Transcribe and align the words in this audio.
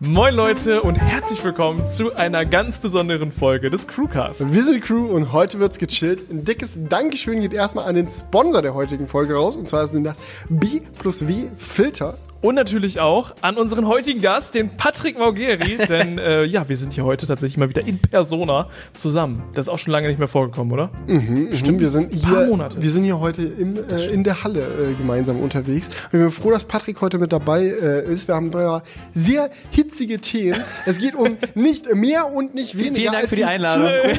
Moin 0.00 0.32
Leute 0.32 0.82
und 0.82 0.94
herzlich 0.94 1.42
willkommen 1.42 1.84
zu 1.84 2.14
einer 2.14 2.44
ganz 2.44 2.78
besonderen 2.78 3.32
Folge 3.32 3.68
des 3.68 3.88
Crewcast. 3.88 4.52
Wir 4.52 4.62
sind 4.62 4.76
die 4.76 4.80
Crew 4.80 5.06
und 5.06 5.32
heute 5.32 5.58
wird's 5.58 5.76
gechillt. 5.76 6.30
Ein 6.30 6.44
dickes 6.44 6.78
Dankeschön 6.88 7.40
geht 7.40 7.52
erstmal 7.52 7.86
an 7.86 7.96
den 7.96 8.08
Sponsor 8.08 8.62
der 8.62 8.74
heutigen 8.74 9.08
Folge 9.08 9.34
raus 9.34 9.56
und 9.56 9.68
zwar 9.68 9.88
sind 9.88 10.04
das 10.04 10.16
B 10.48 10.82
plus 11.00 11.26
W 11.26 11.48
Filter. 11.56 12.16
Und 12.40 12.54
natürlich 12.54 13.00
auch 13.00 13.34
an 13.40 13.56
unseren 13.56 13.88
heutigen 13.88 14.20
Gast, 14.20 14.54
den 14.54 14.76
Patrick 14.76 15.18
Maugeri, 15.18 15.76
denn 15.88 16.18
äh, 16.18 16.44
ja, 16.44 16.68
wir 16.68 16.76
sind 16.76 16.92
hier 16.92 17.04
heute 17.04 17.26
tatsächlich 17.26 17.56
mal 17.56 17.68
wieder 17.68 17.84
in 17.84 17.98
Persona 17.98 18.68
zusammen. 18.94 19.42
Das 19.54 19.64
ist 19.66 19.68
auch 19.68 19.78
schon 19.78 19.90
lange 19.90 20.06
nicht 20.06 20.20
mehr 20.20 20.28
vorgekommen, 20.28 20.72
oder? 20.72 20.92
Mhm, 21.08 21.52
stimmt, 21.52 21.80
wir 21.80 21.88
sind 21.88 22.10
paar 22.22 22.38
hier, 22.38 22.46
Monate. 22.46 22.80
wir 22.80 22.90
sind 22.90 23.02
hier 23.02 23.18
heute 23.18 23.42
im, 23.42 23.76
äh, 23.90 24.06
in 24.06 24.22
der 24.22 24.44
Halle 24.44 24.60
äh, 24.60 24.94
gemeinsam 24.94 25.40
unterwegs. 25.40 25.88
Wir 26.12 26.20
sind 26.20 26.30
froh, 26.30 26.52
dass 26.52 26.64
Patrick 26.64 27.00
heute 27.00 27.18
mit 27.18 27.32
dabei 27.32 27.64
äh, 27.64 28.04
ist. 28.06 28.28
Wir 28.28 28.36
haben 28.36 28.52
da 28.52 28.84
sehr 29.12 29.50
hitzige 29.72 30.20
Themen. 30.20 30.60
Es 30.86 30.98
geht 30.98 31.16
um 31.16 31.38
nicht 31.56 31.92
mehr 31.92 32.32
und 32.32 32.54
nicht 32.54 32.78
weniger 32.78 32.94
Vielen 32.94 33.12
Dank 33.12 33.22
als 33.22 33.30
für 33.30 33.36
die 33.36 33.44
Einladung. 33.44 33.88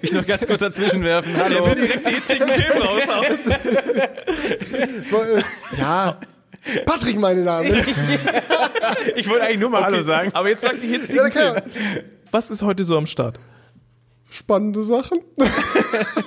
Ich 0.00 0.12
noch 0.12 0.26
ganz 0.26 0.46
kurz 0.46 0.60
dazwischen 0.60 1.04
werfen. 1.04 1.32
Hallo. 1.36 1.62
Der 1.62 1.66
will 1.66 1.74
direkt 1.74 2.06
die 2.06 2.14
hitzigen 2.14 2.48
Themen 2.48 2.82
raushauen. 2.82 3.26
Äh, 5.12 5.42
ja, 5.78 6.18
Patrick, 6.86 7.18
meine 7.18 7.44
Damen. 7.44 7.68
Ich 9.16 9.28
wollte 9.28 9.44
eigentlich 9.44 9.60
nur 9.60 9.70
mal 9.70 9.82
Hallo 9.82 10.00
sagen. 10.02 10.30
Aber 10.34 10.48
jetzt 10.48 10.62
sagt 10.62 10.82
die 10.82 10.86
Ja, 10.92 10.98
hitzigen 10.98 11.30
klar. 11.30 11.62
Was 12.30 12.50
ist 12.50 12.62
heute 12.62 12.84
so 12.84 12.96
am 12.96 13.06
Start? 13.06 13.38
Spannende 14.30 14.82
Sachen. 14.82 15.18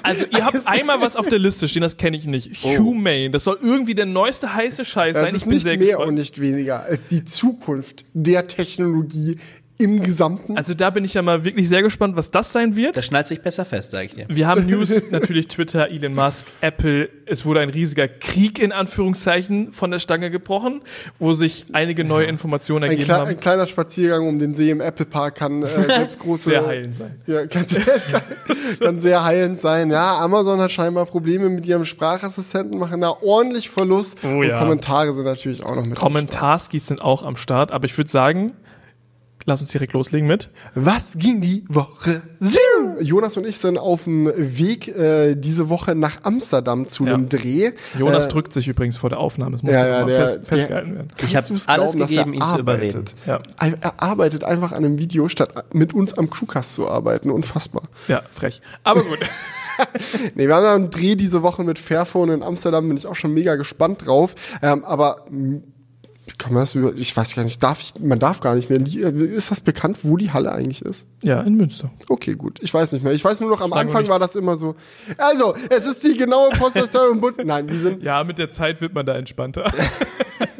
Also 0.04 0.26
ihr 0.30 0.46
habt 0.46 0.68
einmal 0.68 1.02
was 1.02 1.16
auf 1.16 1.28
der 1.28 1.40
Liste 1.40 1.68
stehen, 1.68 1.82
das 1.82 1.98
kenne 1.98 2.16
ich 2.18 2.28
nicht. 2.28 2.64
Humane, 2.64 3.32
das 3.32 3.44
soll 3.44 3.58
irgendwie 3.62 3.96
der 3.96 4.06
neueste 4.06 4.54
heiße 4.54 4.86
Scheiß 4.86 5.14
Das 5.16 5.24
sein. 5.24 5.30
ist 5.36 5.38
Ich 5.42 5.44
bin 5.46 5.54
nicht 5.56 5.64
sehr 5.64 5.78
mehr 5.78 5.88
gespannt. 5.88 6.10
und 6.10 6.14
nicht 6.16 6.40
weniger 6.40 6.84
als 6.84 7.08
die 7.08 7.26
Zukunft 7.26 8.06
der 8.14 8.46
Technologie 8.46 9.40
im 9.78 10.02
Gesamten. 10.04 10.58
Also 10.58 10.74
da 10.74 10.90
bin 10.90 11.04
ich 11.04 11.14
ja 11.16 11.22
mal 11.22 11.44
wirklich 11.44 11.68
sehr 11.68 11.82
gespannt, 11.82 12.16
was 12.16 12.32
das 12.32 12.52
sein 12.54 12.76
wird. 12.76 12.96
Das 12.96 13.06
schnallt 13.06 13.26
sich 13.26 13.42
besser 13.42 13.66
fest, 13.66 13.92
sag 13.92 14.06
ich 14.06 14.14
dir. 14.14 14.26
Wir 14.30 14.48
haben 14.48 14.66
News, 14.66 15.02
natürlich 15.12 15.48
Twitter, 15.48 15.90
Elon 15.90 16.14
Musk, 16.14 16.48
Apple. 16.62 17.10
Es 17.26 17.46
wurde 17.46 17.60
ein 17.60 17.70
riesiger 17.70 18.08
Krieg 18.08 18.60
in 18.60 18.72
Anführungszeichen 18.72 19.74
von 19.74 19.92
der 19.92 20.00
Stange 20.00 20.32
gebrochen, 20.32 20.82
wo 21.20 21.34
sich 21.34 21.66
einige 21.74 22.04
neue 22.06 22.26
Informationen 22.26 22.86
Ein, 22.86 22.92
ergeben 22.92 23.06
kle 23.06 23.16
ein 23.22 23.28
haben. 23.30 23.40
kleiner 23.40 23.68
Spaziergang 23.68 24.28
um 24.28 24.40
den 24.40 24.54
See 24.54 24.70
im 24.70 24.80
Apple 24.82 25.06
Park 25.06 25.36
kann 25.36 25.64
äh, 25.64 25.68
selbst 25.88 26.20
große 26.20 26.52
Sehr 26.52 26.66
heilend 26.66 26.96
sein. 26.96 27.16
Ja, 27.28 27.46
kann, 27.48 27.68
sehr- 27.68 27.82
kann, 27.84 28.22
kann 28.80 29.00
sehr 29.00 29.24
heilend 29.26 29.60
sein. 29.60 29.90
Ja, 29.92 30.20
Amazon 30.20 30.60
hat 30.62 30.72
scheinbar 30.72 31.06
Probleme 31.06 31.50
mit 31.50 31.66
ihrem 31.68 31.84
Sprachassistenten, 31.86 32.80
machen 32.80 33.02
da 33.02 33.10
ordentlich 33.22 33.70
Verlust. 33.70 34.20
Oh 34.24 34.28
und 34.40 34.44
ja. 34.48 34.58
Kommentare 34.60 35.12
sind 35.14 35.26
natürlich 35.26 35.64
auch 35.64 35.76
noch 35.76 35.86
mit. 35.86 35.96
Kommentarskis 35.96 36.88
sind 36.88 37.02
auch 37.02 37.24
am 37.24 37.36
Start, 37.36 37.72
aber 37.72 37.86
ich 37.86 37.98
würde 37.98 38.10
sagen, 38.10 38.54
lass 39.46 39.62
uns 39.62 39.70
direkt 39.72 39.94
loslegen 39.94 40.28
mit. 40.28 40.50
Was 40.74 41.18
ging 41.18 41.42
die 41.42 41.64
Woche? 41.70 42.22
so? 42.40 42.58
Jonas 43.00 43.38
und 43.38 43.46
ich 43.46 43.58
sind 43.58 43.78
auf 43.78 44.06
dem 44.06 44.32
Weg 44.36 44.88
äh, 44.88 45.36
diese 45.36 45.70
Woche 45.70 45.96
nach 45.96 46.24
Amsterdam 46.24 46.88
zu 46.88 47.06
Ja. 47.06 47.14
einem 47.14 47.30
Dreh. 47.30 47.72
Jonas 47.98 48.26
äh, 48.26 48.30
drückt 48.30 48.54
sich 48.54 48.68
übrigens 48.68 48.98
vor 48.98 49.10
der 49.10 49.20
Aufnahme, 49.20 49.52
das 49.52 49.64
muss 49.64 49.74
Ja, 49.74 49.88
ja, 49.88 50.00
mal 50.02 50.06
der- 50.08 50.28
fest, 50.28 50.38
der- 50.38 50.46
festgehalten 50.58 50.96
werden. 50.96 51.08
Ich 51.24 51.36
habe 51.36 51.48
alles 51.50 51.66
glauben, 51.66 52.00
dass 52.00 52.10
gegeben, 52.10 52.32
er 52.32 52.36
ihn 52.36 52.40
zu 52.42 52.46
arbeitet? 52.48 52.60
überreden. 52.60 53.06
Ja. 53.26 53.40
Er 53.60 53.78
er 53.82 54.04
arbeitet 54.04 54.44
einfach 54.44 54.72
an 54.72 54.84
einem 54.86 54.98
Video, 55.00 55.28
statt 55.28 55.54
mit 55.74 55.94
uns 55.94 56.14
am 56.18 56.30
Crewcast 56.30 56.76
zu 56.76 56.90
arbeiten. 56.90 57.30
Unfassbar. 57.30 57.84
Ja, 58.08 58.24
frech. 58.32 58.62
Aber 58.84 59.04
gut. 59.04 59.20
Nee, 60.36 60.48
wir 60.48 60.56
haben 60.56 60.64
ja 60.64 60.74
einen 60.76 60.90
Dreh 60.90 61.16
diese 61.16 61.44
Woche 61.44 61.66
mit 61.66 61.78
Fairphone 61.80 62.30
in 62.30 62.44
Amsterdam, 62.44 62.88
bin 62.88 62.96
ich 62.96 63.08
auch 63.08 63.16
schon 63.16 63.34
mega 63.34 63.56
gespannt 63.58 64.06
drauf. 64.06 64.34
Ähm, 64.62 64.86
aber 64.86 65.26
kann 66.38 66.54
man 66.54 66.64
das 66.64 66.76
über, 66.76 66.94
ich 66.96 67.16
weiß 67.16 67.36
gar 67.36 67.44
nicht, 67.44 67.62
darf 67.64 67.82
ich, 67.82 67.94
man 68.02 68.20
darf 68.20 68.40
gar 68.40 68.56
nicht 68.56 68.70
mehr. 68.70 68.80
li- 68.80 69.00
Ist 69.00 69.52
das 69.52 69.62
bekannt, 69.62 70.00
wo 70.04 70.18
die 70.18 70.32
Halle 70.32 70.52
eigentlich 70.52 70.82
ist? 70.82 71.08
ja, 71.24 71.42
in 71.42 71.56
Münster. 71.56 71.90
Okay, 72.10 72.34
gut. 72.34 72.60
Ich 72.62 72.74
weiß 72.74 72.92
nicht 72.92 73.04
mehr. 73.04 73.14
Ich 73.14 73.24
weiß 73.24 73.40
nur 73.40 73.50
noch, 73.50 73.62
am 73.62 73.74
Anfang 73.74 74.02
nicht. 74.02 74.10
war 74.12 74.20
das 74.20 74.36
immer 74.36 74.58
so. 74.58 74.76
Also, 75.18 75.56
es 75.70 75.86
ist 75.88 76.04
die 76.04 76.16
genaue 76.18 76.50
Postleitzahl 76.52 77.10
und 77.10 77.22
Bund. 77.22 77.38
Nein, 77.44 77.68
die 77.68 77.78
sind. 77.78 78.04
Ja, 78.04 78.24
mit 78.24 78.38
der 78.38 78.50
Zeit 78.50 78.82
wird 78.82 78.94
man 78.94 79.06
da 79.06 79.16
entspannter. 79.16 79.66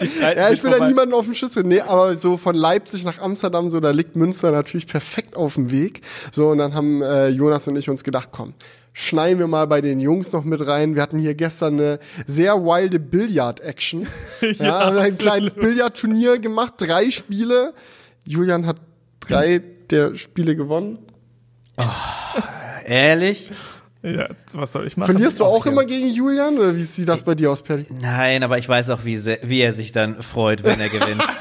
Die 0.02 0.14
Zeit 0.14 0.38
Ja, 0.38 0.50
ich 0.52 0.62
will 0.64 0.72
da 0.72 0.88
niemanden 0.88 1.14
auf 1.14 1.26
den 1.26 1.36
Schiss. 1.36 1.56
Nee, 1.58 1.80
aber 1.82 2.16
so 2.16 2.38
von 2.38 2.56
Leipzig 2.56 3.04
nach 3.06 3.20
Amsterdam, 3.20 3.70
so, 3.70 3.80
da 3.80 3.92
liegt 3.92 4.16
Münster 4.16 4.52
natürlich 4.52 4.88
perfekt 4.88 5.36
auf 5.38 5.56
dem 5.56 5.72
Weg. 5.72 6.02
So, 6.32 6.50
und 6.50 6.58
dann 6.58 6.74
haben 6.74 7.02
äh, 7.02 7.28
Jonas 7.30 7.68
und 7.68 7.78
ich 7.78 7.90
uns 7.90 8.04
gedacht, 8.04 8.30
komm, 8.32 8.54
schneiden 8.98 9.40
wir 9.40 9.48
mal 9.48 9.68
bei 9.68 9.82
den 9.82 10.00
Jungs 10.00 10.32
noch 10.32 10.46
mit 10.46 10.66
rein. 10.66 10.96
Wir 10.96 11.02
hatten 11.02 11.20
hier 11.20 11.36
gestern 11.36 11.74
eine 11.74 12.00
sehr 12.26 12.56
wilde 12.64 12.98
Billard-Action. 12.98 14.08
ja, 14.58 14.86
haben 14.86 14.98
ein 14.98 15.18
kleines 15.18 15.54
Billardturnier 15.54 16.40
gemacht, 16.40 16.76
drei 16.78 17.12
Spiele. 17.12 17.74
Julian 18.26 18.66
hat 18.66 18.78
drei 19.20 19.62
der 19.90 20.16
Spiele 20.16 20.56
gewonnen. 20.56 21.00
Ehrlich? 22.86 23.52
Ja, 24.06 24.30
was 24.54 24.72
soll 24.72 24.88
ich 24.88 24.98
machen? 24.98 25.14
Verlierst 25.14 25.40
du 25.40 25.46
auch 25.46 25.66
ja. 25.66 25.72
immer 25.72 25.86
gegen 25.86 26.10
Julian? 26.10 26.58
Oder 26.58 26.76
wie 26.76 26.82
sieht 26.82 27.08
das 27.08 27.24
bei 27.24 27.36
dir 27.36 27.52
aus, 27.52 27.62
Perry? 27.62 27.86
Nein, 27.90 28.44
aber 28.44 28.58
ich 28.58 28.68
weiß 28.68 28.90
auch, 28.92 29.06
wie, 29.06 29.18
sehr, 29.18 29.40
wie 29.44 29.62
er 29.62 29.74
sich 29.74 29.92
dann 29.92 30.22
freut, 30.22 30.64
wenn 30.64 30.80
er 30.80 30.90
gewinnt. 30.90 31.24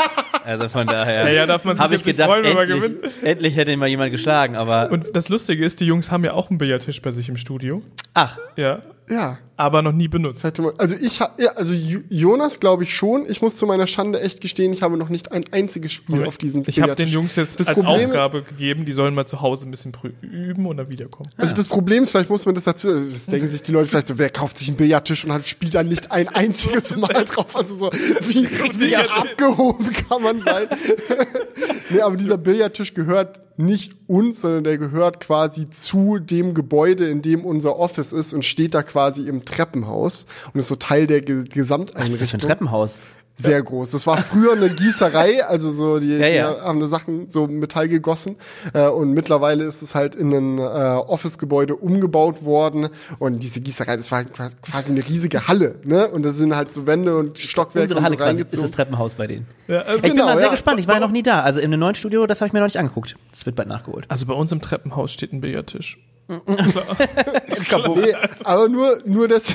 Also 0.47 0.69
von 0.69 0.87
daher. 0.87 1.25
Ja, 1.25 1.31
ja, 1.31 1.47
darf 1.47 1.65
man 1.65 1.77
sich 1.77 1.85
ich 1.87 1.91
nicht 1.93 2.05
gedacht, 2.05 2.29
freuen, 2.29 2.45
wenn 2.45 2.53
man 2.53 2.71
endlich, 2.71 3.01
gewinnt. 3.01 3.25
endlich 3.25 3.57
hätte 3.57 3.73
ihn 3.73 3.79
mal 3.79 3.89
jemand 3.89 4.11
geschlagen, 4.11 4.57
aber. 4.57 4.91
Und 4.91 5.17
das 5.17 5.31
Lustige 5.31 5.65
ist, 5.65 5.81
die 5.81 5.87
Jungs 5.87 6.11
haben 6.11 6.23
ja 6.23 6.35
auch 6.35 6.51
einen 6.51 6.59
Billardtisch 6.59 7.01
bei 7.01 7.13
sich 7.13 7.31
im 7.31 7.39
Studio. 7.39 7.81
ach, 8.13 8.39
Ja. 8.57 8.83
Ja. 9.09 9.39
Aber 9.57 9.83
noch 9.83 9.93
nie 9.93 10.09
benutzt. 10.09 10.45
Also 10.79 10.97
ich 11.01 11.21
ja, 11.21 11.31
also 11.55 11.73
Jonas 12.09 12.59
glaube 12.59 12.83
ich 12.83 12.93
schon. 12.93 13.25
Ich 13.31 13.41
muss 13.41 13.55
zu 13.55 13.67
meiner 13.67 13.87
Schande 13.87 14.21
echt 14.21 14.41
gestehen, 14.41 14.73
ich 14.73 14.83
habe 14.83 14.97
noch 14.97 15.09
nicht 15.11 15.31
ein 15.31 15.45
einziges 15.53 15.93
Spiel 15.93 16.27
auf 16.27 16.39
diesem 16.39 16.65
Ich 16.67 16.81
habe 16.81 16.97
den. 16.97 17.07
Jungs 17.09 17.37
jetzt 17.37 17.61
Das 17.61 17.69
als 17.69 17.79
Problem- 17.79 18.09
Aufgabe 18.11 18.43
gegeben, 18.43 18.85
die 18.85 18.91
sollen 18.91 19.15
mal 19.15 19.27
zu 19.27 19.41
Hause 19.43 19.69
ein 19.69 19.71
bisschen 19.71 19.93
üben 20.23 20.67
und 20.67 20.79
dann 20.79 20.89
wiederkommen. 20.89 21.31
Also 21.37 21.55
das 21.55 21.69
Problem 21.69 22.03
ist, 22.03 22.11
vielleicht 22.11 22.31
muss 22.31 22.45
man 22.47 22.57
das 22.57 22.65
dazu, 22.65 22.89
also 22.89 22.99
das 23.09 23.27
denken 23.27 23.47
sich 23.47 23.63
die 23.63 23.71
Leute 23.71 23.87
vielleicht 23.87 24.09
so, 24.09 24.19
wer 24.19 24.29
kauft 24.31 24.59
sich 24.59 24.67
einen 24.67 24.77
Billardtisch 24.77 25.25
und 25.25 25.33
hat, 25.33 25.47
spielt 25.47 25.75
dann 25.75 25.89
nicht 25.89 26.11
ein 26.11 26.27
einziges 26.29 26.97
Mal 26.97 27.25
drauf. 27.25 27.55
Also 27.55 27.77
so, 27.77 27.93
wie, 27.93 28.49
wie 28.81 28.97
abgehoben 28.97 29.89
kann 30.09 30.21
man 30.21 30.43
sein? 30.43 30.67
nee, 31.95 32.03
aber 32.03 32.17
dieser 32.17 32.39
Billardtisch 32.39 32.95
gehört 32.95 33.41
nicht 33.57 33.93
uns, 34.09 34.41
sondern 34.41 34.65
der 34.65 34.79
gehört 34.79 35.21
quasi 35.21 35.71
zu 35.71 36.19
dem 36.19 36.55
Gebäude, 36.55 37.09
in 37.09 37.23
dem 37.23 37.45
unser 37.45 37.79
Office 37.79 38.13
ist 38.13 38.33
und 38.35 38.45
steht 38.45 38.75
da 38.75 38.83
quasi 38.83 39.29
im 39.29 39.45
Treppenhaus 39.45 40.27
und 40.53 40.61
ist 40.61 40.69
so 40.69 40.77
Teil 40.77 41.07
der 41.07 41.21
Ge 41.21 41.37
was 41.37 41.45
ist 41.47 41.51
das 41.51 41.51
für 41.51 41.55
ein 41.55 41.55
Gesamteinrichtung. 41.55 42.41
Treppenhaus? 42.41 43.01
Sehr 43.37 43.61
groß. 43.63 43.91
Das 43.91 44.07
war 44.07 44.19
früher 44.19 44.53
eine 44.53 44.71
Gießerei, 44.71 45.45
also 45.45 45.73
so 45.73 45.99
die, 45.99 46.17
Ja, 46.19 46.29
die 46.29 46.37
ja. 46.37 46.61
haben 46.63 46.79
da 46.79 46.87
Sachen 46.87 47.29
so 47.31 47.49
Metall 47.49 47.89
gegossen 47.89 48.37
äh, 48.73 48.87
und 48.87 49.13
mittlerweile 49.13 49.65
ist 49.65 49.83
es 49.83 49.97
halt 49.97 50.15
in 50.15 50.33
ein 50.33 50.59
äh, 50.59 50.63
Office-Gebäude 50.63 51.75
umgebaut 51.75 52.45
worden 52.45 52.89
und 53.19 53.41
diese 53.43 53.61
Gießerei, 53.61 53.97
das 53.97 54.13
war 54.13 54.19
halt 54.19 54.33
quasi- 54.63 54.91
eine 54.93 55.05
riesige 55.09 55.49
Halle, 55.49 55.75
ne? 55.85 56.09
Und 56.09 56.23
da 56.25 56.31
sind 56.31 56.55
halt 56.55 56.71
so 56.71 56.87
Wände 56.87 57.17
und 57.17 57.37
Stockwerke 57.39 57.83
Unsere 57.83 57.99
und 57.99 58.05
Halle 58.05 58.15
so 58.15 58.19
quasi 58.19 58.31
ist 58.31 58.39
reingezogen. 58.39 58.63
das 58.63 58.71
Treppenhaus 58.71 59.15
bei 59.17 59.27
denen. 59.27 59.47
Ja, 59.67 59.81
also, 59.83 59.97
ich 59.97 60.03
bin 60.03 60.13
Genau, 60.13 60.27
mal 60.27 60.37
sehr 60.37 60.47
ja. 60.47 60.51
gespannt. 60.53 60.79
Ich 60.79 60.87
war 60.87 60.95
ja 60.95 61.01
noch 61.01 61.11
nie 61.11 61.23
da. 61.25 61.41
Also 61.41 61.59
in 61.59 61.67
einem 61.73 61.81
neuen 61.81 61.95
Studio, 61.97 62.27
das 62.29 62.41
habe 62.41 62.47
ich 62.47 62.53
mir 62.53 62.61
noch 62.61 62.67
nicht 62.67 62.79
angeguckt. 62.79 63.17
Das 63.33 63.45
wird 63.47 63.57
bald 63.57 63.69
nachgeholt. 63.69 64.05
also 64.09 64.27
bei 64.27 64.35
uns 64.35 64.53
im 64.53 64.61
Treppenhaus 64.61 65.13
steht 65.13 65.33
ein 65.33 65.41
Billardtisch. 65.41 65.99
Nee, 67.97 68.15
aber 68.45 68.69
nur, 68.69 69.01
nur 69.05 69.29
das, 69.29 69.55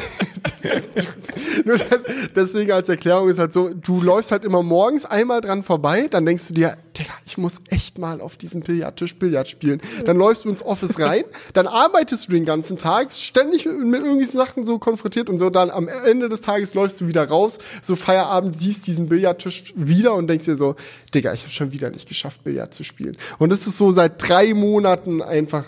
nur 1.65 1.77
das, 1.77 1.87
deswegen 2.35 2.71
als 2.71 2.89
Erklärung 2.89 3.29
ist 3.29 3.39
halt 3.39 3.53
so, 3.53 3.69
du 3.69 4.01
läufst 4.01 4.31
halt 4.31 4.45
immer 4.45 4.61
morgens 4.61 5.05
einmal 5.05 5.41
dran 5.41 5.63
vorbei, 5.63 6.07
dann 6.09 6.25
denkst 6.25 6.49
du 6.49 6.53
dir, 6.53 6.77
Digga, 6.97 7.11
ich 7.25 7.37
muss 7.37 7.61
echt 7.69 7.97
mal 7.97 8.21
auf 8.21 8.35
diesem 8.35 8.61
Billardtisch 8.61 9.15
Billard 9.15 9.47
spielen. 9.47 9.79
Dann 10.05 10.17
läufst 10.17 10.45
du 10.45 10.49
ins 10.49 10.63
Office 10.63 10.99
rein, 10.99 11.23
dann 11.53 11.67
arbeitest 11.67 12.27
du 12.27 12.33
den 12.33 12.45
ganzen 12.45 12.77
Tag, 12.77 13.09
bist 13.09 13.23
ständig 13.23 13.65
mit 13.65 13.75
irgendwelchen 13.75 14.37
Sachen 14.39 14.65
so 14.65 14.79
konfrontiert 14.79 15.29
und 15.29 15.37
so, 15.37 15.49
dann 15.49 15.69
am 15.69 15.87
Ende 15.87 16.29
des 16.29 16.41
Tages 16.41 16.73
läufst 16.73 17.01
du 17.01 17.07
wieder 17.07 17.27
raus, 17.27 17.59
so 17.81 17.95
Feierabend, 17.95 18.55
siehst 18.55 18.85
diesen 18.85 19.07
Billardtisch 19.07 19.73
wieder 19.75 20.13
und 20.13 20.27
denkst 20.27 20.45
dir 20.45 20.55
so, 20.55 20.75
Digga, 21.13 21.33
ich 21.33 21.43
habe 21.43 21.51
schon 21.51 21.71
wieder 21.71 21.89
nicht 21.89 22.07
geschafft, 22.07 22.43
Billard 22.43 22.73
zu 22.73 22.83
spielen. 22.83 23.17
Und 23.37 23.51
das 23.51 23.65
ist 23.65 23.77
so 23.77 23.91
seit 23.91 24.21
drei 24.27 24.53
Monaten 24.53 25.21
einfach, 25.21 25.65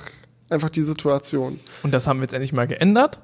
einfach 0.52 0.70
die 0.70 0.82
Situation. 0.82 1.60
Und 1.84 1.94
das 1.94 2.08
haben 2.08 2.20
wir 2.20 2.24
jetzt 2.24 2.34
endlich 2.34 2.54
mal 2.54 2.68
geändert. 2.68 3.20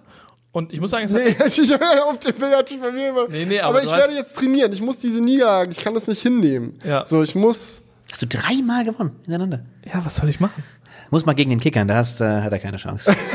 Und 0.51 0.73
ich 0.73 0.81
muss 0.81 0.91
sagen, 0.91 1.05
es 1.05 1.13
hat 1.13 1.21
Nee, 1.21 1.35
ich 1.47 1.69
höre 1.69 2.05
auf 2.05 2.19
den 2.19 2.33
Billardtisch 2.35 2.77
bei 2.79 2.91
mir 2.91 3.09
immer. 3.09 3.27
Nee, 3.29 3.45
nee, 3.45 3.59
aber, 3.59 3.79
aber 3.79 3.85
ich 3.85 3.91
werde 3.91 4.13
jetzt 4.13 4.37
trainieren. 4.37 4.71
Ich 4.71 4.81
muss 4.81 4.99
diese 4.99 5.21
Niederlagen, 5.21 5.71
ich 5.71 5.83
kann 5.83 5.93
das 5.93 6.07
nicht 6.07 6.21
hinnehmen. 6.21 6.79
Ja. 6.85 7.05
So, 7.05 7.21
ich 7.21 7.35
muss. 7.35 7.83
Hast 8.11 8.21
du 8.21 8.27
dreimal 8.27 8.83
gewonnen 8.85 9.11
hintereinander? 9.23 9.65
Ja, 9.85 10.03
was 10.05 10.15
soll 10.15 10.29
ich 10.29 10.39
machen? 10.39 10.63
Muss 11.09 11.25
mal 11.25 11.33
gegen 11.33 11.49
den 11.49 11.59
Kickern, 11.59 11.87
da 11.87 11.95
hast, 11.95 12.19
äh, 12.19 12.41
hat 12.41 12.51
er 12.51 12.59
keine 12.59 12.77
Chance. 12.77 13.15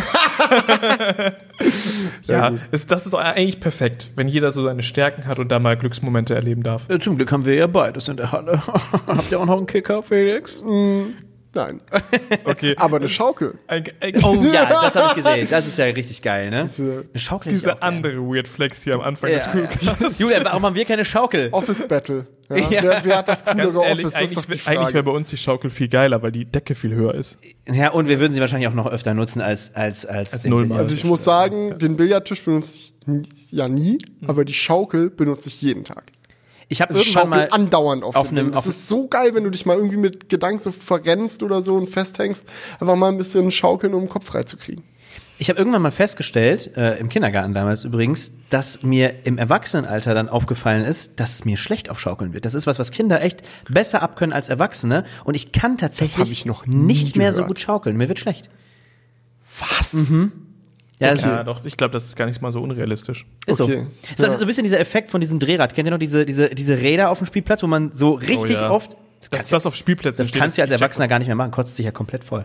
Ja, 2.26 2.54
ist, 2.70 2.90
das 2.90 3.04
ist 3.04 3.14
doch 3.14 3.20
eigentlich 3.20 3.60
perfekt, 3.60 4.08
wenn 4.16 4.28
jeder 4.28 4.50
so 4.50 4.62
seine 4.62 4.82
Stärken 4.82 5.26
hat 5.26 5.38
und 5.38 5.50
da 5.52 5.58
mal 5.58 5.76
Glücksmomente 5.76 6.34
erleben 6.34 6.62
darf. 6.62 6.88
Äh, 6.88 6.98
Zum 6.98 7.16
Glück 7.16 7.30
haben 7.32 7.44
wir 7.44 7.54
ja 7.54 7.66
beides 7.66 8.08
in 8.08 8.16
der 8.16 8.32
Halle. 8.32 8.62
Habt 9.06 9.30
ihr 9.30 9.40
auch 9.40 9.46
noch 9.46 9.58
einen 9.58 9.66
Kicker, 9.66 10.02
Felix? 10.02 10.62
Nein. 11.54 11.78
Okay. 12.44 12.74
Aber 12.78 12.96
eine 12.96 13.08
Schaukel. 13.08 13.54
Ein, 13.66 13.84
ein, 14.00 14.14
Oh 14.24 14.34
ja, 14.42 14.64
das 14.66 14.96
habe 14.96 15.08
ich 15.18 15.24
gesehen. 15.24 15.48
Das 15.50 15.66
ist 15.66 15.76
ja 15.78 15.84
richtig 15.86 16.22
geil, 16.22 16.50
ne? 16.50 16.62
Diese 16.64 17.04
Eine 17.12 17.20
Schaukel 17.20 17.50
Dieser 17.52 17.74
auch 17.74 17.80
gern. 17.80 17.94
andere 17.94 18.16
Weird 18.18 18.48
Flex 18.48 18.82
hier 18.82 18.94
am 18.94 19.00
Anfang 19.02 19.30
Ja, 19.30 19.36
des 19.36 19.46
Crewcasts. 19.50 19.84
ja. 20.18 20.26
Julian, 20.26 20.44
warum 20.44 20.64
haben 20.64 20.74
wir 20.74 20.84
keine 20.84 21.04
Schaukel? 21.04 21.48
Office 21.52 21.86
Battle. 21.86 22.26
Ja? 22.48 22.56
Ja. 22.56 22.68
Wer, 22.82 23.04
wer 23.04 23.18
hat 23.18 23.28
das 23.28 23.44
coolere 23.44 23.84
ehrlich, 23.84 24.06
Office? 24.06 24.12
Das 24.34 24.38
eigentlich, 24.44 24.68
eigentlich 24.68 24.94
wäre 24.94 25.04
bei 25.04 25.10
uns 25.12 25.30
die 25.30 25.36
Schaukel 25.36 25.70
viel 25.70 25.88
geiler, 25.88 26.22
weil 26.22 26.32
die 26.32 26.44
Decke 26.44 26.74
viel 26.74 26.94
höher 26.94 27.14
ist. 27.14 27.38
Ja, 27.70 27.90
und 27.90 28.08
wir 28.08 28.18
würden 28.20 28.32
sie 28.32 28.40
wahrscheinlich 28.40 28.68
auch 28.68 28.74
noch 28.74 28.86
öfter 28.86 29.14
nutzen 29.14 29.40
als 29.40 29.74
als 29.74 30.04
als, 30.06 30.32
Als. 30.34 30.42
Billard. 30.44 30.72
Also 30.72 30.94
ich 30.94 31.04
muss 31.04 31.22
sagen, 31.24 31.78
den 31.78 31.96
Billardtisch 31.96 32.42
benutze 32.44 32.74
ich 32.74 32.94
ja 33.50 33.68
nie, 33.68 33.98
Hm. 34.20 34.28
aber 34.30 34.44
die 34.44 34.54
Schaukel 34.54 35.10
benutze 35.10 35.48
ich 35.48 35.60
jeden 35.62 35.84
Tag. 35.84 36.04
Ich 36.72 36.80
habe 36.80 36.92
Es 36.94 37.00
irgendwann 37.00 37.28
mal 37.28 37.48
andauernd 37.52 38.02
auf, 38.02 38.16
auf 38.16 38.28
dem 38.28 38.38
einem- 38.38 38.54
auf- 38.54 38.64
ist 38.66 38.88
so 38.88 39.06
geil, 39.06 39.34
wenn 39.34 39.44
du 39.44 39.50
dich 39.50 39.66
mal 39.66 39.76
irgendwie 39.76 39.98
mit 39.98 40.28
Gedanken 40.28 40.58
so 40.58 40.72
verrennst 40.72 41.42
oder 41.42 41.60
so 41.62 41.74
und 41.76 41.90
festhängst, 41.90 42.46
einfach 42.80 42.96
mal 42.96 43.08
ein 43.10 43.18
bisschen 43.18 43.50
schaukeln, 43.52 43.92
um 43.94 44.04
den 44.04 44.08
Kopf 44.08 44.24
freizukriegen. 44.26 44.82
Ich 45.38 45.48
habe 45.50 45.58
irgendwann 45.58 45.82
mal 45.82 45.90
festgestellt, 45.90 46.76
äh, 46.76 46.98
im 46.98 47.08
Kindergarten 47.08 47.52
damals 47.52 47.84
übrigens, 47.84 48.30
dass 48.48 48.82
mir 48.84 49.26
im 49.26 49.38
Erwachsenenalter 49.38 50.14
dann 50.14 50.28
aufgefallen 50.28 50.84
ist, 50.84 51.18
dass 51.20 51.34
es 51.34 51.44
mir 51.44 51.56
schlecht 51.56 51.90
aufschaukeln 51.90 52.32
wird. 52.32 52.44
Das 52.44 52.54
ist 52.54 52.66
was, 52.66 52.78
was 52.78 52.90
Kinder 52.92 53.20
echt 53.22 53.42
besser 53.68 54.02
abkönnen 54.02 54.32
als 54.32 54.48
Erwachsene. 54.48 55.04
Und 55.24 55.34
ich 55.34 55.50
kann 55.52 55.76
tatsächlich 55.78 56.30
ich 56.32 56.46
nicht 56.66 57.16
mehr 57.16 57.32
so 57.32 57.42
gut 57.44 57.58
schaukeln. 57.58 57.96
Mir 57.96 58.08
wird 58.08 58.18
schlecht. 58.20 58.48
Was? 59.58 59.94
Ja, 61.02 61.10
also, 61.10 61.26
Ja, 61.26 61.44
doch, 61.44 61.64
ich 61.64 61.76
glaube, 61.76 61.92
das 61.92 62.04
ist 62.04 62.16
gar 62.16 62.26
nicht 62.26 62.40
mal 62.42 62.50
so 62.50 62.60
unrealistisch. 62.60 63.26
ist 63.46 63.60
Okay. 63.60 63.86
so. 64.08 64.14
Das 64.22 64.32
ist 64.32 64.38
so 64.38 64.44
ein 64.44 64.48
bisschen 64.48 64.64
dieser 64.64 64.80
Effekt 64.80 65.10
von 65.10 65.20
diesem 65.20 65.38
Drehrad. 65.38 65.74
Kennt 65.74 65.86
ihr 65.86 65.90
noch 65.90 65.98
diese, 65.98 66.24
diese, 66.26 66.50
diese 66.50 66.78
Räder 66.78 67.10
auf 67.10 67.18
dem 67.18 67.26
Spielplatz, 67.26 67.62
wo 67.62 67.66
man 67.66 67.92
so 67.92 68.12
richtig 68.12 68.38
Oh 68.38 68.46
ja. 68.46 68.70
oft. 68.70 68.96
Das, 69.30 69.44
das 69.50 69.66
auf 69.66 69.76
Spielplätzen 69.76 70.18
Das 70.18 70.28
steht, 70.28 70.40
kannst 70.40 70.56
du 70.56 70.60
ja 70.60 70.64
als 70.64 70.72
ist 70.72 70.80
Erwachsener 70.80 71.06
gar 71.08 71.18
nicht 71.18 71.28
mehr 71.28 71.36
machen, 71.36 71.52
kotzt 71.52 71.76
sich 71.76 71.86
ja 71.86 71.92
komplett 71.92 72.24
voll. 72.24 72.44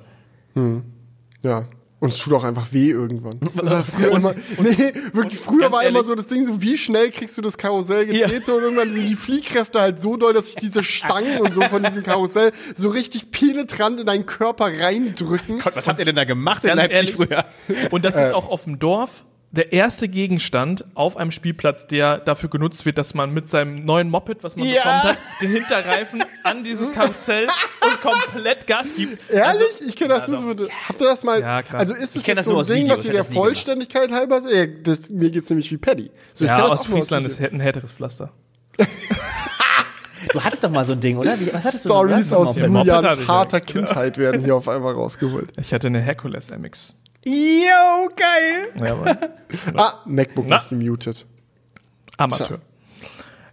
Ja. 1.44 1.66
Und 2.00 2.10
es 2.14 2.20
tut 2.20 2.32
auch 2.34 2.44
einfach 2.44 2.68
weh 2.72 2.90
irgendwann. 2.92 3.40
Das 3.56 3.72
war 3.72 3.84
früher 3.84 4.12
immer, 4.12 4.34
nee, 4.60 4.94
wirklich, 5.14 5.40
früher 5.40 5.72
war 5.72 5.82
immer 5.82 5.96
ehrlich- 5.96 6.06
so 6.08 6.14
das 6.14 6.28
Ding 6.28 6.46
so, 6.46 6.62
wie 6.62 6.78
schnell 6.78 7.10
kriegst 7.10 7.36
du 7.38 7.42
das 7.42 7.58
Karussell 7.58 8.06
gedreht? 8.06 8.32
Ja. 8.32 8.44
So, 8.44 8.56
und 8.58 8.64
irgendwann 8.64 8.94
sind 8.94 9.10
die 9.10 9.16
Fliehkräfte 9.16 9.82
halt 9.82 10.00
so 10.00 10.16
doll, 10.16 10.34
dass 10.34 10.48
sich 10.48 10.56
diese 10.56 10.84
Stangen 10.84 11.40
und 11.40 11.56
so 11.56 11.62
von 11.64 11.82
diesem 11.82 12.04
Karussell 12.04 12.52
so 12.76 12.90
richtig 12.90 13.32
penetrant 13.32 14.00
in 14.00 14.06
deinen 14.06 14.26
Körper 14.28 14.66
reindrücken. 14.80 15.60
Gott, 15.60 15.76
was 15.76 15.88
habt 15.88 15.98
ihr 15.98 16.06
denn 16.06 16.16
da 16.16 16.24
gemacht 16.26 16.66
in 16.66 16.76
Leipzig 16.76 16.96
ehrlich. 16.98 17.16
früher? 17.16 17.46
Und 17.90 18.06
das 18.06 18.16
ist 18.16 18.32
auch 18.34 18.50
auf 18.50 18.66
dem 18.66 18.78
Dorf 18.78 19.26
der 19.52 19.72
erste 19.72 20.10
Gegenstand 20.10 20.84
auf 20.94 21.16
einem 21.18 21.32
Spielplatz, 21.32 21.88
der 21.88 22.18
dafür 22.18 22.50
genutzt 22.50 22.86
wird, 22.86 22.98
dass 22.98 23.14
man 23.14 23.34
mit 23.34 23.50
seinem 23.50 23.86
neuen 23.86 24.10
Moped, 24.10 24.44
was 24.44 24.56
man 24.58 24.68
Ja. 24.68 24.84
bekommen 24.84 25.04
hat, 25.04 25.18
den 25.42 25.52
Hinterreifen 25.52 26.24
an 26.44 26.64
dieses 26.66 26.92
Karussell 26.92 27.48
und 27.82 28.02
komplett 28.02 28.68
Gas 28.68 28.90
gibt. 28.96 29.18
Ehrlich? 29.32 29.46
Also, 29.48 29.64
ich 29.88 29.96
kenne 29.96 30.10
das 30.16 30.28
ja, 30.28 30.34
nur. 30.40 30.54
doch. 30.54 30.66
so- 30.66 30.70
Habt 30.90 31.02
ihr 31.02 31.08
das 31.08 31.24
mal? 31.24 31.40
Ja, 31.40 31.62
klar. 31.64 31.80
Also 31.80 31.94
ist 31.94 32.16
es 32.18 32.26
jetzt 32.28 32.38
das 32.38 32.46
so 32.46 32.52
nur 32.52 32.60
ein 32.60 32.62
aus 32.64 32.68
Ding, 32.68 32.84
Videos, 32.84 32.98
was 32.98 33.06
ihr 33.06 33.12
der 33.12 33.20
das 33.22 33.30
nie 33.30 33.34
gemacht. 33.36 33.48
Vollständigkeit 33.48 34.12
halber 34.12 34.42
äh, 34.52 34.70
das, 34.84 35.10
Mir 35.10 35.30
geht's 35.32 35.50
nämlich 35.50 35.72
wie 35.72 35.78
Paddy. 35.78 36.12
So, 36.34 36.46
ja, 36.46 36.64
aus 36.66 36.86
Friesland 36.86 37.26
Videos. 37.26 37.40
ist 37.40 37.54
ein 37.54 37.60
härteres 37.62 37.92
Pflaster. 37.94 38.32
Du 40.34 40.44
hattest 40.44 40.64
doch 40.64 40.70
mal 40.72 40.84
so 40.84 40.94
ein 40.94 41.00
Ding, 41.00 41.18
oder? 41.18 41.40
Wie, 41.40 41.48
was 41.54 41.64
hattest 41.64 41.86
Stories 41.86 42.34
aus 42.34 42.58
Julians 42.58 43.28
harter. 43.28 43.62
Kindheit 43.62 44.18
werden 44.18 44.44
hier 44.44 44.56
auf 44.56 44.68
einmal 44.68 44.94
rausgeholt. 44.94 45.54
Ich 45.58 45.74
hatte 45.74 45.88
eine 45.88 46.02
Hercules 46.02 46.50
MX. 46.52 46.96
Yo, 47.26 48.10
geil! 48.16 48.70
Ja, 48.80 49.18
Ah, 49.76 49.94
MacBook 50.06 50.46
Na. 50.48 50.58
nicht 50.58 50.70
gemutet. 50.70 51.26
Amateur. 52.18 52.60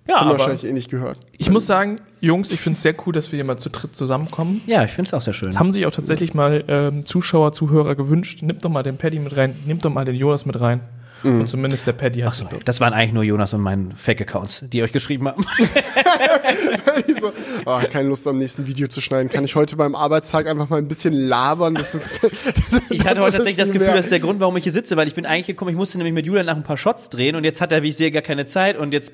Ja, 0.06 0.16
aber 0.16 0.32
wahrscheinlich 0.32 0.64
eh 0.64 0.72
nicht 0.72 0.90
gehört. 0.90 1.18
ich 1.38 1.50
muss 1.50 1.66
sagen, 1.66 1.96
Jungs, 2.20 2.50
ich 2.50 2.60
finde 2.60 2.76
es 2.76 2.82
sehr 2.82 2.94
cool, 3.06 3.12
dass 3.14 3.32
wir 3.32 3.38
hier 3.38 3.44
mal 3.46 3.56
zu 3.56 3.70
dritt 3.70 3.96
zusammenkommen. 3.96 4.60
Ja, 4.66 4.84
ich 4.84 4.90
finde 4.90 5.08
es 5.08 5.14
auch 5.14 5.22
sehr 5.22 5.32
schön. 5.32 5.48
Es 5.48 5.58
haben 5.58 5.72
sich 5.72 5.86
auch 5.86 5.92
tatsächlich 5.92 6.34
mal 6.34 6.62
ähm, 6.68 7.06
Zuschauer, 7.06 7.52
Zuhörer 7.52 7.94
gewünscht. 7.94 8.42
Nimmt 8.42 8.64
doch 8.64 8.68
mal 8.70 8.82
den 8.82 8.98
Paddy 8.98 9.18
mit 9.18 9.34
rein, 9.36 9.56
nimmt 9.64 9.82
doch 9.84 9.90
mal 9.90 10.04
den 10.04 10.14
Jonas 10.14 10.44
mit 10.44 10.60
rein. 10.60 10.80
Und 11.24 11.48
zumindest 11.48 11.86
der 11.86 11.92
Paddy 11.94 12.20
hat 12.20 12.34
So, 12.34 12.46
das 12.64 12.80
waren 12.80 12.92
eigentlich 12.92 13.12
nur 13.12 13.22
Jonas 13.22 13.52
und 13.54 13.60
mein 13.62 13.92
Fake-Accounts, 13.96 14.64
die 14.68 14.82
euch 14.82 14.92
geschrieben 14.92 15.28
haben. 15.28 15.44
Ich 17.06 17.20
so, 17.20 17.32
ah, 17.66 17.82
keine 17.84 18.08
Lust 18.08 18.26
am 18.26 18.38
nächsten 18.38 18.66
Video 18.66 18.88
zu 18.88 19.00
schneiden. 19.00 19.28
Kann 19.28 19.44
ich 19.44 19.56
heute 19.56 19.76
beim 19.76 19.94
Arbeitstag 19.94 20.46
einfach 20.46 20.68
mal 20.68 20.78
ein 20.78 20.88
bisschen 20.88 21.12
labern? 21.12 21.74
Das 21.74 21.94
ist, 21.94 22.20
Ich 22.90 23.04
hatte 23.06 23.20
heute 23.20 23.32
tatsächlich 23.32 23.56
das 23.56 23.72
Gefühl, 23.72 23.88
mehr. 23.88 23.96
das 23.96 24.06
ist 24.06 24.12
der 24.12 24.20
Grund, 24.20 24.40
warum 24.40 24.56
ich 24.56 24.62
hier 24.64 24.72
sitze, 24.72 24.96
weil 24.96 25.06
ich 25.08 25.14
bin 25.14 25.26
eigentlich 25.26 25.46
gekommen, 25.46 25.70
ich 25.70 25.76
musste 25.76 25.98
nämlich 25.98 26.14
mit 26.14 26.26
Julian 26.26 26.46
nach 26.46 26.56
ein 26.56 26.62
paar 26.62 26.76
Shots 26.76 27.10
drehen 27.10 27.36
und 27.36 27.44
jetzt 27.44 27.60
hat 27.60 27.72
er, 27.72 27.82
wie 27.82 27.88
ich 27.88 27.96
sehe, 27.96 28.10
gar 28.10 28.22
keine 28.22 28.46
Zeit 28.46 28.76
und 28.76 28.92
jetzt 28.92 29.12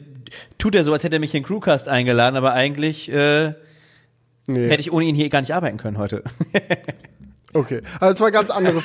tut 0.59 0.75
er 0.75 0.85
so, 0.85 0.93
als 0.93 1.05
hätte 1.05 1.17
er 1.17 1.21
mich 1.21 1.35
in 1.35 1.43
den 1.43 1.47
Crewcast 1.47 1.89
eingeladen, 1.89 2.37
aber 2.37 2.53
eigentlich 2.53 3.11
äh, 3.11 3.55
Nee. 4.47 4.69
hätte 4.69 4.81
ich 4.81 4.91
ohne 4.93 5.05
ihn 5.05 5.15
hier 5.15 5.29
gar 5.29 5.41
nicht 5.43 5.55
arbeiten 5.55 5.77
können 5.77 5.99
heute. 5.99 6.25
Okay, 7.53 7.83
also 7.99 8.15
es 8.15 8.21
war 8.21 8.31
ganz 8.31 8.51
andere, 8.51 8.81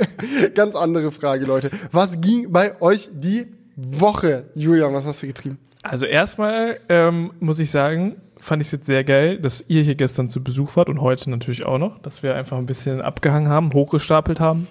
ganz 0.54 0.74
andere 0.74 1.12
Frage, 1.12 1.44
Leute. 1.44 1.70
Was 1.92 2.20
ging 2.20 2.50
bei 2.50 2.80
euch 2.80 3.10
die 3.12 3.46
Woche? 3.76 4.44
Julian, 4.54 4.94
was 4.94 5.04
hast 5.04 5.22
du 5.22 5.26
getrieben? 5.26 5.58
Also 5.82 6.06
erstmal 6.06 6.80
ähm, 6.88 7.32
muss 7.40 7.58
ich 7.58 7.70
sagen, 7.70 8.16
fand 8.38 8.62
ich 8.62 8.68
es 8.68 8.72
jetzt 8.72 8.86
sehr 8.86 9.04
geil, 9.04 9.38
dass 9.38 9.64
ihr 9.68 9.82
hier 9.82 9.94
gestern 9.94 10.28
zu 10.28 10.42
Besuch 10.42 10.76
wart 10.76 10.88
und 10.88 11.00
heute 11.00 11.30
natürlich 11.30 11.64
auch 11.64 11.78
noch, 11.78 11.98
dass 12.00 12.22
wir 12.22 12.34
einfach 12.34 12.58
ein 12.58 12.66
bisschen 12.66 13.00
abgehangen 13.00 13.48
haben, 13.48 13.72
hochgestapelt 13.72 14.40
haben. 14.40 14.66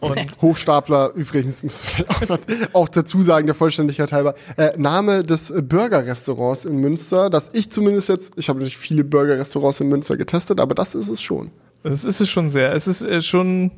Und 0.00 0.16
Hochstapler 0.42 1.12
übrigens, 1.14 1.62
muss 1.62 1.82
vielleicht 1.82 2.30
auch, 2.72 2.88
dazu 2.88 3.22
sagen, 3.22 3.46
der 3.46 3.54
Vollständigkeit 3.54 4.12
halber, 4.12 4.34
äh, 4.56 4.76
Name 4.76 5.22
des 5.22 5.52
Burger-Restaurants 5.52 6.64
in 6.64 6.78
Münster, 6.78 7.30
das 7.30 7.50
ich 7.52 7.70
zumindest 7.70 8.08
jetzt, 8.08 8.34
ich 8.36 8.48
habe 8.48 8.60
natürlich 8.60 8.78
viele 8.78 9.04
Burger-Restaurants 9.04 9.80
in 9.80 9.88
Münster 9.88 10.16
getestet, 10.16 10.60
aber 10.60 10.74
das 10.74 10.94
ist 10.94 11.08
es 11.08 11.20
schon. 11.20 11.50
Es 11.84 12.04
ist 12.04 12.20
es 12.20 12.28
schon 12.28 12.48
sehr, 12.48 12.72
es 12.74 12.86
ist 12.86 13.02
äh, 13.02 13.20
schon 13.22 13.70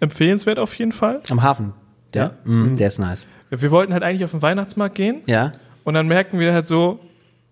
empfehlenswert 0.00 0.58
auf 0.58 0.74
jeden 0.74 0.92
Fall. 0.92 1.20
Am 1.30 1.42
Hafen. 1.42 1.72
Der, 2.14 2.36
mm, 2.44 2.76
der 2.76 2.88
ist 2.88 2.98
nice. 2.98 3.26
Wir 3.50 3.70
wollten 3.70 3.92
halt 3.92 4.02
eigentlich 4.02 4.24
auf 4.24 4.30
den 4.30 4.42
Weihnachtsmarkt 4.42 4.94
gehen 4.94 5.22
Ja. 5.26 5.52
und 5.84 5.94
dann 5.94 6.06
merken 6.08 6.38
wir 6.38 6.52
halt 6.52 6.66
so, 6.66 7.00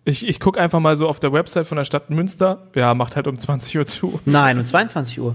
ich, 0.04 0.26
ich 0.28 0.38
gucke 0.40 0.60
einfach 0.60 0.78
mal 0.80 0.96
so 0.96 1.08
auf 1.08 1.18
der 1.20 1.32
Website 1.32 1.66
von 1.66 1.76
der 1.76 1.84
Stadt 1.84 2.10
Münster, 2.10 2.68
ja, 2.74 2.94
macht 2.94 3.16
halt 3.16 3.26
um 3.26 3.36
20 3.38 3.76
Uhr 3.78 3.86
zu. 3.86 4.20
Nein, 4.24 4.58
um 4.58 4.64
22 4.64 5.20
Uhr. 5.20 5.34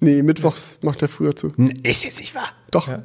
Nee, 0.00 0.22
mittwochs 0.22 0.78
macht 0.82 1.02
er 1.02 1.08
früher 1.08 1.34
zu. 1.36 1.52
Ist 1.82 2.04
jetzt 2.04 2.20
nicht 2.20 2.34
wahr. 2.34 2.48
Doch. 2.70 2.88
Ja. 2.88 3.02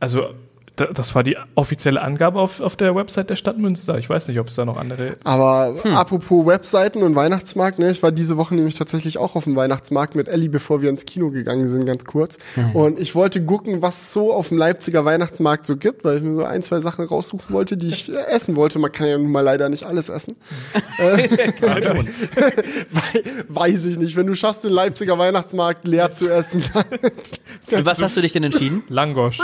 Also, 0.00 0.34
das 0.76 1.14
war 1.14 1.22
die 1.22 1.36
offizielle 1.54 2.02
Angabe 2.02 2.38
auf, 2.38 2.60
auf 2.60 2.76
der 2.76 2.94
Website 2.94 3.30
der 3.30 3.36
Stadt 3.36 3.58
Münster. 3.58 3.98
Ich 3.98 4.10
weiß 4.10 4.28
nicht, 4.28 4.38
ob 4.38 4.48
es 4.48 4.54
da 4.56 4.64
noch 4.64 4.76
andere. 4.76 5.16
Aber 5.24 5.74
apropos 5.94 6.46
Webseiten 6.46 7.02
und 7.02 7.14
Weihnachtsmarkt, 7.14 7.78
ne, 7.78 7.90
ich 7.90 8.02
war 8.02 8.12
diese 8.12 8.36
Woche 8.36 8.54
nämlich 8.54 8.74
tatsächlich 8.74 9.16
auch 9.18 9.36
auf 9.36 9.44
dem 9.44 9.56
Weihnachtsmarkt 9.56 10.14
mit 10.14 10.28
Ellie, 10.28 10.50
bevor 10.50 10.82
wir 10.82 10.90
ins 10.90 11.06
Kino 11.06 11.30
gegangen 11.30 11.66
sind, 11.68 11.86
ganz 11.86 12.04
kurz. 12.04 12.36
Und 12.74 12.98
ich 13.00 13.14
wollte 13.14 13.42
gucken, 13.44 13.80
was 13.80 14.02
es 14.02 14.12
so 14.12 14.32
auf 14.34 14.48
dem 14.48 14.58
Leipziger 14.58 15.04
Weihnachtsmarkt 15.04 15.64
so 15.64 15.76
gibt, 15.76 16.04
weil 16.04 16.18
ich 16.18 16.22
mir 16.22 16.36
so 16.36 16.44
ein, 16.44 16.62
zwei 16.62 16.80
Sachen 16.80 17.06
raussuchen 17.06 17.54
wollte, 17.54 17.76
die 17.76 17.88
ich 17.88 18.12
äh, 18.12 18.16
essen 18.30 18.56
wollte. 18.56 18.78
Man 18.78 18.92
kann 18.92 19.08
ja 19.08 19.16
nun 19.18 19.30
mal 19.32 19.40
leider 19.40 19.68
nicht 19.70 19.84
alles 19.84 20.08
essen. 20.10 20.36
Wei- 20.98 21.28
Weiß 23.48 23.84
ich 23.86 23.98
nicht. 23.98 24.16
Wenn 24.16 24.26
du 24.26 24.34
schaffst, 24.34 24.64
den 24.64 24.72
Leipziger 24.72 25.18
Weihnachtsmarkt 25.18 25.86
leer 25.86 26.12
zu 26.12 26.28
essen, 26.30 26.62
dann 26.74 26.84
Für 27.64 27.86
was 27.86 28.02
hast 28.02 28.16
du 28.16 28.20
dich 28.20 28.32
denn 28.32 28.44
entschieden? 28.44 28.82
Langosch. 28.88 29.38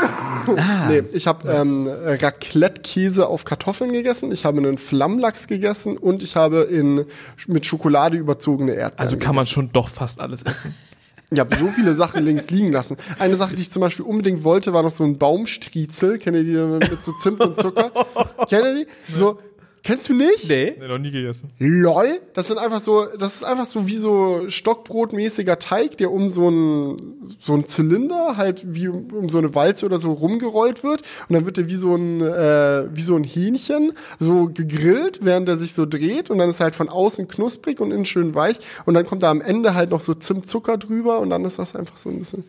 Nee, 0.88 1.02
ich 1.12 1.21
habe 1.26 1.50
ähm, 1.50 1.88
Raclette-Käse 1.88 3.28
auf 3.28 3.44
Kartoffeln 3.44 3.92
gegessen, 3.92 4.32
ich 4.32 4.44
habe 4.44 4.58
einen 4.58 4.78
Flammlachs 4.78 5.48
gegessen 5.48 5.96
und 5.96 6.22
ich 6.22 6.36
habe 6.36 6.62
in 6.62 7.04
mit 7.46 7.66
Schokolade 7.66 8.16
überzogene 8.16 8.72
Erdbeeren. 8.72 8.98
Also 8.98 9.16
kann 9.16 9.34
man 9.34 9.44
gegessen. 9.44 9.54
schon 9.54 9.72
doch 9.72 9.88
fast 9.88 10.20
alles 10.20 10.42
essen. 10.42 10.74
Ich 11.32 11.40
habe 11.40 11.56
so 11.56 11.66
viele 11.68 11.94
Sachen 11.94 12.26
links 12.26 12.50
liegen 12.50 12.72
lassen. 12.72 12.98
Eine 13.18 13.36
Sache, 13.36 13.56
die 13.56 13.62
ich 13.62 13.70
zum 13.70 13.80
Beispiel 13.80 14.04
unbedingt 14.04 14.44
wollte, 14.44 14.74
war 14.74 14.82
noch 14.82 14.90
so 14.90 15.02
ein 15.02 15.16
Baumstriezel. 15.16 16.18
Kennt 16.18 16.36
ihr 16.36 16.44
die 16.44 16.88
mit 16.90 17.02
so 17.02 17.12
Zimt 17.12 17.40
und 17.40 17.56
Zucker? 17.56 17.90
Kennt 18.50 18.66
ihr 18.66 18.84
die? 18.84 19.16
So, 19.16 19.38
kennst 19.82 20.08
du 20.08 20.14
nicht? 20.14 20.48
Nee. 20.48 20.74
Nee, 20.78 20.88
noch 20.88 20.98
nie 20.98 21.10
gegessen. 21.10 21.50
LOL, 21.58 22.20
das 22.34 22.48
sind 22.48 22.58
einfach 22.58 22.80
so, 22.80 23.06
das 23.18 23.36
ist 23.36 23.44
einfach 23.44 23.66
so 23.66 23.86
wie 23.86 23.96
so 23.96 24.48
Stockbrotmäßiger 24.48 25.58
Teig, 25.58 25.96
der 25.98 26.10
um 26.10 26.28
so 26.28 26.48
einen 26.48 26.96
so 27.40 27.54
einen 27.54 27.66
Zylinder 27.66 28.36
halt 28.36 28.64
wie 28.66 28.88
um, 28.88 29.08
um 29.12 29.28
so 29.28 29.38
eine 29.38 29.54
Walze 29.54 29.86
oder 29.86 29.98
so 29.98 30.12
rumgerollt 30.12 30.84
wird 30.84 31.02
und 31.28 31.34
dann 31.34 31.46
wird 31.46 31.56
der 31.56 31.68
wie 31.68 31.76
so 31.76 31.94
ein 31.94 32.20
äh, 32.20 32.84
wie 32.94 33.02
so 33.02 33.16
ein 33.16 33.24
Hähnchen 33.24 33.92
so 34.18 34.50
gegrillt, 34.52 35.20
während 35.22 35.48
er 35.48 35.56
sich 35.56 35.74
so 35.74 35.86
dreht 35.86 36.30
und 36.30 36.38
dann 36.38 36.50
ist 36.50 36.60
er 36.60 36.64
halt 36.64 36.74
von 36.74 36.88
außen 36.88 37.28
knusprig 37.28 37.80
und 37.80 37.90
innen 37.90 38.04
schön 38.04 38.34
weich 38.34 38.58
und 38.84 38.94
dann 38.94 39.06
kommt 39.06 39.22
da 39.22 39.30
am 39.30 39.40
Ende 39.40 39.74
halt 39.74 39.90
noch 39.90 40.00
so 40.00 40.14
Zimtzucker 40.14 40.78
drüber 40.78 41.20
und 41.20 41.30
dann 41.30 41.44
ist 41.44 41.58
das 41.58 41.74
einfach 41.74 41.96
so 41.96 42.10
ein 42.10 42.18
bisschen 42.18 42.44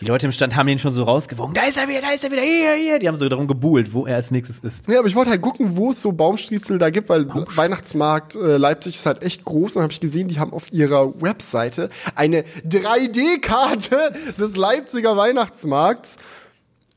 Die 0.00 0.06
Leute 0.06 0.26
im 0.26 0.32
Stand 0.32 0.56
haben 0.56 0.66
den 0.66 0.78
schon 0.78 0.92
so 0.92 1.04
rausgewogen. 1.04 1.54
Da 1.54 1.62
ist 1.62 1.78
er 1.78 1.88
wieder, 1.88 2.00
da 2.00 2.10
ist 2.10 2.24
er 2.24 2.32
wieder, 2.32 2.42
hier, 2.42 2.74
hier. 2.74 2.98
Die 2.98 3.06
haben 3.06 3.16
so 3.16 3.28
darum 3.28 3.46
gebuhlt, 3.46 3.92
wo 3.92 4.06
er 4.06 4.16
als 4.16 4.30
nächstes 4.30 4.58
ist. 4.58 4.88
Ja, 4.88 4.98
aber 4.98 5.08
ich 5.08 5.14
wollte 5.14 5.30
halt 5.30 5.40
gucken, 5.40 5.76
wo 5.76 5.92
es 5.92 6.02
so 6.02 6.12
Baumstriezel 6.12 6.78
da 6.78 6.90
gibt, 6.90 7.08
weil 7.08 7.28
Weihnachtsmarkt 7.28 8.34
äh, 8.34 8.56
Leipzig 8.56 8.96
ist 8.96 9.06
halt 9.06 9.22
echt 9.22 9.44
groß. 9.44 9.76
Und 9.76 9.82
habe 9.82 9.92
ich 9.92 10.00
gesehen, 10.00 10.26
die 10.28 10.40
haben 10.40 10.52
auf 10.52 10.72
ihrer 10.72 11.20
Webseite 11.20 11.90
eine 12.16 12.44
3D-Karte 12.68 14.14
des 14.38 14.56
Leipziger 14.56 15.16
Weihnachtsmarkts. 15.16 16.16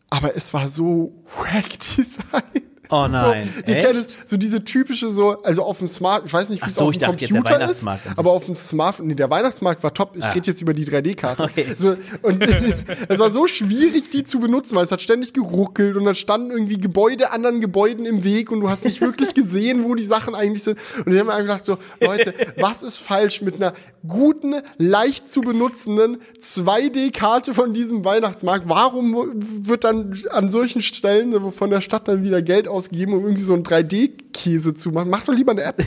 Aber 0.10 0.36
es 0.36 0.54
war 0.54 0.68
so 0.68 1.14
wack 1.38 1.78
Design. 1.98 2.67
Oh 2.92 3.08
nein. 3.10 3.50
So, 3.56 3.74
kennt 3.74 3.96
es, 3.98 4.08
so 4.26 4.38
diese 4.38 4.64
typische 4.64 5.10
so, 5.10 5.42
also 5.44 5.64
auf 5.64 5.80
dem 5.80 5.88
Smart, 5.88 6.24
ich 6.26 6.34
weiß 6.34 6.50
nicht, 6.50 6.64
wie 6.64 6.70
es 6.70 6.76
so, 6.76 6.86
auf 6.86 6.98
dem 6.98 7.18
Computer 7.18 7.70
ist, 7.70 7.82
so. 7.82 7.90
aber 8.16 8.32
auf 8.32 8.46
dem 8.46 8.56
Smartphone, 8.56 9.08
nee, 9.08 9.16
der 9.16 9.30
Weihnachtsmarkt 9.30 9.84
war 9.84 9.94
top. 9.94 10.16
Ich 10.16 10.24
Ah. 10.24 10.32
rede 10.32 10.48
jetzt 10.48 10.62
über 10.62 10.74
die 10.74 10.86
3D-Karte. 10.86 11.44
Okay. 11.58 11.66
So, 11.78 11.96
und 12.22 12.44
es 13.10 13.20
war 13.20 13.32
so 13.32 13.48
schwierig, 13.48 14.10
die 14.12 14.24
zu 14.24 14.40
benutzen, 14.40 14.76
weil 14.76 14.86
es 14.86 14.92
hat 14.92 15.02
ständig 15.02 15.34
geruckelt 15.34 15.96
und 15.96 16.06
dann 16.06 16.16
standen 16.16 16.52
irgendwie 16.52 16.78
Gebäude 16.80 17.32
anderen 17.32 17.62
Gebäuden 17.62 18.06
im 18.06 18.24
Weg 18.24 18.52
und 18.52 18.60
du 18.62 18.70
hast 18.70 18.86
nicht 18.86 19.02
wirklich 19.02 19.34
gesehen, 19.34 19.84
wo 19.84 19.96
die 19.96 20.04
Sachen 20.04 20.36
eigentlich 20.36 20.64
sind. 20.64 20.78
Und 21.06 21.12
ich 21.12 21.20
habe 21.20 21.30
mir 21.30 21.34
einfach 21.34 21.62
gedacht 21.62 21.66
so, 21.66 21.78
Leute, 22.02 22.34
was 22.58 22.84
ist 22.84 22.98
falsch 22.98 23.42
mit 23.42 23.56
einer 23.56 23.74
guten, 24.08 24.56
leicht 24.78 25.30
zu 25.30 25.42
benutzenden 25.42 26.18
2D-Karte 26.40 27.54
von 27.54 27.74
diesem 27.74 28.04
Weihnachtsmarkt? 28.06 28.68
Warum 28.68 29.34
wird 29.66 29.84
dann 29.84 30.18
an 30.32 30.50
solchen 30.50 30.82
Stellen 30.82 31.52
von 31.52 31.70
der 31.70 31.82
Stadt 31.82 32.08
dann 32.08 32.24
wieder 32.24 32.42
Geld 32.42 32.68
ausgegeben, 32.78 33.14
um 33.14 33.22
irgendwie 33.24 33.44
so 33.44 33.54
einen 33.54 33.64
3D-Käse 33.64 34.74
zu 34.74 34.92
machen? 34.92 35.10
Mach 35.10 35.26
doch 35.26 35.34
lieber 35.34 35.52
eine 35.52 35.64
App. 35.64 35.84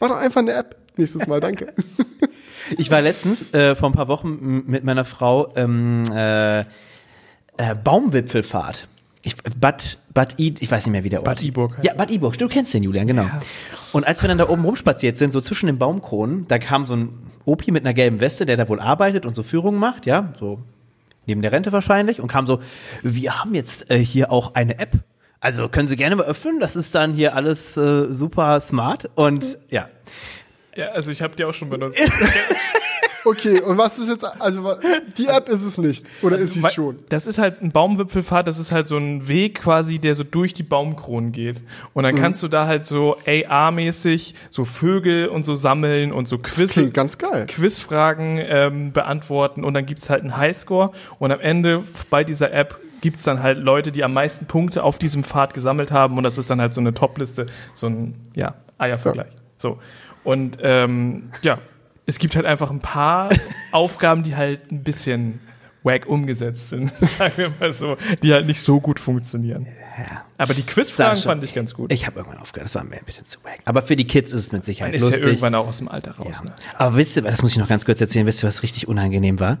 Mach 0.00 0.08
doch 0.08 0.16
einfach 0.16 0.40
eine 0.40 0.52
App. 0.52 0.76
Nächstes 0.96 1.26
Mal, 1.26 1.40
danke. 1.40 1.72
Ich 2.78 2.90
war 2.90 3.00
letztens 3.00 3.52
äh, 3.52 3.74
vor 3.74 3.88
ein 3.88 3.92
paar 3.92 4.08
Wochen 4.08 4.62
mit 4.66 4.84
meiner 4.84 5.04
Frau 5.04 5.52
ähm, 5.56 6.04
äh, 6.12 6.60
äh, 6.60 6.64
Baumwipfelfahrt. 7.82 8.86
Ich, 9.22 9.36
Bad, 9.36 9.98
Bad 10.14 10.38
I, 10.38 10.54
ich 10.60 10.70
weiß 10.70 10.86
nicht 10.86 10.92
mehr, 10.92 11.04
wie 11.04 11.10
der 11.10 11.20
Ort. 11.20 11.26
Bad 11.26 11.42
Iburg 11.42 11.76
heißt 11.76 11.84
Ja, 11.84 11.94
Bad 11.94 12.10
Iburg. 12.10 12.38
Du 12.38 12.48
kennst 12.48 12.72
den, 12.72 12.82
Julian, 12.82 13.06
genau. 13.06 13.26
Und 13.92 14.06
als 14.06 14.22
wir 14.22 14.28
dann 14.28 14.38
da 14.38 14.48
oben 14.48 14.64
rumspaziert 14.64 15.18
sind, 15.18 15.32
so 15.32 15.40
zwischen 15.40 15.66
den 15.66 15.78
Baumkronen, 15.78 16.46
da 16.48 16.58
kam 16.58 16.86
so 16.86 16.94
ein 16.94 17.10
Opi 17.44 17.70
mit 17.70 17.84
einer 17.84 17.92
gelben 17.92 18.20
Weste, 18.20 18.46
der 18.46 18.56
da 18.56 18.68
wohl 18.68 18.80
arbeitet 18.80 19.26
und 19.26 19.34
so 19.34 19.42
Führungen 19.42 19.78
macht, 19.78 20.06
ja, 20.06 20.32
so 20.38 20.60
neben 21.26 21.42
der 21.42 21.52
Rente 21.52 21.72
wahrscheinlich, 21.72 22.20
und 22.20 22.28
kam 22.28 22.46
so, 22.46 22.60
wir 23.02 23.38
haben 23.38 23.54
jetzt 23.54 23.90
äh, 23.90 23.98
hier 23.98 24.32
auch 24.32 24.54
eine 24.54 24.78
App. 24.78 24.92
Also 25.40 25.68
können 25.68 25.88
Sie 25.88 25.96
gerne 25.96 26.16
mal 26.16 26.26
öffnen, 26.26 26.60
das 26.60 26.76
ist 26.76 26.94
dann 26.94 27.12
hier 27.14 27.34
alles 27.34 27.76
äh, 27.76 28.12
super 28.12 28.60
smart 28.60 29.08
und 29.14 29.58
ja. 29.70 29.88
Ja, 30.76 30.88
also 30.90 31.10
ich 31.10 31.22
habe 31.22 31.34
die 31.34 31.44
auch 31.44 31.54
schon 31.54 31.70
benutzt. 31.70 31.98
Okay, 33.22 33.60
und 33.60 33.76
was 33.76 33.98
ist 33.98 34.08
jetzt, 34.08 34.24
also 34.24 34.76
die 35.18 35.26
App 35.26 35.50
ist 35.50 35.62
es 35.62 35.76
nicht. 35.76 36.06
Oder 36.22 36.38
ist 36.38 36.54
sie 36.54 36.60
es 36.64 36.72
schon? 36.72 37.00
Das 37.10 37.26
ist 37.26 37.36
halt 37.36 37.60
ein 37.60 37.70
Baumwipfelpfad, 37.70 38.46
das 38.46 38.58
ist 38.58 38.72
halt 38.72 38.88
so 38.88 38.96
ein 38.96 39.28
Weg 39.28 39.60
quasi, 39.60 39.98
der 39.98 40.14
so 40.14 40.24
durch 40.24 40.54
die 40.54 40.62
Baumkronen 40.62 41.30
geht. 41.30 41.58
Und 41.92 42.02
Mhm. 42.04 42.06
dann 42.06 42.14
kannst 42.16 42.42
du 42.42 42.48
da 42.48 42.66
halt 42.66 42.86
so 42.86 43.18
AR-mäßig 43.26 44.34
so 44.48 44.64
Vögel 44.64 45.28
und 45.28 45.44
so 45.44 45.54
sammeln 45.54 46.12
und 46.12 46.28
so 46.28 46.38
Das 46.38 46.54
Quiz, 46.54 46.72
klingt 46.72 46.94
ganz 46.94 47.18
geil. 47.18 47.44
Quizfragen 47.46 48.38
ähm, 48.40 48.92
beantworten 48.92 49.64
und 49.64 49.74
dann 49.74 49.84
gibt's 49.84 50.08
halt 50.08 50.22
einen 50.22 50.38
Highscore 50.38 50.92
und 51.18 51.30
am 51.30 51.40
Ende 51.40 51.84
bei 52.08 52.24
dieser 52.24 52.52
App 52.54 52.80
gibt's 53.00 53.22
dann 53.22 53.42
halt 53.42 53.58
Leute, 53.58 53.92
die 53.92 54.04
am 54.04 54.12
meisten 54.12 54.46
Punkte 54.46 54.82
auf 54.82 54.98
diesem 54.98 55.24
Pfad 55.24 55.54
gesammelt 55.54 55.90
haben 55.90 56.16
und 56.16 56.22
das 56.22 56.38
ist 56.38 56.50
dann 56.50 56.60
halt 56.60 56.74
so 56.74 56.80
eine 56.80 56.94
Topliste, 56.94 57.46
so 57.74 57.86
ein 57.86 58.14
ja, 58.34 58.54
Eiervergleich. 58.78 59.32
So. 59.56 59.78
Und 60.24 60.58
ähm, 60.62 61.30
ja, 61.42 61.58
es 62.06 62.18
gibt 62.18 62.36
halt 62.36 62.46
einfach 62.46 62.70
ein 62.70 62.80
paar 62.80 63.30
Aufgaben, 63.72 64.22
die 64.22 64.36
halt 64.36 64.70
ein 64.70 64.82
bisschen 64.82 65.40
wack 65.82 66.06
umgesetzt 66.06 66.70
sind, 66.70 66.92
sagen 67.18 67.32
wir 67.36 67.52
mal 67.58 67.72
so, 67.72 67.96
die 68.22 68.32
halt 68.32 68.46
nicht 68.46 68.60
so 68.60 68.80
gut 68.80 68.98
funktionieren. 68.98 69.66
Aber 70.38 70.54
die 70.54 70.62
Quizfragen 70.62 71.16
Sascha, 71.16 71.28
fand 71.28 71.44
ich 71.44 71.54
ganz 71.54 71.74
gut. 71.74 71.92
Ich 71.92 72.06
habe 72.06 72.18
irgendwann 72.18 72.40
aufgehört, 72.40 72.66
das 72.66 72.74
war 72.74 72.84
mir 72.84 72.96
ein 72.96 73.04
bisschen 73.04 73.26
zu 73.26 73.42
wack. 73.44 73.60
Aber 73.64 73.82
für 73.82 73.96
die 73.96 74.06
Kids 74.06 74.32
ist 74.32 74.40
es 74.40 74.52
mit 74.52 74.64
Sicherheit 74.64 74.92
Man 74.92 74.96
ist 74.96 75.02
lustig. 75.02 75.20
ja 75.20 75.26
irgendwann 75.26 75.54
auch 75.54 75.68
aus 75.68 75.78
dem 75.78 75.88
Alter 75.88 76.12
raus. 76.12 76.42
Ja. 76.44 76.50
Ne? 76.50 76.56
Aber 76.78 76.96
wisst 76.96 77.16
ihr, 77.16 77.22
das 77.22 77.42
muss 77.42 77.52
ich 77.52 77.58
noch 77.58 77.68
ganz 77.68 77.84
kurz 77.84 78.00
erzählen, 78.00 78.26
wisst 78.26 78.42
ihr, 78.42 78.48
was 78.48 78.62
richtig 78.62 78.88
unangenehm 78.88 79.40
war? 79.40 79.58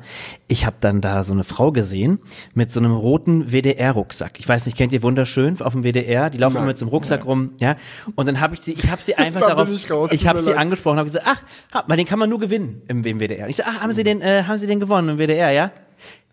Ich 0.48 0.66
habe 0.66 0.76
dann 0.80 1.00
da 1.00 1.22
so 1.22 1.32
eine 1.32 1.44
Frau 1.44 1.72
gesehen 1.72 2.18
mit 2.54 2.72
so 2.72 2.80
einem 2.80 2.92
roten 2.92 3.52
WDR-Rucksack. 3.52 4.40
Ich 4.40 4.48
weiß 4.48 4.66
nicht, 4.66 4.76
kennt 4.76 4.92
ihr 4.92 5.02
wunderschön 5.02 5.60
auf 5.60 5.72
dem 5.72 5.82
WDR? 5.84 6.30
Die 6.30 6.38
laufen 6.38 6.54
Nein. 6.54 6.62
immer 6.62 6.68
mit 6.68 6.78
so 6.78 6.86
einem 6.86 6.90
Rucksack 6.90 7.24
rum, 7.24 7.50
ja? 7.60 7.76
Und 8.14 8.26
dann 8.26 8.40
habe 8.40 8.54
ich 8.54 8.60
sie, 8.60 8.72
ich 8.72 8.90
habe 8.90 9.02
sie 9.02 9.14
einfach 9.16 9.40
darauf, 9.40 9.70
ich 9.70 9.90
raus, 9.90 10.10
ich 10.12 10.26
habe 10.26 10.40
sie 10.40 10.50
leid. 10.50 10.58
angesprochen, 10.58 10.98
habe 10.98 11.06
gesagt, 11.06 11.26
ach, 11.28 11.86
den 11.88 12.06
kann 12.06 12.18
man 12.18 12.30
nur 12.30 12.40
gewinnen 12.40 12.82
im, 12.88 13.04
im 13.04 13.20
WDR. 13.20 13.48
Ich 13.48 13.56
so, 13.56 13.62
ach, 13.66 13.82
haben 13.82 13.92
Sie 13.92 14.04
den, 14.04 14.22
äh, 14.22 14.44
haben 14.44 14.58
Sie 14.58 14.66
den 14.66 14.80
gewonnen 14.80 15.10
im 15.10 15.18
WDR, 15.18 15.50
ja? 15.50 15.70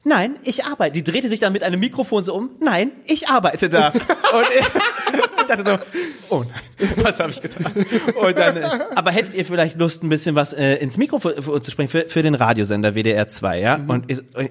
Nein, 0.03 0.37
ich 0.43 0.65
arbeite. 0.65 0.93
Die 0.93 1.03
drehte 1.03 1.29
sich 1.29 1.39
dann 1.39 1.53
mit 1.53 1.63
einem 1.63 1.79
Mikrofon 1.79 2.23
so 2.23 2.33
um. 2.33 2.51
Nein, 2.59 2.91
ich 3.05 3.29
arbeite 3.29 3.69
da. 3.69 3.89
Und 4.33 4.47
dachte 5.47 5.63
so, 5.65 5.77
oh 6.29 6.43
nein, 6.43 6.91
was 6.97 7.19
habe 7.19 7.31
ich 7.31 7.41
getan? 7.41 7.73
Dann, 8.35 8.57
äh, 8.57 8.65
aber 8.95 9.11
hättet 9.11 9.33
ihr 9.33 9.45
vielleicht 9.45 9.77
Lust, 9.77 10.03
ein 10.03 10.09
bisschen 10.09 10.35
was 10.35 10.53
äh, 10.53 10.75
ins 10.75 10.97
Mikrofon 10.97 11.33
für 11.41 11.51
uns 11.51 11.65
zu 11.65 11.71
sprechen, 11.71 11.89
für, 11.89 12.07
für 12.07 12.21
den 12.21 12.35
Radiosender 12.35 12.93
WDR 12.95 13.27
2, 13.27 13.59
ja? 13.59 13.79
Und 13.87 14.11
ich, 14.11 14.19
äh, 14.35 14.49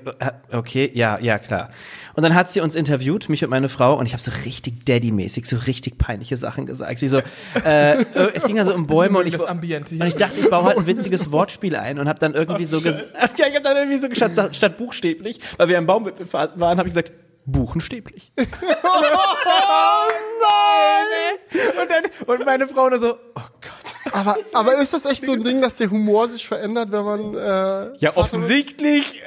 okay, 0.53 0.91
ja, 0.95 1.19
ja, 1.19 1.39
klar. 1.39 1.71
Und 2.17 2.23
dann 2.23 2.35
hat 2.35 2.51
sie 2.51 2.61
uns 2.61 2.75
interviewt, 2.75 3.29
mich 3.29 3.45
und 3.45 3.51
meine 3.51 3.69
Frau, 3.69 3.99
und 3.99 4.07
ich 4.07 4.13
habe 4.13 4.23
so 4.23 4.33
richtig 4.47 4.87
Daddy-mäßig, 4.87 5.45
so 5.45 5.57
richtig 5.67 5.99
peinliche 5.99 6.39
Sachen 6.39 6.65
gesagt. 6.65 6.99
Sie 6.99 7.09
so, 7.09 7.19
äh, 7.63 7.93
äh, 7.93 8.05
es 8.33 8.45
ging 8.45 8.59
also 8.59 8.75
um 8.75 8.87
Bäume 8.87 9.19
und 9.19 9.27
ich, 9.27 9.39
und 9.39 10.07
ich 10.07 10.17
dachte, 10.17 10.41
ich 10.41 10.49
baue 10.49 10.65
halt 10.65 10.79
ein 10.79 10.87
witziges 10.87 11.31
Wortspiel 11.31 11.77
ein 11.77 11.99
und 11.99 12.09
habe 12.09 12.19
dann 12.19 12.33
irgendwie 12.33 12.65
so 12.65 12.81
gesagt, 12.81 13.05
ja, 13.39 13.47
ich 13.49 13.55
habe 13.55 13.63
dann 13.63 13.77
irgendwie 13.77 13.99
so 13.99 14.09
geschaut, 14.09 14.33
statt, 14.57 14.79
buchstäblich, 14.79 15.41
weil 15.59 15.69
wir 15.69 15.77
im 15.77 15.87
Baumwipfel 15.87 16.27
waren, 16.33 16.79
habe 16.79 16.89
ich 16.89 16.95
gesagt, 16.95 17.13
buchenstäblich. 17.47 18.33
Oh 18.89 20.09
nein! 20.43 21.73
Und 21.81 21.91
dann, 21.91 22.05
und 22.39 22.47
meine 22.47 22.67
Frau 22.67 22.89
nur 22.89 22.99
so, 23.01 23.13
oh 23.35 23.41
Gott. 23.61 24.15
Aber, 24.15 24.37
aber 24.53 24.75
ist 24.81 24.93
das 24.93 25.05
echt 25.07 25.25
so 25.25 25.33
ein 25.33 25.43
Ding, 25.43 25.61
dass 25.61 25.77
der 25.77 25.91
Humor 25.91 26.29
sich 26.29 26.47
verändert, 26.47 26.93
wenn 26.93 27.05
man. 27.05 27.35
Äh, 27.35 27.93
Ja, 27.99 28.13
Vater 28.13 28.19
offensichtlich. 28.27 29.23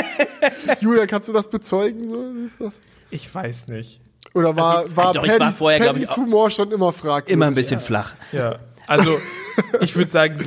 Julia, 0.80 1.06
kannst 1.06 1.28
du 1.28 1.32
das 1.32 1.48
bezeugen? 1.48 2.10
So, 2.10 2.24
ist 2.44 2.54
das? 2.60 2.80
Ich 3.10 3.32
weiß 3.32 3.68
nicht. 3.68 4.00
Oder 4.34 4.54
war, 4.56 4.78
Also, 4.78 4.96
war 4.96 5.12
doch, 5.12 5.24
ich 5.24 5.30
war 5.30 5.38
Paddys, 5.38 5.58
vorher, 5.58 5.78
ich, 5.80 5.86
Paddys 5.86 6.08
auch- 6.10 6.16
Humor 6.18 6.50
schon 6.50 6.70
immer 6.72 6.92
fragwürdig? 6.92 7.32
Immer 7.32 7.46
ein 7.46 7.54
bisschen 7.54 7.80
flach. 7.80 8.14
Ja. 8.32 8.56
Also, 8.86 9.18
ich 9.80 9.94
würde 9.96 10.10
sagen, 10.10 10.44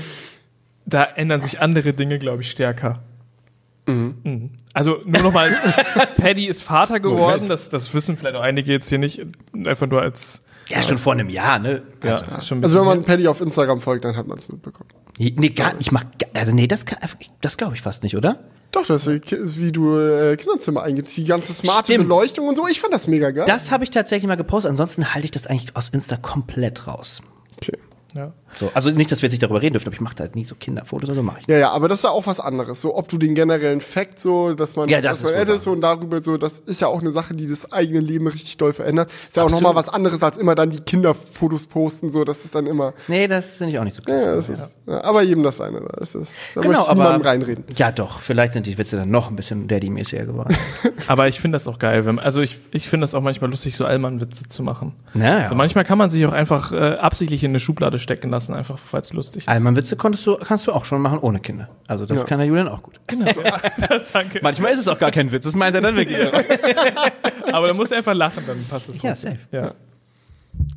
da 0.85 1.03
ändern 1.03 1.41
sich 1.41 1.59
andere 1.61 1.93
Dinge, 1.93 2.19
glaube 2.19 2.41
ich, 2.43 2.51
stärker. 2.51 3.01
Mhm. 3.85 4.51
Also 4.73 5.01
nur 5.05 5.21
nochmal, 5.21 5.51
Paddy 6.17 6.47
ist 6.47 6.63
Vater 6.63 6.99
geworden, 6.99 7.47
das, 7.47 7.69
das 7.69 7.93
wissen 7.93 8.17
vielleicht 8.17 8.35
auch 8.35 8.41
einige 8.41 8.71
jetzt 8.71 8.89
hier 8.89 8.97
nicht, 8.97 9.25
einfach 9.65 9.87
nur 9.87 10.01
als 10.01 10.41
Ja, 10.69 10.81
schon 10.81 10.97
vor 10.97 11.13
einem 11.13 11.29
Jahr, 11.29 11.59
ne? 11.59 11.81
ja, 12.03 12.11
Also, 12.11 12.25
schon 12.45 12.59
ein 12.59 12.63
Also 12.63 12.79
wenn 12.79 12.85
man 12.85 13.03
Paddy 13.03 13.27
auf 13.27 13.41
Instagram 13.41 13.81
folgt, 13.81 14.05
dann 14.05 14.15
hat 14.15 14.27
man 14.27 14.37
es 14.37 14.49
mitbekommen. 14.49 14.89
nee, 15.19 15.49
gar 15.49 15.73
nicht. 15.73 15.81
Ich 15.81 15.91
mach, 15.91 16.05
also 16.33 16.55
nee, 16.55 16.67
das, 16.67 16.85
kann- 16.85 16.99
das 17.41 17.57
glaube 17.57 17.75
ich 17.75 17.81
fast 17.81 18.03
nicht, 18.03 18.15
oder? 18.15 18.39
Doch, 18.71 18.87
das 18.87 19.05
ist 19.05 19.59
wie 19.59 19.71
du 19.71 19.99
äh, 19.99 20.35
Kinderzimmer 20.35 20.81
eingibst, 20.81 21.15
die 21.17 21.25
ganze 21.25 21.53
smarte 21.53 21.91
Stimmt. 21.93 22.05
Beleuchtung 22.09 22.47
und 22.47 22.55
so. 22.57 22.65
Ich 22.67 22.79
fand 22.79 22.91
das 22.93 23.07
mega 23.07 23.29
geil. 23.29 23.45
Das 23.45 23.69
habe 23.71 23.83
ich 23.83 23.91
tatsächlich 23.91 24.27
mal 24.27 24.35
gepostet. 24.37 24.71
Ansonsten 24.71 25.13
halte 25.13 25.25
ich 25.25 25.31
das 25.31 25.45
eigentlich 25.45 25.75
aus 25.75 25.89
Insta 25.89 26.17
komplett 26.17 26.87
raus. 26.87 27.21
okay. 27.61 27.77
Ja. 28.13 28.31
So, 28.55 28.69
also 28.75 28.91
nicht, 28.91 29.11
dass 29.11 29.21
wir 29.21 29.27
jetzt 29.27 29.33
nicht 29.33 29.43
darüber 29.43 29.61
reden 29.61 29.73
dürfen, 29.73 29.87
aber 29.87 29.95
ich 29.95 30.01
mache 30.01 30.15
halt 30.19 30.35
nie 30.35 30.43
so 30.43 30.53
Kinderfotos 30.55 31.09
oder 31.09 31.15
so 31.15 31.23
mache 31.23 31.39
ich. 31.41 31.47
Ja, 31.47 31.57
ja, 31.57 31.71
aber 31.71 31.87
das 31.87 31.99
ist 31.99 32.03
ja 32.03 32.11
auch 32.11 32.27
was 32.27 32.39
anderes. 32.39 32.81
So, 32.81 32.95
ob 32.95 33.07
du 33.09 33.17
den 33.17 33.33
generellen 33.33 33.81
Fakt 33.81 34.19
so, 34.19 34.53
dass 34.53 34.75
man, 34.75 34.87
Ja, 34.89 35.01
das 35.01 35.21
dass 35.21 35.31
man 35.31 35.47
ist 35.47 35.63
so 35.63 35.71
und 35.71 35.81
darüber 35.81 36.21
so, 36.21 36.37
das 36.37 36.59
ist 36.59 36.79
ja 36.81 36.87
auch 36.87 37.01
eine 37.01 37.09
Sache, 37.11 37.33
die 37.33 37.47
das 37.47 37.71
eigene 37.73 37.99
Leben 37.99 38.27
richtig 38.27 38.57
doll 38.57 38.73
verändert. 38.73 39.09
Ist 39.27 39.37
ja 39.37 39.43
auch 39.43 39.49
nochmal 39.49 39.73
was 39.75 39.89
anderes, 39.89 40.21
als 40.21 40.37
immer 40.37 40.53
dann 40.55 40.69
die 40.69 40.81
Kinderfotos 40.81 41.65
posten, 41.67 42.09
so, 42.09 42.23
das 42.23 42.45
ist 42.45 42.53
dann 42.53 42.67
immer, 42.67 42.93
Nee, 43.07 43.27
das 43.27 43.57
finde 43.57 43.73
ich 43.73 43.79
auch 43.79 43.83
nicht 43.83 43.95
so 43.95 44.03
krass. 44.03 44.23
ja, 44.23 44.35
das 44.35 44.49
ist, 44.49 44.75
ja, 44.85 45.03
aber 45.03 45.23
jedem 45.23 45.43
das 45.43 45.57
seine, 45.57 45.79
da 45.79 45.97
ist 46.01 46.13
das, 46.15 46.37
da 46.53 46.61
Genau, 46.61 46.87
aber 46.87 47.25
reinreden. 47.25 47.63
ja 47.75 47.91
doch, 47.91 48.19
vielleicht 48.19 48.53
sind 48.53 48.67
die 48.67 48.77
Witze 48.77 48.97
dann 48.97 49.09
noch 49.09 49.29
ein 49.29 49.35
bisschen 49.35 49.67
Daddy-mäßiger 49.67 50.25
geworden. 50.25 50.55
Aber 51.07 51.27
ich 51.27 51.39
finde 51.39 51.55
das 51.57 51.67
auch 51.67 51.79
geil. 51.79 52.05
Wenn, 52.05 52.19
also 52.19 52.41
ich, 52.41 52.59
ich 52.71 52.87
finde 52.87 53.03
das 53.03 53.13
auch 53.13 53.21
manchmal 53.21 53.49
lustig, 53.49 53.75
so 53.75 53.85
Allmann-Witze 53.85 54.47
zu 54.47 54.63
machen. 54.63 54.93
Ja, 55.13 55.23
ja. 55.23 55.37
Also 55.39 55.55
manchmal 55.55 55.83
kann 55.83 55.97
man 55.97 56.09
sich 56.09 56.25
auch 56.25 56.31
einfach 56.31 56.71
äh, 56.71 56.75
absichtlich 56.95 57.43
in 57.43 57.51
eine 57.51 57.59
Schublade 57.59 57.99
stecken 58.03 58.29
lassen, 58.29 58.53
einfach 58.53 58.77
weil 58.91 59.01
es 59.01 59.11
lustig 59.13 59.43
ist. 59.43 59.47
Allmann-Witze 59.49 59.95
konntest 59.95 60.27
du, 60.27 60.35
kannst 60.35 60.67
du 60.67 60.71
auch 60.71 60.85
schon 60.85 61.01
machen 61.01 61.17
ohne 61.19 61.39
Kinder. 61.39 61.69
Also 61.87 62.05
das 62.05 62.19
Ja. 62.19 62.23
kann 62.25 62.37
der 62.37 62.47
Julian 62.47 62.67
auch 62.67 62.83
gut. 62.83 62.99
Genau. 63.07 63.25
Danke. 64.13 64.39
Manchmal 64.43 64.73
ist 64.73 64.79
es 64.79 64.87
auch 64.87 64.99
gar 64.99 65.09
kein 65.11 65.31
Witz, 65.31 65.45
das 65.45 65.55
meint 65.55 65.73
er 65.75 65.81
dann 65.81 65.95
wirklich 65.95 66.17
so. 66.19 66.29
Aber 67.51 67.67
da 67.67 67.73
musst 67.73 67.91
du 67.91 67.95
einfach 67.95 68.13
lachen, 68.13 68.43
dann 68.45 68.63
passt 68.69 68.89
es. 68.89 69.01
Ja, 69.01 69.11
trotzdem. 69.11 69.33
safe. 69.33 69.39
Ja. 69.51 69.73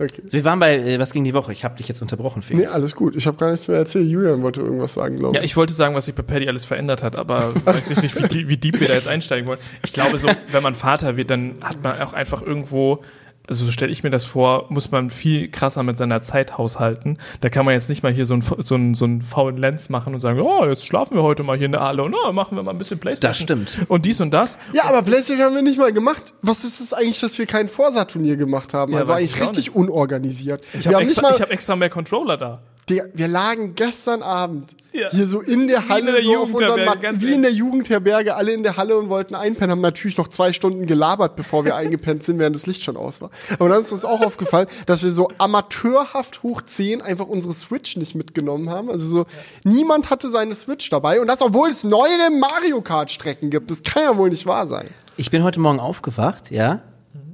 Okay. 0.00 0.22
Wir 0.30 0.44
waren 0.44 0.58
bei 0.58 0.76
äh, 0.78 0.98
Was 0.98 1.12
ging 1.12 1.22
die 1.24 1.34
Woche? 1.34 1.52
Ich 1.52 1.62
habe 1.64 1.76
dich 1.76 1.86
jetzt 1.86 2.00
unterbrochen, 2.00 2.40
Nee, 2.40 2.56
Felix. 2.56 2.72
alles 2.72 2.94
gut. 2.94 3.14
Ich 3.14 3.26
habe 3.26 3.36
gar 3.36 3.50
nichts 3.50 3.68
mehr 3.68 3.76
erzählt. 3.78 4.08
Julian 4.08 4.42
wollte 4.42 4.60
irgendwas 4.62 4.94
sagen, 4.94 5.18
glaube 5.18 5.36
Ja, 5.36 5.42
ich. 5.42 5.50
ich 5.50 5.56
wollte 5.56 5.74
sagen, 5.74 5.94
was 5.94 6.06
sich 6.06 6.14
bei 6.14 6.22
Paddy 6.22 6.48
alles 6.48 6.64
verändert 6.64 7.02
hat, 7.02 7.14
aber 7.16 7.54
weiß 7.66 7.90
ich 7.90 8.00
nicht, 8.02 8.34
wie, 8.34 8.48
wie 8.48 8.56
deep 8.56 8.80
wir 8.80 8.88
da 8.88 8.94
jetzt 8.94 9.08
einsteigen 9.08 9.46
wollen. 9.46 9.58
Ich 9.84 9.92
glaube, 9.92 10.16
so, 10.16 10.28
wenn 10.50 10.62
man 10.62 10.74
Vater 10.74 11.16
wird, 11.18 11.30
dann 11.30 11.56
hat 11.62 11.82
man 11.82 12.00
auch 12.00 12.14
einfach 12.14 12.40
irgendwo, 12.42 13.02
also 13.48 13.64
so 13.64 13.70
stelle 13.70 13.92
ich 13.92 14.02
mir 14.02 14.10
das 14.10 14.24
vor, 14.26 14.66
muss 14.70 14.90
man 14.90 15.10
viel 15.10 15.48
krasser 15.48 15.82
mit 15.82 15.96
seiner 15.96 16.20
Zeit 16.22 16.58
haushalten. 16.58 17.18
Da 17.40 17.48
kann 17.48 17.64
man 17.64 17.74
jetzt 17.74 17.88
nicht 17.88 18.02
mal 18.02 18.12
hier 18.12 18.26
so 18.26 18.34
einen 18.34 18.42
so 18.42 18.74
einen- 18.74 18.94
so 18.94 19.04
einen 19.04 19.22
faulen 19.22 19.56
Lenz 19.56 19.88
machen 19.88 20.14
und 20.14 20.20
sagen, 20.20 20.40
oh, 20.40 20.64
jetzt 20.66 20.86
schlafen 20.86 21.16
wir 21.16 21.22
heute 21.22 21.42
mal 21.42 21.56
hier 21.56 21.66
in 21.66 21.72
der 21.72 21.82
Halle 21.82 22.02
und 22.02 22.14
oh, 22.14 22.32
machen 22.32 22.56
wir 22.56 22.62
mal 22.62 22.72
ein 22.72 22.78
bisschen 22.78 22.98
Playstation. 22.98 23.46
Das 23.46 23.70
stimmt. 23.72 23.86
Und 23.90 24.06
dies 24.06 24.20
und 24.20 24.32
das. 24.32 24.58
Ja, 24.72 24.84
aber 24.84 25.02
PlayStation 25.02 25.44
haben 25.46 25.54
wir 25.54 25.62
nicht 25.62 25.78
mal 25.78 25.92
gemacht. 25.92 26.34
Was 26.42 26.64
ist 26.64 26.80
es 26.80 26.92
eigentlich, 26.92 27.20
dass 27.20 27.38
wir 27.38 27.46
kein 27.46 27.68
Vorsaturnier 27.68 28.36
gemacht 28.36 28.74
haben? 28.74 28.92
Ja, 28.92 28.98
also 29.00 29.12
eigentlich 29.12 29.40
richtig 29.40 29.74
unorganisiert. 29.74 30.62
Ich 30.74 30.86
habe 30.86 30.98
nicht 31.04 31.16
extra, 31.18 31.40
hab 31.40 31.50
extra 31.50 31.76
mehr 31.76 31.90
Controller 31.90 32.36
da. 32.36 32.60
Digga, 32.88 33.04
wir 33.14 33.26
lagen 33.26 33.74
gestern 33.74 34.22
Abend 34.22 34.70
Ja. 34.92 35.08
hier 35.10 35.26
so 35.26 35.40
in 35.40 35.66
der 35.66 35.78
in 35.78 35.88
Halle, 35.88 36.12
der 36.12 36.22
so 36.22 36.36
auf 36.36 36.52
unserem 36.52 36.52
Jugendherberge, 36.52 36.84
Mat- 36.90 37.02
ganz 37.02 37.20
wie 37.20 37.32
in 37.34 37.42
der 37.42 37.52
Jugendherberge, 37.52 38.34
alle 38.36 38.52
in 38.52 38.62
der 38.62 38.76
Halle 38.76 38.96
und 38.96 39.08
wollten 39.08 39.34
einpennen, 39.34 39.72
haben 39.72 39.80
natürlich 39.80 40.16
noch 40.16 40.28
zwei 40.28 40.52
Stunden 40.52 40.86
gelabert, 40.86 41.34
bevor 41.34 41.64
wir 41.64 41.74
eingepennt 41.76 42.22
sind, 42.22 42.38
während 42.38 42.54
das 42.54 42.66
Licht 42.66 42.84
schon 42.84 42.96
aus 42.96 43.20
war. 43.20 43.30
Aber 43.58 43.68
dann 43.68 43.82
ist 43.82 43.90
uns 43.90 44.04
auch 44.04 44.20
aufgefallen, 44.22 44.68
dass 44.86 45.02
wir 45.02 45.10
so 45.10 45.28
amateurhaft 45.38 46.42
hoch 46.44 46.62
10 46.62 47.02
einfach 47.02 47.26
unsere 47.26 47.52
Switch 47.54 47.96
nicht 47.96 48.14
mitgenommen 48.14 48.70
haben. 48.70 48.88
Also 48.88 49.06
so, 49.06 49.26
niemand 49.64 50.08
hatte 50.10 50.30
seine 50.30 50.54
Switch 50.54 50.88
dabei 50.88 51.20
und 51.20 51.26
das, 51.26 51.42
obwohl 51.42 51.68
es 51.70 51.82
neuere 51.82 52.30
Mario 52.38 52.80
Kart 52.82 53.10
Strecken 53.10 53.50
gibt. 53.50 53.70
Das 53.70 53.82
kann 53.82 54.04
ja 54.04 54.16
wohl 54.16 54.30
nicht 54.30 54.46
wahr 54.46 54.66
sein. 54.68 54.86
Ich 55.16 55.30
bin 55.32 55.42
heute 55.42 55.58
Morgen 55.60 55.80
aufgewacht, 55.80 56.50
ja, 56.52 56.82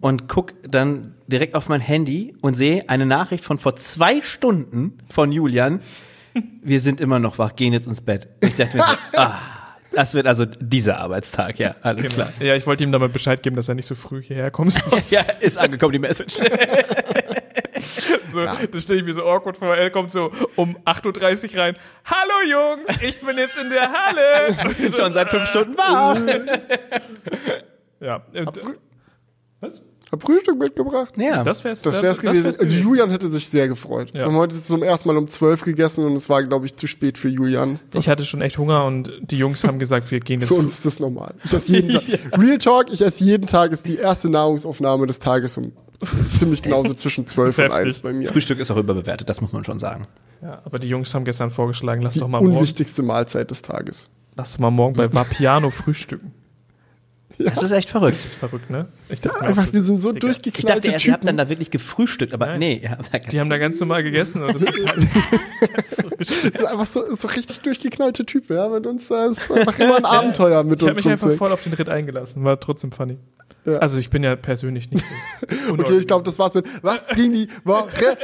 und 0.03 0.29
guck 0.29 0.53
dann 0.69 1.15
direkt 1.29 1.55
auf 1.55 1.69
mein 1.69 1.81
Handy 1.81 2.35
und 2.43 2.57
sehe 2.57 2.89
eine 2.89 3.07
Nachricht 3.07 3.45
von 3.45 3.59
vor 3.59 3.77
zwei 3.77 4.21
Stunden 4.21 4.99
von 5.09 5.33
Julian. 5.33 5.81
Wir 6.63 6.81
sind 6.81 7.01
immer 7.01 7.19
noch 7.19 7.39
wach, 7.39 7.57
gehen 7.57 7.73
jetzt 7.73 7.87
ins 7.87 8.01
Bett. 8.03 8.29
Ich 8.41 8.57
dachte 8.57 8.77
mir 8.77 8.83
so, 8.83 8.97
ah, 9.19 9.39
das 9.93 10.15
wird 10.15 10.27
also 10.27 10.45
dieser 10.45 10.99
Arbeitstag, 10.99 11.59
ja, 11.59 11.77
alles 11.83 12.09
klar. 12.09 12.33
Ja, 12.41 12.57
ich 12.57 12.67
wollte 12.67 12.83
ihm 12.83 12.91
damit 12.91 13.13
Bescheid 13.13 13.43
geben, 13.43 13.55
dass 13.55 13.69
er 13.69 13.75
nicht 13.77 13.87
so 13.87 13.95
früh 13.95 14.23
hierher 14.23 14.51
kommt. 14.51 14.75
Ja, 15.11 15.21
ist 15.41 15.59
angekommen, 15.59 15.93
die 15.93 15.99
Message. 15.99 16.39
So, 18.33 18.45
Das 18.45 18.83
stelle 18.83 19.01
ich 19.01 19.05
mir 19.05 19.13
so 19.13 19.25
awkward 19.25 19.59
vor. 19.59 19.77
Er 19.77 19.91
kommt 19.91 20.11
so 20.11 20.33
um 20.57 20.77
8.30 20.85 21.53
Uhr 21.53 21.61
rein. 21.61 21.77
Hallo 22.05 22.51
Jungs, 22.51 23.03
ich 23.03 23.21
bin 23.21 23.37
jetzt 23.37 23.59
in 23.59 23.69
der 23.71 23.93
Halle. 23.93 24.89
So, 24.89 24.97
Schon 24.97 25.13
seit 25.13 25.29
fünf 25.29 25.47
Stunden 25.47 25.77
wach. 25.77 26.19
Ja, 28.01 28.23
und, 28.33 28.59
Hab 30.13 30.23
Frühstück 30.23 30.59
mitgebracht. 30.59 31.15
Ja, 31.17 31.43
das 31.43 31.65
wär's. 31.65 31.81
Das 31.81 32.03
wär's 32.03 32.21
gewesen. 32.21 32.55
Also 32.61 32.77
Julian 32.77 33.11
hätte 33.11 33.29
sich 33.29 33.49
sehr 33.49 33.67
gefreut. 33.67 34.09
Ja. 34.13 34.21
Wir 34.21 34.27
haben 34.27 34.37
heute 34.37 34.61
zum 34.61 34.83
ersten 34.83 35.09
Mal 35.09 35.17
um 35.17 35.27
12 35.27 35.63
gegessen 35.63 36.05
und 36.05 36.13
es 36.13 36.29
war, 36.29 36.43
glaube 36.43 36.67
ich, 36.67 36.77
zu 36.77 36.87
spät 36.87 37.17
für 37.17 37.29
Julian. 37.31 37.81
Ich 37.95 38.11
hatte 38.11 38.23
schon 38.23 38.43
echt 38.43 38.59
Hunger 38.59 38.85
und 38.85 39.11
die 39.23 39.39
Jungs 39.39 39.65
haben 39.65 39.79
gesagt, 39.79 40.11
wir 40.11 40.21
gehen 40.21 40.41
jetzt. 40.41 40.49
Für 40.49 40.57
uns 40.57 40.73
ist 40.75 40.85
das 40.87 41.01
normal. 41.01 41.35
Ich 41.45 41.55
esse 41.55 41.73
jeden 41.77 41.93
Tag. 41.93 42.03
Real 42.39 42.59
Talk, 42.59 42.93
ich 42.93 43.01
esse 43.01 43.25
jeden 43.25 43.47
Tag, 43.47 43.73
ist 43.73 43.89
die 43.89 43.97
erste 43.97 44.29
Nahrungsaufnahme 44.29 45.07
des 45.07 45.19
Tages 45.19 45.57
um 45.57 45.73
ziemlich 46.37 46.61
genauso 46.61 46.93
zwischen 46.93 47.27
12 47.27 47.57
und. 47.59 47.73
1 47.73 48.01
bei 48.01 48.13
mir. 48.13 48.29
Frühstück 48.29 48.59
ist 48.59 48.71
auch 48.71 48.77
überbewertet, 48.77 49.31
das 49.31 49.41
muss 49.41 49.53
man 49.53 49.65
schon 49.65 49.79
sagen. 49.79 50.07
Ja, 50.43 50.61
aber 50.65 50.79
die 50.79 50.89
Jungs 50.89 51.15
haben 51.15 51.25
gestern 51.25 51.51
vorgeschlagen, 51.51 52.03
lass 52.03 52.15
Die 52.15 52.21
doch 52.21 52.29
mal 52.29 52.43
morgen, 52.43 52.57
unwichtigste 52.57 53.03
Mahlzeit 53.03 53.51
des 53.51 53.63
Tages. 53.63 54.11
lass 54.37 54.53
doch 54.55 54.59
mal 54.59 54.71
morgen 54.71 54.95
bei 54.95 55.11
Vapiano 55.15 55.71
frühstücken. 55.71 56.33
Das 57.45 57.63
ist 57.63 57.71
echt 57.71 57.91
verrückt. 57.91 58.19
Das 58.19 58.33
ist 58.33 58.35
verrückt, 58.35 58.71
ne? 58.71 58.87
Ich 59.09 59.21
dachte 59.21 59.39
mir 59.39 59.45
auch 59.45 59.49
Einfach, 59.51 59.67
so, 59.67 59.73
wir 59.73 59.83
sind 59.83 59.99
so 59.99 60.13
Digga, 60.13 60.33
Ich 60.57 60.65
dachte 60.65 60.91
erst, 60.91 61.07
ihr 61.07 61.13
habt 61.13 61.25
dann 61.27 61.37
da 61.37 61.49
wirklich 61.49 61.71
gefrühstückt, 61.71 62.33
aber 62.35 62.47
Nein. 62.47 62.59
nee, 62.59 62.91
da 63.13 63.19
Die 63.19 63.41
haben 63.41 63.51
da 63.51 63.59
ganz 63.59 63.79
normal 63.81 64.03
gegessen 64.03 64.43
und 64.43 64.55
das 64.55 64.63
ist 64.63 64.89
halt 64.89 64.99
Wir 66.19 66.27
sind 66.27 66.65
einfach 66.67 66.87
so, 66.87 67.15
so 67.15 67.29
richtig 67.29 67.61
durchgeknallte 67.61 68.25
Typen, 68.27 68.57
ja. 68.57 68.69
Mit 68.69 68.87
uns, 68.87 69.09
da 69.09 69.27
ist 69.27 69.51
einfach 69.51 69.79
immer 69.79 69.97
ein 69.97 70.05
Abenteuer 70.05 70.63
mit 70.65 70.81
Ich 70.81 70.87
habe 70.87 70.97
uns 70.97 71.05
mich 71.05 71.13
einfach 71.13 71.33
voll 71.33 71.53
auf 71.53 71.63
den 71.63 71.73
Ritt 71.73 71.89
eingelassen, 71.89 72.45
war 72.45 72.59
trotzdem 72.59 72.93
funny. 72.93 73.19
Ja. 73.65 73.79
Also 73.79 73.99
ich 73.99 74.11
bin 74.11 74.25
ja 74.25 74.35
persönlich 74.35 74.91
nicht 74.91 75.05
so. 75.05 75.73
Okay, 75.73 75.99
ich 75.99 76.07
glaube, 76.07 76.25
das 76.25 76.39
war's 76.39 76.55
mit 76.55 76.67
Was 76.83 77.09
ging 77.09 77.33
die 77.33 77.49
Woche? 77.65 78.17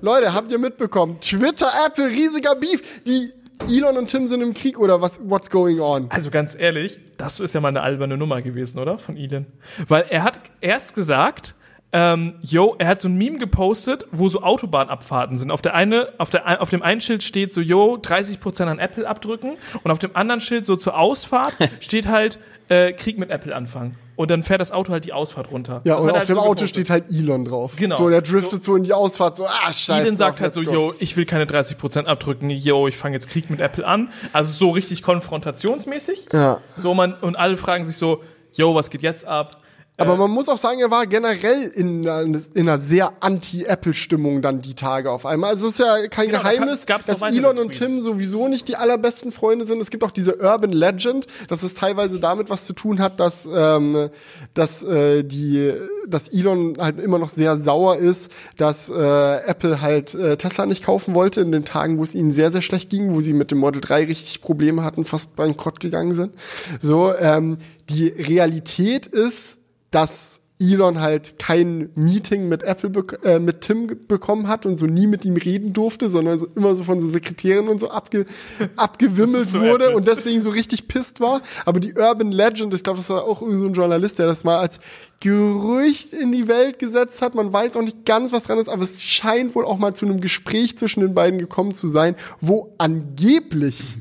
Leute, 0.00 0.32
habt 0.32 0.50
ihr 0.50 0.58
mitbekommen? 0.58 1.18
Twitter, 1.20 1.68
Apple, 1.86 2.08
riesiger 2.08 2.54
Beef. 2.54 3.02
Die 3.06 3.30
Elon 3.68 3.96
und 3.96 4.08
Tim 4.08 4.26
sind 4.26 4.42
im 4.42 4.52
Krieg 4.52 4.78
oder 4.78 5.00
was? 5.00 5.20
What's 5.24 5.48
going 5.48 5.80
on? 5.80 6.06
Also 6.10 6.30
ganz 6.30 6.54
ehrlich, 6.54 6.98
das 7.16 7.40
ist 7.40 7.54
ja 7.54 7.60
mal 7.60 7.68
eine 7.68 7.80
alberne 7.80 8.16
Nummer 8.16 8.42
gewesen, 8.42 8.78
oder? 8.78 8.98
Von 8.98 9.16
Elon. 9.16 9.46
Weil 9.88 10.04
er 10.10 10.22
hat 10.22 10.38
erst 10.60 10.94
gesagt, 10.94 11.54
ähm, 11.92 12.34
yo, 12.42 12.74
er 12.78 12.88
hat 12.88 13.00
so 13.00 13.08
ein 13.08 13.16
Meme 13.16 13.38
gepostet, 13.38 14.06
wo 14.10 14.28
so 14.28 14.42
Autobahnabfahrten 14.42 15.36
sind. 15.36 15.50
Auf 15.50 15.62
der 15.62 15.74
eine, 15.74 16.08
auf 16.18 16.28
der, 16.28 16.60
auf 16.60 16.68
dem 16.70 16.82
einen 16.82 17.00
Schild 17.00 17.22
steht 17.22 17.52
so, 17.52 17.60
yo, 17.60 17.96
30% 17.96 18.64
an 18.64 18.78
Apple 18.78 19.08
abdrücken 19.08 19.56
und 19.82 19.90
auf 19.90 19.98
dem 19.98 20.14
anderen 20.14 20.40
Schild 20.40 20.66
so 20.66 20.76
zur 20.76 20.98
Ausfahrt 20.98 21.54
steht 21.80 22.08
halt, 22.08 22.38
äh, 22.68 22.92
Krieg 22.92 23.18
mit 23.18 23.30
Apple 23.30 23.54
anfangen. 23.54 23.96
Und 24.16 24.30
dann 24.30 24.42
fährt 24.42 24.60
das 24.60 24.70
Auto 24.70 24.92
halt 24.92 25.04
die 25.04 25.12
Ausfahrt 25.12 25.50
runter. 25.50 25.80
Ja, 25.84 25.94
Das 25.96 26.04
und 26.04 26.10
auf 26.10 26.16
halt 26.18 26.28
dem 26.28 26.36
so 26.36 26.40
Auto 26.40 26.50
gepostet. 26.50 26.68
steht 26.70 26.90
halt 26.90 27.10
Elon 27.10 27.44
drauf. 27.44 27.72
Genau. 27.76 27.96
So, 27.96 28.08
der 28.08 28.22
driftet 28.22 28.62
so, 28.62 28.76
in 28.76 28.84
die 28.84 28.92
Ausfahrt, 28.92 29.36
so, 29.36 29.44
ah, 29.46 29.72
scheiße. 29.72 30.02
Elon 30.02 30.16
sagt 30.16 30.40
halt 30.40 30.54
so, 30.54 30.62
yo, 30.62 30.94
ich 31.00 31.16
will 31.16 31.24
keine 31.26 31.46
30% 31.46 32.04
abdrücken, 32.06 32.48
yo, 32.50 32.86
ich 32.86 32.96
fange 32.96 33.14
jetzt 33.14 33.28
Krieg 33.28 33.50
mit 33.50 33.60
Apple 33.60 33.86
an. 33.86 34.10
Also 34.32 34.52
so 34.52 34.70
richtig 34.70 35.02
konfrontationsmäßig. 35.02 36.26
Ja. 36.32 36.60
So 36.76 36.94
man, 36.94 37.14
und 37.14 37.36
alle 37.36 37.56
fragen 37.56 37.84
sich 37.84 37.96
so, 37.96 38.22
yo, 38.52 38.74
was 38.74 38.90
geht 38.90 39.02
jetzt 39.02 39.24
ab? 39.24 39.60
Aber 39.96 40.16
man 40.16 40.30
muss 40.32 40.48
auch 40.48 40.58
sagen, 40.58 40.80
er 40.80 40.90
war 40.90 41.06
generell 41.06 41.68
in 41.68 42.08
einer, 42.08 42.22
in 42.22 42.68
einer 42.68 42.78
sehr 42.78 43.12
Anti-Apple-Stimmung 43.20 44.42
dann 44.42 44.60
die 44.60 44.74
Tage 44.74 45.08
auf 45.08 45.24
einmal. 45.24 45.50
Also 45.50 45.68
es 45.68 45.74
ist 45.74 45.86
ja 45.86 46.08
kein 46.08 46.26
Genau, 46.26 46.42
da 46.42 46.50
Geheimnis, 46.50 46.84
noch 46.88 47.02
dass 47.02 47.22
Elon 47.22 47.58
und. 47.58 47.70
Tim 47.70 48.00
sowieso 48.00 48.48
nicht 48.48 48.66
die 48.66 48.74
allerbesten 48.74 49.30
Freunde 49.30 49.66
sind. 49.66 49.80
Es 49.80 49.90
gibt 49.90 50.02
auch 50.02 50.10
diese 50.10 50.36
Urban 50.36 50.72
Legend, 50.72 51.28
dass 51.46 51.62
es 51.62 51.74
teilweise 51.74 52.18
damit 52.18 52.50
was 52.50 52.66
zu 52.66 52.72
tun 52.72 52.98
hat, 52.98 53.20
dass, 53.20 53.48
ähm, 53.52 54.10
dass, 54.52 54.82
äh, 54.82 55.22
die, 55.22 55.72
dass 56.08 56.26
Elon 56.26 56.74
halt 56.80 56.98
immer 56.98 57.20
noch 57.20 57.28
sehr 57.28 57.56
sauer 57.56 57.96
ist, 57.96 58.32
dass 58.56 58.90
äh, 58.90 58.94
Apple 58.94 59.80
halt 59.80 60.14
äh, 60.14 60.36
Tesla 60.36 60.66
nicht 60.66 60.84
kaufen 60.84 61.14
wollte 61.14 61.40
in 61.40 61.52
den 61.52 61.64
Tagen, 61.64 61.98
wo 61.98 62.02
es 62.02 62.16
ihnen 62.16 62.32
sehr, 62.32 62.50
sehr 62.50 62.62
schlecht 62.62 62.90
ging, 62.90 63.14
wo 63.14 63.20
sie 63.20 63.32
mit 63.32 63.52
dem 63.52 63.58
Model 63.58 63.80
3 63.80 64.06
richtig 64.06 64.42
Probleme 64.42 64.82
hatten, 64.82 65.04
fast 65.04 65.36
bankrott 65.36 65.78
gegangen 65.78 66.14
sind. 66.14 66.32
So, 66.80 67.14
ähm, 67.14 67.58
die 67.88 68.08
Realität 68.08 69.06
ist, 69.06 69.58
dass 69.94 70.42
Elon 70.60 71.00
halt 71.00 71.38
kein 71.38 71.90
Meeting 71.96 72.48
mit 72.48 72.62
Apple 72.62 72.92
äh, 73.24 73.40
mit 73.40 73.62
Tim 73.62 73.88
bekommen 74.06 74.46
hat 74.46 74.66
und 74.66 74.78
so 74.78 74.86
nie 74.86 75.08
mit 75.08 75.24
ihm 75.24 75.36
reden 75.36 75.72
durfte, 75.72 76.08
sondern 76.08 76.38
so, 76.38 76.46
immer 76.54 76.76
so 76.76 76.84
von 76.84 77.00
so 77.00 77.08
Sekretären 77.08 77.66
und 77.68 77.80
so 77.80 77.90
abge 77.90 78.24
abgewimmelt 78.76 79.46
so 79.46 79.60
wurde 79.60 79.86
Apple. 79.86 79.96
und 79.96 80.06
deswegen 80.06 80.40
so 80.42 80.50
richtig 80.50 80.86
pisst 80.86 81.20
war. 81.20 81.42
Aber 81.64 81.80
die 81.80 81.94
Urban 81.94 82.30
Legend, 82.30 82.72
ich 82.72 82.84
glaube, 82.84 82.98
das 82.98 83.10
war 83.10 83.24
auch 83.24 83.42
irgend 83.42 83.58
so 83.58 83.66
ein 83.66 83.74
Journalist, 83.74 84.20
der 84.20 84.26
das 84.26 84.44
mal 84.44 84.58
als 84.58 84.78
Gerücht 85.20 86.12
in 86.12 86.30
die 86.30 86.46
Welt 86.46 86.78
gesetzt 86.78 87.20
hat. 87.20 87.34
Man 87.34 87.52
weiß 87.52 87.76
auch 87.76 87.82
nicht 87.82 88.04
ganz, 88.04 88.32
was 88.32 88.44
dran 88.44 88.58
ist, 88.58 88.68
aber 88.68 88.84
es 88.84 89.02
scheint 89.02 89.56
wohl 89.56 89.64
auch 89.64 89.78
mal 89.78 89.94
zu 89.94 90.06
einem 90.06 90.20
Gespräch 90.20 90.78
zwischen 90.78 91.00
den 91.00 91.14
beiden 91.14 91.40
gekommen 91.40 91.74
zu 91.74 91.88
sein, 91.88 92.14
wo 92.40 92.74
angeblich 92.78 93.96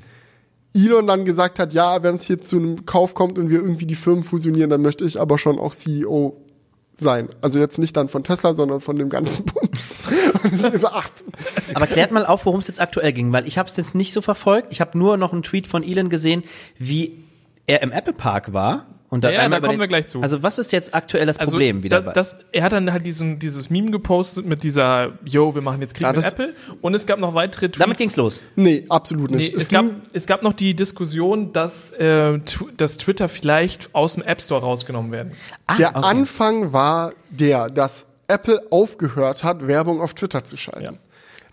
Elon 0.73 1.07
dann 1.07 1.25
gesagt 1.25 1.59
hat, 1.59 1.73
ja, 1.73 2.01
wenn 2.03 2.15
es 2.15 2.25
hier 2.25 2.43
zu 2.43 2.57
einem 2.57 2.85
Kauf 2.85 3.13
kommt 3.13 3.37
und 3.37 3.49
wir 3.49 3.59
irgendwie 3.59 3.85
die 3.85 3.95
Firmen 3.95 4.23
fusionieren, 4.23 4.69
dann 4.69 4.81
möchte 4.81 5.03
ich 5.03 5.19
aber 5.19 5.37
schon 5.37 5.59
auch 5.59 5.73
CEO 5.73 6.37
sein. 6.95 7.29
Also 7.41 7.59
jetzt 7.59 7.79
nicht 7.79 7.95
dann 7.97 8.09
von 8.09 8.23
Tesla, 8.23 8.53
sondern 8.53 8.81
von 8.81 8.95
dem 8.95 9.09
ganzen 9.09 9.45
Bums. 9.53 9.95
So, 10.55 10.89
Aber 11.73 11.87
klärt 11.87 12.11
mal 12.11 12.25
auf, 12.25 12.45
worum 12.45 12.59
es 12.59 12.67
jetzt 12.67 12.81
aktuell 12.81 13.13
ging, 13.13 13.31
weil 13.33 13.47
ich 13.47 13.57
habe 13.57 13.69
es 13.69 13.77
jetzt 13.77 13.95
nicht 13.95 14.13
so 14.13 14.21
verfolgt. 14.21 14.67
Ich 14.71 14.81
habe 14.81 14.97
nur 14.97 15.17
noch 15.17 15.33
einen 15.33 15.43
Tweet 15.43 15.67
von 15.67 15.83
Elon 15.83 16.09
gesehen, 16.09 16.43
wie 16.77 17.23
er 17.67 17.81
im 17.81 17.91
Apple 17.91 18.13
Park 18.13 18.53
war. 18.53 18.85
Und 19.13 19.23
Ja, 19.23 19.29
ja, 19.29 19.47
da 19.47 19.59
kommen 19.59 19.79
wir 19.79 19.87
gleich 19.87 20.07
zu. 20.07 20.21
Also 20.23 20.41
was 20.41 20.57
ist 20.57 20.71
jetzt 20.71 20.95
aktuell 20.95 21.27
das 21.27 21.37
Problem 21.37 21.83
wieder? 21.83 21.97
Also 21.97 22.09
Das, 22.09 22.31
das, 22.31 22.39
er 22.51 22.63
hat 22.63 22.71
dann 22.71 22.91
halt 22.91 23.05
diesen, 23.05 23.37
dieses 23.37 23.69
Meme 23.69 23.91
gepostet 23.91 24.43
mit 24.47 24.63
dieser, 24.63 25.11
yo, 25.23 25.53
wir 25.53 25.61
machen 25.61 25.81
jetzt 25.81 25.93
Krieg 25.93 26.07
Ja, 26.07 26.13
mit 26.13 26.25
Apple. 26.25 26.55
Und 26.81 26.95
es 26.95 27.05
gab 27.05 27.19
noch 27.19 27.35
weitere 27.35 27.67
Tweets. 27.67 27.77
Damit 27.77 27.97
ging's 27.97 28.15
los. 28.15 28.41
nee, 28.55 28.83
absolut 28.89 29.29
Nee, 29.29 29.37
nicht. 29.37 29.53
es, 29.53 29.69
gab, 29.69 29.85
es 30.13 30.25
gab 30.25 30.41
noch 30.41 30.53
die 30.53 30.75
Diskussion, 30.75 31.53
dass, 31.53 31.91
äh, 31.91 32.39
dass 32.75 32.97
Twitter 32.97 33.29
vielleicht 33.29 33.93
aus 33.93 34.15
dem 34.15 34.23
App 34.23 34.41
Store 34.41 34.61
rausgenommen 34.61 35.11
werden. 35.11 35.33
Ah, 35.67 35.75
der 35.77 35.95
okay. 35.95 36.07
Anfang 36.07 36.73
war 36.73 37.13
der, 37.29 37.69
dass 37.69 38.07
Apple 38.27 38.63
aufgehört 38.71 39.43
hat, 39.43 39.67
Werbung 39.67 40.01
auf 40.01 40.15
Twitter 40.15 40.43
zu 40.43 40.57
schalten. 40.57 40.83
Ja. 40.85 40.93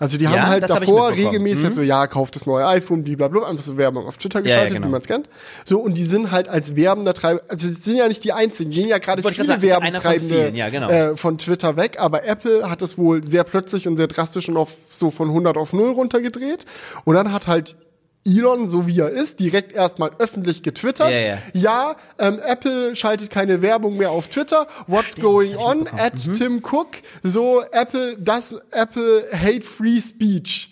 Also 0.01 0.17
die 0.17 0.25
Ja, 0.25 0.31
haben 0.31 0.47
halt 0.47 0.63
das 0.63 0.71
davor 0.71 1.11
regelmäßig 1.11 1.65
halt 1.65 1.75
so, 1.75 1.83
ja, 1.83 2.07
kauft 2.07 2.35
das 2.35 2.47
neue 2.47 2.67
iPhone, 2.67 3.05
blablabla, 3.05 3.47
einfach 3.47 3.63
so 3.63 3.77
Werbung 3.77 4.07
auf 4.07 4.17
Twitter 4.17 4.39
ja, 4.39 4.45
geschaltet, 4.45 4.73
genau. 4.73 4.87
wie 4.87 4.91
man 4.93 5.03
es 5.03 5.07
kennt. 5.07 5.29
So, 5.67 5.79
und 5.79 5.99
die 5.99 6.05
sind 6.05 6.31
halt 6.31 6.49
als 6.49 6.75
werbender 6.75 7.13
Treiber, 7.13 7.43
also 7.49 7.69
sie 7.69 7.75
sind 7.75 7.97
ja 7.97 8.09
nicht 8.09 8.25
die 8.25 8.33
einzigen, 8.33 8.71
gehen 8.71 8.89
ja 8.89 8.97
gerade 8.97 9.23
viele 9.23 9.47
sagen, 9.47 9.83
einer 9.83 10.01
von 10.01 10.55
ja, 10.55 10.71
genau. 10.71 10.89
äh, 10.89 11.17
von 11.17 11.37
Twitter 11.37 11.77
weg, 11.77 11.99
aber 12.01 12.25
Apple 12.25 12.71
hat 12.71 12.81
es 12.81 12.97
wohl 12.97 13.23
sehr 13.23 13.45
plötzlich 13.45 13.87
und 13.87 13.97
sehr 13.97 14.07
drastisch 14.07 14.49
und 14.49 14.57
auf 14.57 14.75
so 14.89 15.11
von 15.11 15.29
100 15.29 15.59
auf 15.59 15.75
0 15.75 15.91
runtergedreht. 15.91 16.65
Und 17.05 17.15
dann 17.15 17.31
hat 17.31 17.47
halt 17.47 17.77
Elon, 18.27 18.69
so 18.69 18.87
wie 18.87 19.01
er 19.01 19.09
ist, 19.09 19.41
direkt 19.41 19.73
erstmal 19.73 20.11
öffentlich 20.19 20.63
getwittert. 20.63 21.11
Ja, 21.13 21.21
ja. 21.21 21.39
Ja, 21.55 21.97
ähm, 22.19 22.39
Apple 22.47 22.95
schaltet 22.95 23.31
keine 23.31 23.63
Werbung 23.63 23.97
mehr 23.97 24.11
auf 24.11 24.29
Twitter. 24.29 24.67
What's 24.87 25.17
going 25.17 25.55
hab 25.59 25.61
ich 25.61 25.67
on? 25.67 25.89
At 25.99 26.35
Tim 26.37 26.59
Cook. 26.63 26.89
So, 27.23 27.63
Apple, 27.73 28.17
das 28.19 28.53
Apple 28.73 29.25
hate 29.33 29.63
free 29.63 30.01
speech. 30.01 30.71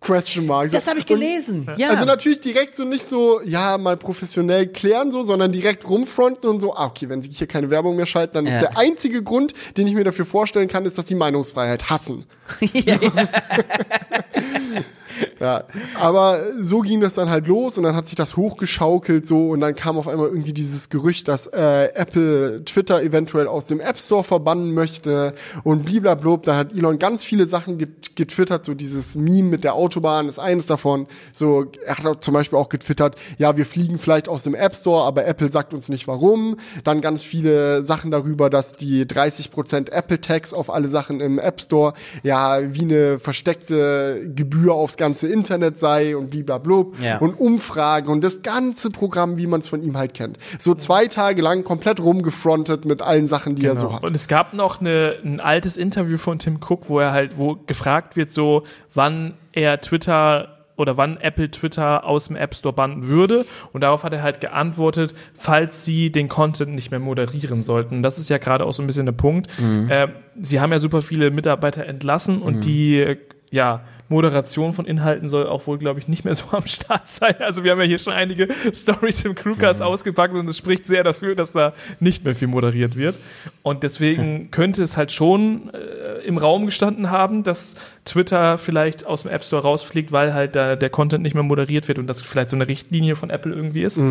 Question 0.00 0.46
mark. 0.46 0.70
Das 0.72 0.86
habe 0.86 1.00
ich 1.00 1.10
Und- 1.10 1.18
gelesen. 1.20 1.68
Ja. 1.76 1.90
Also 1.90 2.06
natürlich 2.06 2.40
direkt 2.40 2.74
so 2.74 2.84
nicht 2.84 3.02
so, 3.04 3.42
ja, 3.44 3.76
mal 3.76 3.98
professionell 3.98 4.66
klären 4.68 5.12
so, 5.12 5.22
sondern 5.22 5.52
direkt 5.52 5.86
rumfronten 5.86 6.48
und 6.48 6.60
so, 6.60 6.74
ah, 6.74 6.86
okay, 6.86 7.10
wenn 7.10 7.20
sie 7.20 7.28
hier 7.30 7.46
keine 7.46 7.68
Werbung 7.68 7.96
mehr 7.96 8.06
schalten, 8.06 8.32
dann 8.34 8.46
Ja. 8.46 8.54
ist 8.54 8.62
der 8.62 8.78
einzige 8.78 9.22
Grund, 9.22 9.52
den 9.76 9.86
ich 9.86 9.94
mir 9.94 10.04
dafür 10.04 10.24
vorstellen 10.24 10.68
kann, 10.68 10.86
ist, 10.86 10.96
dass 10.96 11.06
sie 11.08 11.16
Meinungsfreiheit 11.16 11.90
hassen. 11.90 12.24
Ja, 12.72 12.98
aber 15.98 16.40
so 16.60 16.80
ging 16.80 17.00
das 17.00 17.14
dann 17.14 17.30
halt 17.30 17.46
los 17.46 17.78
und 17.78 17.84
dann 17.84 17.96
hat 17.96 18.06
sich 18.06 18.16
das 18.16 18.36
hochgeschaukelt 18.36 19.26
so 19.26 19.50
und 19.50 19.60
dann 19.60 19.74
kam 19.74 19.98
auf 19.98 20.08
einmal 20.08 20.28
irgendwie 20.28 20.52
dieses 20.52 20.88
Gerücht, 20.88 21.28
dass 21.28 21.46
äh, 21.46 21.88
Apple 21.94 22.64
Twitter 22.64 23.02
eventuell 23.02 23.46
aus 23.46 23.66
dem 23.66 23.80
App 23.80 23.98
Store 23.98 24.24
verbannen 24.24 24.74
möchte 24.74 25.34
und 25.64 25.84
bliblablub. 25.84 26.44
Da 26.44 26.56
hat 26.56 26.72
Elon 26.72 26.98
ganz 26.98 27.24
viele 27.24 27.46
Sachen 27.46 27.78
get 27.78 28.16
getwittert, 28.16 28.64
so 28.64 28.74
dieses 28.74 29.14
Meme 29.14 29.48
mit 29.48 29.64
der 29.64 29.74
Autobahn 29.74 30.28
ist 30.28 30.38
eines 30.38 30.66
davon. 30.66 31.06
So, 31.32 31.66
er 31.84 31.96
hat 31.96 32.06
auch 32.06 32.16
zum 32.16 32.34
Beispiel 32.34 32.58
auch 32.58 32.68
getwittert, 32.68 33.16
ja, 33.38 33.56
wir 33.56 33.64
fliegen 33.64 33.98
vielleicht 33.98 34.28
aus 34.28 34.42
dem 34.42 34.54
App 34.54 34.74
Store, 34.74 35.04
aber 35.04 35.26
Apple 35.26 35.50
sagt 35.50 35.72
uns 35.72 35.88
nicht 35.88 36.06
warum. 36.06 36.56
Dann 36.84 37.00
ganz 37.00 37.22
viele 37.22 37.82
Sachen 37.82 38.10
darüber, 38.10 38.50
dass 38.50 38.76
die 38.76 39.06
30% 39.06 39.90
Apple 39.90 40.20
Tax 40.20 40.52
auf 40.52 40.70
alle 40.70 40.88
Sachen 40.88 41.20
im 41.20 41.38
App 41.38 41.60
Store 41.60 41.94
ja 42.22 42.60
wie 42.74 42.82
eine 42.82 43.18
versteckte 43.18 44.30
Gebühr 44.34 44.74
aufs 44.74 44.96
ganze 44.96 45.09
Internet 45.26 45.76
sei 45.76 46.16
und 46.16 46.30
bliblablub 46.30 46.96
Ja. 47.00 47.18
und 47.18 47.34
Umfragen 47.34 48.08
und 48.08 48.22
das 48.22 48.42
ganze 48.42 48.90
Programm, 48.90 49.36
wie 49.36 49.46
man 49.46 49.60
es 49.60 49.68
von 49.68 49.82
ihm 49.82 49.96
halt 49.96 50.14
kennt. 50.14 50.38
So 50.58 50.74
zwei 50.74 51.06
Tage 51.06 51.42
lang 51.42 51.64
komplett 51.64 52.00
rumgefrontet 52.00 52.84
mit 52.84 53.02
allen 53.02 53.26
Sachen, 53.26 53.54
die 53.56 53.66
er 53.66 53.76
so 53.76 53.92
hat. 53.92 54.02
Und 54.04 54.14
es 54.16 54.28
gab 54.28 54.54
noch 54.54 54.80
eine, 54.80 55.16
ein 55.24 55.40
altes 55.40 55.76
Interview 55.76 56.16
von 56.18 56.38
Tim 56.38 56.56
Cook, 56.66 56.88
wo 56.88 56.98
er 57.00 57.12
halt, 57.12 57.36
wo 57.38 57.56
gefragt 57.66 58.16
wird, 58.16 58.30
so, 58.30 58.62
wann 58.94 59.34
er 59.52 59.80
Twitter 59.80 60.56
oder 60.76 60.96
wann 60.96 61.18
Apple 61.18 61.50
Twitter 61.50 62.04
aus 62.06 62.28
dem 62.28 62.36
App 62.36 62.54
Store 62.54 62.74
bannen 62.74 63.06
würde. 63.06 63.44
Und 63.74 63.82
darauf 63.82 64.02
hat 64.02 64.14
er 64.14 64.22
halt 64.22 64.40
geantwortet, 64.40 65.14
falls 65.34 65.84
sie 65.84 66.10
den 66.10 66.28
Content 66.30 66.72
nicht 66.74 66.90
mehr 66.90 67.00
moderieren 67.00 67.60
sollten. 67.60 68.02
Das 68.02 68.18
ist 68.18 68.30
ja 68.30 68.38
gerade 68.38 68.64
auch 68.64 68.72
so 68.72 68.82
ein 68.82 68.86
bisschen 68.86 69.04
der 69.04 69.12
Punkt. 69.12 69.50
Äh, 69.88 70.08
sie 70.40 70.58
haben 70.58 70.72
ja 70.72 70.78
super 70.78 71.02
viele 71.02 71.30
Mitarbeiter 71.30 71.84
entlassen 71.84 72.40
und 72.40 72.64
die, 72.64 72.98
äh, 72.98 73.16
ja, 73.50 73.82
Moderation 74.10 74.72
von 74.72 74.86
Inhalten 74.86 75.28
soll 75.28 75.46
auch 75.46 75.68
wohl, 75.68 75.78
glaube 75.78 76.00
ich, 76.00 76.08
nicht 76.08 76.24
mehr 76.24 76.34
so 76.34 76.44
am 76.50 76.66
Start 76.66 77.08
sein. 77.08 77.36
Also 77.38 77.62
wir 77.64 77.70
haben 77.70 77.78
ja 77.78 77.86
hier 77.86 77.98
schon 77.98 78.12
einige 78.12 78.48
Stories 78.74 79.24
im 79.24 79.36
Crewcast 79.36 79.80
ausgepackt 79.80 80.34
und 80.34 80.48
es 80.48 80.58
spricht 80.58 80.84
sehr 80.84 81.04
dafür, 81.04 81.36
dass 81.36 81.52
da 81.52 81.72
nicht 82.00 82.24
mehr 82.24 82.34
viel 82.34 82.48
moderiert 82.48 82.96
wird. 82.96 83.18
Und 83.62 83.84
deswegen 83.84 84.50
könnte 84.50 84.82
es 84.82 84.96
halt 84.96 85.12
schon 85.12 85.70
äh, 85.72 86.26
im 86.26 86.38
Raum 86.38 86.66
gestanden 86.66 87.10
haben, 87.10 87.44
dass 87.44 87.76
Twitter 88.04 88.58
vielleicht 88.58 89.06
aus 89.06 89.22
dem 89.22 89.30
App 89.30 89.44
Store 89.44 89.62
rausfliegt, 89.62 90.10
weil 90.10 90.34
halt 90.34 90.56
da 90.56 90.74
der 90.74 90.90
Content 90.90 91.22
nicht 91.22 91.34
mehr 91.34 91.44
moderiert 91.44 91.86
wird 91.86 92.00
und 92.00 92.08
das 92.08 92.20
vielleicht 92.22 92.50
so 92.50 92.56
eine 92.56 92.66
Richtlinie 92.66 93.14
von 93.14 93.30
Apple 93.30 93.54
irgendwie 93.54 93.82
ist. 93.82 94.02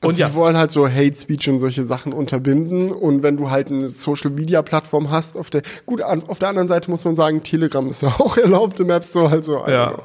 Also 0.00 0.10
Und 0.10 0.18
ja. 0.18 0.28
sie 0.28 0.34
wollen 0.34 0.56
halt 0.56 0.70
so 0.70 0.88
Hate 0.88 1.14
Speech 1.14 1.48
und 1.48 1.58
solche 1.58 1.84
Sachen 1.84 2.12
unterbinden. 2.12 2.92
Und 2.92 3.22
wenn 3.22 3.36
du 3.36 3.50
halt 3.50 3.70
eine 3.70 3.88
Social 3.88 4.30
Media 4.30 4.62
Plattform 4.62 5.10
hast, 5.10 5.36
auf 5.36 5.48
der, 5.50 5.62
gut, 5.86 6.02
an, 6.02 6.22
auf 6.28 6.38
der 6.38 6.50
anderen 6.50 6.68
Seite 6.68 6.90
muss 6.90 7.04
man 7.04 7.16
sagen, 7.16 7.42
Telegram 7.42 7.88
ist 7.88 8.02
ja 8.02 8.08
auch 8.18 8.36
erlaubt 8.36 8.78
im 8.80 8.90
App 8.90 9.04
Store, 9.04 9.30
also, 9.30 9.56
I 9.56 9.70
don't 9.70 9.70
Ja, 9.70 10.02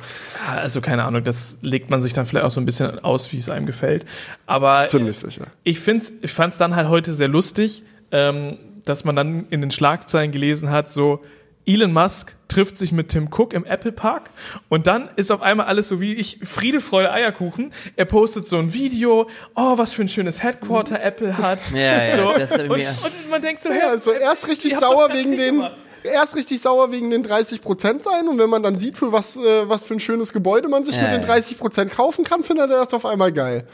also 0.55 0.81
keine 0.81 1.03
Ahnung, 1.03 1.23
das 1.23 1.57
legt 1.61 1.89
man 1.89 2.01
sich 2.01 2.13
dann 2.13 2.25
vielleicht 2.25 2.45
auch 2.45 2.51
so 2.51 2.61
ein 2.61 2.65
bisschen 2.65 2.99
aus, 2.99 3.31
wie 3.33 3.37
es 3.37 3.49
einem 3.49 3.65
gefällt. 3.65 4.05
Aber 4.45 4.85
ziemlich 4.87 5.17
sicher. 5.17 5.47
ich 5.63 5.79
find's, 5.79 6.11
ich 6.21 6.31
fand's 6.31 6.57
dann 6.57 6.75
halt 6.75 6.87
heute 6.87 7.13
sehr 7.13 7.27
lustig, 7.27 7.83
ähm, 8.11 8.57
dass 8.85 9.03
man 9.03 9.15
dann 9.15 9.47
in 9.49 9.61
den 9.61 9.71
Schlagzeilen 9.71 10.31
gelesen 10.31 10.69
hat, 10.69 10.89
so 10.89 11.21
Elon 11.65 11.93
Musk 11.93 12.35
trifft 12.47 12.75
sich 12.75 12.91
mit 12.91 13.09
Tim 13.09 13.29
Cook 13.31 13.53
im 13.53 13.63
Apple 13.65 13.91
Park 13.93 14.29
und 14.67 14.85
dann 14.87 15.09
ist 15.15 15.31
auf 15.31 15.41
einmal 15.41 15.67
alles 15.67 15.87
so 15.87 16.01
wie 16.01 16.13
ich 16.13 16.39
Friede, 16.43 16.81
Freude, 16.81 17.11
Eierkuchen. 17.11 17.71
Er 17.95 18.05
postet 18.05 18.45
so 18.45 18.57
ein 18.57 18.73
Video, 18.73 19.29
oh, 19.55 19.77
was 19.77 19.93
für 19.93 20.01
ein 20.01 20.09
schönes 20.09 20.43
Headquarter 20.43 21.01
Apple 21.01 21.37
hat. 21.37 21.71
Ja, 21.71 22.05
ja, 22.07 22.15
so. 22.15 22.33
das 22.37 22.51
hab 22.57 22.65
ich 22.65 22.69
und, 22.69 22.79
und 23.05 23.29
man 23.29 23.41
denkt 23.41 23.63
so, 23.63 23.69
Ja, 23.69 23.75
hey, 23.75 23.83
also 23.89 24.11
erst 24.11 24.47
richtig 24.47 24.75
sauer 24.75 25.09
wegen 25.13 25.37
den, 25.37 25.55
gemacht. 25.57 25.77
erst 26.03 26.35
richtig 26.35 26.59
sauer 26.61 26.91
wegen 26.91 27.09
den 27.09 27.23
30 27.23 27.61
Prozent 27.61 28.03
sein 28.03 28.27
und 28.27 28.37
wenn 28.37 28.49
man 28.49 28.63
dann 28.63 28.77
sieht, 28.77 28.97
für 28.97 29.11
was, 29.13 29.37
äh, 29.37 29.69
was 29.69 29.83
für 29.85 29.93
ein 29.93 29.99
schönes 30.01 30.33
Gebäude 30.33 30.67
man 30.67 30.83
sich 30.83 30.95
Ja, 30.97 31.03
mit 31.03 31.11
den 31.11 31.21
ja. 31.21 31.27
30 31.27 31.57
Prozent 31.57 31.91
kaufen 31.93 32.25
kann, 32.25 32.43
findet 32.43 32.69
er 32.69 32.77
das 32.83 32.93
auf 32.93 33.05
einmal 33.05 33.31
geil. 33.31 33.65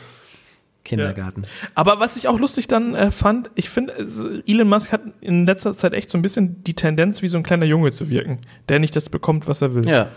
Kindergarten. 0.87 1.43
Aber 1.75 1.99
was 1.99 2.15
ich 2.17 2.27
auch 2.27 2.39
lustig 2.39 2.67
dann 2.67 2.95
äh, 2.95 3.11
fand, 3.11 3.51
ich 3.55 3.69
finde, 3.69 3.93
also 3.95 4.29
Elon 4.47 4.67
Musk 4.69 4.91
hat 4.91 5.01
in 5.21 5.45
letzter 5.45 5.73
Zeit 5.73 5.93
echt 5.93 6.09
so 6.09 6.17
ein 6.17 6.21
bisschen 6.21 6.63
die 6.63 6.73
Tendenz, 6.73 7.21
wie 7.21 7.27
so 7.27 7.37
ein 7.37 7.43
kleiner 7.43 7.65
Junge 7.65 7.91
zu 7.91 8.09
wirken, 8.09 8.39
der 8.69 8.79
nicht 8.79 8.95
das 8.95 9.09
bekommt, 9.09 9.47
was 9.47 9.61
er 9.61 9.73
will. 9.75 9.87
Ja. 9.87 10.07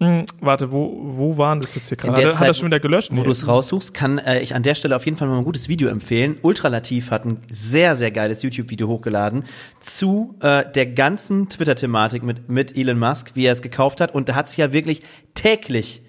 Hm, 0.00 0.24
warte, 0.40 0.72
wo, 0.72 1.00
wo 1.04 1.38
waren 1.38 1.60
das 1.60 1.76
jetzt 1.76 1.88
hier 1.88 1.96
gerade? 1.96 2.26
Hat, 2.26 2.34
Zeit, 2.34 2.56
schon 2.56 2.66
wieder 2.66 2.80
gelöscht? 2.80 3.10
Wo 3.12 3.16
Nee. 3.16 3.22
du 3.22 3.30
es 3.30 3.46
raussuchst, 3.46 3.94
kann 3.94 4.18
äh, 4.18 4.40
ich 4.40 4.54
an 4.56 4.64
der 4.64 4.74
Stelle 4.74 4.96
auf 4.96 5.04
jeden 5.04 5.16
Fall 5.16 5.28
mal 5.28 5.38
ein 5.38 5.44
gutes 5.44 5.68
Video 5.68 5.88
empfehlen. 5.88 6.36
Ultralativ 6.42 7.12
hat 7.12 7.24
ein 7.24 7.38
sehr, 7.48 7.94
sehr 7.94 8.10
geiles 8.10 8.42
YouTube-Video 8.42 8.88
hochgeladen 8.88 9.44
zu 9.78 10.34
äh, 10.40 10.64
der 10.74 10.86
ganzen 10.86 11.48
Twitter-Thematik 11.48 12.24
mit, 12.24 12.48
mit 12.48 12.76
Elon 12.76 12.98
Musk, 12.98 13.36
wie 13.36 13.46
er 13.46 13.52
es 13.52 13.62
gekauft 13.62 14.00
hat. 14.00 14.12
Und 14.14 14.28
da 14.28 14.34
hat 14.34 14.48
sich 14.48 14.58
ja 14.58 14.72
wirklich 14.72 15.02
täglich 15.34 16.02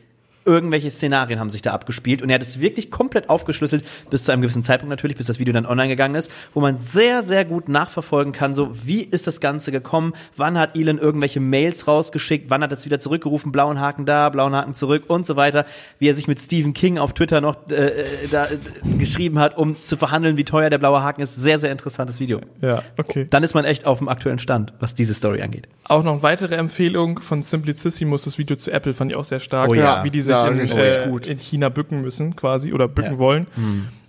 irgendwelche 0.45 0.91
Szenarien 0.91 1.39
haben 1.39 1.49
sich 1.49 1.61
da 1.61 1.71
abgespielt 1.71 2.21
und 2.21 2.29
er 2.29 2.35
hat 2.35 2.41
es 2.41 2.59
wirklich 2.59 2.91
komplett 2.91 3.29
aufgeschlüsselt, 3.29 3.83
bis 4.09 4.23
zu 4.23 4.31
einem 4.31 4.41
gewissen 4.41 4.63
Zeitpunkt 4.63 4.89
natürlich, 4.89 5.17
bis 5.17 5.27
das 5.27 5.39
Video 5.39 5.53
dann 5.53 5.65
online 5.65 5.89
gegangen 5.89 6.15
ist, 6.15 6.31
wo 6.53 6.61
man 6.61 6.77
sehr, 6.77 7.23
sehr 7.23 7.45
gut 7.45 7.67
nachverfolgen 7.69 8.31
kann, 8.33 8.55
so 8.55 8.71
wie 8.85 9.01
ist 9.03 9.27
das 9.27 9.41
Ganze 9.41 9.71
gekommen, 9.71 10.13
wann 10.37 10.57
hat 10.59 10.77
Elon 10.77 10.97
irgendwelche 10.99 11.39
Mails 11.39 11.87
rausgeschickt, 11.87 12.49
wann 12.49 12.61
hat 12.61 12.71
er 12.71 12.77
es 12.77 12.85
wieder 12.85 12.99
zurückgerufen, 12.99 13.51
blauen 13.51 13.79
Haken 13.79 14.05
da, 14.05 14.29
blauen 14.29 14.55
Haken 14.55 14.75
zurück 14.75 15.03
und 15.07 15.25
so 15.25 15.35
weiter, 15.35 15.65
wie 15.99 16.07
er 16.09 16.15
sich 16.15 16.27
mit 16.27 16.39
Stephen 16.39 16.73
King 16.73 16.97
auf 16.97 17.13
Twitter 17.13 17.41
noch 17.41 17.57
äh, 17.69 17.73
äh, 17.73 18.03
da, 18.29 18.45
äh, 18.45 18.57
geschrieben 18.97 19.39
hat, 19.39 19.57
um 19.57 19.81
zu 19.83 19.97
verhandeln, 19.97 20.37
wie 20.37 20.43
teuer 20.43 20.69
der 20.69 20.77
blaue 20.77 21.01
Haken 21.01 21.21
ist. 21.21 21.35
Sehr, 21.35 21.59
sehr 21.59 21.71
interessantes 21.71 22.19
Video. 22.19 22.41
Ja, 22.61 22.83
okay. 22.97 23.25
Dann 23.29 23.43
ist 23.43 23.53
man 23.53 23.65
echt 23.65 23.85
auf 23.85 23.97
dem 23.99 24.09
aktuellen 24.09 24.39
Stand, 24.39 24.73
was 24.79 24.93
diese 24.93 25.13
Story 25.13 25.41
angeht. 25.41 25.67
Auch 25.85 26.03
noch 26.03 26.21
weitere 26.23 26.55
Empfehlung 26.55 27.19
von 27.19 27.41
Simplicissimus, 27.41 28.23
das 28.23 28.37
Video 28.37 28.55
zu 28.55 28.71
Apple 28.71 28.93
fand 28.93 29.11
ich 29.11 29.17
auch 29.17 29.25
sehr 29.25 29.39
stark, 29.39 29.71
Oh 29.71 29.73
ja. 29.73 30.03
wie 30.03 30.11
die 30.11 30.21
sich 30.21 30.34
Ja, 30.35 30.47
in, 30.47 30.59
äh, 30.59 31.07
gut. 31.09 31.27
in 31.27 31.37
China 31.37 31.69
bücken 31.69 32.01
müssen 32.01 32.35
quasi 32.35 32.73
oder 32.73 32.87
bücken 32.87 33.13
Ja. 33.13 33.17
wollen. 33.19 33.47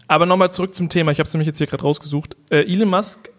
Aber 0.08 0.26
nochmal 0.26 0.52
zurück 0.52 0.74
zum 0.74 0.88
Thema, 0.88 1.10
ich 1.12 1.18
habe 1.18 1.26
es 1.26 1.34
nämlich 1.34 1.46
jetzt 1.46 1.58
hier 1.58 1.66
gerade 1.66 1.82
rausgesucht. 1.82 2.36
Äh, 2.50 2.72
Elon 2.72 2.88
Musk 2.88 3.30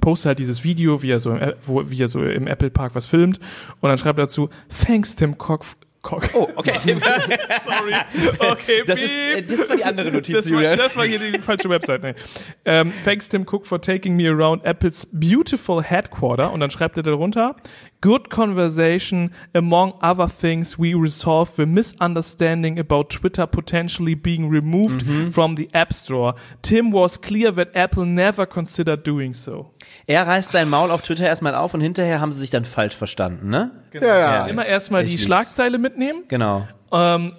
postet 0.00 0.28
halt 0.28 0.38
dieses 0.38 0.64
Video, 0.64 1.02
wie 1.02 1.10
er 1.10 1.18
so 1.18 1.30
im, 1.32 1.52
wo, 1.66 1.88
wie 1.90 2.00
er 2.02 2.08
so 2.08 2.22
im 2.22 2.46
Apple 2.46 2.70
Park 2.70 2.94
was 2.94 3.06
filmt 3.06 3.38
und 3.80 3.88
dann 3.88 3.98
schreibt 3.98 4.18
er 4.18 4.24
dazu, 4.24 4.48
thanks 4.86 5.16
Tim 5.16 5.32
Cook. 5.38 5.64
Cook. 6.02 6.30
Oh, 6.32 6.48
okay. 6.56 6.72
sorry. 6.84 7.94
Okay, 8.52 8.82
Das, 8.86 9.02
ist, 9.02 9.12
äh, 9.12 9.42
das 9.42 9.68
war 9.68 9.76
die 9.76 9.84
andere 9.84 10.10
Notiz, 10.10 10.34
Das 10.34 10.50
war, 10.50 10.62
das 10.76 10.96
war 10.96 11.04
hier 11.04 11.18
die 11.18 11.38
falsche 11.38 11.68
Website. 11.68 12.02
Nee. 12.02 12.14
Ähm, 12.64 12.92
thanks 13.04 13.28
Tim 13.28 13.42
Cook 13.42 13.66
for 13.66 13.78
taking 13.82 14.16
me 14.16 14.26
around 14.26 14.64
Apples 14.64 15.06
beautiful 15.12 15.82
headquarter. 15.82 16.52
Und 16.52 16.60
dann 16.60 16.70
schreibt 16.70 16.96
er 16.96 17.02
darunter, 17.02 17.54
good 18.00 18.30
conversation 18.30 19.30
among 19.54 19.94
other 20.00 20.26
things 20.26 20.78
we 20.78 20.94
resolved 20.94 21.56
the 21.56 21.66
misunderstanding 21.66 22.78
about 22.78 23.10
Twitter 23.10 23.46
potentially 23.46 24.14
being 24.14 24.50
removed 24.50 25.02
from 25.32 25.56
the 25.56 25.68
App 25.72 25.92
Store. 25.92 26.34
Tim 26.62 26.92
was 26.92 27.20
clear 27.20 27.54
that 27.54 27.74
Apple 27.74 28.06
never 28.06 28.46
considered 28.46 29.06
doing 29.06 29.34
so. 29.34 29.70
Er 30.06 30.26
reißt 30.26 30.52
sein 30.52 30.68
Maul 30.68 30.90
auf 30.90 31.02
Twitter 31.02 31.26
erstmal 31.26 31.54
auf 31.54 31.74
und 31.74 31.80
hinterher 31.80 32.20
haben 32.20 32.32
sie 32.32 32.40
sich 32.40 32.50
dann 32.50 32.64
falsch 32.64 32.96
verstanden, 32.96 33.48
ne? 33.48 33.70
Ja, 33.92 34.00
ja. 34.00 34.18
Ja. 34.18 34.46
Immer 34.46 34.66
erstmal 34.66 35.04
die 35.04 35.10
lieb's. 35.10 35.24
Schlagzeile 35.24 35.78
mitnehmen. 35.78 36.24
Genau. 36.28 36.66
Ähm, 36.92 37.34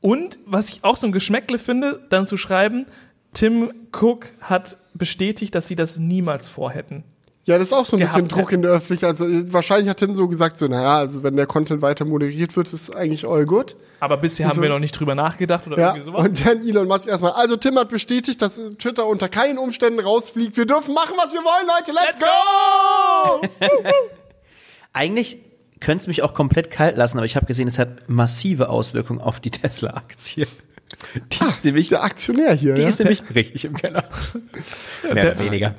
und 0.00 0.38
was 0.46 0.68
ich 0.70 0.84
auch 0.84 0.96
so 0.96 1.06
ein 1.06 1.12
Geschmäckle 1.12 1.58
finde, 1.58 2.06
dann 2.08 2.26
zu 2.26 2.36
schreiben, 2.36 2.86
Tim 3.34 3.72
Cook 3.92 4.32
hat 4.40 4.78
bestätigt, 4.94 5.54
dass 5.54 5.68
sie 5.68 5.76
das 5.76 5.98
niemals 5.98 6.48
vorhätten. 6.48 7.04
Ja, 7.48 7.56
das 7.56 7.68
ist 7.68 7.72
auch 7.72 7.86
so 7.86 7.96
ein 7.96 8.00
bisschen 8.00 8.28
Druck 8.28 8.52
in 8.52 8.60
der 8.60 8.72
Öffentlichkeit. 8.72 9.08
Also 9.08 9.24
wahrscheinlich 9.54 9.88
hat 9.88 9.96
Tim 9.96 10.12
so 10.12 10.28
gesagt, 10.28 10.58
so, 10.58 10.66
naja, 10.68 10.98
also 10.98 11.22
wenn 11.22 11.34
der 11.34 11.46
Content 11.46 11.80
weiter 11.80 12.04
moderiert 12.04 12.54
wird, 12.56 12.70
ist 12.74 12.94
eigentlich 12.94 13.26
all 13.26 13.46
good. 13.46 13.74
Aber 14.00 14.18
bisher 14.18 14.46
haben 14.46 14.52
Wieso? 14.56 14.62
wir 14.62 14.68
noch 14.68 14.78
nicht 14.78 14.92
drüber 14.92 15.14
nachgedacht 15.14 15.66
oder 15.66 15.78
Ja, 15.78 15.86
irgendwie 15.94 16.04
sowas. 16.04 16.26
und 16.26 16.46
dann 16.46 16.60
Elon 16.68 16.86
Musk 16.86 17.08
erstmal. 17.08 17.32
Also 17.32 17.56
Tim 17.56 17.78
hat 17.78 17.88
bestätigt, 17.88 18.42
dass 18.42 18.60
Twitter 18.78 19.06
unter 19.06 19.30
keinen 19.30 19.56
Umständen 19.56 19.98
rausfliegt. 19.98 20.58
Wir 20.58 20.66
dürfen 20.66 20.92
machen, 20.92 21.14
was 21.16 21.32
wir 21.32 21.40
wollen, 21.40 21.66
Leute. 21.66 21.92
Let's, 21.92 22.18
go! 22.20 23.66
Eigentlich 24.92 25.38
könnte 25.80 26.02
es 26.02 26.06
mich 26.08 26.22
auch 26.22 26.34
komplett 26.34 26.70
kalt 26.70 26.96
lassen, 26.98 27.16
aber 27.18 27.24
ich 27.24 27.36
habe 27.36 27.46
gesehen, 27.46 27.66
es 27.68 27.78
hat 27.78 28.08
massive 28.10 28.68
Auswirkungen 28.68 29.20
auf 29.22 29.40
die 29.40 29.50
Tesla-Aktie. 29.52 30.46
Die 31.32 31.44
ist 31.48 31.64
nämlich, 31.64 31.88
Der 31.88 32.02
Aktionär 32.02 32.52
hier. 32.54 32.74
die 32.74 32.82
ja? 32.82 32.88
ist 32.88 32.98
nämlich 32.98 33.22
richtig 33.34 33.64
im 33.64 33.74
Keller. 33.74 34.08
Mehr 35.02 35.14
Der- 35.14 35.32
oder 35.32 35.38
weniger. 35.44 35.74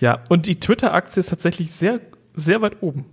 Ja, 0.00 0.22
und 0.28 0.46
die 0.46 0.60
Twitter-Aktie 0.60 1.20
ist 1.20 1.30
tatsächlich 1.30 1.72
sehr, 1.72 2.00
sehr 2.34 2.60
weit 2.60 2.82
oben. 2.82 3.06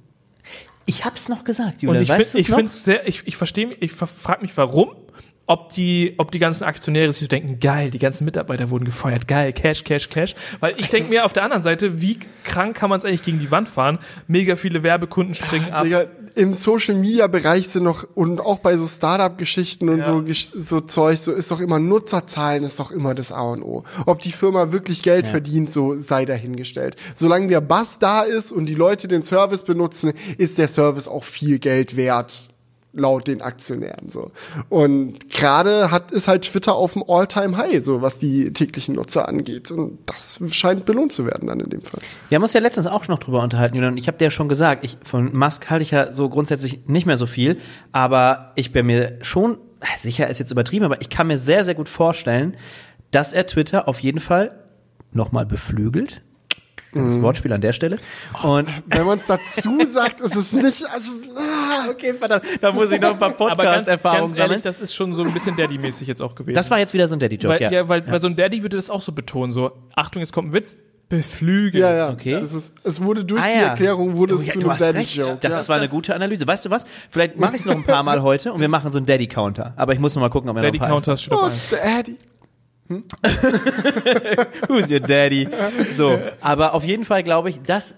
Ich 0.86 1.04
hab's 1.04 1.30
noch 1.30 1.43
gesagt, 1.43 1.76
Und 1.76 1.82
Julian. 1.84 2.04
ich 2.04 2.10
weißt 2.10 2.32
finde 2.32 2.41
ich 2.50 2.56
find's 2.56 2.84
sehr, 2.84 3.08
ich, 3.08 3.24
ich 3.26 3.38
verstehe, 3.38 3.71
ich 3.80 3.91
frage 3.91 4.43
mich, 4.43 4.56
warum, 4.56 4.91
ob 5.48 5.71
die, 5.71 6.13
ob 6.17 6.32
die 6.32 6.39
ganzen 6.39 6.63
Aktionäre 6.63 7.12
sich 7.12 7.21
so 7.21 7.28
denken, 7.28 7.60
geil, 7.60 7.89
die 7.89 8.00
ganzen 8.00 8.26
Mitarbeiter 8.26 8.69
wurden 8.69 8.86
gefeuert, 8.86 9.28
geil, 9.28 9.54
Cash, 9.54 9.84
Cash, 9.84 10.10
Cash. 10.10 10.36
Weil 10.60 10.71
ich 10.74 10.84
Also 10.84 10.98
denke 10.98 11.10
mir 11.10 11.26
auf 11.26 11.34
der 11.34 11.43
anderen 11.43 11.62
Seite, 11.63 12.02
wie 12.02 12.19
krank 12.43 12.76
kann 12.76 12.89
man 12.89 13.00
es 13.00 13.06
eigentlich 13.06 13.24
gegen 13.24 13.39
die 13.39 13.52
Wand 13.52 13.69
fahren? 13.69 14.00
Mega 14.28 14.56
viele 14.56 14.84
Werbekunden 14.84 15.36
springen 15.36 15.71
ab. 15.71 15.84
Digga, 15.84 16.06
im 16.36 16.54
Social 16.54 16.95
Media 16.95 17.28
Bereich 17.28 17.69
sind 17.69 17.84
noch 17.84 18.06
und 18.15 18.41
auch 18.41 18.60
bei 18.60 18.78
so 18.78 18.86
Startup 18.88 19.38
Geschichten 19.38 19.89
und 19.89 20.00
Ja. 20.00 20.06
so 20.06 20.24
so 20.56 20.82
Zeug, 20.82 21.17
so 21.19 21.32
ist 21.32 21.50
doch 21.52 21.60
immer 21.60 21.80
Nutzerzahlen 21.80 22.63
ist 22.63 22.80
doch 22.80 22.91
immer 22.91 23.15
das 23.15 23.32
A 23.32 23.41
und 23.41 23.63
O. 23.63 23.84
Ob 24.06 24.21
die 24.21 24.32
Firma 24.32 24.71
wirklich 24.71 25.02
Geld 25.02 25.28
verdient, 25.28 25.71
so 25.71 25.95
sei 25.98 26.26
dahingestellt. 26.26 26.98
Solange 27.15 27.48
der 27.48 27.62
Bass 27.62 28.00
da 28.00 28.21
ist 28.24 28.52
und 28.52 28.65
die 28.65 28.76
Leute 28.76 29.08
den 29.08 29.24
Service 29.24 29.63
benutzen, 29.63 30.13
ist 30.38 30.58
der 30.58 30.67
Service 30.67 31.08
auch 31.08 31.24
viel 31.24 31.60
Geld 31.60 31.95
wert. 31.95 32.50
Laut 32.95 33.27
den 33.27 33.41
Aktionären 33.41 34.10
so. 34.10 34.31
Und 34.69 35.29
gerade 35.29 35.91
hat 35.91 36.12
ist 36.12 36.27
halt 36.27 36.43
Twitter 36.43 36.75
auf 36.75 36.93
dem 36.93 37.03
All-Time-High, 37.08 37.84
so 37.84 38.01
was 38.01 38.17
die 38.17 38.53
täglichen 38.53 38.95
Nutzer 38.95 39.27
angeht. 39.27 39.71
Und 39.71 39.99
das 40.05 40.39
scheint 40.51 40.86
belohnt 40.86 41.13
zu 41.13 41.25
werden 41.25 41.47
dann 41.47 41.60
in 41.60 41.69
dem 41.69 41.81
Fall. 41.81 41.99
Wir 42.29 42.38
haben 42.38 42.43
uns 42.43 42.53
ja 42.53 42.62
letztens 42.62 42.88
auch 42.88 43.08
noch 43.08 43.19
drüber 43.19 43.43
unterhalten, 43.43 43.75
Julian. 43.75 43.93
und 43.93 43.97
Ich 43.97 44.08
habe 44.08 44.17
dir 44.17 44.25
ja 44.25 44.31
schon 44.31 44.49
gesagt, 44.49 44.84
ich, 44.84 44.97
von 45.03 45.36
Musk 45.36 45.69
halte 45.69 45.84
ich 45.84 45.91
ja 45.91 46.12
so 46.12 46.29
grundsätzlich 46.29 46.88
nicht 46.88 47.05
mehr 47.05 47.17
so 47.17 47.25
viel, 47.25 47.58
aber 47.91 48.53
ich 48.55 48.71
bin 48.71 48.86
mir 48.86 49.19
schon, 49.21 49.58
sicher 49.97 50.29
ist 50.29 50.39
jetzt 50.39 50.51
übertrieben, 50.51 50.86
aber 50.86 51.01
ich 51.01 51.10
kann 51.10 51.27
mir 51.27 51.38
sehr, 51.38 51.65
sehr 51.65 51.75
gut 51.75 51.89
vorstellen, 51.89 52.55
dass 53.12 53.34
er 53.34 53.45
Twitter 53.45 53.88
auf 53.88 53.99
jeden 53.99 54.19
Fall 54.19 54.63
nochmal 55.12 55.45
beflügelt. 55.45 56.21
Das 56.95 57.21
Wortspiel 57.21 57.51
an 57.53 57.62
der 57.62 57.73
Stelle. 57.73 57.97
Und 58.41 58.67
Wenn 58.88 59.05
man 59.05 59.17
es 59.19 59.27
dazu 59.27 59.79
sagt, 59.86 60.21
ist 60.21 60.36
es 60.36 60.53
nicht, 60.53 60.84
also, 60.93 61.12
ah, 61.38 61.89
okay, 61.89 62.13
verdammt, 62.13 62.43
da 62.62 62.71
muss 62.71 62.91
ich 62.91 63.01
noch 63.01 63.12
ein 63.12 63.19
paar 63.19 63.31
Podcast-Erfahrungen 63.31 64.34
sammeln. 64.34 64.62
das 64.63 64.79
ist 64.79 64.95
schon 64.95 65.12
so 65.13 65.23
ein 65.23 65.34
bisschen 65.34 65.55
Daddy-mäßig 65.58 66.08
jetzt 66.08 66.21
auch 66.21 66.36
gewesen. 66.36 66.55
Das 66.55 66.71
war 66.71 66.79
jetzt 66.79 66.93
wieder 66.93 67.08
so 67.08 67.15
ein 67.15 67.19
Daddy-Joke, 67.19 67.53
weil, 67.55 67.62
ja. 67.62 67.71
ja. 67.71 67.89
weil, 67.89 68.05
weil 68.10 68.21
so 68.21 68.27
ein 68.27 68.36
Daddy 68.36 68.62
würde 68.63 68.77
das 68.77 68.89
auch 68.89 69.01
so 69.01 69.12
betonen, 69.12 69.51
so, 69.51 69.71
Achtung, 69.95 70.21
jetzt 70.21 70.31
kommt 70.34 70.49
ein 70.49 70.53
Witz, 70.53 70.77
beflügelt. 71.08 71.81
ja, 71.84 71.93
ja. 71.93 72.10
Okay. 72.10 72.31
Das 72.31 72.53
ist, 72.53 72.73
es 72.84 73.03
wurde 73.03 73.23
durch 73.25 73.39
Ah, 73.41 73.45
die 73.47 73.53
ja. 73.60 73.62
Erklärung 73.67 74.15
wurde 74.15 74.34
Oh, 74.34 74.38
es 74.38 74.45
ja, 74.45 74.53
zu 74.53 74.60
du 74.60 74.69
einem. 74.69 74.79
Daddy-Joke. 74.79 75.38
Das 75.41 75.63
ja. 75.63 75.69
war 75.69 75.77
eine 75.77 75.88
gute 75.88 76.15
Analyse. 76.15 76.47
Weißt 76.47 76.65
du 76.65 76.71
was? 76.71 76.84
Vielleicht 77.12 77.39
mache 77.39 77.53
ich 77.55 77.60
es 77.62 77.65
noch 77.67 77.75
ein 77.75 77.84
paar 77.84 78.01
Mal 78.01 78.21
heute 78.23 78.51
und 78.51 78.60
wir 78.60 78.69
machen 78.69 78.91
so 78.91 78.97
einen 78.97 79.05
Daddy-Counter. 79.05 79.73
Aber 79.75 79.93
ich 79.93 79.99
muss 79.99 80.15
noch 80.15 80.21
mal 80.21 80.29
gucken, 80.29 80.49
ob 80.49 80.55
wir 80.55 80.63
noch 80.63 80.67
ein 80.73 80.79
paar 80.79 80.88
Daddy-Counter 80.89 81.15
steht 81.17 81.34
auf 81.34 81.51
Oh, 81.71 81.75
eins. 81.86 82.17
Daddy. 82.88 83.04
Who's 84.67 84.91
your 84.91 85.00
daddy? 85.00 85.48
So, 85.95 86.19
aber 86.41 86.74
auf 86.74 86.84
jeden 86.84 87.04
Fall 87.04 87.24
glaube 87.24 87.50
ich, 87.50 87.62
dass 87.62 87.95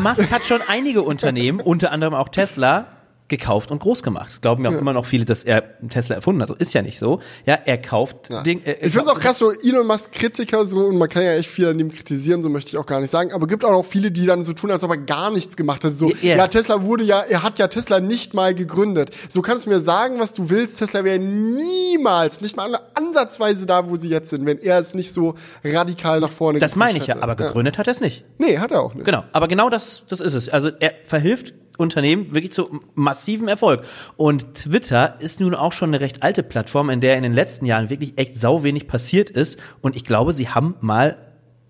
Musk 0.00 0.30
hat 0.30 0.44
schon 0.44 0.60
einige 0.68 1.02
Unternehmen, 1.02 1.60
unter 1.60 1.92
anderem 1.92 2.14
auch 2.14 2.28
Tesla, 2.28 2.97
gekauft 3.28 3.70
und 3.70 3.78
groß 3.80 4.02
gemacht. 4.02 4.30
Das 4.30 4.40
glauben 4.40 4.64
ja 4.64 4.70
auch 4.70 4.74
immer 4.80 4.92
noch 4.94 5.04
viele, 5.06 5.24
dass 5.26 5.44
er 5.44 5.62
Tesla 5.88 6.16
erfunden 6.16 6.40
hat. 6.40 6.48
So 6.48 6.54
ist 6.54 6.72
ja 6.72 6.80
nicht 6.82 6.98
so. 6.98 7.20
Ja, 7.44 7.58
er 7.64 7.76
kauft 7.78 8.30
Ja. 8.30 8.42
Ding. 8.42 8.62
Äh, 8.64 8.72
ich 8.80 8.92
finde 8.92 9.00
es 9.02 9.08
auch 9.08 9.20
krass, 9.20 9.38
so 9.38 9.52
Elon 9.52 9.86
Musk 9.86 10.12
Kritiker 10.12 10.64
so, 10.64 10.78
und 10.86 10.96
man 10.96 11.08
kann 11.08 11.22
ja 11.22 11.32
echt 11.34 11.50
viel 11.50 11.68
an 11.68 11.76
dem 11.78 11.90
kritisieren, 11.92 12.42
so 12.42 12.48
möchte 12.48 12.70
ich 12.70 12.78
auch 12.78 12.86
gar 12.86 13.00
nicht 13.00 13.10
sagen, 13.10 13.32
aber 13.32 13.46
gibt 13.46 13.64
auch 13.64 13.70
noch 13.72 13.84
viele, 13.84 14.10
die 14.10 14.24
dann 14.24 14.44
so 14.44 14.52
tun, 14.54 14.70
als 14.70 14.82
ob 14.82 14.90
er 14.92 14.96
gar 14.96 15.30
nichts 15.30 15.56
gemacht 15.56 15.84
hat. 15.84 15.92
So, 15.92 16.10
Ja. 16.22 16.36
ja, 16.36 16.48
Tesla 16.48 16.82
wurde 16.82 17.04
ja, 17.04 17.20
er 17.20 17.42
hat 17.42 17.58
ja 17.58 17.68
Tesla 17.68 18.00
nicht 18.00 18.32
mal 18.34 18.54
gegründet. 18.54 19.10
So 19.28 19.42
kannst 19.42 19.66
du 19.66 19.70
mir 19.70 19.80
sagen, 19.80 20.18
was 20.20 20.32
du 20.32 20.48
willst, 20.48 20.78
Tesla 20.78 21.04
wäre 21.04 21.18
niemals, 21.18 22.40
nicht 22.40 22.56
mal 22.56 22.78
ansatzweise 22.94 23.66
da, 23.66 23.88
wo 23.88 23.96
sie 23.96 24.08
jetzt 24.08 24.30
sind, 24.30 24.46
wenn 24.46 24.58
er 24.58 24.78
es 24.78 24.94
nicht 24.94 25.12
so 25.12 25.34
radikal 25.64 26.20
nach 26.20 26.30
vorne 26.30 26.58
Das 26.58 26.76
meine 26.76 26.98
ich 26.98 27.06
ja, 27.06 27.14
hätte. 27.14 27.22
aber 27.22 27.36
gegründet 27.36 27.78
hat 27.78 27.86
er 27.86 27.92
es 27.92 28.00
nicht. 28.00 28.24
Nee, 28.38 28.58
hat 28.58 28.70
er 28.70 28.82
auch 28.82 28.94
nicht. 28.94 29.04
Genau, 29.04 29.24
aber 29.32 29.48
genau 29.48 29.68
das, 29.70 30.04
das 30.08 30.20
ist 30.20 30.34
es. 30.34 30.48
Also 30.48 30.70
er 30.80 30.92
verhilft 31.04 31.54
Unternehmen 31.76 32.34
wirklich 32.34 32.52
zu 32.52 32.80
massivem 33.18 33.48
Erfolg. 33.48 33.84
Und 34.16 34.54
Twitter 34.54 35.20
ist 35.20 35.40
nun 35.40 35.54
auch 35.54 35.72
schon 35.72 35.90
eine 35.90 36.00
recht 36.00 36.22
alte 36.22 36.42
Plattform, 36.42 36.90
in 36.90 37.00
der 37.00 37.16
in 37.16 37.22
den 37.22 37.32
letzten 37.32 37.66
Jahren 37.66 37.90
wirklich 37.90 38.14
echt 38.16 38.36
sau 38.36 38.62
wenig 38.62 38.86
passiert 38.86 39.30
ist. 39.30 39.58
Und 39.80 39.96
ich 39.96 40.04
glaube, 40.04 40.32
sie 40.32 40.48
haben 40.48 40.76
mal 40.80 41.16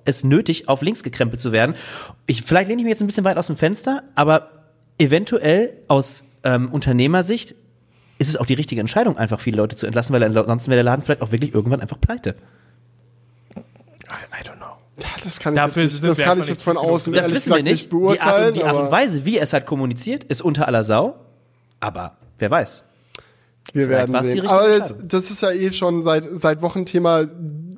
es 0.05 0.25
nötig, 0.25 0.69
auf 0.69 0.83
links 0.83 1.03
gekrempelt 1.03 1.41
zu 1.41 1.53
werden. 1.53 1.75
Ich, 2.27 2.43
vielleicht 2.43 2.69
lehne 2.69 2.81
ich 2.81 2.85
mich 2.85 2.93
jetzt 2.93 3.03
ein 3.03 3.07
bisschen 3.07 3.25
weit 3.25 3.37
aus 3.37 3.49
dem 3.49 3.57
Fenster, 3.57 4.05
aber 4.15 4.51
eventuell 4.99 5.73
aus 5.89 6.25
ähm, 6.45 6.71
Unternehmersicht 6.71 7.55
ist 8.19 8.29
es 8.29 8.37
auch 8.37 8.47
die 8.47 8.55
richtige 8.55 8.81
Entscheidung, 8.81 9.17
einfach 9.17 9.39
viele 9.39 9.59
Leute 9.59 9.77
zu 9.77 9.87
entlassen, 9.87 10.13
weil 10.13 10.23
ansonsten 10.25 10.71
wäre 10.71 10.79
der 10.79 10.85
Laden 10.85 11.05
vielleicht 11.05 11.23
auch 11.23 11.31
wirklich 11.31 11.55
irgendwann 11.55 11.81
einfach 11.81 12.01
pleite. 12.01 12.37
I, 14.11 14.45
don't 14.45 14.57
know. 14.57 14.67
Das 15.23 15.39
kann 15.39 15.55
ich 15.55 15.61
Dafür 15.61 15.83
jetzt, 15.85 15.93
nicht, 15.93 16.07
das 16.07 16.19
kann 16.19 16.41
ich 16.41 16.47
jetzt 16.47 16.57
nicht 16.59 16.65
von 16.65 16.77
außen. 16.77 17.13
Das 17.13 17.31
wissen 17.31 17.53
wir 17.53 17.63
gesagt 17.63 17.65
nicht. 17.65 17.93
Die 17.93 17.97
Art, 17.97 18.19
beurteilen. 18.19 18.49
und, 18.49 18.57
die 18.57 18.65
Art 18.65 18.77
und 18.77 18.91
Weise, 18.91 19.25
wie 19.25 19.39
es 19.39 19.53
halt 19.53 19.67
kommuniziert, 19.67 20.25
ist 20.25 20.43
unter 20.43 20.67
aller 20.67 20.83
Sau. 20.83 21.15
Aber 21.81 22.17
wer 22.39 22.51
weiß. 22.51 22.85
Wir 23.73 23.87
Vielleicht 23.87 24.13
werden 24.13 24.25
sehen. 24.25 24.47
Aber 24.47 24.69
das, 24.69 24.95
das 25.03 25.31
ist 25.31 25.43
ja 25.43 25.51
eh 25.51 25.71
schon 25.73 26.03
seit, 26.03 26.27
seit 26.33 26.63
Wochen 26.63 26.87
Thema. 26.87 27.27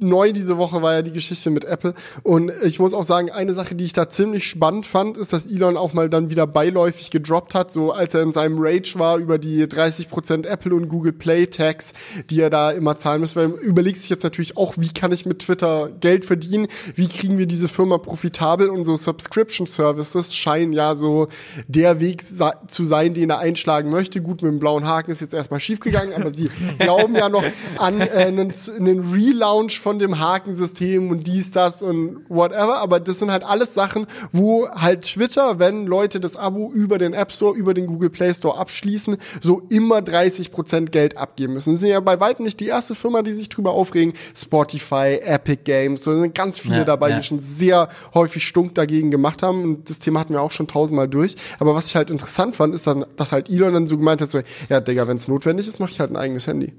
Neu 0.00 0.32
diese 0.32 0.58
Woche 0.58 0.82
war 0.82 0.94
ja 0.94 1.02
die 1.02 1.12
Geschichte 1.12 1.50
mit 1.50 1.64
Apple. 1.64 1.94
Und 2.22 2.52
ich 2.64 2.78
muss 2.78 2.94
auch 2.94 3.04
sagen, 3.04 3.30
eine 3.30 3.54
Sache, 3.54 3.74
die 3.74 3.84
ich 3.84 3.92
da 3.92 4.08
ziemlich 4.08 4.48
spannend 4.48 4.86
fand, 4.86 5.16
ist, 5.16 5.32
dass 5.32 5.46
Elon 5.46 5.76
auch 5.76 5.92
mal 5.92 6.08
dann 6.08 6.30
wieder 6.30 6.46
beiläufig 6.46 7.10
gedroppt 7.10 7.54
hat, 7.54 7.70
so 7.70 7.92
als 7.92 8.14
er 8.14 8.22
in 8.22 8.32
seinem 8.32 8.58
Rage 8.58 8.94
war 8.96 9.18
über 9.18 9.38
die 9.38 9.64
30% 9.64 10.46
Apple 10.46 10.74
und 10.74 10.88
Google 10.88 11.12
Play 11.12 11.46
Tax, 11.46 11.92
die 12.30 12.40
er 12.40 12.50
da 12.50 12.70
immer 12.70 12.96
zahlen 12.96 13.20
muss. 13.20 13.36
Weil 13.36 13.50
er 13.50 13.60
überlegt 13.60 13.98
sich 13.98 14.10
jetzt 14.10 14.24
natürlich 14.24 14.56
auch, 14.56 14.74
wie 14.76 14.92
kann 14.92 15.12
ich 15.12 15.26
mit 15.26 15.40
Twitter 15.40 15.90
Geld 16.00 16.24
verdienen? 16.24 16.68
Wie 16.94 17.08
kriegen 17.08 17.38
wir 17.38 17.46
diese 17.46 17.68
Firma 17.68 17.98
profitabel? 17.98 18.70
Und 18.70 18.84
so 18.84 18.96
Subscription 18.96 19.66
Services 19.66 20.34
scheinen 20.34 20.72
ja 20.72 20.94
so 20.94 21.28
der 21.68 22.00
Weg 22.00 22.22
zu 22.22 22.84
sein, 22.84 23.14
den 23.14 23.30
er 23.30 23.38
einschlagen 23.38 23.90
möchte. 23.90 24.22
Gut, 24.22 24.42
mit 24.42 24.50
dem 24.50 24.58
blauen 24.58 24.86
Haken 24.86 25.10
ist 25.10 25.20
jetzt 25.20 25.34
erstmal 25.34 25.60
schiefgegangen, 25.60 26.14
aber 26.14 26.30
sie 26.30 26.50
glauben 26.78 27.14
ja 27.14 27.28
noch 27.28 27.44
an 27.78 28.00
äh, 28.00 28.08
einen, 28.10 28.52
einen 28.78 29.12
Relaunch 29.12 29.80
von 29.80 29.89
dem 29.98 30.18
Hakensystem 30.18 31.10
und 31.10 31.26
dies, 31.26 31.50
das 31.50 31.82
und 31.82 32.24
whatever. 32.28 32.78
Aber 32.78 33.00
das 33.00 33.18
sind 33.18 33.30
halt 33.30 33.44
alles 33.44 33.74
Sachen, 33.74 34.06
wo 34.32 34.68
halt 34.68 35.02
Twitter, 35.02 35.58
wenn 35.58 35.86
Leute 35.86 36.20
das 36.20 36.36
Abo 36.36 36.70
über 36.72 36.98
den 36.98 37.12
App 37.12 37.32
Store, 37.32 37.56
über 37.56 37.74
den 37.74 37.86
Google 37.86 38.10
Play 38.10 38.32
Store 38.34 38.58
abschließen, 38.58 39.16
so 39.40 39.62
immer 39.68 39.98
30% 39.98 40.86
Geld 40.86 41.16
abgeben 41.16 41.54
müssen. 41.54 41.74
Sie 41.74 41.80
sind 41.80 41.90
ja 41.90 42.00
bei 42.00 42.20
weitem 42.20 42.44
nicht 42.44 42.60
die 42.60 42.66
erste 42.66 42.94
Firma, 42.94 43.22
die 43.22 43.32
sich 43.32 43.48
drüber 43.48 43.72
aufregen. 43.72 44.14
Spotify, 44.34 45.20
Epic 45.22 45.62
Games, 45.64 46.04
so 46.04 46.14
sind 46.14 46.34
ganz 46.34 46.58
viele 46.58 46.78
Ja, 46.78 46.84
dabei, 46.84 47.10
ja. 47.10 47.16
die 47.18 47.22
schon 47.22 47.38
sehr 47.38 47.88
häufig 48.14 48.46
stunk 48.46 48.74
dagegen 48.74 49.10
gemacht 49.10 49.42
haben. 49.42 49.62
Und 49.62 49.90
das 49.90 49.98
Thema 49.98 50.20
hatten 50.20 50.32
wir 50.32 50.42
auch 50.42 50.52
schon 50.52 50.68
tausendmal 50.68 51.08
durch. 51.08 51.36
Aber 51.58 51.74
was 51.74 51.86
ich 51.86 51.96
halt 51.96 52.10
interessant 52.10 52.56
fand, 52.56 52.74
ist 52.74 52.86
dann, 52.86 53.04
dass 53.16 53.32
halt 53.32 53.48
Elon 53.50 53.72
dann 53.74 53.86
so 53.86 53.96
gemeint 53.98 54.20
hat, 54.20 54.30
so, 54.30 54.40
ja, 54.68 54.80
Digga, 54.80 55.08
wenn 55.08 55.16
es 55.16 55.28
notwendig 55.28 55.66
ist, 55.66 55.80
mache 55.80 55.90
ich 55.90 56.00
halt 56.00 56.10
ein 56.10 56.16
eigenes 56.16 56.46
Handy. 56.46 56.72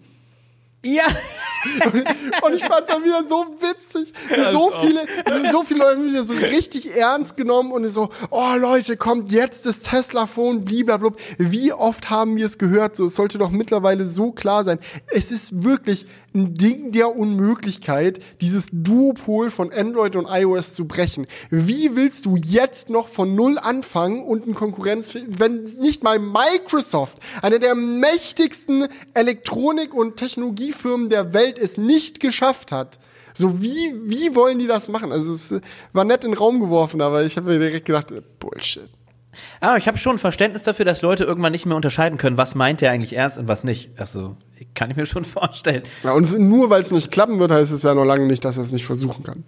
Ja. 0.83 1.03
Und 2.41 2.55
ich 2.55 2.63
fand's 2.63 2.89
dann 2.89 3.03
wieder 3.03 3.23
so 3.23 3.45
witzig. 3.59 4.13
Wie 4.29 4.43
so 4.45 4.71
viele, 4.81 5.05
so 5.51 5.63
viele 5.63 5.79
Leute 5.79 5.99
haben 5.99 6.07
wieder 6.07 6.23
so 6.23 6.33
richtig 6.33 6.95
ernst 6.95 7.37
genommen 7.37 7.71
und 7.71 7.87
so, 7.89 8.09
oh 8.31 8.55
Leute, 8.57 8.97
kommt 8.97 9.31
jetzt 9.31 9.67
das 9.67 9.81
Tesla-Phone, 9.81 10.65
blablabla. 10.65 11.11
Wie 11.37 11.71
oft 11.71 12.09
haben 12.09 12.35
wir 12.35 12.45
es 12.45 12.57
gehört? 12.57 12.95
So, 12.95 13.05
es 13.05 13.15
sollte 13.15 13.37
doch 13.37 13.51
mittlerweile 13.51 14.05
so 14.05 14.31
klar 14.31 14.63
sein. 14.63 14.79
Es 15.07 15.31
ist 15.31 15.63
wirklich 15.63 16.07
ein 16.33 16.55
Ding 16.55 16.91
der 16.91 17.15
Unmöglichkeit, 17.15 18.19
dieses 18.39 18.67
Duopol 18.71 19.49
von 19.49 19.71
Android 19.71 20.15
und 20.15 20.27
iOS 20.29 20.73
zu 20.73 20.87
brechen. 20.87 21.27
Wie 21.49 21.95
willst 21.95 22.25
du 22.25 22.35
jetzt 22.37 22.89
noch 22.89 23.07
von 23.07 23.35
Null 23.35 23.57
anfangen 23.57 24.23
und 24.23 24.47
ein 24.47 24.53
Konkurrenz, 24.53 25.15
wenn 25.15 25.63
nicht 25.79 26.03
mal 26.03 26.19
Microsoft, 26.19 27.19
eine 27.41 27.59
der 27.59 27.75
mächtigsten 27.75 28.87
Elektronik- 29.13 29.93
und 29.93 30.17
Technologiefirmen 30.17 31.09
der 31.09 31.33
Welt, 31.33 31.57
es 31.57 31.77
nicht 31.77 32.19
geschafft 32.19 32.71
hat? 32.71 32.99
So, 33.33 33.61
wie, 33.61 33.93
wie 34.05 34.35
wollen 34.35 34.59
die 34.59 34.67
das 34.67 34.89
machen? 34.89 35.11
Also, 35.11 35.33
es 35.33 35.61
war 35.93 36.03
nett 36.03 36.23
in 36.23 36.31
den 36.31 36.37
Raum 36.37 36.59
geworfen, 36.59 37.01
aber 37.01 37.23
ich 37.23 37.37
habe 37.37 37.49
mir 37.49 37.59
direkt 37.59 37.85
gedacht, 37.85 38.11
äh, 38.11 38.21
Bullshit. 38.39 38.89
Aber 39.59 39.77
ich 39.77 39.87
habe 39.87 39.97
schon 39.97 40.17
Verständnis 40.17 40.63
dafür, 40.63 40.85
dass 40.85 41.01
Leute 41.01 41.23
irgendwann 41.23 41.51
nicht 41.51 41.65
mehr 41.65 41.75
unterscheiden 41.75 42.17
können, 42.17 42.37
was 42.37 42.55
meint 42.55 42.81
er 42.81 42.91
eigentlich 42.91 43.15
ernst 43.15 43.37
und 43.37 43.47
was 43.47 43.63
nicht. 43.63 43.91
Also, 43.97 44.35
kann 44.73 44.91
ich 44.91 44.97
mir 44.97 45.05
schon 45.05 45.25
vorstellen. 45.25 45.83
Ja, 46.03 46.11
und 46.11 46.37
nur 46.39 46.69
weil 46.69 46.81
es 46.81 46.91
nicht 46.91 47.11
klappen 47.11 47.39
wird, 47.39 47.51
heißt 47.51 47.71
es 47.71 47.83
ja 47.83 47.93
noch 47.93 48.05
lange 48.05 48.25
nicht, 48.25 48.43
dass 48.45 48.57
er 48.57 48.63
es 48.63 48.71
nicht 48.71 48.85
versuchen 48.85 49.23
kann. 49.23 49.43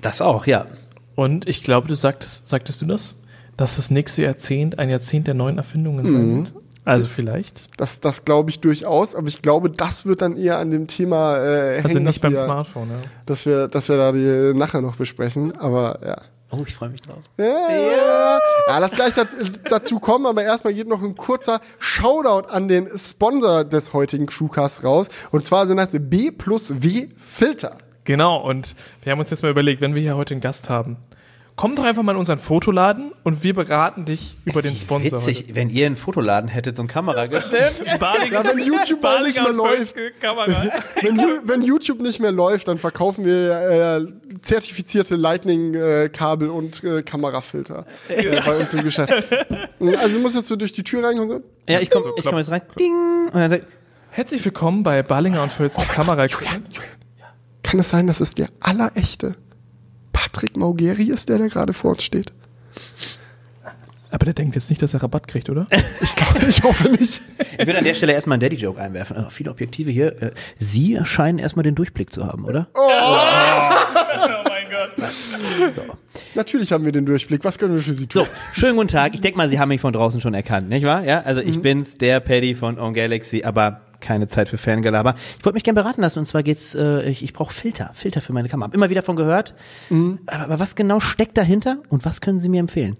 Das 0.00 0.20
auch, 0.22 0.46
ja. 0.46 0.66
Und 1.14 1.48
ich 1.48 1.62
glaube, 1.62 1.88
du 1.88 1.94
sagtest, 1.94 2.48
sagtest 2.48 2.80
du 2.80 2.86
das? 2.86 3.16
Dass 3.56 3.76
das 3.76 3.90
nächste 3.90 4.22
Jahrzehnt 4.22 4.78
ein 4.78 4.88
Jahrzehnt 4.88 5.26
der 5.26 5.34
neuen 5.34 5.58
Erfindungen 5.58 6.10
sein 6.10 6.36
wird? 6.36 6.52
Also 6.84 7.06
vielleicht. 7.06 7.68
Das, 7.76 8.00
das 8.00 8.24
glaube 8.24 8.50
ich 8.50 8.60
durchaus, 8.60 9.14
aber 9.14 9.28
ich 9.28 9.40
glaube, 9.40 9.70
das 9.70 10.04
wird 10.04 10.20
dann 10.20 10.36
eher 10.36 10.58
an 10.58 10.70
dem 10.70 10.88
Thema 10.88 11.36
äh, 11.36 11.74
hängen, 11.76 11.86
Also 11.86 11.98
nicht 12.00 12.20
beim 12.22 12.32
wir, 12.32 12.40
Smartphone, 12.40 12.88
ja. 12.90 12.96
dass 13.26 13.46
wir, 13.46 13.68
dass 13.68 13.88
wir 13.88 13.96
da 13.98 14.10
die 14.10 14.58
nachher 14.58 14.80
noch 14.80 14.96
besprechen. 14.96 15.56
Aber 15.58 16.00
ja. 16.04 16.16
Oh, 16.54 16.64
ich 16.66 16.74
freue 16.74 16.90
mich 16.90 17.00
drauf. 17.00 17.22
Ja, 17.38 17.46
ja. 17.46 18.38
ja, 18.68 18.78
lass 18.78 18.92
gleich 18.92 19.14
dazu, 19.14 19.36
dazu 19.70 19.98
kommen, 20.00 20.26
aber 20.26 20.42
erstmal 20.42 20.74
geht 20.74 20.86
noch 20.86 21.02
ein 21.02 21.16
kurzer 21.16 21.62
Shoutout 21.78 22.48
an 22.48 22.68
den 22.68 22.90
Sponsor 22.98 23.64
des 23.64 23.94
heutigen 23.94 24.26
Crewcasts 24.26 24.84
raus. 24.84 25.08
Und 25.30 25.46
zwar 25.46 25.66
sind 25.66 25.78
das 25.78 25.96
B 25.98 26.30
plus 26.30 26.82
W 26.82 27.08
Filter. 27.16 27.78
Genau, 28.04 28.36
und 28.36 28.76
wir 29.02 29.12
haben 29.12 29.18
uns 29.18 29.30
jetzt 29.30 29.42
mal 29.42 29.50
überlegt, 29.50 29.80
wenn 29.80 29.94
wir 29.94 30.02
hier 30.02 30.16
heute 30.16 30.34
einen 30.34 30.42
Gast 30.42 30.68
haben, 30.68 30.98
komm 31.62 31.76
doch 31.76 31.84
einfach 31.84 32.02
mal 32.02 32.10
in 32.10 32.18
unseren 32.18 32.40
Fotoladen 32.40 33.12
und 33.22 33.44
wir 33.44 33.54
beraten 33.54 34.04
dich 34.04 34.36
über 34.44 34.62
den 34.62 34.74
Sponsor. 34.74 35.12
Witzig, 35.12 35.54
wenn 35.54 35.70
ihr 35.70 35.86
einen 35.86 35.94
Fotoladen 35.94 36.50
hättet, 36.50 36.76
so 36.76 36.82
ein. 36.82 36.88
Barlinger, 38.00 38.42
Ja, 38.42 38.48
wenn 38.48 38.58
YouTube 38.58 39.00
mal 39.00 39.22
nicht 39.22 39.40
mehr 39.40 39.52
läuft. 39.52 39.94
Kamera. 40.20 40.64
Wenn, 41.02 41.18
wenn 41.44 41.62
YouTube 41.62 42.00
nicht 42.00 42.18
mehr 42.18 42.32
läuft, 42.32 42.66
dann 42.66 42.78
verkaufen 42.78 43.24
wir 43.24 44.00
äh, 44.00 44.40
zertifizierte 44.40 45.14
Lightning-Kabel 45.14 46.48
und 46.50 46.82
äh, 46.82 47.02
Kamerafilter 47.02 47.86
äh, 48.08 48.40
bei 48.44 48.56
uns 48.56 48.74
im 48.74 48.82
Geschäft. 48.82 49.12
Also 49.80 50.16
du 50.16 50.20
musst 50.20 50.36
jetzt 50.36 50.46
so 50.46 50.54
durch 50.54 50.72
die 50.72 50.84
Tür 50.84 51.02
reinkommen 51.02 51.32
und 51.32 51.42
so. 51.42 51.72
ja, 51.72 51.80
ich 51.80 51.90
komme 51.90 52.12
ich 52.16 52.24
komm 52.24 52.38
jetzt 52.38 52.52
rein. 52.52 52.62
Ding. 52.78 53.26
Und 53.26 53.34
dann 53.34 53.50
sagt, 53.50 53.66
Herzlich 54.10 54.44
willkommen 54.44 54.84
bei 54.84 55.02
Barlinger 55.02 55.42
und 55.42 55.52
Völz 55.52 55.76
Kamera. 55.88 56.26
Kann 56.28 57.80
es 57.80 57.90
sein, 57.90 58.06
dass 58.06 58.20
es 58.20 58.34
der 58.34 58.46
allerechte 58.60 59.34
Patrick 60.22 60.56
Maugeri 60.56 61.10
ist, 61.10 61.28
der 61.28 61.38
da 61.38 61.48
gerade 61.48 61.72
vor 61.72 61.92
uns 61.92 62.04
steht? 62.04 62.32
Aber 64.10 64.24
der 64.24 64.34
denkt 64.34 64.54
jetzt 64.54 64.70
nicht, 64.70 64.80
dass 64.80 64.94
er 64.94 65.02
Rabatt 65.02 65.26
kriegt, 65.26 65.50
oder? 65.50 65.66
Ich 66.00 66.14
glaube, 66.14 66.46
ich 66.46 66.62
hoffe 66.62 66.90
nicht. 66.90 67.22
Ich 67.58 67.66
würde 67.66 67.78
an 67.78 67.84
der 67.84 67.94
Stelle 67.94 68.12
erstmal 68.12 68.34
einen 68.34 68.40
Daddy-Joke 68.40 68.80
einwerfen. 68.80 69.16
Also 69.16 69.30
viele 69.30 69.50
Objektive 69.50 69.90
hier. 69.90 70.22
Äh, 70.22 70.30
Sie 70.58 70.98
scheinen 71.04 71.38
erstmal 71.38 71.64
den 71.64 71.74
Durchblick 71.74 72.12
zu 72.12 72.24
haben, 72.26 72.44
oder? 72.44 72.68
oh 72.74 72.80
mein 74.48 74.64
Gott. 74.70 75.96
Natürlich 76.34 76.70
haben 76.72 76.84
wir 76.84 76.92
den 76.92 77.06
Durchblick. 77.06 77.42
Was 77.44 77.58
können 77.58 77.74
wir 77.74 77.82
für 77.82 77.92
Sie 77.94 78.06
tun? 78.06 78.24
So, 78.24 78.60
schönen 78.60 78.76
guten 78.76 78.88
Tag. 78.88 79.14
Ich 79.14 79.20
denke 79.20 79.36
mal, 79.38 79.48
Sie 79.48 79.58
haben 79.58 79.70
mich 79.70 79.80
von 79.80 79.92
draußen 79.92 80.20
schon 80.20 80.34
erkannt, 80.34 80.68
nicht 80.68 80.84
wahr? 80.86 81.04
Ja, 81.04 81.22
also 81.22 81.40
ich 81.40 81.60
bin's, 81.60 81.98
der 81.98 82.20
Paddy 82.20 82.54
von 82.54 82.78
On 82.78 82.94
Galaxy, 82.94 83.42
aber 83.44 83.80
keine 84.02 84.26
Zeit 84.26 84.48
für 84.48 84.58
Fangelaber. 84.58 85.14
Ich 85.38 85.44
wollte 85.44 85.54
mich 85.54 85.64
gerne 85.64 85.80
beraten 85.80 86.02
lassen 86.02 86.18
und 86.18 86.26
zwar 86.26 86.42
geht's, 86.42 86.74
äh, 86.74 87.08
ich, 87.08 87.22
ich 87.22 87.32
brauche 87.32 87.54
Filter, 87.54 87.90
Filter 87.94 88.20
für 88.20 88.34
meine 88.34 88.48
Kamera. 88.50 88.66
Hab 88.66 88.74
immer 88.74 88.90
wieder 88.90 89.02
von 89.02 89.16
gehört. 89.16 89.54
Aber, 90.26 90.44
aber 90.44 90.60
was 90.60 90.76
genau 90.76 91.00
steckt 91.00 91.38
dahinter 91.38 91.78
und 91.88 92.04
was 92.04 92.20
können 92.20 92.40
Sie 92.40 92.50
mir 92.50 92.60
empfehlen? 92.60 92.96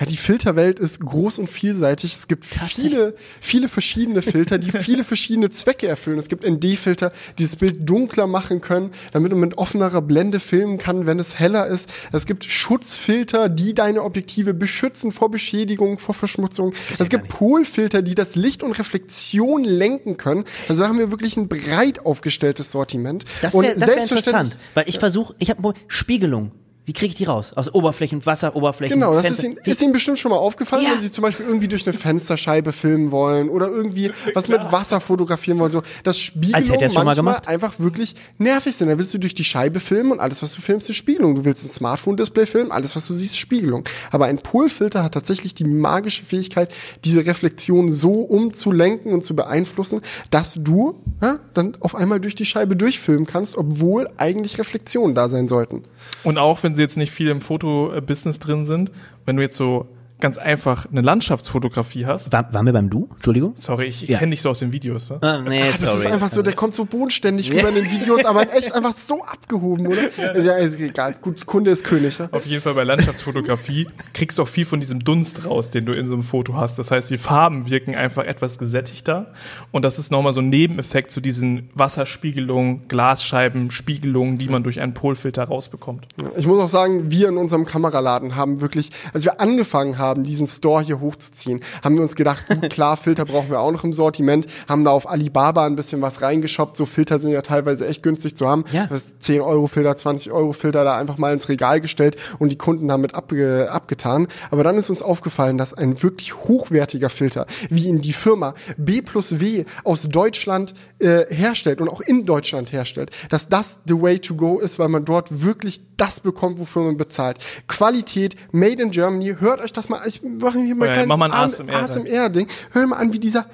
Ja, 0.00 0.06
die 0.06 0.16
Filterwelt 0.16 0.80
ist 0.80 1.00
groß 1.00 1.38
und 1.38 1.48
vielseitig. 1.48 2.16
Es 2.16 2.26
gibt 2.26 2.44
viele, 2.44 3.14
viele 3.40 3.68
verschiedene 3.68 4.22
Filter, 4.22 4.58
die 4.58 4.72
viele 4.72 5.04
verschiedene 5.04 5.50
Zwecke 5.50 5.86
erfüllen. 5.86 6.18
Es 6.18 6.28
gibt 6.28 6.44
ND-Filter, 6.44 7.12
die 7.38 7.44
das 7.44 7.54
Bild 7.54 7.88
dunkler 7.88 8.26
machen 8.26 8.60
können, 8.60 8.90
damit 9.12 9.30
man 9.30 9.40
mit 9.40 9.56
offenerer 9.56 10.02
Blende 10.02 10.40
filmen 10.40 10.78
kann, 10.78 11.06
wenn 11.06 11.20
es 11.20 11.38
heller 11.38 11.68
ist. 11.68 11.88
Es 12.10 12.26
gibt 12.26 12.42
Schutzfilter, 12.42 13.48
die 13.48 13.72
deine 13.72 14.02
Objektive 14.02 14.52
beschützen 14.52 15.12
vor 15.12 15.30
Beschädigung, 15.30 15.98
vor 15.98 16.14
Verschmutzung. 16.14 16.74
Es 16.98 17.08
gibt. 17.08 17.28
Polfilter, 17.28 18.02
die 18.02 18.14
das 18.14 18.36
Licht 18.36 18.62
und 18.62 18.72
Reflexion 18.72 19.64
lenken 19.64 20.16
können. 20.16 20.44
Also 20.68 20.82
da 20.82 20.88
haben 20.88 20.98
wir 20.98 21.10
wirklich 21.10 21.36
ein 21.36 21.48
breit 21.48 22.04
aufgestelltes 22.04 22.70
Sortiment. 22.70 23.24
Das 23.42 23.54
wäre 23.54 23.80
wär 23.80 23.98
interessant, 23.98 24.58
weil 24.74 24.88
ich 24.88 24.98
versuche, 24.98 25.34
ich 25.38 25.50
habe 25.50 25.74
Spiegelung. 25.88 26.52
Wie 26.86 26.92
kriege 26.92 27.10
ich 27.12 27.14
die 27.14 27.24
raus? 27.24 27.52
Aus 27.54 27.72
Oberflächen, 27.72 28.24
Wasser, 28.26 28.54
Oberflächen. 28.56 29.00
Genau, 29.00 29.14
das 29.14 29.30
ist. 29.30 29.42
Ihnen, 29.42 29.56
ist 29.64 29.80
Ihnen 29.80 29.92
bestimmt 29.92 30.18
schon 30.18 30.30
mal 30.30 30.36
aufgefallen, 30.36 30.84
Ja. 30.84 30.92
wenn 30.92 31.00
Sie 31.00 31.10
zum 31.10 31.22
Beispiel 31.22 31.46
irgendwie 31.46 31.68
durch 31.68 31.86
eine 31.86 31.96
Fensterscheibe 31.96 32.72
filmen 32.72 33.10
wollen 33.10 33.48
oder 33.48 33.68
irgendwie 33.68 34.10
was 34.34 34.48
mit 34.48 34.60
Wasser 34.70 35.00
fotografieren 35.00 35.58
wollen, 35.58 35.72
so, 35.72 35.82
schon 36.12 36.94
mal 36.94 37.04
manchmal 37.04 37.36
einfach 37.46 37.78
wirklich 37.78 38.14
nervig 38.38 38.76
sind. 38.76 38.88
Da 38.88 38.98
willst 38.98 39.14
du 39.14 39.18
durch 39.18 39.34
die 39.34 39.44
Scheibe 39.44 39.80
filmen 39.80 40.12
und 40.12 40.20
alles, 40.20 40.42
was 40.42 40.54
du 40.54 40.60
filmst, 40.60 40.90
ist 40.90 40.96
Spiegelung. 40.96 41.34
Du 41.34 41.44
willst 41.44 41.64
ein 41.64 41.70
Smartphone-Display 41.70 42.46
filmen, 42.46 42.70
alles, 42.70 42.94
was 42.96 43.06
du 43.06 43.14
siehst, 43.14 43.34
ist 43.34 43.38
Spiegelung. 43.38 43.84
Aber 44.10 44.26
ein 44.26 44.38
Polfilter 44.38 45.02
hat 45.02 45.14
tatsächlich 45.14 45.54
die 45.54 45.64
magische 45.64 46.24
Fähigkeit, 46.24 46.72
diese 47.04 47.24
Reflexion 47.24 47.92
so 47.92 48.12
umzulenken 48.12 49.12
und 49.12 49.24
zu 49.24 49.34
beeinflussen, 49.34 50.00
dass 50.30 50.54
du 50.58 51.00
ja, 51.20 51.38
dann 51.54 51.76
auf 51.80 51.94
einmal 51.94 52.20
durch 52.20 52.34
die 52.34 52.44
Scheibe 52.44 52.76
durchfilmen 52.76 53.26
kannst, 53.26 53.56
obwohl 53.56 54.08
eigentlich 54.16 54.58
Reflexionen 54.58 55.14
da 55.14 55.28
sein 55.28 55.48
sollten. 55.48 55.82
Und 56.22 56.38
auch 56.38 56.62
wenn 56.62 56.73
sie 56.74 56.82
jetzt 56.82 56.96
nicht 56.96 57.12
viel 57.12 57.28
im 57.28 57.40
Fotobusiness 57.40 58.38
drin 58.38 58.66
sind, 58.66 58.90
wenn 59.24 59.36
du 59.36 59.42
jetzt 59.42 59.56
so 59.56 59.88
ganz 60.24 60.38
einfach 60.38 60.86
eine 60.90 61.02
Landschaftsfotografie 61.02 62.06
hast. 62.06 62.32
War, 62.32 62.50
waren 62.54 62.64
wir 62.64 62.72
beim 62.72 62.88
Du? 62.88 63.10
Entschuldigung? 63.16 63.52
Sorry, 63.56 63.84
ich, 63.88 64.04
ich 64.04 64.08
Ja. 64.08 64.18
kenne 64.18 64.30
dich 64.30 64.40
so 64.40 64.48
aus 64.48 64.60
den 64.60 64.72
Videos. 64.72 65.10
Ne? 65.10 65.18
Ah, 65.20 65.42
nee, 65.46 65.60
Das 65.70 65.82
ist 65.82 66.06
einfach 66.06 66.30
so, 66.30 66.40
der 66.40 66.54
kommt 66.54 66.74
so 66.74 66.86
bodenständig 66.86 67.52
rüber 67.52 67.68
in 67.68 67.74
den 67.74 67.90
Videos, 67.90 68.24
aber 68.24 68.50
echt 68.56 68.74
einfach 68.74 68.94
so 68.94 69.22
abgehoben, 69.22 69.86
oder? 69.86 70.00
Ja, 70.16 70.38
ja 70.38 70.54
ist 70.54 70.80
egal. 70.80 71.14
Gut, 71.20 71.44
Kunde 71.44 71.72
ist 71.72 71.84
König. 71.84 72.16
Ja? 72.16 72.30
Auf 72.32 72.46
jeden 72.46 72.62
Fall 72.62 72.72
bei 72.72 72.84
Landschaftsfotografie 72.84 73.86
kriegst 74.14 74.38
du 74.38 74.44
auch 74.44 74.48
viel 74.48 74.64
von 74.64 74.80
diesem 74.80 75.00
Dunst 75.00 75.44
raus, 75.44 75.68
den 75.68 75.84
du 75.84 75.92
in 75.92 76.06
so 76.06 76.14
einem 76.14 76.22
Foto 76.22 76.54
hast. 76.54 76.78
Das 76.78 76.90
heißt, 76.90 77.10
die 77.10 77.18
Farben 77.18 77.68
wirken 77.68 77.94
einfach 77.94 78.24
etwas 78.24 78.56
gesättigter. 78.56 79.26
Und 79.72 79.84
das 79.84 79.98
ist 79.98 80.10
nochmal 80.10 80.32
so 80.32 80.40
ein 80.40 80.48
Nebeneffekt 80.48 81.10
zu 81.10 81.20
diesen 81.20 81.68
Wasserspiegelungen, 81.74 82.88
Glasscheiben, 82.88 83.70
Spiegelungen, 83.70 84.38
die 84.38 84.48
man 84.48 84.62
durch 84.62 84.80
einen 84.80 84.94
Polfilter 84.94 85.44
rausbekommt. 85.44 86.06
Ich 86.38 86.46
muss 86.46 86.58
auch 86.60 86.68
sagen, 86.68 87.10
wir 87.10 87.28
in 87.28 87.36
unserem 87.36 87.66
Kameraladen 87.66 88.36
haben 88.36 88.62
wirklich, 88.62 88.88
als 89.12 89.24
wir 89.24 89.38
angefangen 89.40 89.98
haben, 89.98 90.13
diesen 90.22 90.46
Store 90.46 90.82
hier 90.82 91.00
hochzuziehen, 91.00 91.60
haben 91.82 91.96
wir 91.96 92.02
uns 92.02 92.14
gedacht, 92.14 92.44
gut, 92.48 92.70
klar, 92.70 92.96
Filter 92.96 93.24
brauchen 93.24 93.50
wir 93.50 93.60
auch 93.60 93.72
noch 93.72 93.82
im 93.82 93.92
Sortiment, 93.92 94.46
haben 94.68 94.84
da 94.84 94.90
auf 94.90 95.08
Alibaba 95.08 95.66
ein 95.66 95.74
bisschen 95.74 96.02
was 96.02 96.22
reingeshoppt. 96.22 96.76
So 96.76 96.86
Filter 96.86 97.18
sind 97.18 97.32
ja 97.32 97.42
teilweise 97.42 97.86
echt 97.86 98.02
günstig 98.02 98.36
zu 98.36 98.48
haben. 98.48 98.64
Ja. 98.72 98.86
Das 98.86 99.18
10 99.18 99.40
Euro 99.40 99.66
Filter, 99.66 99.96
20 99.96 100.30
Euro 100.30 100.52
Filter 100.52 100.84
da 100.84 100.96
einfach 100.96 101.18
mal 101.18 101.32
ins 101.32 101.48
Regal 101.48 101.80
gestellt 101.80 102.16
und 102.38 102.50
die 102.50 102.58
Kunden 102.58 102.86
damit 102.86 103.14
abge 103.14 103.68
abgetan. 103.70 104.28
Aber 104.50 104.62
dann 104.62 104.76
ist 104.76 104.90
uns 104.90 105.02
aufgefallen, 105.02 105.58
dass 105.58 105.74
ein 105.74 106.02
wirklich 106.02 106.34
hochwertiger 106.34 107.10
Filter, 107.10 107.46
wie 107.70 107.88
ihn 107.88 108.00
die 108.00 108.12
Firma 108.12 108.54
B 108.76 109.02
plus 109.02 109.40
W 109.40 109.64
aus 109.82 110.04
Deutschland 110.04 110.74
äh, 110.98 111.24
herstellt 111.28 111.80
und 111.80 111.88
auch 111.88 112.00
in 112.00 112.26
Deutschland 112.26 112.72
herstellt, 112.72 113.10
dass 113.30 113.48
das 113.48 113.80
the 113.86 114.00
way 114.00 114.18
to 114.18 114.34
go 114.34 114.58
ist, 114.58 114.78
weil 114.78 114.88
man 114.88 115.04
dort 115.04 115.42
wirklich 115.42 115.80
das 115.96 116.20
bekommt, 116.20 116.58
wofür 116.58 116.82
man 116.82 116.96
bezahlt. 116.96 117.38
Qualität, 117.68 118.36
made 118.52 118.82
in 118.82 118.90
Germany. 118.90 119.36
Hört 119.38 119.60
euch 119.60 119.72
das 119.72 119.88
mal, 119.88 119.98
ich 120.06 120.22
mache 120.22 120.60
hier 120.60 120.74
mal 120.74 120.88
Oh 120.88 120.92
ja, 120.92 121.02
ein 121.02 121.08
mach 121.08 121.16
mal 121.16 121.30
ein 121.30 121.50
kleines 121.50 121.60
ASMR 121.60 121.74
-Ding. 121.74 121.84
ASMR-Ding. 121.84 122.48
Hör 122.72 122.86
mal 122.86 122.96
an, 122.96 123.12
wie 123.12 123.18
dieser 123.18 123.46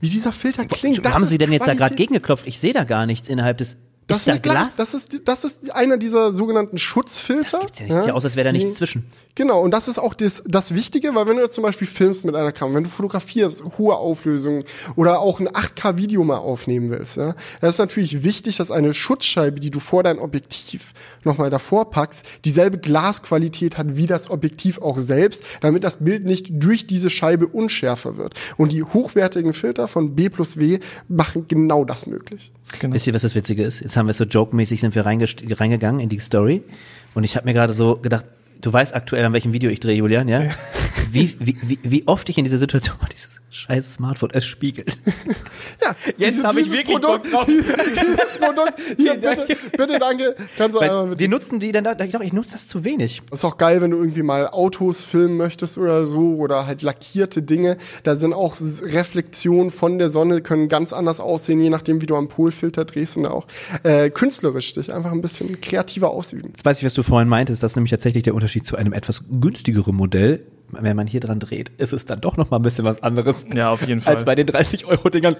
wie 0.00 0.08
dieser 0.08 0.32
Filter 0.32 0.64
klingt. 0.64 1.04
Das 1.04 1.12
haben 1.12 1.24
Sie 1.26 1.38
denn 1.38 1.52
jetzt 1.52 1.62
da 1.62 1.66
gerade 1.66 1.78
Qualität. 1.78 1.98
gegengeklopft? 1.98 2.46
Ich 2.46 2.58
sehe 2.58 2.72
da 2.72 2.84
gar 2.84 3.06
nichts 3.06 3.28
innerhalb 3.28 3.58
des. 3.58 3.76
Das 4.06 4.18
ist 4.18 4.28
da 4.28 4.38
Glas. 4.38 4.54
Glas? 4.54 4.76
Das 4.76 4.94
ist, 4.94 5.20
das 5.28 5.44
ist 5.44 5.70
einer 5.76 5.96
dieser 5.96 6.32
sogenannten 6.32 6.78
Schutzfilter. 6.78 7.58
Das 7.58 7.60
gibt's 7.60 7.78
ja 7.78 7.84
nicht. 7.84 7.94
Sieht 7.94 8.06
ja 8.06 8.14
aus, 8.14 8.24
als 8.24 8.34
wäre 8.34 8.48
da 8.48 8.52
nichts 8.52 8.74
zwischen. 8.74 9.04
Genau, 9.36 9.60
und 9.60 9.70
das 9.70 9.86
ist 9.86 9.98
auch 9.98 10.14
das, 10.14 10.42
das 10.46 10.74
Wichtige, 10.74 11.14
weil 11.14 11.26
wenn 11.26 11.36
du 11.36 11.42
jetzt 11.42 11.54
zum 11.54 11.62
Beispiel 11.62 11.86
filmst 11.86 12.24
mit 12.24 12.34
einer 12.34 12.52
Kamera, 12.52 12.76
wenn 12.76 12.84
du 12.84 12.90
fotografierst, 12.90 13.62
hohe 13.78 13.94
Auflösungen 13.94 14.64
oder 14.96 15.20
auch 15.20 15.40
ein 15.40 15.48
8K-Video 15.48 16.24
mal 16.24 16.38
aufnehmen 16.38 16.90
willst, 16.90 17.16
ja, 17.16 17.34
das 17.60 17.74
ist 17.74 17.78
natürlich 17.78 18.24
wichtig, 18.24 18.56
dass 18.56 18.70
eine 18.70 18.92
Schutzscheibe, 18.92 19.60
die 19.60 19.70
du 19.70 19.78
vor 19.78 20.02
dein 20.02 20.18
Objektiv 20.18 20.92
nochmal 21.24 21.48
davor 21.48 21.90
packst, 21.90 22.24
dieselbe 22.44 22.78
Glasqualität 22.78 23.78
hat 23.78 23.96
wie 23.96 24.06
das 24.06 24.30
Objektiv 24.30 24.82
auch 24.82 24.98
selbst, 24.98 25.44
damit 25.60 25.84
das 25.84 25.98
Bild 25.98 26.24
nicht 26.24 26.48
durch 26.50 26.86
diese 26.86 27.08
Scheibe 27.08 27.46
unschärfer 27.46 28.16
wird. 28.16 28.34
Und 28.56 28.72
die 28.72 28.82
hochwertigen 28.82 29.52
Filter 29.52 29.86
von 29.86 30.16
B 30.16 30.28
plus 30.28 30.58
W 30.58 30.80
machen 31.08 31.46
genau 31.46 31.84
das 31.84 32.06
möglich. 32.06 32.52
Genau. 32.80 32.94
Wisst 32.94 33.06
ihr, 33.06 33.14
was 33.14 33.22
das 33.22 33.34
Witzige 33.34 33.64
ist? 33.64 33.80
Jetzt 33.80 33.96
haben 33.96 34.06
wir 34.06 34.14
so 34.14 34.24
joke-mäßig 34.24 34.80
sind 34.80 34.94
wir 34.94 35.06
reingegangen 35.06 36.00
in 36.00 36.08
die 36.08 36.18
Story 36.18 36.62
und 37.14 37.24
ich 37.24 37.36
habe 37.36 37.46
mir 37.46 37.54
gerade 37.54 37.72
so 37.72 37.96
gedacht, 37.96 38.26
du 38.60 38.72
weißt 38.72 38.94
aktuell, 38.94 39.24
an 39.24 39.32
welchem 39.32 39.52
Video 39.52 39.70
ich 39.70 39.80
drehe, 39.80 39.96
Julian, 39.96 40.28
ja? 40.28 40.48
Wie, 41.10 41.34
wie, 41.40 41.56
wie, 41.62 41.78
wie 41.82 42.06
oft 42.06 42.28
ich 42.28 42.38
in 42.38 42.44
dieser 42.44 42.58
Situation 42.58 42.96
war, 43.00 43.08
dieses 43.08 43.40
scheiß 43.50 43.94
Smartphone, 43.94 44.30
es 44.32 44.44
spiegelt. 44.44 44.98
Ja, 45.82 45.94
Jetzt 46.18 46.34
diese- 46.36 46.46
hab 46.46 46.56
ich 46.56 46.70
wirklich 46.70 46.98
Produkt, 47.00 47.30
Bock 47.30 47.32
drauf. 47.32 47.46
dieses 47.46 48.38
Produkt, 48.38 48.74
hier, 48.98 49.14
bitte, 49.14 49.46
bitte, 49.76 49.98
danke. 49.98 50.36
Kannst 50.58 50.76
du 50.76 50.80
einmal 50.80 51.02
Weil 51.04 51.06
mit 51.10 51.18
wir 51.18 51.28
nutzen 51.28 51.58
die 51.58 51.72
dann 51.72 51.84
da, 51.84 51.92
ich 51.98 52.10
dachte, 52.12 52.24
ich 52.26 52.32
nutze 52.34 52.52
das 52.52 52.66
zu 52.66 52.84
wenig. 52.84 53.22
ist 53.32 53.44
auch 53.46 53.56
geil, 53.56 53.80
wenn 53.80 53.90
du 53.90 53.96
irgendwie 53.96 54.22
mal 54.22 54.46
Autos 54.48 55.04
filmen 55.04 55.36
möchtest 55.38 55.78
oder 55.78 56.04
so 56.06 56.34
oder 56.36 56.66
halt 56.66 56.82
lackierte 56.82 57.42
Dinge. 57.42 57.78
Da 58.02 58.14
sind 58.16 58.34
auch 58.34 58.56
Reflexionen 58.60 59.70
von 59.70 59.98
der 59.98 60.10
Sonne, 60.10 60.42
können 60.42 60.68
ganz 60.68 60.92
anders 60.92 61.18
aussehen, 61.20 61.60
je 61.60 61.70
nachdem, 61.70 62.02
wie 62.02 62.06
du 62.06 62.16
am 62.16 62.28
Polfilter 62.28 62.84
drehst 62.84 63.16
und 63.16 63.26
auch 63.26 63.46
äh, 63.82 64.10
künstlerisch 64.10 64.74
dich 64.74 64.92
einfach 64.92 65.12
ein 65.12 65.22
bisschen 65.22 65.60
kreativer 65.62 66.10
ausüben. 66.10 66.48
Jetzt 66.50 66.64
weiß 66.64 66.78
ich, 66.78 66.84
was 66.84 66.94
du 66.94 67.02
vorhin 67.02 67.28
meintest, 67.28 67.62
das 67.62 67.72
ist 67.72 67.76
nämlich 67.76 67.90
tatsächlich 67.90 68.22
der 68.24 68.34
Unterschied 68.34 68.66
zu 68.66 68.76
einem 68.76 68.92
etwas 68.92 69.22
günstigeren 69.30 69.94
Modell. 69.94 70.44
Wenn 70.72 70.96
man 70.96 71.06
hier 71.06 71.20
dran 71.20 71.38
dreht, 71.38 71.70
ist 71.78 71.92
es 71.92 72.04
dann 72.04 72.20
doch 72.20 72.36
noch 72.36 72.50
mal 72.50 72.58
ein 72.58 72.62
bisschen 72.62 72.84
was 72.84 73.02
anderes. 73.02 73.44
Ja, 73.52 73.70
auf 73.70 73.86
jeden 73.86 74.00
Fall. 74.00 74.14
Als 74.14 74.24
bei 74.24 74.34
den 74.34 74.46
30 74.46 74.86
Euro 74.86 75.08
Dingern. 75.08 75.36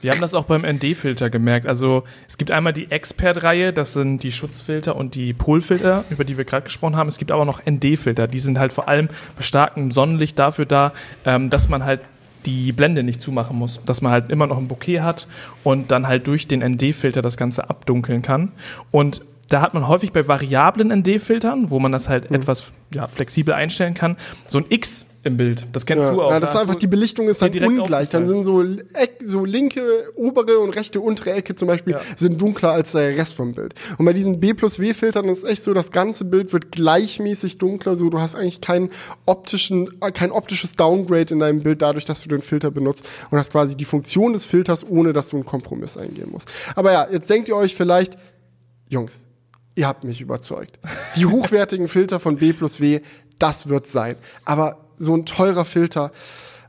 Wir 0.00 0.12
haben 0.12 0.20
das 0.20 0.34
auch 0.34 0.44
beim 0.44 0.62
ND-Filter 0.62 1.28
gemerkt. 1.28 1.66
Also 1.66 2.04
es 2.28 2.38
gibt 2.38 2.50
einmal 2.50 2.72
die 2.72 2.90
Expert-Reihe, 2.90 3.72
das 3.72 3.94
sind 3.94 4.22
die 4.22 4.30
Schutzfilter 4.30 4.94
und 4.94 5.14
die 5.14 5.32
Polfilter, 5.32 6.04
über 6.10 6.24
die 6.24 6.36
wir 6.36 6.44
gerade 6.44 6.64
gesprochen 6.64 6.96
haben. 6.96 7.08
Es 7.08 7.18
gibt 7.18 7.32
aber 7.32 7.44
noch 7.44 7.62
ND-Filter, 7.68 8.28
die 8.28 8.38
sind 8.38 8.58
halt 8.58 8.72
vor 8.72 8.88
allem 8.88 9.08
bei 9.36 9.42
starkem 9.42 9.90
Sonnenlicht 9.90 10.38
dafür 10.38 10.66
da, 10.66 10.92
ähm, 11.24 11.50
dass 11.50 11.68
man 11.68 11.84
halt 11.84 12.02
die 12.46 12.72
Blende 12.72 13.02
nicht 13.02 13.20
zumachen 13.20 13.58
muss, 13.58 13.80
dass 13.84 14.00
man 14.00 14.12
halt 14.12 14.30
immer 14.30 14.46
noch 14.46 14.58
ein 14.58 14.68
Bouquet 14.68 15.00
hat 15.00 15.26
und 15.64 15.90
dann 15.90 16.06
halt 16.06 16.26
durch 16.28 16.46
den 16.46 16.60
ND-Filter 16.60 17.20
das 17.20 17.36
Ganze 17.36 17.68
abdunkeln 17.68 18.22
kann. 18.22 18.52
Und 18.90 19.22
da 19.48 19.60
hat 19.60 19.74
man 19.74 19.88
häufig 19.88 20.12
bei 20.12 20.26
variablen 20.28 20.88
ND-Filtern, 20.90 21.70
wo 21.70 21.78
man 21.78 21.92
das 21.92 22.08
halt 22.08 22.30
etwas 22.30 22.64
ja, 22.94 23.08
flexibel 23.08 23.54
einstellen 23.54 23.94
kann, 23.94 24.16
so 24.46 24.58
ein 24.58 24.66
X 24.68 25.04
im 25.24 25.36
Bild. 25.36 25.66
Das 25.72 25.84
kennst 25.84 26.04
Ja, 26.04 26.12
du 26.12 26.22
auch. 26.22 26.30
ja, 26.30 26.38
das 26.38 26.50
ist 26.50 26.54
Da 26.54 26.60
einfach, 26.60 26.76
die 26.76 26.86
Belichtung 26.86 27.28
ist 27.28 27.42
dann 27.42 27.50
ungleich. 27.52 28.08
Dann 28.08 28.24
sind 28.26 28.44
so, 28.44 28.62
Eck, 28.62 29.18
so 29.24 29.44
linke 29.44 29.80
obere 30.14 30.58
und 30.60 30.70
rechte 30.76 31.00
untere 31.00 31.32
Ecke 31.32 31.54
zum 31.56 31.66
Beispiel 31.66 31.94
Ja. 31.94 32.00
sind 32.16 32.40
dunkler 32.40 32.70
als 32.70 32.92
der 32.92 33.16
Rest 33.16 33.34
vom 33.34 33.52
Bild. 33.52 33.74
Und 33.98 34.06
bei 34.06 34.12
diesen 34.12 34.38
B 34.38 34.54
plus 34.54 34.78
W 34.78 34.94
Filtern 34.94 35.24
ist 35.26 35.42
echt 35.44 35.62
so, 35.64 35.74
das 35.74 35.90
ganze 35.90 36.24
Bild 36.24 36.52
wird 36.52 36.70
gleichmäßig 36.70 37.58
dunkler, 37.58 37.96
so 37.96 38.10
du 38.10 38.20
hast 38.20 38.36
eigentlich 38.36 38.60
keinen 38.60 38.90
optischen, 39.26 39.88
äh, 40.02 40.12
kein 40.12 40.30
optisches 40.30 40.76
Downgrade 40.76 41.34
in 41.34 41.40
deinem 41.40 41.62
Bild 41.62 41.82
dadurch, 41.82 42.04
dass 42.04 42.22
du 42.22 42.28
den 42.28 42.40
Filter 42.40 42.70
benutzt 42.70 43.08
und 43.30 43.38
hast 43.38 43.50
quasi 43.50 43.76
die 43.76 43.84
Funktion 43.86 44.32
des 44.34 44.44
Filters, 44.44 44.88
ohne 44.88 45.12
dass 45.12 45.28
du 45.28 45.36
einen 45.36 45.44
Kompromiss 45.46 45.96
eingehen 45.96 46.30
musst. 46.30 46.48
Aber 46.76 46.92
ja, 46.92 47.08
jetzt 47.10 47.28
denkt 47.28 47.48
ihr 47.48 47.56
euch 47.56 47.74
vielleicht, 47.74 48.16
Jungs, 48.88 49.24
ihr 49.78 49.86
habt 49.86 50.04
mich 50.04 50.20
überzeugt. 50.20 50.78
Die 51.16 51.26
hochwertigen 51.26 51.88
Filter 51.88 52.20
von 52.20 52.36
B 52.36 52.52
plus 52.52 52.80
W, 52.80 53.00
das 53.38 53.68
wird 53.68 53.86
sein. 53.86 54.16
Aber 54.44 54.78
so 54.98 55.14
ein 55.14 55.24
teurer 55.24 55.64
Filter, 55.64 56.10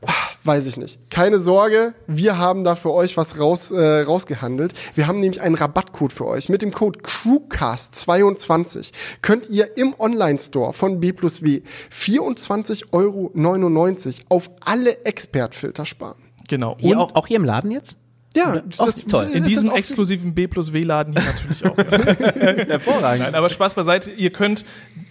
ah, 0.06 0.12
Weiß 0.42 0.64
ich 0.64 0.78
nicht. 0.78 0.98
Keine 1.10 1.38
Sorge, 1.38 1.92
wir 2.06 2.38
haben 2.38 2.64
da 2.64 2.74
für 2.74 2.94
euch 2.94 3.18
was 3.18 3.38
raus, 3.38 3.70
äh, 3.72 4.00
rausgehandelt. 4.00 4.72
Wir 4.94 5.06
haben 5.06 5.20
nämlich 5.20 5.42
einen 5.42 5.54
Rabattcode 5.54 6.14
für 6.14 6.26
euch. 6.26 6.48
Mit 6.48 6.62
dem 6.62 6.72
Code 6.72 7.00
CrewCast22 7.00 8.90
könnt 9.20 9.50
ihr 9.50 9.76
im 9.76 9.94
Online-Store 9.98 10.72
von 10.72 10.98
B 10.98 11.12
plus 11.12 11.42
W 11.42 11.60
24,99 11.92 12.86
Euro 12.92 13.30
auf 14.30 14.50
alle 14.64 15.04
Expert-Filter 15.04 15.84
sparen. 15.84 16.22
Genau. 16.48 16.76
Hier 16.78 16.96
Und 16.96 17.02
auch, 17.02 17.14
auch 17.16 17.26
hier 17.26 17.36
im 17.36 17.44
Laden 17.44 17.70
jetzt? 17.70 17.98
Ja, 18.36 18.62
Oh, 18.78 18.88
toll. 19.08 19.28
in 19.32 19.42
diesem 19.42 19.66
das 19.68 19.76
exklusiven 19.76 20.34
B 20.34 20.46
plus 20.46 20.72
W-Laden 20.72 21.14
hier 21.14 21.24
natürlich 21.24 21.64
auch. 21.66 21.76
Hervorragend. 22.68 23.22
Nein, 23.24 23.34
aber 23.34 23.48
Spaß 23.48 23.74
beiseite. 23.74 24.12
Ihr 24.12 24.30
könnt 24.30 24.64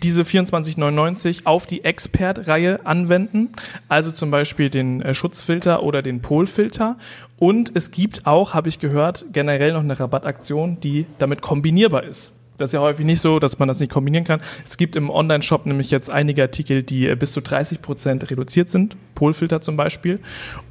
diese 0.03 0.21
24,99 0.21 1.41
auf 1.45 1.65
die 1.65 1.83
Expert-Reihe 1.83 2.85
anwenden. 2.85 3.49
Also 3.89 4.11
zum 4.11 4.31
Beispiel 4.31 4.69
den 4.69 5.01
äh, 5.01 5.13
Schutzfilter 5.13 5.83
oder 5.83 6.01
den 6.01 6.21
Polfilter. 6.21 6.97
Und 7.37 7.71
es 7.75 7.91
gibt 7.91 8.25
auch, 8.25 8.53
habe 8.53 8.69
ich 8.69 8.79
gehört, 8.79 9.25
generell 9.33 9.73
noch 9.73 9.81
eine 9.83 9.99
Rabattaktion, 9.99 10.77
die 10.79 11.05
damit 11.17 11.41
kombinierbar 11.41 12.03
ist. 12.03 12.31
Das 12.59 12.69
ist 12.69 12.73
ja 12.73 12.81
häufig 12.81 13.05
nicht 13.05 13.21
so, 13.21 13.39
dass 13.39 13.59
man 13.59 13.67
das 13.67 13.79
nicht 13.79 13.91
kombinieren 13.91 14.25
kann. 14.25 14.41
Es 14.65 14.77
gibt 14.77 14.95
im 14.95 15.09
Online-Shop 15.09 15.65
nämlich 15.65 15.89
jetzt 15.91 16.11
einige 16.11 16.43
Artikel, 16.43 16.83
die 16.83 17.07
äh, 17.07 17.15
bis 17.15 17.31
zu 17.31 17.41
30 17.41 17.81
Prozent 17.81 18.29
reduziert 18.29 18.69
sind. 18.69 18.97
Polfilter 19.15 19.61
zum 19.61 19.77
Beispiel. 19.77 20.19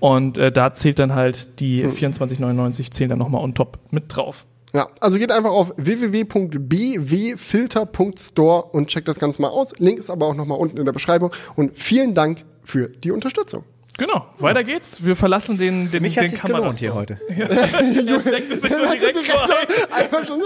Und 0.00 0.38
äh, 0.38 0.52
da 0.52 0.74
zählt 0.74 0.98
dann 0.98 1.14
halt 1.14 1.60
die 1.60 1.84
24,99 1.84 2.90
zählen 2.90 3.10
dann 3.10 3.18
nochmal 3.18 3.42
on 3.42 3.54
top 3.54 3.78
mit 3.90 4.14
drauf. 4.14 4.44
Ja, 4.74 4.88
also 5.00 5.18
geht 5.18 5.32
einfach 5.32 5.50
auf 5.50 5.72
www.bwfilter.store 5.76 8.64
und 8.64 8.88
checkt 8.88 9.08
das 9.08 9.18
Ganze 9.18 9.40
mal 9.40 9.48
aus. 9.48 9.72
Link 9.78 9.98
ist 9.98 10.10
aber 10.10 10.26
auch 10.26 10.34
nochmal 10.34 10.58
unten 10.58 10.76
in 10.76 10.84
der 10.84 10.92
Beschreibung. 10.92 11.30
Und 11.56 11.74
vielen 11.76 12.12
Dank 12.14 12.44
für 12.62 12.88
die 12.88 13.10
Unterstützung. 13.10 13.64
Genau, 13.98 14.26
weiter 14.38 14.62
geht's. 14.62 15.04
Wir 15.04 15.16
verlassen 15.16 15.58
den, 15.58 15.90
den, 15.90 16.02
Mich 16.02 16.14
den 16.14 16.22
hat 16.22 16.30
sich 16.30 16.40
gelohnt 16.40 16.78
hier 16.78 16.94
heute. 16.94 17.20
Er 17.28 18.20
steckt 18.20 18.52
es 18.52 18.62
sich 18.62 18.72
so 18.72 18.78
Dann 18.78 18.90
hat 18.90 19.00
direkt 19.00 19.16
direkt 19.16 19.32
vor. 19.32 19.48
so 19.48 19.54
einfach 19.96 20.24
schon. 20.24 20.40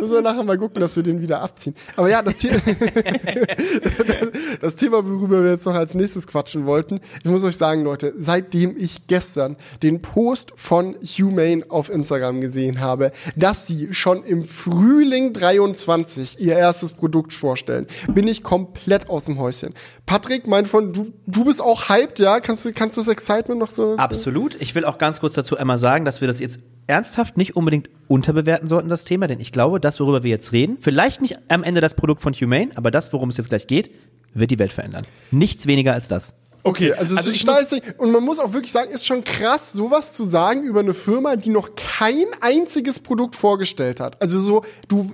Müssen 0.00 0.14
wir 0.14 0.20
nachher 0.20 0.44
mal 0.44 0.58
gucken, 0.58 0.82
dass 0.82 0.94
wir 0.96 1.02
den 1.02 1.22
wieder 1.22 1.40
abziehen. 1.40 1.74
Aber 1.96 2.10
ja, 2.10 2.20
das, 2.20 2.36
The 2.38 2.50
das 4.60 4.76
Thema, 4.76 5.02
worüber 5.04 5.42
wir 5.42 5.52
jetzt 5.52 5.64
noch 5.64 5.74
als 5.74 5.94
nächstes 5.94 6.26
quatschen 6.26 6.66
wollten. 6.66 7.00
Ich 7.24 7.30
muss 7.30 7.42
euch 7.44 7.56
sagen, 7.56 7.82
Leute, 7.82 8.12
seitdem 8.18 8.76
ich 8.76 9.06
gestern 9.06 9.56
den 9.82 10.02
Post 10.02 10.52
von 10.56 10.96
Humane 11.02 11.62
auf 11.70 11.88
Instagram 11.88 12.42
gesehen 12.42 12.80
habe, 12.80 13.10
dass 13.36 13.66
sie 13.66 13.94
schon 13.94 14.22
im 14.24 14.44
Frühling 14.44 15.32
23 15.32 16.40
ihr 16.40 16.58
erstes 16.58 16.92
Produkt 16.92 17.32
vorstellen, 17.32 17.86
bin 18.12 18.28
ich 18.28 18.42
komplett 18.42 19.08
aus 19.08 19.24
dem 19.24 19.38
Häuschen. 19.38 19.70
Patrick, 20.04 20.46
mein 20.46 20.66
von, 20.66 20.92
du, 20.92 21.10
du 21.26 21.44
bist 21.44 21.62
auch 21.62 21.69
hyped, 21.76 22.18
ja? 22.18 22.40
Kannst 22.40 22.64
du, 22.64 22.72
kannst 22.72 22.96
du 22.96 23.00
das 23.00 23.08
Excitement 23.08 23.60
noch 23.60 23.70
so? 23.70 23.96
Absolut. 23.96 24.56
Ich 24.60 24.74
will 24.74 24.84
auch 24.84 24.98
ganz 24.98 25.20
kurz 25.20 25.34
dazu 25.34 25.56
einmal 25.56 25.78
sagen, 25.78 26.04
dass 26.04 26.20
wir 26.20 26.28
das 26.28 26.40
jetzt 26.40 26.60
ernsthaft 26.86 27.36
nicht 27.36 27.56
unbedingt 27.56 27.88
unterbewerten 28.08 28.68
sollten, 28.68 28.88
das 28.88 29.04
Thema, 29.04 29.28
denn 29.28 29.40
ich 29.40 29.52
glaube, 29.52 29.80
das, 29.80 30.00
worüber 30.00 30.22
wir 30.22 30.30
jetzt 30.30 30.52
reden, 30.52 30.78
vielleicht 30.80 31.22
nicht 31.22 31.38
am 31.48 31.62
Ende 31.62 31.80
das 31.80 31.94
Produkt 31.94 32.20
von 32.20 32.32
Humane, 32.34 32.70
aber 32.74 32.90
das, 32.90 33.12
worum 33.12 33.28
es 33.28 33.36
jetzt 33.36 33.48
gleich 33.48 33.66
geht, 33.66 33.90
wird 34.34 34.50
die 34.50 34.58
Welt 34.58 34.72
verändern. 34.72 35.06
Nichts 35.30 35.66
weniger 35.66 35.92
als 35.92 36.08
das. 36.08 36.34
Okay, 36.62 36.92
also, 36.92 37.16
also 37.16 37.30
es 37.30 37.36
ich 37.36 37.42
ist 37.44 37.50
steißig. 37.50 37.82
Und 37.98 38.12
man 38.12 38.22
muss 38.22 38.38
auch 38.38 38.52
wirklich 38.52 38.72
sagen, 38.72 38.90
ist 38.90 39.06
schon 39.06 39.24
krass, 39.24 39.72
sowas 39.72 40.12
zu 40.12 40.24
sagen 40.24 40.62
über 40.62 40.80
eine 40.80 40.94
Firma, 40.94 41.36
die 41.36 41.50
noch 41.50 41.70
kein 41.74 42.26
einziges 42.40 43.00
Produkt 43.00 43.34
vorgestellt 43.34 44.00
hat. 44.00 44.20
Also 44.20 44.38
so, 44.38 44.64
du, 44.88 45.12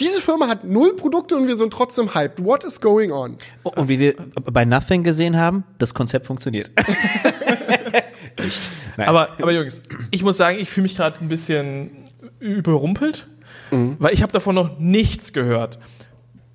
diese 0.00 0.20
Firma 0.20 0.48
hat 0.48 0.64
null 0.64 0.96
Produkte 0.96 1.36
und 1.36 1.46
wir 1.46 1.56
sind 1.56 1.72
trotzdem 1.72 2.14
hyped. 2.14 2.44
What 2.44 2.64
is 2.64 2.80
going 2.80 3.12
on? 3.12 3.36
Und 3.62 3.88
wie 3.88 3.98
wir 3.98 4.14
bei 4.44 4.64
Nothing 4.64 5.04
gesehen 5.04 5.36
haben, 5.36 5.64
das 5.78 5.94
Konzept 5.94 6.26
funktioniert. 6.26 6.70
Nicht. 8.42 8.70
Nein. 8.96 9.08
Aber, 9.08 9.30
aber 9.40 9.52
Jungs, 9.52 9.82
ich 10.10 10.22
muss 10.22 10.36
sagen, 10.36 10.58
ich 10.58 10.70
fühle 10.70 10.84
mich 10.84 10.96
gerade 10.96 11.20
ein 11.20 11.28
bisschen 11.28 12.08
überrumpelt, 12.38 13.26
weil 13.70 14.14
ich 14.14 14.22
habe 14.22 14.32
davon 14.32 14.54
noch 14.54 14.78
nichts 14.78 15.32
gehört. 15.32 15.78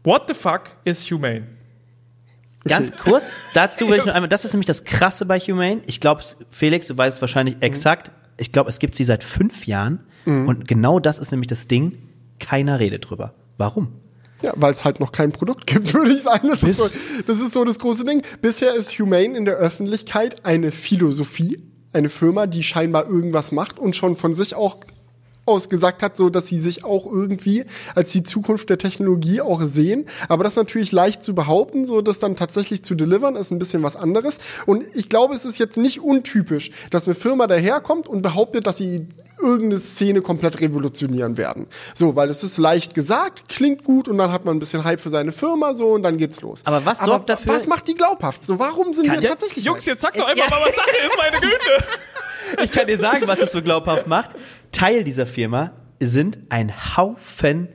What 0.03 0.23
the 0.27 0.33
fuck 0.33 0.71
is 0.83 1.09
humane? 1.09 1.47
Ganz 2.67 2.91
kurz, 2.97 3.41
dazu 3.53 3.87
will 3.87 3.99
ich 3.99 4.05
noch 4.05 4.13
einmal, 4.15 4.27
das 4.27 4.43
ist 4.43 4.53
nämlich 4.53 4.65
das 4.65 4.83
Krasse 4.83 5.25
bei 5.25 5.39
Humane. 5.39 5.81
Ich 5.85 6.01
glaube, 6.01 6.23
Felix, 6.49 6.87
du 6.87 6.97
weißt 6.97 7.17
es 7.17 7.21
wahrscheinlich 7.21 7.57
exakt. 7.59 8.11
Ich 8.37 8.51
glaube, 8.51 8.69
es 8.71 8.79
gibt 8.79 8.95
sie 8.95 9.03
seit 9.03 9.23
fünf 9.23 9.67
Jahren. 9.67 9.99
Und 10.25 10.67
genau 10.67 10.99
das 10.99 11.19
ist 11.19 11.29
nämlich 11.29 11.47
das 11.47 11.67
Ding. 11.67 11.99
Keiner 12.39 12.79
redet 12.79 13.09
drüber. 13.09 13.33
Warum? 13.57 13.93
Ja, 14.41 14.53
weil 14.55 14.71
es 14.71 14.83
halt 14.83 14.99
noch 14.99 15.11
kein 15.11 15.31
Produkt 15.31 15.67
gibt, 15.67 15.93
würde 15.93 16.13
ich 16.13 16.21
sagen. 16.21 16.49
Das 16.49 16.63
ist, 16.63 16.77
so, 16.77 16.89
das 17.25 17.41
ist 17.41 17.53
so 17.53 17.63
das 17.63 17.79
große 17.79 18.05
Ding. 18.05 18.21
Bisher 18.41 18.73
ist 18.73 18.97
Humane 18.99 19.37
in 19.37 19.45
der 19.45 19.55
Öffentlichkeit 19.55 20.45
eine 20.45 20.71
Philosophie, 20.71 21.59
eine 21.93 22.09
Firma, 22.09 22.47
die 22.47 22.63
scheinbar 22.63 23.07
irgendwas 23.07 23.51
macht 23.51 23.79
und 23.79 23.95
schon 23.95 24.15
von 24.15 24.33
sich 24.33 24.55
auch 24.55 24.77
aus 25.45 25.69
gesagt 25.69 26.01
hat, 26.01 26.17
so 26.17 26.29
dass 26.29 26.47
sie 26.47 26.59
sich 26.59 26.83
auch 26.83 27.05
irgendwie 27.05 27.65
als 27.93 28.11
die 28.11 28.23
Zukunft 28.23 28.69
der 28.69 28.77
Technologie 28.77 29.41
auch 29.41 29.63
sehen. 29.63 30.05
Aber 30.27 30.43
das 30.43 30.55
natürlich 30.55 30.91
leicht 30.91 31.23
zu 31.23 31.35
behaupten, 31.35 31.85
so 31.85 32.01
das 32.01 32.19
dann 32.19 32.35
tatsächlich 32.35 32.83
zu 32.83 32.95
delivern, 32.95 33.35
ist 33.35 33.51
ein 33.51 33.59
bisschen 33.59 33.83
was 33.83 33.95
anderes. 33.95 34.39
Und 34.65 34.85
ich 34.93 35.09
glaube, 35.09 35.35
es 35.35 35.45
ist 35.45 35.57
jetzt 35.57 35.77
nicht 35.77 36.01
untypisch, 36.01 36.71
dass 36.89 37.05
eine 37.05 37.15
Firma 37.15 37.47
daherkommt 37.47 38.07
und 38.07 38.21
behauptet, 38.21 38.67
dass 38.67 38.77
sie 38.77 39.07
irgendeine 39.45 39.79
Szene 39.79 40.21
komplett 40.21 40.59
revolutionieren 40.61 41.37
werden. 41.37 41.67
So, 41.93 42.15
weil 42.15 42.29
es 42.29 42.43
ist 42.43 42.57
leicht 42.57 42.93
gesagt, 42.95 43.47
klingt 43.47 43.83
gut 43.83 44.07
und 44.07 44.17
dann 44.17 44.31
hat 44.31 44.43
man 44.45 44.55
ein 44.55 44.59
bisschen 44.59 44.83
Hype 44.83 44.99
für 44.99 45.09
seine 45.09 45.31
Firma 45.31 45.73
so 45.73 45.89
und 45.93 46.03
dann 46.03 46.17
geht's 46.17 46.41
los. 46.41 46.61
Aber 46.65 46.85
was 46.85 46.99
sorgt 46.99 47.29
dafür- 47.29 47.53
Was 47.53 47.67
macht 47.67 47.87
die 47.87 47.93
glaubhaft? 47.93 48.45
So, 48.45 48.59
warum 48.59 48.93
sind 48.93 49.11
wir 49.11 49.19
ja, 49.21 49.29
tatsächlich 49.29 49.63
Jungs, 49.65 49.85
jetzt 49.85 50.01
sag 50.01 50.13
doch 50.15 50.27
einfach 50.27 50.49
mal, 50.49 50.61
was 50.65 50.75
Sache 50.75 50.89
ist, 51.05 51.17
meine 51.17 51.39
Güte. 51.39 51.85
Ich 52.63 52.71
kann 52.71 52.85
dir 52.85 52.97
sagen, 52.99 53.25
was 53.25 53.41
es 53.41 53.51
so 53.51 53.61
glaubhaft 53.63 54.05
macht. 54.07 54.31
Teil 54.71 55.03
dieser 55.03 55.25
Firma 55.25 55.71
sind 55.99 56.37
ein 56.49 56.71
Haufen 56.95 57.69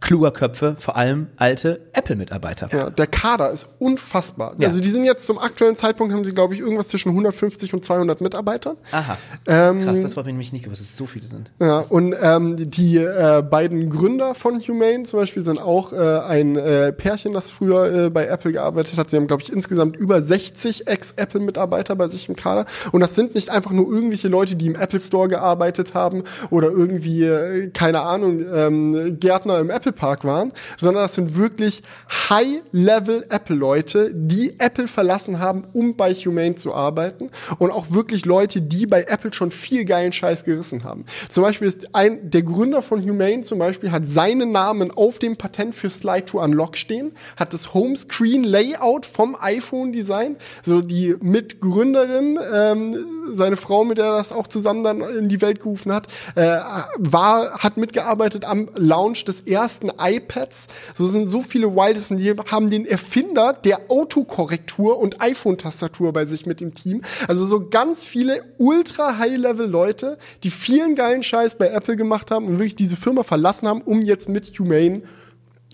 kluger 0.00 0.30
Köpfe, 0.30 0.76
vor 0.78 0.96
allem 0.96 1.28
alte 1.36 1.80
Apple-Mitarbeiter. 1.92 2.68
Ja, 2.72 2.90
der 2.90 3.06
Kader 3.06 3.50
ist 3.50 3.68
unfassbar. 3.78 4.54
Ja. 4.58 4.68
Also 4.68 4.80
die 4.80 4.90
sind 4.90 5.04
jetzt 5.04 5.26
zum 5.26 5.38
aktuellen 5.38 5.76
Zeitpunkt 5.76 6.14
haben 6.14 6.24
sie 6.24 6.32
glaube 6.32 6.54
ich 6.54 6.60
irgendwas 6.60 6.88
zwischen 6.88 7.10
150 7.10 7.74
und 7.74 7.84
200 7.84 8.20
Mitarbeitern. 8.20 8.76
Aha. 8.92 9.16
Ähm, 9.46 9.84
Krass, 9.84 10.00
das 10.02 10.16
war 10.16 10.24
mir 10.24 10.30
nämlich 10.30 10.52
nicht 10.52 10.64
gewusst, 10.64 10.80
dass 10.80 10.88
es 10.88 10.96
so 10.96 11.06
viele 11.06 11.26
sind. 11.26 11.50
Ja, 11.60 11.80
und 11.80 12.14
ähm, 12.20 12.56
die 12.70 12.96
äh, 12.96 13.42
beiden 13.42 13.90
Gründer 13.90 14.34
von 14.34 14.60
Humane 14.60 15.02
zum 15.04 15.20
Beispiel 15.20 15.42
sind 15.42 15.60
auch 15.60 15.92
äh, 15.92 15.96
ein 15.96 16.56
äh, 16.56 16.92
Pärchen, 16.92 17.32
das 17.32 17.50
früher 17.50 18.06
äh, 18.06 18.10
bei 18.10 18.26
Apple 18.26 18.52
gearbeitet 18.52 18.98
hat. 18.98 19.10
Sie 19.10 19.16
haben, 19.16 19.26
glaube 19.26 19.42
ich, 19.42 19.52
insgesamt 19.52 19.96
über 19.96 20.22
60 20.22 20.86
Ex-Apple-Mitarbeiter 20.86 21.96
bei 21.96 22.08
sich 22.08 22.28
im 22.28 22.36
Kader. 22.36 22.66
Und 22.92 23.00
das 23.00 23.14
sind 23.14 23.34
nicht 23.34 23.50
einfach 23.50 23.72
nur 23.72 23.90
irgendwelche 23.90 24.28
Leute, 24.28 24.56
die 24.56 24.66
im 24.66 24.74
Apple 24.74 25.00
Store 25.00 25.28
gearbeitet 25.28 25.94
haben 25.94 26.24
oder 26.50 26.70
irgendwie, 26.70 27.24
äh, 27.24 27.68
keine 27.70 28.02
Ahnung, 28.02 28.44
ähm, 28.52 29.18
Gärtner 29.18 29.58
im 29.58 29.70
Apple 29.70 29.87
Park 29.92 30.24
waren, 30.24 30.52
sondern 30.76 31.04
das 31.04 31.14
sind 31.14 31.36
wirklich 31.36 31.82
High-Level-Apple-Leute, 32.30 34.10
die 34.12 34.58
Apple 34.58 34.88
verlassen 34.88 35.38
haben, 35.38 35.64
um 35.72 35.96
bei 35.96 36.12
Humane 36.14 36.56
zu 36.56 36.74
arbeiten. 36.74 37.30
Und 37.58 37.70
auch 37.70 37.90
wirklich 37.90 38.26
Leute, 38.26 38.60
die 38.60 38.86
bei 38.86 39.04
Apple 39.04 39.32
schon 39.32 39.50
viel 39.50 39.84
geilen 39.84 40.12
Scheiß 40.12 40.44
gerissen 40.44 40.84
haben. 40.84 41.04
Zum 41.28 41.44
Beispiel 41.44 41.68
ist 41.68 41.94
ein, 41.94 42.30
der 42.30 42.42
Gründer 42.42 42.82
von 42.82 43.02
Humane 43.02 43.42
zum 43.42 43.58
Beispiel 43.58 43.92
hat 43.92 44.06
seinen 44.06 44.52
Namen 44.52 44.90
auf 44.90 45.18
dem 45.18 45.36
Patent 45.36 45.74
für 45.74 45.90
Slide 45.90 46.24
to 46.24 46.42
Unlock 46.42 46.76
stehen, 46.76 47.12
hat 47.36 47.52
das 47.52 47.74
Homescreen-Layout 47.74 49.06
vom 49.06 49.36
iPhone 49.40 49.92
Design, 49.92 50.36
so 50.64 50.80
die 50.80 51.14
Mitgründerin, 51.20 52.38
ähm, 52.52 52.96
seine 53.32 53.56
Frau, 53.56 53.84
mit 53.84 53.98
der 53.98 54.08
er 54.08 54.18
das 54.18 54.32
auch 54.32 54.46
zusammen 54.46 54.82
dann 54.82 55.00
in 55.00 55.28
die 55.28 55.40
Welt 55.40 55.60
gerufen 55.60 55.92
hat, 55.92 56.06
äh, 56.34 56.58
war, 56.98 57.58
hat 57.58 57.76
mitgearbeitet 57.76 58.44
am 58.44 58.68
Launch 58.76 59.24
des 59.24 59.40
ersten 59.42 59.77
iPads. 59.86 60.66
So 60.94 61.06
sind 61.06 61.26
so 61.26 61.42
viele 61.42 61.74
Wildesten, 61.74 62.16
die 62.16 62.34
haben 62.50 62.70
den 62.70 62.86
Erfinder 62.86 63.52
der 63.52 63.82
Autokorrektur 63.88 64.98
und 64.98 65.22
iPhone-Tastatur 65.22 66.12
bei 66.12 66.24
sich 66.24 66.46
mit 66.46 66.60
dem 66.60 66.74
Team. 66.74 67.02
Also 67.26 67.44
so 67.44 67.68
ganz 67.68 68.04
viele 68.04 68.42
ultra 68.58 69.18
High-Level-Leute, 69.18 70.18
die 70.42 70.50
vielen 70.50 70.94
geilen 70.94 71.22
Scheiß 71.22 71.56
bei 71.56 71.68
Apple 71.68 71.96
gemacht 71.96 72.30
haben 72.30 72.46
und 72.46 72.58
wirklich 72.58 72.76
diese 72.76 72.96
Firma 72.96 73.22
verlassen 73.22 73.68
haben, 73.68 73.82
um 73.82 74.02
jetzt 74.02 74.28
mit 74.28 74.58
Humane 74.58 75.02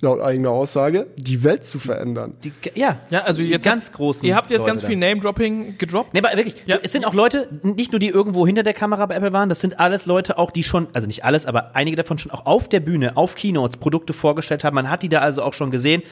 laut 0.05 0.21
eigener 0.21 0.51
Aussage, 0.51 1.07
die 1.17 1.43
Welt 1.43 1.65
zu 1.65 1.79
verändern. 1.79 2.35
Die, 2.45 2.53
ja, 2.75 2.99
Ja, 3.11 3.21
also 3.23 3.43
die 3.43 3.49
jetzt 3.49 3.65
ganz 3.65 3.87
habt- 3.87 3.97
großen. 3.97 4.25
Ihr 4.25 4.37
habt 4.37 4.51
jetzt 4.51 4.61
Leute 4.61 4.71
ganz 4.71 4.85
viel 4.85 4.97
Name-Dropping 4.97 5.77
gedroppt. 5.79 6.15
Nee, 6.15 6.21
aber 6.21 6.37
wirklich, 6.37 6.57
Ja. 6.67 6.79
es 6.83 6.93
sind 6.93 7.05
auch 7.07 7.15
Leute, 7.15 7.49
nicht 7.63 7.93
nur 7.93 7.99
die 7.99 8.09
irgendwo 8.09 8.47
hinter 8.47 8.63
der 8.63 8.75
Kamera 8.75 9.07
bei 9.07 9.17
Apple 9.17 9.33
waren, 9.33 9.49
das 9.49 9.61
sind 9.61 9.81
alles 9.81 10.07
Leute 10.07 10.39
auch, 10.39 10.51
die 10.53 10.63
schon, 10.63 10.87
also 10.93 11.07
nicht 11.07 11.25
alles, 11.25 11.47
aber 11.47 11.75
einige 11.75 11.97
davon 11.97 12.19
schon 12.19 12.31
auch 12.31 12.47
auf 12.47 12.69
der 12.69 12.81
Bühne, 12.81 13.17
auf 13.17 13.35
Keynotes 13.35 13.77
Produkte 13.79 14.13
vorgestellt 14.13 14.63
haben. 14.63 14.75
Man 14.75 14.89
hat 14.91 15.03
die 15.03 15.09
da 15.09 15.19
also 15.21 15.43
auch 15.43 15.55
schon 15.55 15.71
gesehen. 15.71 16.03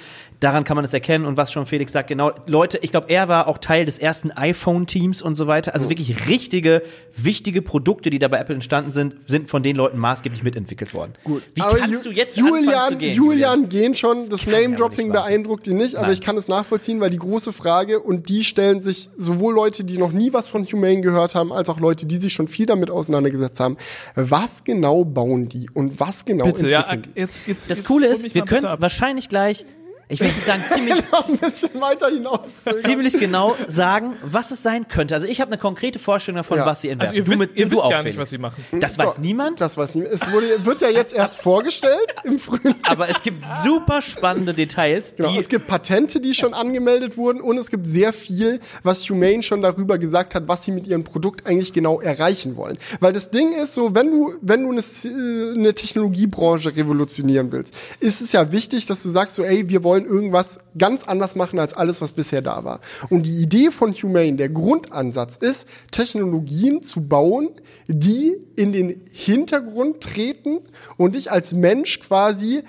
Daran 0.43 0.65
kann 0.65 0.75
man 0.77 0.85
es 0.85 0.95
erkennen 0.95 1.27
und 1.27 1.37
was 1.37 1.53
schon 1.53 1.67
Felix 1.67 1.93
sagt, 1.93 2.09
genau, 2.09 2.33
Leute, 2.47 2.79
ich 2.79 2.91
glaube, 2.91 3.11
er 3.11 3.29
war 3.29 3.47
auch 3.47 3.59
Teil 3.59 3.85
des 3.85 3.99
ersten 3.99 4.31
iPhone-Teams 4.31 5.21
und 5.21 5.37
so 5.37 5.47
weiter. 5.47 5.75
Also 5.75 5.91
wirklich 5.91 6.29
richtige, 6.29 6.83
wichtige 7.15 7.61
Produkte, 7.61 8.09
die 8.09 8.19
da 8.19 8.29
bei 8.29 8.39
Apple 8.39 8.55
entstanden 8.55 8.91
sind, 8.93 9.17
sind 9.27 9.51
von 9.51 9.63
den 9.63 9.77
Leuten 9.77 9.99
maßgeblich 9.99 10.43
mitentwickelt 10.43 10.95
worden. 10.95 11.13
Gut. 11.25 11.43
Wie 11.55 11.61
Aber 11.61 11.77
kannst 11.77 12.05
Ju- 12.07 12.11
du 12.11 12.17
jetzt 12.17 12.39
anfangen 12.39 12.65
zu 12.65 12.71
Julian, 12.71 12.99
gehen? 12.99 13.15
Julian, 13.17 13.69
geh 13.69 13.83
verstehen 13.83 13.95
schon, 13.95 14.29
das 14.31 14.45
ja 14.45 14.53
Name-Dropping 14.53 15.13
beeindruckt 15.13 15.67
ihn 15.67 15.77
nicht, 15.77 15.97
aber 15.97 16.07
Nein. 16.07 16.15
ich 16.15 16.21
kann 16.21 16.37
es 16.37 16.49
nachvollziehen, 16.49 17.01
weil 17.01 17.11
die 17.11 17.19
große 17.19 17.53
Frage, 17.53 18.01
und 18.01 18.29
die 18.29 18.45
stellen 18.45 18.81
sich 18.83 19.09
sowohl 19.17 19.55
Leute, 19.55 19.85
die 19.85 19.99
noch 19.99 20.13
nie 20.13 20.33
was 20.33 20.49
von 20.49 20.65
Humane 20.65 21.01
gehört 21.01 21.35
haben, 21.35 21.53
als 21.53 21.69
auch 21.69 21.81
Leute, 21.81 22.07
die 22.07 22.17
sich 22.17 22.33
schon 22.33 22.49
viel 22.49 22.67
damit 22.67 22.91
auseinandergesetzt 22.91 23.61
haben. 23.61 23.77
Was 24.15 24.65
genau 24.65 25.05
bauen 25.05 25.49
die 25.49 25.69
und 25.75 26.01
was 26.01 26.25
genau 26.25 26.45
Bitte, 26.45 26.69
ja, 26.69 26.81
entwickeln 26.81 27.13
die? 27.15 27.21
jetzt, 27.21 27.47
jetzt, 27.47 27.71
Das 27.71 27.85
Coole 27.85 28.07
ist, 28.09 28.35
wir 28.35 28.45
können 28.45 28.65
es 28.65 28.81
wahrscheinlich 28.81 29.29
gleich, 29.29 29.65
ich 30.13 30.21
will 30.21 30.29
nicht 30.29 30.45
sagen, 30.45 30.63
ziemlich, 30.69 30.95
ein 30.95 31.37
bisschen 31.39 31.81
weiter 31.81 32.09
hinaus. 32.09 32.51
ziemlich 32.83 33.15
genau 33.19 33.57
sagen, 33.67 34.15
was 34.23 34.51
es 34.51 34.63
sein 34.63 34.87
könnte. 34.89 35.15
Also 35.15 35.27
ich 35.27 35.41
habe 35.41 35.51
eine 35.51 35.59
konkrete 35.59 35.99
Vorstellung 35.99 36.37
davon, 36.37 36.59
Ja. 36.59 36.67
was 36.67 36.83
sie 36.83 36.91
entwerfen. 36.91 37.17
Also 37.17 37.19
ihr 37.19 37.25
Du 37.25 37.31
wisst, 37.41 37.51
mit- 37.51 37.59
ihr 37.59 37.65
du 37.67 37.73
wisst 37.73 37.83
auch, 37.83 37.91
gar 37.91 38.03
nicht, 38.03 38.13
Felix. 38.15 38.19
was 38.21 38.31
sie 38.31 38.39
machen. 38.39 38.65
Das 38.79 38.99
weiß 38.99 39.19
niemand, 39.19 39.61
Das 39.61 39.77
weiß 39.77 39.95
niemand. 39.95 40.13
Es 40.15 40.31
wurde, 40.33 40.65
wird 40.65 40.81
ja 40.83 40.89
jetzt 40.91 41.15
erst 41.15 41.37
vorgestellt 41.39 42.15
im 42.25 42.39
Frühling. 42.39 42.75
aber 42.85 43.09
es 43.09 43.23
gibt 43.23 43.45
super 43.65 44.03
spannende 44.03 44.55
Details, 44.55 45.15
Genau, 45.17 45.31
die 45.33 45.39
es 45.39 45.49
gibt 45.49 45.67
Patente, 45.67 46.21
die 46.21 46.35
schon 46.35 46.55
angemeldet 46.55 47.17
wurden 47.17 47.41
und 47.41 47.57
es 47.59 47.71
gibt 47.71 47.87
sehr 47.87 48.13
viel, 48.13 48.61
was 48.83 49.09
Humane 49.09 49.43
schon 49.43 49.63
darüber 49.63 49.99
gesagt 49.99 50.35
hat, 50.35 50.47
was 50.47 50.65
sie 50.65 50.73
mit 50.73 50.87
ihrem 50.87 51.05
Produkt 51.05 51.47
eigentlich 51.47 51.73
genau 51.73 52.01
erreichen 52.01 52.57
wollen. 52.57 52.79
Weil 53.01 53.13
das 53.13 53.31
Ding 53.31 53.53
ist 53.53 53.75
so, 53.75 53.95
wenn 53.95 54.11
du, 54.11 54.35
wenn 54.43 54.63
du 54.65 54.71
eine, 54.71 54.81
äh, 54.81 55.59
eine 55.59 55.75
Technologiebranche 55.75 56.77
revolutionieren 56.77 57.51
willst, 57.53 57.75
ist 58.01 58.21
es 58.21 58.33
ja 58.33 58.53
wichtig, 58.53 58.87
dass 58.87 59.03
du 59.03 59.09
sagst 59.09 59.37
so, 59.37 59.43
ey, 59.45 59.69
wir 59.69 59.83
wollen 59.85 60.02
irgendwas 60.05 60.59
ganz 60.77 61.05
anders 61.05 61.37
machen 61.37 61.59
als 61.59 61.75
alles, 61.75 62.01
was 62.01 62.13
bisher 62.13 62.43
da 62.43 62.65
war. 62.65 62.81
Und 63.11 63.25
die 63.27 63.37
Idee 63.37 63.71
von 63.71 63.93
Humane, 63.93 64.35
der 64.35 64.49
Grundansatz 64.49 65.37
ist, 65.37 65.67
Technologien 65.91 66.83
zu 66.83 67.07
bauen, 67.07 67.51
die 67.87 68.37
in 68.57 68.73
den 68.73 69.03
Hintergrund 69.11 70.01
treten 70.01 70.61
und 70.97 71.15
dich 71.15 71.31
als 71.31 71.53
Mensch 71.53 72.01
quasi 72.01 72.63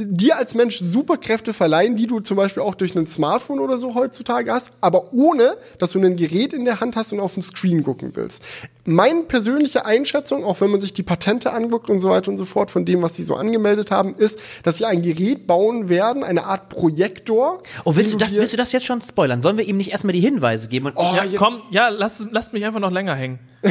dir 0.00 0.36
als 0.38 0.54
Mensch 0.54 0.78
Superkräfte 0.78 1.52
verleihen, 1.52 1.96
die 1.96 2.06
du 2.06 2.20
zum 2.20 2.36
Beispiel 2.36 2.62
auch 2.62 2.76
durch 2.76 2.94
ein 2.94 3.06
Smartphone 3.08 3.58
oder 3.58 3.76
so 3.78 3.96
heutzutage 3.96 4.52
hast, 4.52 4.72
aber 4.80 5.12
ohne, 5.12 5.56
dass 5.78 5.90
du 5.92 5.98
ein 6.00 6.14
Gerät 6.14 6.52
in 6.52 6.64
der 6.64 6.80
Hand 6.80 6.94
hast 6.94 7.12
und 7.12 7.18
auf 7.18 7.34
den 7.34 7.42
Screen 7.42 7.82
gucken 7.82 8.12
willst. 8.14 8.44
Meine 8.84 9.24
persönliche 9.24 9.84
Einschätzung, 9.84 10.44
auch 10.44 10.60
wenn 10.60 10.70
man 10.70 10.80
sich 10.80 10.92
die 10.94 11.02
Patente 11.02 11.52
anguckt 11.52 11.90
und 11.90 12.00
so 12.00 12.08
weiter 12.10 12.30
und 12.30 12.38
so 12.38 12.44
fort, 12.44 12.70
von 12.70 12.84
dem, 12.84 13.02
was 13.02 13.16
sie 13.16 13.22
so 13.24 13.34
angemeldet 13.34 13.90
haben, 13.90 14.14
ist, 14.14 14.38
dass 14.62 14.78
sie 14.78 14.86
ein 14.86 15.02
Gerät 15.02 15.46
bauen 15.46 15.88
werden, 15.88 16.22
eine 16.24 16.44
Art 16.44 16.68
Projektor. 16.68 17.60
Oh, 17.84 17.96
willst 17.96 18.14
du 18.14 18.16
das, 18.16 18.36
willst 18.36 18.52
du 18.52 18.56
das 18.56 18.72
jetzt 18.72 18.86
schon 18.86 19.02
spoilern? 19.02 19.42
Sollen 19.42 19.58
wir 19.58 19.66
ihm 19.66 19.76
nicht 19.76 19.90
erstmal 19.90 20.12
die 20.14 20.20
Hinweise 20.20 20.68
geben? 20.68 20.86
Und 20.86 20.94
Oh, 20.96 21.02
Ja, 21.16 21.24
komm, 21.36 21.60
ja, 21.70 21.88
lasst, 21.88 22.28
lasst 22.30 22.52
mich 22.52 22.64
einfach 22.64 22.80
noch 22.80 22.92
länger 22.92 23.14
hängen. 23.14 23.40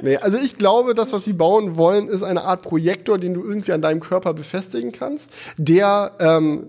Nee, 0.00 0.16
also 0.16 0.38
ich 0.38 0.56
glaube, 0.58 0.94
das, 0.94 1.12
was 1.12 1.24
sie 1.24 1.32
bauen 1.32 1.76
wollen, 1.76 2.08
ist 2.08 2.22
eine 2.22 2.42
Art 2.42 2.62
Projektor, 2.62 3.18
den 3.18 3.34
du 3.34 3.44
irgendwie 3.44 3.72
an 3.72 3.82
deinem 3.82 4.00
Körper 4.00 4.32
befestigen 4.34 4.92
kannst, 4.92 4.97
der 5.56 6.12
ähm, 6.18 6.68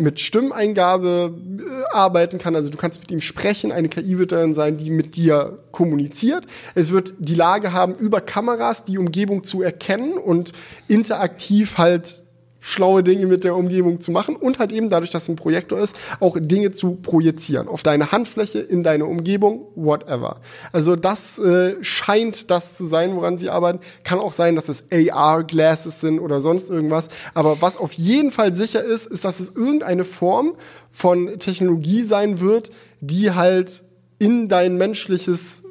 mit 0.00 0.18
Stimmeingabe 0.18 1.34
äh, 1.58 1.94
arbeiten 1.94 2.38
kann. 2.38 2.56
Also 2.56 2.70
du 2.70 2.78
kannst 2.78 3.00
mit 3.00 3.10
ihm 3.10 3.20
sprechen. 3.20 3.70
Eine 3.70 3.88
KI 3.88 4.18
wird 4.18 4.32
dann 4.32 4.54
sein, 4.54 4.78
die 4.78 4.90
mit 4.90 5.16
dir 5.16 5.58
kommuniziert. 5.72 6.46
Es 6.74 6.90
wird 6.90 7.14
die 7.18 7.34
Lage 7.34 7.72
haben, 7.72 7.94
über 7.94 8.20
Kameras 8.20 8.84
die 8.84 8.98
Umgebung 8.98 9.44
zu 9.44 9.62
erkennen 9.62 10.14
und 10.14 10.52
interaktiv 10.88 11.78
halt 11.78 12.24
schlaue 12.60 13.02
Dinge 13.02 13.26
mit 13.26 13.44
der 13.44 13.56
Umgebung 13.56 14.00
zu 14.00 14.10
machen 14.10 14.36
und 14.36 14.58
halt 14.58 14.72
eben 14.72 14.88
dadurch, 14.88 15.10
dass 15.10 15.24
es 15.24 15.28
ein 15.28 15.36
Projektor 15.36 15.78
ist, 15.78 15.96
auch 16.20 16.36
Dinge 16.38 16.70
zu 16.70 16.96
projizieren 16.96 17.68
auf 17.68 17.82
deine 17.82 18.12
Handfläche, 18.12 18.58
in 18.58 18.82
deine 18.82 19.06
Umgebung, 19.06 19.66
whatever. 19.74 20.40
Also 20.72 20.96
das 20.96 21.38
äh, 21.38 21.76
scheint 21.82 22.50
das 22.50 22.76
zu 22.76 22.86
sein, 22.86 23.16
woran 23.16 23.38
sie 23.38 23.50
arbeiten. 23.50 23.80
Kann 24.04 24.18
auch 24.18 24.32
sein, 24.32 24.56
dass 24.56 24.68
es 24.68 24.84
AR-Glasses 24.92 26.00
sind 26.00 26.20
oder 26.20 26.40
sonst 26.40 26.70
irgendwas. 26.70 27.08
Aber 27.34 27.60
was 27.60 27.76
auf 27.76 27.92
jeden 27.94 28.30
Fall 28.30 28.52
sicher 28.52 28.82
ist, 28.82 29.06
ist, 29.06 29.24
dass 29.24 29.40
es 29.40 29.50
irgendeine 29.54 30.04
Form 30.04 30.54
von 30.90 31.38
Technologie 31.38 32.02
sein 32.02 32.40
wird, 32.40 32.70
die 33.00 33.32
halt 33.32 33.84
in 34.18 34.48
dein 34.48 34.76
menschliches 34.76 35.62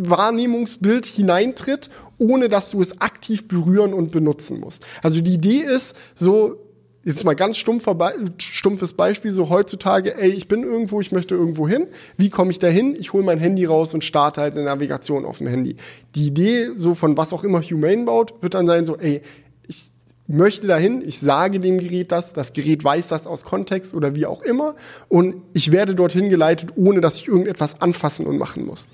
Wahrnehmungsbild 0.00 1.06
hineintritt, 1.06 1.90
ohne 2.20 2.48
dass 2.48 2.70
du 2.70 2.80
es 2.80 3.00
aktiv 3.00 3.48
berühren 3.48 3.92
und 3.92 4.12
benutzen 4.12 4.60
musst. 4.60 4.86
Also 5.02 5.20
die 5.20 5.34
Idee 5.34 5.62
ist 5.62 5.96
so, 6.14 6.60
jetzt 7.02 7.24
mal 7.24 7.34
ganz 7.34 7.56
stumpfer, 7.56 7.96
stumpfes 8.38 8.92
Beispiel, 8.92 9.32
so 9.32 9.48
heutzutage, 9.48 10.16
ey, 10.18 10.30
ich 10.30 10.46
bin 10.46 10.62
irgendwo, 10.62 11.00
ich 11.00 11.12
möchte 11.12 11.34
irgendwo 11.34 11.66
hin. 11.66 11.86
Wie 12.18 12.28
komme 12.28 12.50
ich 12.50 12.58
da 12.58 12.68
hin? 12.68 12.94
Ich 12.98 13.12
hole 13.12 13.24
mein 13.24 13.38
Handy 13.38 13.64
raus 13.64 13.94
und 13.94 14.04
starte 14.04 14.42
halt 14.42 14.54
eine 14.54 14.64
Navigation 14.64 15.24
auf 15.24 15.38
dem 15.38 15.46
Handy. 15.46 15.76
Die 16.14 16.26
Idee, 16.26 16.70
so 16.76 16.94
von 16.94 17.16
was 17.16 17.32
auch 17.32 17.42
immer 17.42 17.62
Humane 17.62 18.04
baut, 18.04 18.34
wird 18.42 18.54
dann 18.54 18.66
sein, 18.66 18.84
so, 18.84 18.98
ey, 18.98 19.22
ich 19.66 19.92
möchte 20.26 20.66
dahin, 20.66 21.02
ich 21.04 21.18
sage 21.18 21.58
dem 21.58 21.78
Gerät 21.78 22.12
das, 22.12 22.34
das 22.34 22.52
Gerät 22.52 22.84
weiß 22.84 23.08
das 23.08 23.26
aus 23.26 23.44
Kontext 23.44 23.94
oder 23.94 24.14
wie 24.14 24.26
auch 24.26 24.42
immer 24.42 24.76
und 25.08 25.36
ich 25.54 25.72
werde 25.72 25.94
dorthin 25.94 26.30
geleitet, 26.30 26.74
ohne 26.76 27.00
dass 27.00 27.16
ich 27.16 27.28
irgendetwas 27.28 27.80
anfassen 27.80 28.26
und 28.26 28.38
machen 28.38 28.64
muss. 28.64 28.86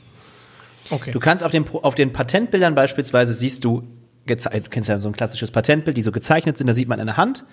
Okay. 0.90 1.10
Du 1.12 1.20
kannst 1.20 1.44
auf 1.44 1.50
den, 1.50 1.66
auf 1.68 1.94
den 1.94 2.12
Patentbildern 2.12 2.74
beispielsweise 2.74 3.32
siehst 3.32 3.64
du, 3.64 3.82
du 4.26 4.34
kennst 4.70 4.88
ja 4.88 4.98
so 4.98 5.08
ein 5.08 5.14
klassisches 5.14 5.50
Patentbild, 5.50 5.96
die 5.96 6.02
so 6.02 6.12
gezeichnet 6.12 6.58
sind, 6.58 6.66
da 6.66 6.72
sieht 6.72 6.88
man 6.88 7.00
eine 7.00 7.16
Hand, 7.16 7.44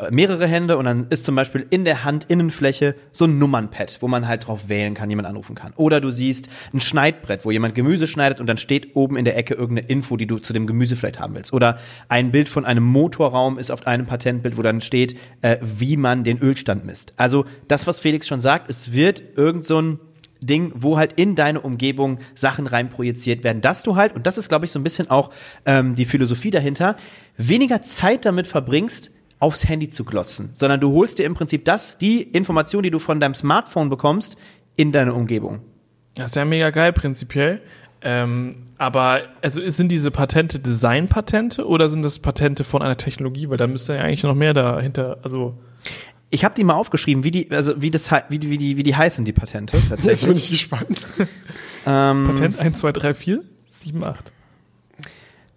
äh, 0.00 0.10
mehrere 0.10 0.46
Hände 0.46 0.76
und 0.76 0.84
dann 0.84 1.06
ist 1.08 1.24
zum 1.24 1.34
Beispiel 1.34 1.66
in 1.70 1.84
der 1.84 2.04
Handinnenfläche 2.04 2.94
so 3.12 3.24
ein 3.24 3.38
Nummernpad, 3.38 3.98
wo 4.00 4.08
man 4.08 4.28
halt 4.28 4.46
drauf 4.46 4.68
wählen 4.68 4.94
kann, 4.94 5.08
jemand 5.08 5.28
anrufen 5.28 5.54
kann. 5.54 5.72
Oder 5.76 6.00
du 6.00 6.10
siehst 6.10 6.50
ein 6.74 6.80
Schneidbrett, 6.80 7.44
wo 7.44 7.50
jemand 7.50 7.74
Gemüse 7.74 8.06
schneidet 8.06 8.40
und 8.40 8.46
dann 8.46 8.58
steht 8.58 8.96
oben 8.96 9.16
in 9.16 9.24
der 9.24 9.36
Ecke 9.36 9.54
irgendeine 9.54 9.88
Info, 9.88 10.16
die 10.16 10.26
du 10.26 10.38
zu 10.38 10.52
dem 10.52 10.66
Gemüse 10.66 10.96
vielleicht 10.96 11.20
haben 11.20 11.34
willst. 11.34 11.52
Oder 11.52 11.78
ein 12.08 12.30
Bild 12.32 12.48
von 12.48 12.64
einem 12.64 12.84
Motorraum 12.84 13.58
ist 13.58 13.70
auf 13.70 13.86
einem 13.86 14.06
Patentbild, 14.06 14.56
wo 14.56 14.62
dann 14.62 14.80
steht, 14.80 15.16
äh, 15.42 15.56
wie 15.62 15.96
man 15.96 16.24
den 16.24 16.38
Ölstand 16.38 16.84
misst. 16.84 17.14
Also 17.16 17.46
das, 17.68 17.86
was 17.86 18.00
Felix 18.00 18.26
schon 18.26 18.40
sagt, 18.40 18.68
es 18.68 18.92
wird 18.92 19.22
irgend 19.36 19.64
so 19.64 19.80
ein 19.80 19.98
Ding, 20.40 20.72
wo 20.74 20.98
halt 20.98 21.14
in 21.14 21.34
deine 21.34 21.60
Umgebung 21.60 22.18
Sachen 22.34 22.66
rein 22.66 22.88
projiziert 22.88 23.44
werden, 23.44 23.60
dass 23.60 23.82
du 23.82 23.96
halt, 23.96 24.14
und 24.14 24.26
das 24.26 24.38
ist, 24.38 24.48
glaube 24.48 24.64
ich, 24.64 24.70
so 24.70 24.78
ein 24.78 24.82
bisschen 24.82 25.10
auch 25.10 25.30
ähm, 25.66 25.94
die 25.94 26.06
Philosophie 26.06 26.50
dahinter, 26.50 26.96
weniger 27.36 27.82
Zeit 27.82 28.24
damit 28.24 28.46
verbringst, 28.46 29.10
aufs 29.38 29.66
Handy 29.66 29.88
zu 29.88 30.04
glotzen, 30.04 30.52
sondern 30.54 30.80
du 30.80 30.92
holst 30.92 31.18
dir 31.18 31.24
im 31.24 31.34
Prinzip 31.34 31.64
das, 31.64 31.96
die 31.96 32.22
Information, 32.22 32.82
die 32.82 32.90
du 32.90 32.98
von 32.98 33.20
deinem 33.20 33.34
Smartphone 33.34 33.88
bekommst, 33.88 34.36
in 34.76 34.92
deine 34.92 35.14
Umgebung. 35.14 35.60
Das 36.14 36.32
ist 36.32 36.36
ja 36.36 36.44
mega 36.44 36.70
geil 36.70 36.92
prinzipiell. 36.92 37.62
Ähm, 38.02 38.66
aber 38.78 39.22
also 39.42 39.60
sind 39.68 39.92
diese 39.92 40.10
Patente 40.10 40.58
Designpatente 40.58 41.66
oder 41.66 41.88
sind 41.88 42.02
das 42.04 42.18
Patente 42.18 42.64
von 42.64 42.82
einer 42.82 42.96
Technologie? 42.96 43.50
Weil 43.50 43.58
da 43.58 43.66
müsste 43.66 43.94
ja 43.94 44.00
eigentlich 44.00 44.22
noch 44.22 44.34
mehr 44.34 44.54
dahinter. 44.54 45.18
Also 45.22 45.58
Ich 46.30 46.44
habe 46.44 46.54
die 46.54 46.64
mal 46.64 46.74
aufgeschrieben, 46.74 47.24
wie 47.24 47.32
die, 47.32 47.50
also 47.50 47.80
wie 47.82 47.90
das, 47.90 48.10
wie 48.28 48.38
die, 48.38 48.50
wie 48.50 48.58
die, 48.58 48.76
wie 48.76 48.82
die 48.82 48.94
heißen, 48.94 49.24
die 49.24 49.32
Patente 49.32 49.76
Jetzt 50.02 50.26
bin 50.26 50.36
ich 50.36 50.50
gespannt. 50.50 51.06
ähm, 51.86 52.24
Patent 52.28 52.58
1, 52.58 52.78
2, 52.78 52.92
3, 52.92 53.14
4, 53.14 53.44
7, 53.68 54.04
8. 54.04 54.32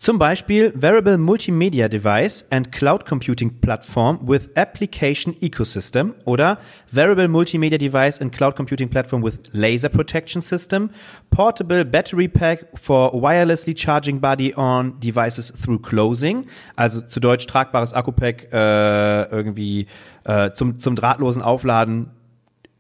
Zum 0.04 0.20
Beispiel 0.20 0.74
Variable 0.76 1.18
Multimedia 1.18 1.88
Device 1.88 2.46
and 2.52 2.74
Cloud 2.74 3.06
Computing 3.06 3.62
Platform 3.62 4.20
with 4.28 4.50
Application 4.58 5.34
Ecosystem 5.40 6.14
oder 6.26 6.58
Variable 6.92 7.30
Multimedia 7.30 7.78
Device 7.78 8.20
and 8.20 8.34
Cloud 8.34 8.58
Computing 8.58 8.90
Platform 8.90 9.24
with 9.24 9.40
Laser 9.54 9.88
Protection 9.88 10.42
System, 10.42 10.90
Portable 11.30 11.86
Battery 11.86 12.28
Pack 12.28 12.78
for 12.78 13.14
wirelessly 13.14 13.74
charging 13.74 14.20
body 14.20 14.54
on 14.58 15.00
devices 15.00 15.54
through 15.54 15.82
closing, 15.82 16.48
also 16.76 17.00
zu 17.00 17.22
Deutsch 17.22 17.48
tragbares 17.48 17.94
Akkupack 17.94 18.52
äh, 18.52 19.24
irgendwie 19.32 19.88
äh, 20.26 20.52
zum, 20.52 20.80
zum 20.80 20.98
drahtlosen 20.98 21.42
Aufladen 21.42 22.10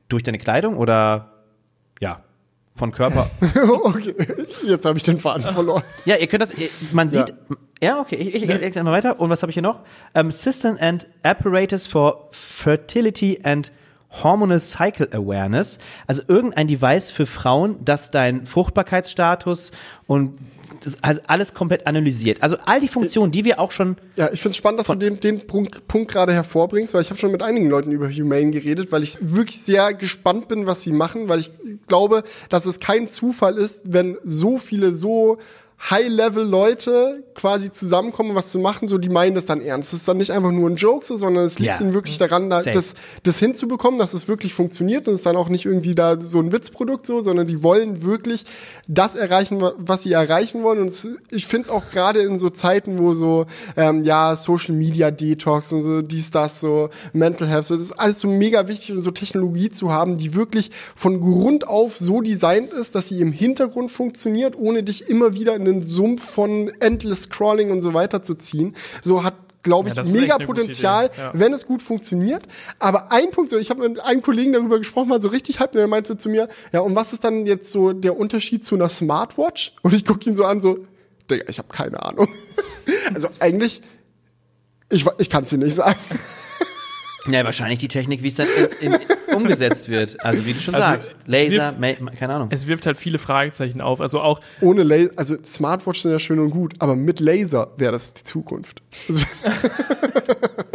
durch 0.10 0.24
deine 0.24 0.40
Kleidung 0.40 0.76
oder 0.76 1.32
ja, 2.02 2.20
von 2.76 2.92
Körper 2.92 3.30
okay, 3.84 4.16
jetzt 4.66 4.86
habe 4.86 4.98
ich 4.98 5.04
den 5.04 5.20
Faden 5.20 5.44
verloren. 5.44 5.84
Ja, 6.06 6.16
ihr 6.16 6.28
könnt 6.28 6.42
das, 6.42 6.54
man 6.92 7.10
sieht, 7.10 7.34
ja, 7.82 8.00
okay, 8.00 8.16
ich, 8.16 8.34
ich, 8.34 8.44
ich 8.44 8.50
erkläre 8.50 8.84
mal 8.84 8.92
weiter. 8.92 9.20
Und 9.20 9.30
was 9.30 9.42
habe 9.42 9.52
ich 9.52 9.56
hier 9.56 9.64
noch? 9.64 9.82
Ähm, 10.16 10.32
System 10.32 10.78
and 10.80 11.08
Apparatus 11.24 11.86
for 11.86 12.30
Fertility 12.32 13.42
and 13.44 13.72
Hormonal 14.22 14.60
Cycle 14.60 15.10
Awareness. 15.12 15.80
Also 16.08 16.24
irgendein 16.28 16.68
Device 16.68 17.12
für 17.12 17.26
Frauen, 17.26 17.84
das 17.84 18.12
deinen 18.12 18.46
Fruchtbarkeitsstatus 18.46 19.72
und 20.08 20.38
alles 21.28 21.54
komplett 21.54 21.88
analysiert. 21.88 22.42
Also 22.42 22.58
all 22.66 22.80
die 22.80 22.88
Funktionen, 22.88 23.32
die 23.32 23.46
wir 23.46 23.60
auch 23.60 23.72
schon 23.72 23.98
Ja, 24.16 24.32
ich 24.32 24.42
finde 24.42 24.52
es 24.52 24.58
spannend, 24.58 24.80
dass 24.80 24.88
du 24.88 24.96
den, 24.96 25.20
den 25.20 25.48
Punkt, 25.48 25.88
Punkt 25.88 26.12
gerade 26.12 26.34
hervorbringst, 26.34 26.94
weil 26.94 27.02
ich 27.02 27.10
habe 27.10 27.20
schon 27.20 27.32
mit 27.32 27.42
einigen 27.42 27.70
Leuten 27.70 27.92
über 27.92 28.10
Humane 28.10 28.52
geredet, 28.52 28.92
weil 28.92 29.04
ich 29.04 29.18
wirklich 29.22 29.60
sehr 29.60 29.94
gespannt 29.94 30.48
bin, 30.48 30.66
was 30.66 30.84
sie 30.84 30.92
machen, 30.92 31.28
weil 31.30 31.40
ich 31.40 31.52
glaube, 31.88 32.24
dass 32.50 32.66
es 32.66 32.80
kein 32.80 33.08
Zufall 33.08 33.58
ist, 33.58 33.82
wenn 33.86 34.18
so 34.24 34.58
viele 34.58 34.94
so 34.94 35.38
High-Level-Leute 35.90 37.24
quasi 37.36 37.72
zusammenkommen, 37.72 38.32
um 38.32 38.36
was 38.36 38.52
zu 38.52 38.60
machen, 38.60 38.88
so 38.88 38.98
die 38.98 39.10
meinen 39.10 39.36
das 39.36 39.46
dann 39.46 39.62
ernst. 39.62 39.92
Es 39.94 40.00
ist 40.00 40.08
dann 40.08 40.18
nicht 40.18 40.32
einfach 40.32 40.52
nur 40.52 40.70
ein 40.70 40.76
Joke, 40.76 41.06
so, 41.06 41.16
sondern 41.18 41.46
es 41.46 41.60
liegt 41.60 41.68
Ja. 41.72 41.82
ihnen 41.82 41.94
wirklich 41.94 42.18
daran, 42.18 42.50
da, 42.50 42.62
das, 42.62 42.94
das 43.24 43.40
hinzubekommen, 43.40 43.98
dass 44.00 44.14
es 44.14 44.28
wirklich 44.28 44.54
funktioniert 44.54 45.08
und 45.08 45.14
es 45.16 45.22
ist 45.22 45.26
dann 45.26 45.36
auch 45.36 45.50
nicht 45.50 45.66
irgendwie 45.66 45.94
da 45.96 46.20
so 46.22 46.40
ein 46.40 46.52
Witzprodukt 46.52 47.06
so, 47.06 47.22
sondern 47.22 47.48
die 47.48 47.64
wollen 47.64 48.04
wirklich 48.04 48.46
das 48.88 49.16
erreichen, 49.16 49.62
wa- 49.62 49.74
was 49.78 50.04
sie 50.04 50.12
erreichen 50.14 50.64
wollen. 50.64 50.80
Und 50.80 50.90
es, 50.92 51.08
ich 51.32 51.48
finde 51.48 51.66
es 51.66 51.70
auch 51.70 51.90
gerade 51.92 52.22
in 52.22 52.38
so 52.40 52.50
Zeiten, 52.50 53.00
wo 53.00 53.14
so, 53.14 53.46
ähm, 53.76 54.04
ja, 54.04 54.36
Social 54.36 54.76
Media 54.76 55.12
Detox 55.12 55.74
und 55.74 55.82
so 55.82 56.02
dies, 56.02 56.30
das, 56.32 56.60
so 56.60 56.90
Mental 57.14 57.48
Health, 57.48 57.66
so, 57.66 57.76
das 57.76 57.86
ist 57.88 58.00
alles 58.00 58.20
so 58.20 58.28
mega 58.28 58.68
wichtig, 58.68 58.94
so 58.98 59.12
Technologie 59.12 59.70
zu 59.70 59.92
haben, 59.92 60.18
die 60.18 60.36
wirklich 60.36 60.72
von 60.96 61.20
Grund 61.20 61.68
auf 61.68 61.98
so 61.98 62.22
designt 62.22 62.72
ist, 62.74 62.96
dass 62.96 63.08
sie 63.08 63.20
im 63.22 63.32
Hintergrund 63.32 63.92
funktioniert, 63.92 64.56
ohne 64.58 64.84
dich 64.84 65.10
immer 65.10 65.34
wieder 65.34 65.56
in 65.56 65.66
den 65.66 65.73
Sumpf 65.82 66.24
von 66.24 66.72
Endless 66.80 67.24
Scrolling 67.24 67.72
und 67.72 67.82
so 67.82 67.94
weiter 67.94 68.22
zu 68.22 68.36
ziehen. 68.36 68.76
So 69.02 69.24
hat 69.24 69.36
glaube 69.64 69.90
ich, 69.90 69.96
Ja, 69.96 70.04
mega 70.04 70.38
Potenzial, 70.38 71.10
ja. 71.18 71.32
wenn 71.34 71.54
es 71.54 71.66
gut 71.66 71.82
funktioniert. 71.82 72.44
Aber 72.80 73.12
ein 73.12 73.32
Punkt, 73.32 73.50
so, 73.50 73.58
ich 73.58 73.70
habe 73.70 73.88
mit 73.88 74.00
einem 74.02 74.22
Kollegen 74.22 74.54
darüber 74.54 74.78
gesprochen, 74.78 75.10
mal 75.10 75.22
so 75.22 75.30
richtig 75.30 75.60
halb, 75.60 75.72
der 75.72 75.88
meinte 75.88 76.18
zu 76.18 76.30
mir, 76.30 76.50
ja, 76.72 76.82
und 76.82 76.96
was 76.96 77.14
ist 77.14 77.24
dann 77.24 77.46
jetzt 77.46 77.72
so 77.72 77.94
der 77.94 78.18
Unterschied 78.18 78.64
zu 78.64 78.76
einer 78.76 78.90
Smartwatch? 78.90 79.74
Und 79.82 79.94
ich 79.94 80.06
gucke 80.06 80.30
ihn 80.30 80.36
so 80.36 80.44
an, 80.44 80.62
so, 80.62 80.86
Digga, 81.32 81.46
ich 81.48 81.58
habe 81.58 81.70
keine 81.70 82.04
Ahnung. 82.04 82.28
also 83.14 83.30
eigentlich, 83.40 83.82
ich, 84.90 85.06
ich 85.18 85.30
kann 85.30 85.44
es 85.44 85.50
dir 85.50 85.58
nicht 85.58 85.76
sagen. 85.76 86.00
Ja, 87.30 87.46
wahrscheinlich 87.46 87.80
die 87.80 87.88
Technik, 87.88 88.22
wie 88.22 88.28
es 88.28 88.36
dann 88.36 88.48
in, 88.82 88.92
in, 88.92 89.00
umgesetzt 89.36 89.90
wird. 89.90 90.24
Also 90.24 90.46
wie 90.46 90.54
du 90.54 90.60
schon 90.60 90.76
Also, 90.76 90.86
sagst, 90.88 91.16
Laser, 91.26 91.74
es 91.80 92.00
Ma 92.00 92.12
keine 92.12 92.34
Ahnung. 92.34 92.50
Es 92.52 92.68
wirft 92.68 92.86
halt 92.86 92.98
viele 92.98 93.18
Fragezeichen 93.20 93.82
auf. 93.82 94.02
Also 94.02 94.22
auch, 94.22 94.40
Ohne 94.62 94.84
Laser, 94.84 95.12
also 95.16 95.36
Smartwatch 95.44 96.02
sind 96.02 96.12
ja 96.12 96.20
schön 96.20 96.40
und 96.40 96.50
gut, 96.52 96.74
aber 96.80 96.96
mit 96.96 97.20
Laser 97.20 97.72
wäre 97.78 97.92
das 97.92 98.14
die 98.14 98.24
Zukunft. 98.24 98.82
Also, 99.10 99.26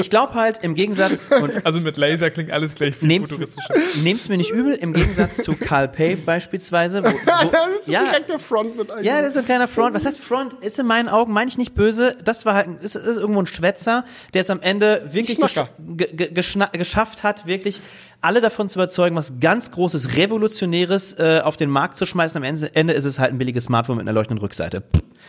Ich 0.01 0.11
glaube 0.11 0.35
halt 0.35 0.61
im 0.63 0.75
Gegensatz 0.75 1.27
und 1.41 1.53
also 1.67 1.81
mit 1.81 1.97
Laser 1.97 2.31
klingt 2.31 2.51
alles 2.53 2.75
gleich 2.75 2.95
viel 2.95 3.09
nehmt's, 3.09 3.31
futuristischer. 3.33 3.75
nehmt's 4.05 4.29
mir 4.29 4.37
nicht 4.37 4.51
übel, 4.51 4.75
im 4.75 4.93
Gegensatz 4.93 5.39
zu 5.39 5.55
Carl 5.57 5.89
Pay 5.89 6.15
beispielsweise. 6.17 7.03
Wo, 7.03 7.09
wo, 7.09 7.13
das 7.51 7.81
ist 7.81 7.89
ja, 7.89 8.05
direkt 8.05 8.29
der 8.29 8.39
Front 8.39 8.77
mit 8.77 8.89
Ja, 9.03 9.21
das 9.21 9.31
ist 9.31 9.37
ein 9.39 9.45
kleiner 9.45 9.67
Front. 9.67 9.95
Was 9.95 10.07
heißt 10.07 10.21
Front? 10.21 10.55
Ist 10.63 10.79
in 10.79 10.87
meinen 10.87 11.09
Augen, 11.09 11.33
meine 11.33 11.49
ich 11.51 11.59
nicht 11.59 11.75
böse. 11.75 12.17
Das 12.25 12.47
war 12.47 12.55
halt, 12.55 12.69
ein- 12.69 12.79
ist, 12.81 12.95
ist 12.95 13.17
irgendwo 13.17 13.41
ein 13.43 13.47
Schwätzer, 13.47 14.05
der 14.35 14.43
es 14.43 14.51
am 14.51 14.61
Ende 14.61 15.09
wirklich 15.11 15.39
gesch 15.41 16.59
geschafft 16.73 17.23
hat, 17.25 17.47
wirklich 17.47 17.81
alle 18.21 18.41
davon 18.41 18.69
zu 18.69 18.79
überzeugen, 18.79 19.14
was 19.16 19.39
ganz 19.41 19.71
Großes, 19.71 20.16
Revolutionäres 20.16 21.19
äh, 21.19 21.41
auf 21.45 21.57
den 21.57 21.71
Markt 21.71 21.97
zu 21.97 22.05
schmeißen. 22.05 22.37
Am 22.37 22.43
Ende, 22.45 22.93
ist 22.93 23.05
es 23.05 23.19
halt 23.19 23.33
ein 23.33 23.39
billiges 23.39 23.64
Smartphone 23.64 23.97
mit 23.99 24.05
einer 24.05 24.12
leuchtenden 24.12 24.41
Rückseite. 24.43 24.83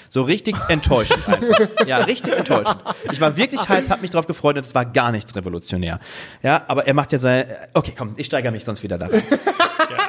So 0.09 0.23
richtig 0.23 0.55
enttäuschend 0.69 1.27
einfach. 1.27 1.87
Ja, 1.87 1.97
richtig 1.99 2.33
enttäuschend. 2.33 2.77
Ich 3.11 3.21
war 3.21 3.37
wirklich 3.37 3.69
hype, 3.69 3.89
hab 3.89 4.01
mich 4.01 4.11
drauf 4.11 4.25
gefreut 4.25 4.55
und 4.55 4.65
es 4.65 4.73
war 4.73 4.85
gar 4.85 5.11
nichts 5.11 5.35
revolutionär. 5.35 5.99
Ja, 6.41 6.63
aber 6.67 6.87
er 6.87 6.93
macht 6.93 7.11
ja 7.11 7.19
sein. 7.19 7.45
Okay, 7.73 7.93
komm, 7.95 8.13
ich 8.17 8.25
steigere 8.25 8.51
mich 8.51 8.63
sonst 8.63 8.81
wieder 8.81 8.97
da. 8.97 9.05
rein. 9.07 9.23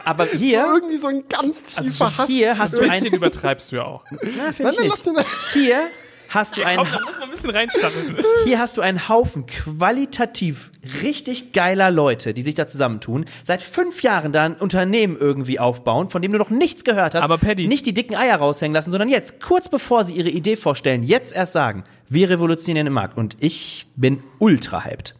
Aber 0.04 0.24
hier, 0.24 0.64
irgendwie 0.74 0.96
so 0.96 1.08
ein 1.08 1.24
ganz 1.28 1.62
tiefer 1.64 2.16
Hass. 2.16 2.26
hier 2.26 2.56
hast 2.58 2.74
du 2.74 2.82
Ein 2.82 2.90
bisschen 2.90 3.14
übertreibst 3.14 3.72
du 3.72 3.76
ja 3.76 3.84
auch. 3.84 4.04
Na, 4.10 4.18
Nein, 4.22 4.54
nein, 4.58 4.74
nicht. 4.80 5.04
lass 5.06 5.52
Hier 5.52 5.82
hast 6.30 6.56
du 6.56 6.64
einen 6.64 6.84
Komm, 6.84 7.02
muss 7.02 7.14
man 7.18 7.22
ein 7.24 7.30
bisschen 7.30 7.50
reinstacheln. 7.50 8.16
Hier 8.44 8.58
hast 8.58 8.76
du 8.76 8.80
einen 8.80 9.08
Haufen 9.08 9.46
qualitativ 9.46 10.70
richtig 11.02 11.52
geiler 11.52 11.90
Leute, 11.90 12.32
die 12.34 12.42
sich 12.42 12.54
da 12.54 12.66
zusammentun, 12.66 13.26
seit 13.44 13.62
fünf 13.62 14.02
Jahren 14.02 14.32
da 14.32 14.44
ein 14.44 14.54
Unternehmen 14.54 15.16
irgendwie 15.18 15.58
aufbauen, 15.60 16.08
von 16.10 16.22
dem 16.22 16.32
du 16.32 16.38
noch 16.38 16.50
nichts 16.50 16.84
gehört 16.84 17.14
hast. 17.14 17.22
Aber 17.22 17.36
Paddy- 17.38 17.66
Nicht 17.68 17.86
die 17.86 17.94
dicken 17.94 18.14
Eier 18.16 18.36
raushängen 18.36 18.72
lassen, 18.74 18.90
sondern 18.90 19.08
jetzt, 19.08 19.40
kurz 19.42 19.68
bevor 19.68 20.04
sie 20.04 20.14
ihre 20.14 20.30
Idee 20.30 20.56
vorstellen, 20.56 21.02
jetzt 21.02 21.34
erst 21.34 21.52
sagen, 21.52 21.84
wir 22.08 22.30
revolutionieren 22.30 22.86
den 22.86 22.94
Markt. 22.94 23.16
Und 23.18 23.36
ich 23.40 23.86
bin 23.96 24.22
ultra 24.38 24.84
hyped. 24.84 25.14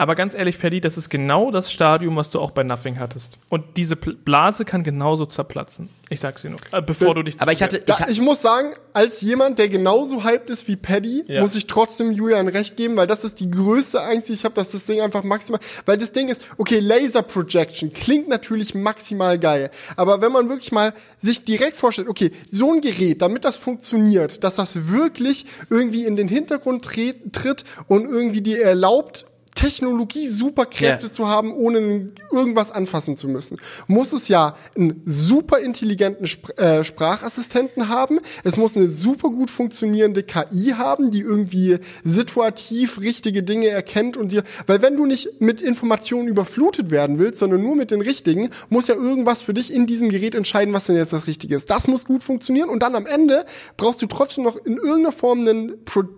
Aber 0.00 0.14
ganz 0.14 0.34
ehrlich, 0.34 0.58
Paddy, 0.58 0.80
das 0.80 0.96
ist 0.96 1.10
genau 1.10 1.50
das 1.50 1.70
Stadium, 1.70 2.16
was 2.16 2.30
du 2.30 2.40
auch 2.40 2.52
bei 2.52 2.62
Nothing 2.62 2.98
hattest. 2.98 3.36
Und 3.50 3.76
diese 3.76 3.96
Blase 3.96 4.64
kann 4.64 4.82
genauso 4.82 5.26
zerplatzen. 5.26 5.90
Ich 6.08 6.20
sag's 6.20 6.40
dir 6.42 6.48
nur. 6.48 6.58
Äh, 6.72 6.80
bevor 6.80 7.14
du 7.14 7.22
dich 7.22 7.38
Aber 7.40 7.52
ich 7.52 7.62
hatte, 7.62 7.76
ich, 7.78 7.84
Da, 7.84 8.00
ha- 8.00 8.08
ich 8.08 8.18
muss 8.20 8.40
sagen, 8.40 8.70
als 8.94 9.20
jemand, 9.20 9.58
der 9.58 9.68
genauso 9.68 10.24
hyped 10.24 10.48
ist 10.48 10.66
wie 10.68 10.76
Paddy, 10.76 11.24
Ja. 11.28 11.42
muss 11.42 11.54
ich 11.54 11.66
trotzdem 11.66 12.12
Julian 12.12 12.48
recht 12.48 12.76
geben, 12.78 12.96
weil 12.96 13.06
das 13.06 13.24
ist 13.24 13.40
die 13.40 13.50
größte 13.50 14.00
Angst, 14.02 14.28
die 14.28 14.32
ich 14.32 14.44
habe, 14.44 14.54
dass 14.54 14.70
das 14.70 14.86
Ding 14.86 15.02
einfach 15.02 15.22
maximal, 15.22 15.60
weil 15.84 15.98
das 15.98 16.12
Ding 16.12 16.28
ist, 16.30 16.40
okay, 16.56 16.78
Laser 16.80 17.22
Projection 17.22 17.92
klingt 17.92 18.26
natürlich 18.28 18.74
maximal 18.74 19.38
geil, 19.38 19.70
aber 19.96 20.20
wenn 20.22 20.32
man 20.32 20.48
wirklich 20.48 20.72
mal 20.72 20.94
sich 21.20 21.44
direkt 21.44 21.76
vorstellt, 21.76 22.08
okay, 22.08 22.32
so 22.50 22.72
ein 22.72 22.80
Gerät, 22.80 23.20
damit 23.22 23.44
das 23.44 23.56
funktioniert, 23.56 24.42
dass 24.42 24.56
das 24.56 24.88
wirklich 24.88 25.44
irgendwie 25.68 26.04
in 26.06 26.16
den 26.16 26.26
Hintergrund 26.26 26.84
tritt 27.32 27.64
und 27.86 28.06
irgendwie 28.06 28.40
dir 28.40 28.62
erlaubt, 28.64 29.26
Technologie 29.60 30.26
Superkräfte 30.26 31.06
Ja. 31.06 31.12
zu 31.12 31.28
haben, 31.28 31.52
ohne 31.52 32.12
irgendwas 32.32 32.72
anfassen 32.72 33.14
zu 33.16 33.28
müssen, 33.28 33.58
muss 33.88 34.12
es 34.14 34.28
ja 34.28 34.54
einen 34.74 35.02
super 35.04 35.58
intelligenten 35.58 36.26
Spr 36.26 36.58
äh, 36.58 36.82
Sprachassistenten 36.84 37.88
haben. 37.88 38.20
Es 38.42 38.56
muss 38.56 38.74
eine 38.76 38.88
super 38.88 39.28
gut 39.28 39.50
funktionierende 39.50 40.22
KI 40.22 40.74
haben, 40.78 41.10
die 41.10 41.20
irgendwie 41.20 41.78
situativ 42.02 43.00
richtige 43.00 43.42
Dinge 43.42 43.68
erkennt 43.68 44.16
und 44.16 44.32
dir, 44.32 44.44
weil 44.66 44.80
wenn 44.80 44.96
du 44.96 45.04
nicht 45.04 45.40
mit 45.40 45.60
Informationen 45.60 46.28
überflutet 46.28 46.90
werden 46.90 47.18
willst, 47.18 47.38
sondern 47.38 47.62
nur 47.62 47.76
mit 47.76 47.90
den 47.90 48.00
richtigen, 48.00 48.48
muss 48.70 48.86
ja 48.88 48.94
irgendwas 48.94 49.42
für 49.42 49.52
dich 49.52 49.72
in 49.72 49.86
diesem 49.86 50.08
Gerät 50.08 50.34
entscheiden, 50.34 50.72
was 50.72 50.86
denn 50.86 50.96
jetzt 50.96 51.12
das 51.12 51.26
Richtige 51.26 51.54
ist. 51.54 51.68
Das 51.68 51.86
muss 51.86 52.06
gut 52.06 52.24
funktionieren 52.24 52.70
und 52.70 52.82
dann 52.82 52.94
am 52.94 53.04
Ende 53.04 53.44
brauchst 53.76 54.00
du 54.00 54.06
trotzdem 54.06 54.44
noch 54.44 54.56
in 54.56 54.78
irgendeiner 54.78 55.12
Form 55.12 55.40
einen, 55.40 55.74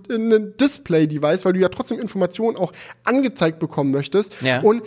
einen 0.09 0.57
Display-Device, 0.57 1.45
weil 1.45 1.55
du 1.55 1.61
ja 1.61 1.69
trotzdem 1.69 1.99
Informationen 1.99 2.57
auch 2.57 2.73
angezeigt 3.05 3.32
bekommen 3.59 3.91
möchtest. 3.91 4.33
Ja. 4.43 4.61
Und 4.61 4.83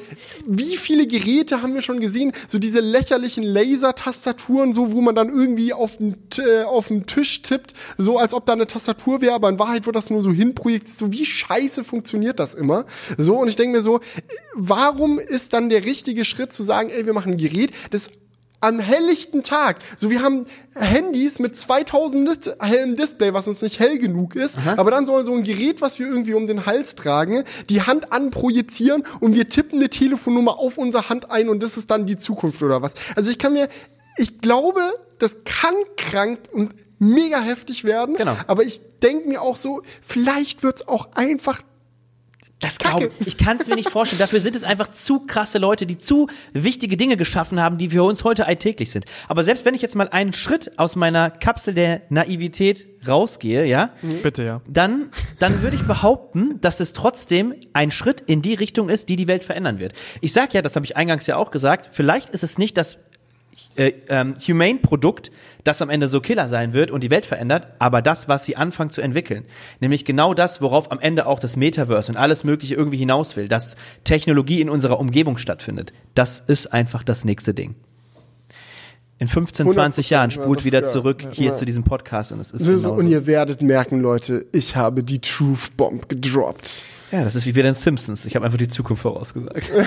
wie 0.46 0.78
viele 0.78 1.08
Geräte 1.08 1.62
haben 1.62 1.74
wir 1.74 1.82
schon 1.82 2.00
gesehen? 2.00 2.32
So 2.48 2.60
diese 2.60 2.80
lächerlichen 2.80 3.44
Laser-Tastaturen, 3.44 4.74
so 4.74 4.92
wo 4.92 5.02
man 5.02 5.16
dann 5.16 5.30
irgendwie 5.30 5.74
auf 5.74 5.98
den, 5.98 6.16
äh, 6.38 6.64
auf 6.64 6.88
den 6.88 7.06
Tisch 7.06 7.42
tippt, 7.42 7.74
so 7.98 8.18
als 8.18 8.34
ob 8.34 8.46
da 8.46 8.54
eine 8.54 8.68
Tastatur 8.68 9.22
wäre, 9.22 9.34
aber 9.34 9.50
in 9.50 9.60
Wahrheit 9.60 9.86
wird 9.86 9.96
das 9.96 10.10
nur 10.10 10.22
so 10.22 10.32
hinprojektiert. 10.32 10.98
So 10.98 11.12
wie 11.12 11.26
scheiße 11.26 11.84
funktioniert 11.84 12.40
das 12.40 12.54
immer? 12.54 12.86
So, 13.18 13.38
und 13.38 13.48
ich 13.48 13.56
denke 13.56 13.78
mir 13.78 13.84
so, 13.84 14.00
warum 14.56 15.20
ist 15.20 15.54
dann 15.54 15.70
der 15.70 15.86
richtige 15.86 16.26
Schritt 16.26 16.54
zu 16.54 16.64
sagen, 16.64 16.90
ey, 16.90 17.06
wir 17.06 17.14
machen 17.14 17.34
ein 17.34 17.38
Gerät, 17.38 17.72
das 17.92 18.12
am 18.66 18.80
helllichten 18.80 19.44
Tag. 19.44 19.78
So, 19.98 20.10
wir 20.10 20.22
haben 20.22 20.46
Handys 20.76 21.40
mit 21.40 21.56
2000 21.56 22.28
Lit- 22.28 22.56
hellem 22.60 22.96
Display, 22.96 23.34
was 23.34 23.48
uns 23.48 23.62
nicht 23.62 23.80
hell 23.80 23.98
genug 23.98 24.36
ist. 24.36 24.58
Aber 24.78 24.92
dann 24.92 25.06
soll 25.06 25.26
so 25.26 25.34
ein 25.34 25.44
Gerät, 25.44 25.82
was 25.82 26.00
wir 26.00 26.08
irgendwie 26.08 26.34
um 26.34 26.48
den 26.48 26.66
Hals 26.66 26.96
tragen, 26.96 27.44
die 27.70 27.82
Hand 27.82 28.12
anprojizieren 28.12 29.04
und 29.20 29.36
wir 29.36 29.48
tippen 29.50 29.80
eine 29.80 29.90
Telefonnummer 29.90 30.60
auf 30.60 30.78
unsere 30.78 31.10
Hand 31.10 31.32
ein 31.32 31.50
und 31.50 31.62
das 31.64 31.78
ist 31.78 31.90
dann 31.92 32.06
die 32.06 32.16
Zukunft 32.18 32.62
oder 32.64 32.82
was. 32.82 32.94
Also 33.16 33.32
ich 33.32 33.38
kann 33.38 33.54
mir, 33.54 33.70
ich 34.18 34.42
glaube, 34.42 34.82
das 35.20 35.38
kann 35.46 35.74
krank 35.98 36.40
und 36.52 36.74
mega 37.00 37.40
heftig 37.42 37.84
werden. 37.84 38.16
Genau. 38.16 38.36
Aber 38.48 38.64
ich 38.64 38.82
denke 39.04 39.28
mir 39.28 39.42
auch 39.42 39.56
so, 39.58 39.82
vielleicht 40.02 40.64
wird's 40.64 40.88
auch 40.88 41.10
einfach 41.16 41.62
Das 42.60 42.80
Kacke. 42.80 43.10
glaub, 43.10 43.28
ich 43.28 43.38
kann 43.38 43.58
es 43.60 43.68
mir 43.68 43.76
nicht 43.76 43.90
vorstellen. 43.90 44.20
Dafür 44.20 44.40
sind 44.40 44.56
es 44.56 44.64
einfach 44.64 44.88
zu 44.88 45.26
krasse 45.26 45.58
Leute, 45.58 45.86
die 45.86 45.98
zu 45.98 46.28
wichtige 46.54 46.96
Dinge 46.96 47.18
geschaffen 47.18 47.60
haben, 47.60 47.78
die 47.78 47.90
für 47.90 48.04
uns 48.04 48.24
heute 48.24 48.46
alltäglich 48.46 48.92
sind. 48.92 49.06
Aber 49.28 49.44
selbst 49.44 49.66
wenn 49.66 49.76
ich 49.76 49.82
jetzt 49.82 49.96
mal 49.96 50.08
einen 50.08 50.32
Schritt 50.32 50.80
aus 50.80 50.96
meiner 50.96 51.30
Kapsel 51.30 51.74
der 51.74 52.04
Naivität 52.10 52.88
rausgehe, 53.06 53.66
ja, 53.66 53.92
Bitte, 54.24 54.44
ja. 54.44 54.62
dann, 54.68 55.12
dann 55.40 55.62
würde 55.62 55.76
ich 55.76 55.84
behaupten, 55.84 56.62
dass 56.62 56.80
es 56.80 56.94
trotzdem 56.94 57.54
ein 57.74 57.92
Schritt 57.92 58.22
in 58.22 58.42
die 58.42 58.54
Richtung 58.54 58.88
ist, 58.88 59.10
die 59.10 59.18
die 59.18 59.28
Welt 59.28 59.44
verändern 59.44 59.80
wird. 59.80 59.94
Ich 60.22 60.32
sag 60.32 60.54
ja, 60.54 60.62
das 60.62 60.78
habe 60.78 60.86
ich 60.86 60.96
eingangs 60.96 61.28
ja 61.28 61.36
auch 61.36 61.52
gesagt, 61.52 61.90
vielleicht 61.92 62.30
ist 62.30 62.44
es 62.44 62.58
nicht 62.58 62.78
das 62.78 62.98
äh, 63.76 63.94
ähm, 64.10 64.36
Humane-Produkt, 64.46 65.32
das 65.64 65.82
am 65.82 65.90
Ende 65.90 66.08
so 66.10 66.22
Killer 66.22 66.48
sein 66.48 66.74
wird 66.74 66.92
und 66.92 67.04
die 67.04 67.10
Welt 67.10 67.26
verändert, 67.26 67.68
aber 67.80 68.02
das, 68.02 68.28
was 68.30 68.46
sie 68.46 68.56
anfangen 68.56 68.90
zu 68.90 69.02
entwickeln. 69.02 69.46
Nämlich 69.80 70.06
genau 70.06 70.34
das, 70.34 70.62
worauf 70.62 70.92
am 70.92 71.00
Ende 71.00 71.26
auch 71.26 71.40
das 71.40 71.58
Metaverse 71.58 72.12
und 72.12 72.18
alles 72.18 72.44
Mögliche 72.44 72.76
irgendwie 72.76 72.98
hinaus 72.98 73.36
will, 73.36 73.48
dass 73.48 73.76
Technologie 74.04 74.62
in 74.62 74.70
unserer 74.70 75.00
Umgebung 75.00 75.38
stattfindet. 75.38 75.94
Das 76.14 76.42
ist 76.46 76.68
einfach 76.74 77.04
das 77.04 77.26
nächste 77.26 77.54
Ding. 77.54 77.76
In 79.18 79.30
15, 79.30 79.72
20 79.72 80.10
Jahren 80.10 80.30
100%, 80.30 80.36
ja, 80.36 80.44
spult 80.44 80.60
das- 80.60 80.66
wieder 80.66 80.82
ja, 80.82 80.88
zurück 80.88 81.24
ja. 81.24 81.30
hier 81.32 81.48
Ja. 81.52 81.56
zu 81.56 81.64
diesem 81.66 81.84
Podcast 81.86 82.34
und 82.34 82.42
es 82.42 82.52
ist 82.52 82.66
so, 82.66 82.92
und 82.92 83.08
ihr 83.08 83.26
werdet 83.26 83.62
merken, 83.62 84.02
Leute, 84.02 84.46
ich 84.52 84.76
habe 84.76 85.04
die 85.04 85.20
Truth 85.20 85.78
Bomb 85.78 86.10
gedroppt. 86.10 86.84
Ja, 87.12 87.24
das 87.24 87.36
ist 87.36 87.46
wie 87.46 87.54
bei 87.54 87.62
den 87.62 87.74
Simpsons. 87.74 88.26
Ich 88.26 88.36
habe 88.36 88.46
einfach 88.46 88.58
die 88.58 88.68
Zukunft 88.68 89.04
vorausgesagt. 89.04 89.72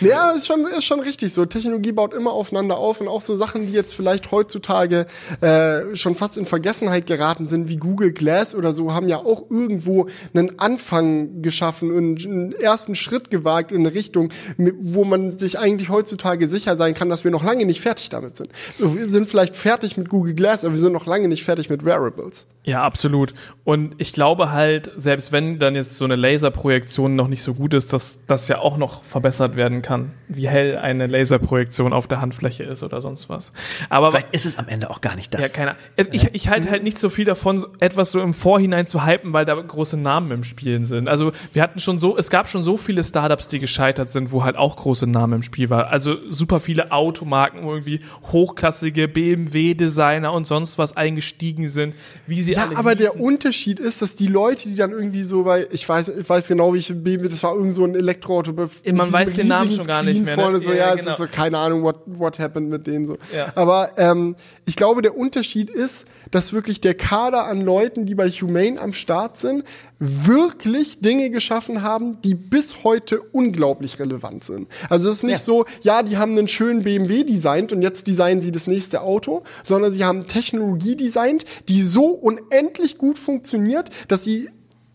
Ja, 0.00 0.30
ist 0.30 0.46
schon, 0.46 0.64
ist 0.64 0.84
schon 0.84 1.00
richtig 1.00 1.34
so. 1.34 1.44
Technologie 1.44 1.90
baut 1.90 2.14
immer 2.14 2.32
aufeinander 2.32 2.78
auf 2.78 3.00
und 3.00 3.08
auch 3.08 3.20
so 3.20 3.34
Sachen, 3.34 3.66
die 3.66 3.72
jetzt 3.72 3.94
vielleicht 3.94 4.30
heutzutage 4.30 5.06
äh, 5.40 5.94
schon 5.96 6.14
fast 6.14 6.38
in 6.38 6.46
Vergessenheit 6.46 7.06
geraten 7.06 7.48
sind, 7.48 7.68
wie 7.68 7.76
Google 7.76 8.12
Glass 8.12 8.54
oder 8.54 8.72
so, 8.72 8.94
haben 8.94 9.08
ja 9.08 9.18
auch 9.18 9.50
irgendwo 9.50 10.06
einen 10.32 10.58
Anfang 10.60 11.42
geschaffen 11.42 11.90
und 11.90 12.24
einen 12.24 12.52
ersten 12.52 12.94
Schritt 12.94 13.30
gewagt 13.30 13.72
in 13.72 13.80
eine 13.80 13.92
Richtung, 13.92 14.30
wo 14.56 15.04
man 15.04 15.32
sich 15.32 15.58
eigentlich 15.58 15.90
heutzutage 15.90 16.46
sicher 16.46 16.76
sein 16.76 16.94
kann, 16.94 17.10
dass 17.10 17.24
wir 17.24 17.32
noch 17.32 17.42
lange 17.42 17.66
nicht 17.66 17.80
nicht 17.80 17.80
fertig 17.80 18.08
damit 18.10 18.36
sind. 18.36 18.50
So, 18.74 18.94
wir 18.94 19.08
sind 19.08 19.28
vielleicht 19.28 19.56
fertig 19.56 19.96
mit 19.96 20.08
Google 20.08 20.34
Glass, 20.34 20.64
aber 20.64 20.74
wir 20.74 20.78
sind 20.78 20.92
noch 20.92 21.06
lange 21.06 21.28
nicht 21.28 21.44
fertig 21.44 21.70
mit 21.70 21.84
Wearables. 21.84 22.46
Ja, 22.64 22.82
absolut. 22.82 23.34
Und 23.64 23.94
ich 23.98 24.12
glaube 24.12 24.52
halt, 24.52 24.92
selbst 24.96 25.32
wenn 25.32 25.58
dann 25.58 25.69
jetzt 25.74 25.96
so 25.96 26.04
eine 26.04 26.16
Laserprojektion 26.16 27.16
noch 27.16 27.28
nicht 27.28 27.42
so 27.42 27.54
gut 27.54 27.74
ist, 27.74 27.92
dass 27.92 28.18
das 28.26 28.48
ja 28.48 28.58
auch 28.58 28.76
noch 28.76 29.04
verbessert 29.04 29.56
werden 29.56 29.82
kann, 29.82 30.12
wie 30.28 30.48
hell 30.48 30.76
eine 30.76 31.06
Laserprojektion 31.06 31.92
auf 31.92 32.06
der 32.06 32.20
Handfläche 32.20 32.62
ist 32.64 32.82
oder 32.82 33.00
sonst 33.00 33.28
was. 33.28 33.52
Aber 33.88 34.10
Vielleicht 34.10 34.34
ist 34.34 34.46
es 34.46 34.58
am 34.58 34.68
Ende 34.68 34.90
auch 34.90 35.00
gar 35.00 35.16
nicht 35.16 35.34
das. 35.34 35.42
ja, 35.42 35.48
keine 35.48 35.70
Ahnung. 35.70 35.82
Ich, 36.12 36.34
ich 36.34 36.48
halte 36.48 36.70
halt 36.70 36.82
nicht 36.82 36.98
so 36.98 37.08
viel 37.08 37.24
davon, 37.24 37.64
etwas 37.80 38.10
so 38.12 38.20
im 38.20 38.34
Vorhinein 38.34 38.86
zu 38.86 39.06
hypen, 39.06 39.32
weil 39.32 39.44
da 39.44 39.54
große 39.54 39.96
Namen 39.96 40.30
im 40.30 40.44
Spiel 40.44 40.82
sind. 40.84 41.08
Also 41.08 41.32
wir 41.52 41.62
hatten 41.62 41.78
schon 41.80 41.98
so, 41.98 42.16
es 42.16 42.30
gab 42.30 42.48
schon 42.48 42.62
so 42.62 42.76
viele 42.76 43.02
Startups, 43.02 43.48
die 43.48 43.58
gescheitert 43.58 44.08
sind, 44.08 44.30
wo 44.32 44.44
halt 44.44 44.56
auch 44.56 44.76
große 44.76 45.06
Namen 45.06 45.34
im 45.34 45.42
Spiel 45.42 45.70
waren. 45.70 45.86
Also 45.86 46.16
super 46.30 46.60
viele 46.60 46.92
Automarken, 46.92 47.62
wo 47.64 47.70
irgendwie 47.72 48.00
hochklassige 48.32 49.08
BMW-Designer 49.08 50.32
und 50.32 50.46
sonst 50.46 50.78
was 50.78 50.96
eingestiegen 50.96 51.68
sind, 51.68 51.94
wie 52.26 52.42
sie 52.42 52.52
Ja, 52.52 52.66
alle 52.66 52.76
aber 52.76 52.94
der 52.94 53.10
hießen. 53.12 53.20
Unterschied 53.24 53.80
ist, 53.80 54.02
dass 54.02 54.14
die 54.16 54.26
Leute, 54.26 54.68
die 54.68 54.76
dann 54.76 54.92
irgendwie 54.92 55.22
so 55.22 55.44
bei, 55.44 55.59
ich 55.70 55.88
weiß, 55.88 56.08
ich 56.08 56.28
weiß 56.28 56.48
genau, 56.48 56.74
wie 56.74 56.78
ich 56.78 56.88
BMW, 56.88 57.28
das 57.28 57.42
war 57.42 57.54
irgend 57.54 57.74
so 57.74 57.84
ein 57.84 57.94
Elektroauto. 57.94 58.52
Man 58.52 59.12
weiß 59.12 59.34
den 59.34 59.48
Namen 59.48 59.70
schon 59.70 59.86
gar 59.86 60.02
nicht 60.02 60.24
mehr, 60.24 60.36
ne? 60.36 60.42
Vorne, 60.42 60.58
so, 60.58 60.70
Ja, 60.70 60.76
ja, 60.76 60.86
ja, 60.88 60.94
es 60.94 61.00
genau. 61.00 61.10
ist 61.12 61.18
so, 61.18 61.26
keine 61.26 61.58
Ahnung, 61.58 61.82
what, 61.82 62.00
what 62.06 62.38
happened 62.38 62.70
mit 62.70 62.86
denen 62.86 63.06
so. 63.06 63.16
Ja. 63.34 63.52
Aber 63.54 63.92
ähm, 63.98 64.36
ich 64.66 64.76
glaube, 64.76 65.02
der 65.02 65.16
Unterschied 65.16 65.70
ist, 65.70 66.04
dass 66.30 66.52
wirklich 66.52 66.80
der 66.80 66.94
Kader 66.94 67.46
an 67.46 67.60
Leuten, 67.60 68.06
die 68.06 68.14
bei 68.14 68.28
Humane 68.28 68.80
am 68.80 68.92
Start 68.92 69.36
sind, 69.36 69.64
wirklich 69.98 71.00
Dinge 71.00 71.30
geschaffen 71.30 71.82
haben, 71.82 72.20
die 72.22 72.34
bis 72.34 72.84
heute 72.84 73.20
unglaublich 73.20 73.98
relevant 73.98 74.44
sind. 74.44 74.68
Also 74.88 75.08
es 75.08 75.16
ist 75.16 75.22
nicht 75.24 75.32
Ja. 75.32 75.38
so, 75.38 75.64
ja, 75.82 76.02
die 76.02 76.16
haben 76.16 76.36
einen 76.38 76.48
schönen 76.48 76.84
BMW 76.84 77.24
designt 77.24 77.72
und 77.72 77.82
jetzt 77.82 78.06
designen 78.06 78.40
sie 78.40 78.50
das 78.50 78.66
nächste 78.66 79.02
Auto, 79.02 79.42
sondern 79.62 79.92
sie 79.92 80.04
haben 80.04 80.26
Technologie 80.26 80.96
designt, 80.96 81.44
die 81.68 81.82
so 81.82 82.06
unendlich 82.06 82.96
gut 82.96 83.18
funktioniert, 83.18 83.90
dass 84.08 84.24
sie 84.24 84.48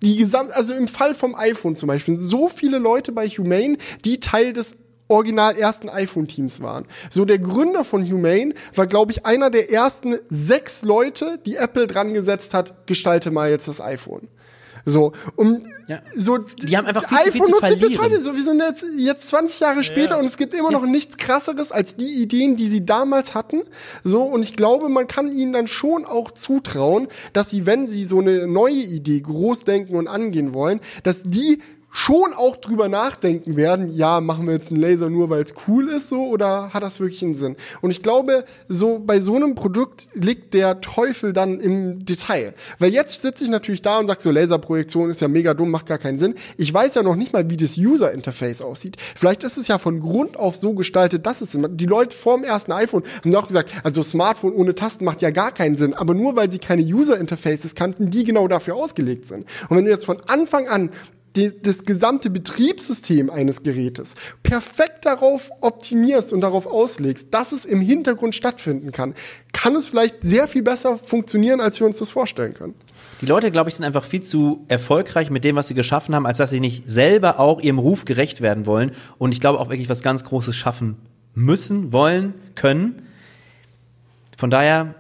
die 0.06 0.18
gesamt, 0.18 0.52
also 0.52 0.74
im 0.74 0.88
Fall 0.88 1.16
vom 1.16 1.36
iPhone 1.36 1.76
zum 1.76 1.88
Beispiel, 1.88 2.16
so 2.16 2.48
viele 2.48 2.78
Leute 2.78 3.12
bei 3.12 3.28
Humane, 3.28 3.78
die 4.06 4.20
Teil 4.20 4.54
des 4.54 4.76
original 5.08 5.58
ersten 5.58 5.90
iPhone-Teams 5.90 6.62
waren. 6.62 6.86
So 7.10 7.26
der 7.26 7.40
Gründer 7.40 7.84
von 7.84 8.10
Humane 8.10 8.54
war, 8.76 8.86
glaube 8.86 9.12
ich, 9.12 9.26
einer 9.26 9.50
der 9.50 9.72
ersten 9.72 10.18
sechs 10.30 10.84
Leute, 10.84 11.40
die 11.46 11.56
Apple 11.56 11.88
dran 11.88 12.14
gesetzt 12.14 12.54
hat, 12.54 12.88
gestalte 12.88 13.32
mal 13.32 13.50
jetzt 13.50 13.68
das 13.68 13.82
iPhone. 13.82 14.28
So, 14.86 15.14
und 15.36 15.64
Ja. 15.88 16.02
so 16.16 16.38
Die 16.38 16.78
haben 16.78 16.86
einfach 16.86 17.08
viel 17.08 17.18
zu 17.18 17.32
viel 17.32 17.42
iPhone 17.42 17.46
zu 17.48 17.60
nutze 17.60 17.74
ich 17.74 17.80
bis 17.82 18.00
heute. 18.00 18.22
So, 18.22 18.36
wir 18.36 18.44
sind 18.44 18.60
jetzt, 18.60 18.86
jetzt 18.98 19.28
20 19.30 19.60
Jahre 19.60 19.84
später 19.84 20.20
und 20.20 20.26
es 20.26 20.38
gibt 20.38 20.54
immer 20.54 20.72
noch 20.72 20.86
nichts 20.86 21.18
krasseres 21.18 21.72
als 21.72 21.96
die 21.96 22.22
Ideen, 22.22 22.56
die 22.56 22.70
sie 22.70 22.86
damals 22.86 23.34
hatten. 23.34 23.64
So, 24.04 24.24
und 24.24 24.44
ich 24.44 24.56
glaube, 24.56 24.90
man 24.90 25.08
kann 25.08 25.32
ihnen 25.36 25.54
dann 25.54 25.68
schon 25.68 26.06
auch 26.06 26.32
zutrauen, 26.32 27.08
dass 27.34 27.50
sie, 27.50 27.66
wenn 27.66 27.88
sie 27.88 28.04
so 28.04 28.20
eine 28.20 28.48
neue 28.48 28.74
Idee 28.74 29.22
groß 29.22 29.64
denken 29.64 29.96
und 29.96 30.08
angehen 30.08 30.54
wollen, 30.54 30.80
dass 31.04 31.24
die 31.24 31.60
schon 31.98 32.34
auch 32.36 32.58
drüber 32.58 32.90
nachdenken 32.90 33.56
werden, 33.56 33.96
ja, 33.96 34.20
machen 34.20 34.48
wir 34.48 34.54
jetzt 34.54 34.70
einen 34.70 34.82
Laser 34.82 35.10
nur, 35.10 35.30
weil 35.30 35.42
es 35.42 35.54
cool 35.66 35.88
ist, 35.88 36.10
so, 36.10 36.28
oder 36.28 36.74
hat 36.74 36.84
das 36.84 37.00
wirklich 37.00 37.24
einen 37.24 37.36
Sinn? 37.36 37.56
Und 37.80 37.90
ich 37.90 38.04
glaube, 38.04 38.44
so 38.68 39.00
bei 39.00 39.22
so 39.22 39.38
einem 39.38 39.56
Produkt 39.56 40.10
liegt 40.14 40.54
der 40.54 40.82
Teufel 40.82 41.32
dann 41.32 41.62
im 41.62 42.04
Detail. 42.04 42.54
Weil 42.80 42.92
jetzt 42.92 43.22
sitze 43.22 43.46
ich 43.46 43.50
natürlich 43.50 43.82
da 43.82 43.98
und 43.98 44.08
sag 44.08 44.20
so, 44.20 44.30
Laserprojektion 44.30 45.10
ist 45.10 45.22
ja 45.22 45.30
mega 45.30 45.54
dumm, 45.54 45.72
macht 45.72 45.86
gar 45.86 45.98
keinen 45.98 46.20
Sinn. 46.20 46.36
Ich 46.58 46.74
weiß 46.74 46.96
ja 46.96 47.02
noch 47.02 47.16
nicht 47.16 47.32
mal, 47.32 47.50
wie 47.50 47.56
das 47.56 47.78
User-Interface 47.78 48.62
aussieht. 48.62 48.98
Vielleicht 49.16 49.46
ist 49.46 49.58
es 49.58 49.70
ja 49.70 49.78
von 49.78 50.02
Grund 50.02 50.38
auf 50.38 50.58
so 50.58 50.74
gestaltet, 50.74 51.26
dass 51.26 51.40
es 51.40 51.58
die 51.58 51.86
Leute 51.86 52.14
vorm 52.14 52.44
ersten 52.44 52.74
iPhone 52.74 53.04
haben 53.24 53.34
auch 53.36 53.48
gesagt, 53.48 53.72
also 53.86 54.04
Smartphone 54.04 54.52
ohne 54.52 54.76
Tasten 54.76 55.06
macht 55.06 55.22
ja 55.22 55.30
gar 55.30 55.54
keinen 55.54 55.78
Sinn. 55.78 55.94
Aber 55.94 56.14
nur 56.14 56.36
weil 56.36 56.52
sie 56.52 56.60
keine 56.60 56.82
User-Interfaces 56.82 57.74
kannten, 57.74 58.12
die 58.12 58.26
genau 58.26 58.50
dafür 58.50 58.76
ausgelegt 58.76 59.28
sind. 59.28 59.46
Und 59.70 59.78
wenn 59.78 59.86
du 59.86 59.92
jetzt 59.92 60.06
von 60.06 60.18
Anfang 60.28 60.68
an 60.68 60.90
die, 61.36 61.52
das 61.62 61.84
gesamte 61.84 62.30
Betriebssystem 62.30 63.30
eines 63.30 63.64
Gerätes 63.64 64.16
perfekt 64.44 65.06
darauf 65.06 65.52
optimierst 65.62 66.34
und 66.34 66.42
darauf 66.42 66.66
auslegst, 66.66 67.34
dass 67.34 67.52
es 67.52 67.66
im 67.66 67.82
Hintergrund 67.82 68.36
stattfinden 68.36 68.92
kann, 68.92 69.14
kann 69.54 69.76
es 69.76 69.88
vielleicht 69.88 70.24
sehr 70.24 70.48
viel 70.48 70.64
besser 70.64 70.98
funktionieren, 70.98 71.62
als 71.62 71.80
wir 71.80 71.88
uns 71.88 71.98
das 71.98 72.10
vorstellen 72.10 72.54
können. 72.54 72.76
Die 73.22 73.26
Leute, 73.26 73.50
glaube 73.50 73.70
ich, 73.70 73.76
sind 73.76 73.86
einfach 73.86 74.04
viel 74.04 74.22
zu 74.22 74.66
erfolgreich 74.68 75.30
mit 75.30 75.44
dem, 75.44 75.56
was 75.56 75.70
sie 75.70 75.74
geschaffen 75.74 76.14
haben, 76.14 76.26
als 76.26 76.38
dass 76.38 76.50
sie 76.50 76.60
nicht 76.60 76.84
selber 76.88 77.40
auch 77.40 77.62
ihrem 77.62 77.80
Ruf 77.80 78.04
gerecht 78.04 78.42
werden 78.42 78.66
wollen. 78.66 78.92
Und 79.18 79.32
ich 79.32 79.40
glaube 79.40 79.60
auch 79.60 79.70
wirklich 79.70 79.90
was 79.90 80.02
ganz 80.02 80.26
Großes 80.26 80.56
schaffen 80.56 80.98
müssen, 81.34 81.94
wollen, 81.94 82.34
können. 82.56 83.04
Von 84.38 84.50
daher, 84.50 84.96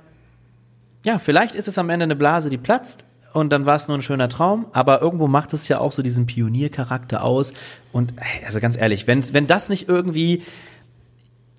ja, 1.05 1.19
vielleicht 1.19 1.55
ist 1.55 1.67
es 1.67 1.77
am 1.77 1.89
Ende 1.89 2.03
eine 2.03 2.15
Blase, 2.15 2.49
die 2.49 2.57
platzt. 2.57 3.04
Und 3.35 3.49
dann 3.49 3.65
war 3.65 3.75
es 3.75 3.89
nur 3.89 3.97
ein 3.97 4.01
schöner 4.01 4.29
Traum, 4.29 4.67
aber 4.71 5.01
irgendwo 5.01 5.27
macht 5.27 5.51
es 5.51 5.67
ja 5.67 5.79
auch 5.79 5.91
so 5.91 6.01
diesen 6.01 6.25
Pioniercharakter 6.25 7.21
aus. 7.21 7.53
Und 7.91 8.13
also 8.45 8.61
ganz 8.61 8.77
ehrlich, 8.77 9.07
wenn, 9.07 9.33
wenn 9.33 9.45
das 9.45 9.67
nicht 9.67 9.89
irgendwie 9.89 10.43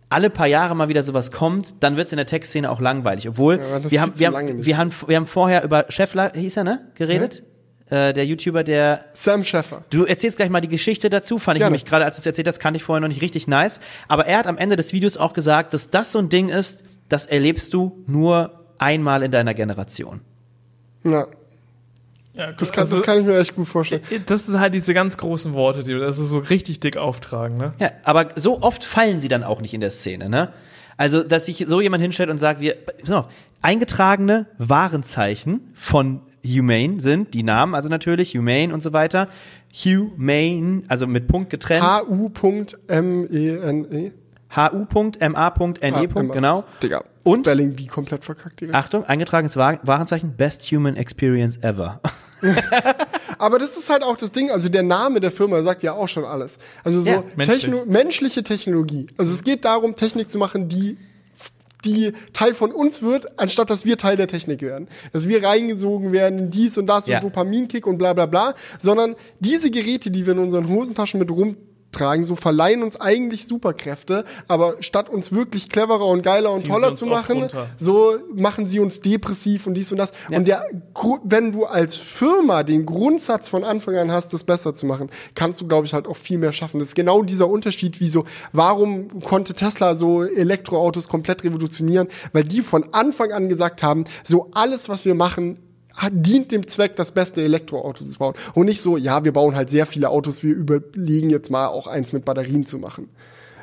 alle 0.09 0.31
paar 0.31 0.47
Jahre 0.47 0.75
mal 0.75 0.89
wieder 0.89 1.05
sowas 1.05 1.33
kommt, 1.33 1.75
dann 1.81 1.99
wird 1.99 2.07
es 2.07 2.13
in 2.13 2.17
der 2.17 2.25
Tech-Szene 2.25 2.71
auch 2.71 2.81
langweilig. 2.81 3.29
Obwohl, 3.29 3.59
Ja, 3.59 3.91
wir, 3.91 4.01
haben, 4.01 4.19
wir, 4.19 4.29
haben, 4.29 4.65
wir, 4.65 4.79
haben, 4.79 4.91
wir 5.07 5.17
haben 5.17 5.27
vorher 5.27 5.65
über 5.65 5.85
Scheffler, 5.91 6.33
hieß 6.35 6.57
er, 6.57 6.65
ne, 6.65 6.87
geredet? 6.95 7.43
Äh, 7.91 8.15
der 8.15 8.25
YouTuber, 8.25 8.65
der 8.65 9.05
Sam 9.13 9.45
Sheffer. 9.45 9.85
Du 9.91 10.05
erzählst 10.05 10.39
gleich 10.39 10.49
mal 10.49 10.63
die 10.63 10.69
Geschichte 10.69 11.11
dazu, 11.11 11.39
fand 11.39 11.59
ich 11.59 11.61
Gerne. 11.61 11.73
nämlich 11.73 11.85
gerade, 11.85 12.07
als 12.07 12.17
du 12.17 12.21
es 12.21 12.27
erzählt 12.27 12.49
hast, 12.49 12.59
kannte 12.59 12.79
ich 12.79 12.85
vorher 12.85 13.03
noch 13.03 13.09
nicht 13.09 13.21
richtig 13.21 13.49
nice. 13.49 13.81
Aber 14.09 14.25
er 14.25 14.39
hat 14.39 14.47
am 14.47 14.57
Ende 14.57 14.77
des 14.77 14.95
Videos 14.95 15.19
auch 15.19 15.35
gesagt, 15.35 15.75
dass 15.75 15.91
das 15.91 16.11
so 16.13 16.21
ein 16.21 16.31
Ding 16.31 16.49
ist, 16.49 16.85
das 17.11 17.27
erlebst 17.27 17.75
du 17.75 18.03
nur 18.07 18.65
einmal 18.79 19.23
in 19.23 19.31
deiner 19.31 19.53
Generation. 19.53 20.23
Ja, 21.05 21.27
Ja, 22.37 22.53
das 22.53 22.71
kann, 22.73 22.85
also- 22.85 22.97
das 22.97 23.05
kann 23.07 23.19
ich 23.19 23.25
mir 23.25 23.39
echt 23.39 23.55
gut 23.57 23.67
vorstellen. 23.67 24.03
Das 24.27 24.47
sind 24.47 24.61
halt 24.61 24.75
diese 24.75 24.93
ganz 24.95 25.17
großen 25.17 25.55
Worte, 25.55 25.83
die 25.85 25.95
das 25.99 26.19
ist 26.19 26.29
so 26.29 26.39
richtig 26.39 26.81
dick 26.81 26.97
auftragen, 26.97 27.57
ne? 27.57 27.73
Ja, 27.81 27.91
aber 28.05 28.29
so 28.37 28.61
oft 28.63 28.85
fallen 28.85 29.21
sie 29.21 29.29
dann 29.29 29.43
auch 29.43 29.61
nicht 29.61 29.73
in 29.75 29.81
der 29.81 29.91
Szene, 29.91 30.29
ne? 30.29 30.53
Also, 30.99 31.23
dass 31.23 31.47
sich 31.47 31.65
so 31.69 31.81
jemand 31.81 32.03
hinstellt 32.03 32.31
und 32.31 32.39
sagt, 32.39 32.61
wir, 32.61 32.75
pass 32.75 33.11
auf, 33.11 33.27
eingetragene 33.63 34.47
Warenzeichen 34.59 35.73
von 35.75 36.21
Humane 36.45 37.01
sind 37.01 37.35
die 37.35 37.43
Namen, 37.43 37.75
also 37.75 37.89
natürlich 37.89 38.35
Humane 38.37 38.73
und 38.73 38.83
so 38.83 38.93
weiter. 38.93 39.29
Humane, 39.75 40.85
also 40.89 41.07
mit 41.07 41.27
Punkt 41.29 41.51
getrennt. 41.51 41.85
H-U.M-E-N-E. 42.89 44.13
Hu.ma.ne. 44.55 45.93
Ah, 45.95 46.05
genau. 46.07 46.65
Digga, 46.83 47.03
Und? 47.25 47.47
Spelling 47.47 47.75
Bee 47.75 47.87
komplett 47.87 48.25
verkackt, 48.25 48.61
Digga. 48.61 48.75
Achtung, 48.79 49.05
eingetragenes 49.05 49.57
Wa- 49.57 49.79
Warenzeichen, 49.83 50.37
Best 50.37 50.63
Human 50.71 50.97
Experience 50.97 51.57
Ever. 51.63 52.01
Aber 53.39 53.59
das 53.59 53.77
ist 53.77 53.91
halt 53.91 54.03
auch 54.03 54.17
das 54.17 54.33
Ding, 54.33 54.51
also 54.51 54.69
der 54.69 54.83
Name 54.83 55.21
der 55.21 55.33
Firma 55.33 55.63
sagt 55.63 55.83
ja 55.83 55.93
auch 55.95 56.09
schon 56.09 56.25
alles. 56.25 56.59
Also 56.85 57.01
so 57.01 57.11
Ja, 57.11 57.25
menschlich. 57.35 57.61
Techno 57.65 57.85
menschliche 57.87 58.43
Technologie. 58.43 59.09
Also 59.17 59.33
es 59.33 59.43
geht 59.43 59.65
darum, 59.65 59.97
Technik 59.97 60.29
zu 60.29 60.39
machen, 60.39 60.69
die 60.69 60.97
die 61.85 62.15
Teil 62.33 62.55
von 62.55 62.73
uns 62.73 63.01
wird, 63.01 63.39
anstatt 63.39 63.71
dass 63.71 63.85
wir 63.85 63.97
Teil 63.97 64.17
der 64.17 64.27
Technik 64.27 64.61
werden. 64.63 64.89
Dass 65.13 65.29
wir 65.29 65.45
reingesogen 65.45 66.11
werden 66.11 66.39
in 66.39 66.51
dies 66.51 66.77
und 66.79 66.87
das 66.87 67.07
Ja. 67.07 67.19
und 67.19 67.25
Dopaminkick 67.25 67.87
und 67.87 67.97
bla 67.99 68.13
bla 68.13 68.27
bla. 68.27 68.55
Sondern 68.79 69.15
diese 69.39 69.71
Geräte, 69.71 70.11
die 70.11 70.27
wir 70.27 70.33
in 70.33 70.41
unseren 70.41 70.69
Hosentaschen 70.69 71.21
mit 71.21 71.31
rumtragen, 71.97 72.25
so 72.25 72.37
verleihen 72.37 72.83
uns 72.83 73.01
eigentlich 73.01 73.47
Superkräfte, 73.47 74.25
aber 74.49 74.77
statt 74.81 75.09
uns 75.09 75.33
wirklich 75.33 75.69
cleverer 75.69 76.07
und 76.07 76.23
geiler 76.23 76.53
und 76.53 76.61
Ziehen 76.61 76.71
toller 76.71 76.93
zu 76.93 77.07
machen, 77.07 77.49
so 77.77 78.17
machen 78.35 78.67
sie 78.67 78.81
uns 78.81 79.01
depressiv 79.01 79.67
und 79.67 79.75
dies 79.75 79.91
und 79.93 79.99
das. 79.99 80.13
Und 80.31 80.49
der, 80.49 80.65
wenn 81.25 81.53
du 81.53 81.65
als 81.65 81.97
Firma 81.97 82.63
den 82.63 82.87
Grundsatz 82.87 83.49
von 83.49 83.65
Anfang 83.65 83.97
an 83.97 84.13
hast, 84.13 84.33
das 84.33 84.45
besser 84.45 84.75
zu 84.75 84.87
machen, 84.87 85.11
kannst 85.35 85.61
du, 85.61 85.67
glaube 85.67 85.87
ich, 85.87 85.95
halt 85.95 86.07
auch 86.07 86.17
viel 86.17 86.39
mehr 86.39 86.53
schaffen. 86.53 86.79
Das 86.79 86.89
ist 86.89 86.95
genau 86.95 87.23
dieser 87.23 87.49
Unterschied, 87.49 88.01
wie 88.01 88.09
so, 88.09 88.25
warum 88.53 89.21
konnte 89.23 89.55
Tesla 89.55 89.95
so 89.95 90.23
Elektroautos 90.23 91.09
komplett 91.09 91.45
revolutionieren? 91.45 92.09
Weil 92.33 92.45
die 92.45 92.63
von 92.63 92.93
Anfang 92.93 93.33
an 93.33 93.49
gesagt 93.49 93.83
haben, 93.83 94.05
so 94.23 94.51
alles, 94.53 94.89
was 94.89 95.05
wir 95.05 95.15
machen, 95.15 95.59
dient 96.11 96.53
dem 96.53 96.67
Zweck, 96.67 96.97
das 96.97 97.13
beste 97.13 97.43
Elektroauto 97.43 98.05
zu 98.05 98.19
bauen. 98.19 98.35
Und 98.55 98.67
nicht 98.67 98.81
so, 98.81 98.97
ja, 98.97 99.25
wir 99.25 99.33
bauen 99.33 99.55
halt 99.55 99.71
sehr 99.71 99.87
viele 99.87 100.11
Autos, 100.11 100.43
wir 100.43 100.55
überlegen 100.55 101.31
jetzt 101.31 101.51
mal 101.51 101.69
auch 101.69 101.87
eins 101.87 102.13
mit 102.13 102.25
Batterien 102.25 102.67
zu 102.67 102.79
machen. 102.79 103.09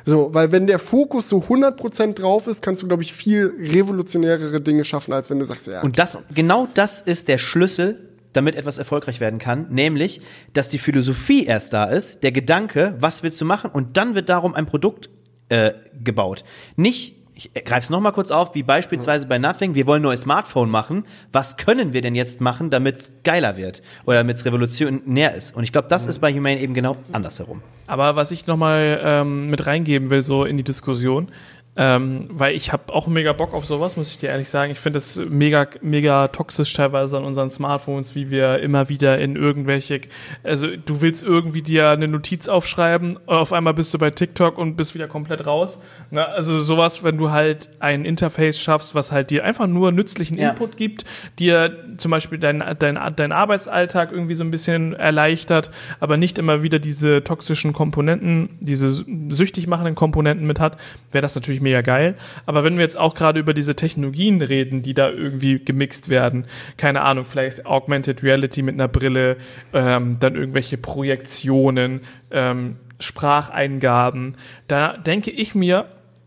So, 0.06 0.34
weil 0.34 0.52
wenn 0.52 0.66
der 0.66 0.78
Fokus 0.78 1.28
so 1.28 1.38
100% 1.38 2.14
drauf 2.14 2.46
ist, 2.46 2.62
kannst 2.62 2.82
du, 2.82 2.86
glaube 2.88 3.02
ich, 3.02 3.12
viel 3.12 3.52
revolutionärere 3.58 4.60
Dinge 4.60 4.84
schaffen, 4.84 5.14
als 5.14 5.30
wenn 5.30 5.38
du 5.38 5.44
sagst, 5.44 5.66
ja, 5.66 5.80
Und 5.82 5.98
das, 5.98 6.18
genau 6.34 6.68
das 6.74 7.00
ist 7.00 7.28
der 7.28 7.38
Schlüssel, 7.38 8.10
damit 8.34 8.56
etwas 8.56 8.78
erfolgreich 8.78 9.20
werden 9.20 9.38
kann, 9.38 9.68
nämlich, 9.70 10.20
dass 10.52 10.68
die 10.68 10.78
Philosophie 10.78 11.46
erst 11.46 11.72
da 11.72 11.84
ist, 11.84 12.22
der 12.22 12.32
Gedanke, 12.32 12.94
was 12.98 13.22
willst 13.22 13.40
du 13.40 13.44
machen, 13.44 13.70
und 13.70 13.96
dann 13.96 14.14
wird 14.14 14.28
darum 14.28 14.54
ein 14.54 14.66
Produkt 14.66 15.08
äh, 15.48 15.72
gebaut. 16.02 16.44
Nicht, 16.76 17.23
ich 17.34 17.52
greife 17.52 17.80
es 17.80 17.90
nochmal 17.90 18.12
kurz 18.12 18.30
auf, 18.30 18.54
wie 18.54 18.62
beispielsweise 18.62 19.26
bei 19.26 19.38
Nothing, 19.38 19.74
wir 19.74 19.86
wollen 19.86 20.00
ein 20.00 20.04
neues 20.04 20.22
Smartphone 20.22 20.70
machen, 20.70 21.04
was 21.32 21.56
können 21.56 21.92
wir 21.92 22.00
denn 22.00 22.14
jetzt 22.14 22.40
machen, 22.40 22.70
damit 22.70 22.96
es 22.96 23.12
geiler 23.24 23.56
wird 23.56 23.82
oder 24.06 24.18
damit 24.18 24.36
es 24.36 24.44
revolutionär 24.44 25.34
ist? 25.34 25.56
Und 25.56 25.64
ich 25.64 25.72
glaube, 25.72 25.88
das 25.88 26.06
ist 26.06 26.20
bei 26.20 26.32
Humane 26.32 26.60
eben 26.60 26.74
genau 26.74 26.96
andersherum. 27.12 27.60
Aber 27.86 28.16
was 28.16 28.30
ich 28.30 28.46
nochmal 28.46 29.00
ähm, 29.02 29.50
mit 29.50 29.66
reingeben 29.66 30.10
will, 30.10 30.22
so 30.22 30.44
in 30.44 30.56
die 30.56 30.62
Diskussion, 30.62 31.28
Ähm, 31.76 32.26
weil 32.30 32.54
ich 32.54 32.72
habe 32.72 32.92
auch 32.92 33.08
mega 33.08 33.32
Bock 33.32 33.52
auf 33.52 33.66
sowas, 33.66 33.96
muss 33.96 34.10
ich 34.10 34.18
dir 34.18 34.28
ehrlich 34.28 34.48
sagen. 34.48 34.70
Ich 34.70 34.78
finde 34.78 34.98
es 34.98 35.16
mega, 35.16 35.66
mega 35.82 36.28
toxisch 36.28 36.72
teilweise 36.72 37.16
an 37.16 37.24
unseren 37.24 37.50
Smartphones, 37.50 38.14
wie 38.14 38.30
wir 38.30 38.60
immer 38.60 38.88
wieder 38.88 39.18
in 39.18 39.34
irgendwelche, 39.34 40.02
also 40.44 40.68
du 40.68 41.00
willst 41.00 41.24
irgendwie 41.24 41.62
dir 41.62 41.90
eine 41.90 42.06
Notiz 42.06 42.46
aufschreiben, 42.46 43.18
auf 43.26 43.52
einmal 43.52 43.74
bist 43.74 43.92
du 43.92 43.98
bei 43.98 44.10
TikTok 44.10 44.56
und 44.56 44.76
bist 44.76 44.94
wieder 44.94 45.08
komplett 45.08 45.46
raus. 45.46 45.80
Na, 46.12 46.26
also 46.26 46.60
sowas, 46.60 47.02
wenn 47.02 47.18
du 47.18 47.32
halt 47.32 47.68
ein 47.80 48.04
Interface 48.04 48.60
schaffst, 48.60 48.94
was 48.94 49.10
halt 49.10 49.30
dir 49.30 49.44
einfach 49.44 49.66
nur 49.66 49.90
nützlichen 49.90 50.38
Ja. 50.38 50.50
Input 50.50 50.76
gibt, 50.76 51.04
dir 51.40 51.76
zum 51.96 52.12
Beispiel 52.12 52.38
dein, 52.38 52.62
dein, 52.78 52.98
dein 53.16 53.32
Arbeitsalltag 53.32 54.12
irgendwie 54.12 54.36
so 54.36 54.44
ein 54.44 54.52
bisschen 54.52 54.92
erleichtert, 54.92 55.72
aber 55.98 56.18
nicht 56.18 56.38
immer 56.38 56.62
wieder 56.62 56.78
diese 56.78 57.24
toxischen 57.24 57.72
Komponenten, 57.72 58.50
diese 58.60 59.04
süchtig 59.28 59.66
machenden 59.66 59.96
Komponenten 59.96 60.46
mit 60.46 60.60
hat, 60.60 60.76
wäre 61.10 61.22
das 61.22 61.34
natürlich 61.34 61.63
mega 61.64 61.80
geil. 61.80 62.14
Aber 62.46 62.62
wenn 62.62 62.76
wir 62.76 62.82
jetzt 62.82 62.98
auch 62.98 63.14
gerade 63.14 63.40
über 63.40 63.54
diese 63.54 63.74
Technologien 63.74 64.40
reden, 64.40 64.82
die 64.82 64.94
da 64.94 65.10
irgendwie 65.10 65.58
gemixt 65.58 66.08
werden, 66.08 66.46
keine 66.76 67.02
Ahnung, 67.02 67.24
vielleicht 67.24 67.66
Augmented 67.66 68.22
Reality 68.22 68.62
mit 68.62 68.74
einer 68.74 68.88
Brille, 68.88 69.36
ähm, 69.72 70.18
dann 70.20 70.36
irgendwelche 70.36 70.78
Projektionen, 70.78 72.02
ähm, 72.30 72.76
Spracheingaben, 73.00 74.36
da 74.68 74.96
denke 74.96 75.30
ich 75.32 75.54
mir, 75.54 75.86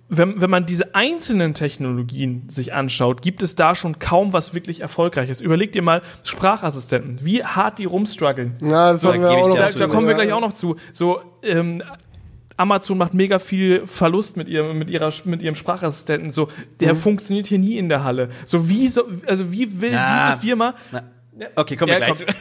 wenn, 0.10 0.40
wenn 0.40 0.50
man 0.50 0.66
diese 0.66 0.96
einzelnen 0.96 1.54
Technologien 1.54 2.44
sich 2.50 2.74
anschaut, 2.74 3.22
gibt 3.22 3.44
es 3.44 3.56
da 3.56 3.76
schon 3.76 4.00
kaum 4.00 4.32
was 4.32 4.54
wirklich 4.54 4.82
Erfolgreiches. 4.82 5.42
Überleg 5.42 5.74
dir 5.74 5.82
mal 5.82 6.02
Sprachassistenten, 6.24 7.24
wie 7.26 7.44
hart 7.44 7.80
die 7.80 7.86
rumstruggeln. 7.86 8.56
Na, 8.62 8.94
das 8.94 9.02
Da 9.02 9.14
wir 9.14 9.30
auch 9.30 9.48
noch 9.50 9.56
Da, 9.56 9.70
da 9.70 9.88
kommen 9.88 10.08
wir 10.08 10.16
gleich 10.16 10.32
auch 10.32 10.42
noch 10.42 10.54
zu. 10.54 10.78
So, 10.94 11.22
ähm, 11.44 11.84
Amazon 12.58 12.98
macht 12.98 13.14
mega 13.14 13.40
viel 13.40 13.86
Verlust 13.88 14.36
mit 14.36 14.48
ihrem, 14.50 14.78
mit 14.80 14.90
ihrer, 14.90 15.14
mit 15.26 15.44
ihrem 15.44 15.56
Sprachassistenten. 15.56 16.32
So, 16.32 16.50
der 16.80 16.94
Mhm. 16.96 16.98
funktioniert 16.98 17.48
hier 17.48 17.60
nie 17.60 17.78
in 17.78 17.88
der 17.88 18.04
Halle. 18.04 18.30
So, 18.46 18.68
wie 18.68 18.88
so, 18.88 19.04
also 19.28 19.52
wie 19.52 19.80
will 19.82 19.92
Na, 19.92 20.32
diese 20.36 20.42
Firma 20.42 20.74
Na, 20.92 21.04
okay, 21.56 21.76
kommen 21.76 21.92
wir 21.92 22.00
ja, 22.00 22.06
gleich. 22.06 22.26
komm. 22.26 22.36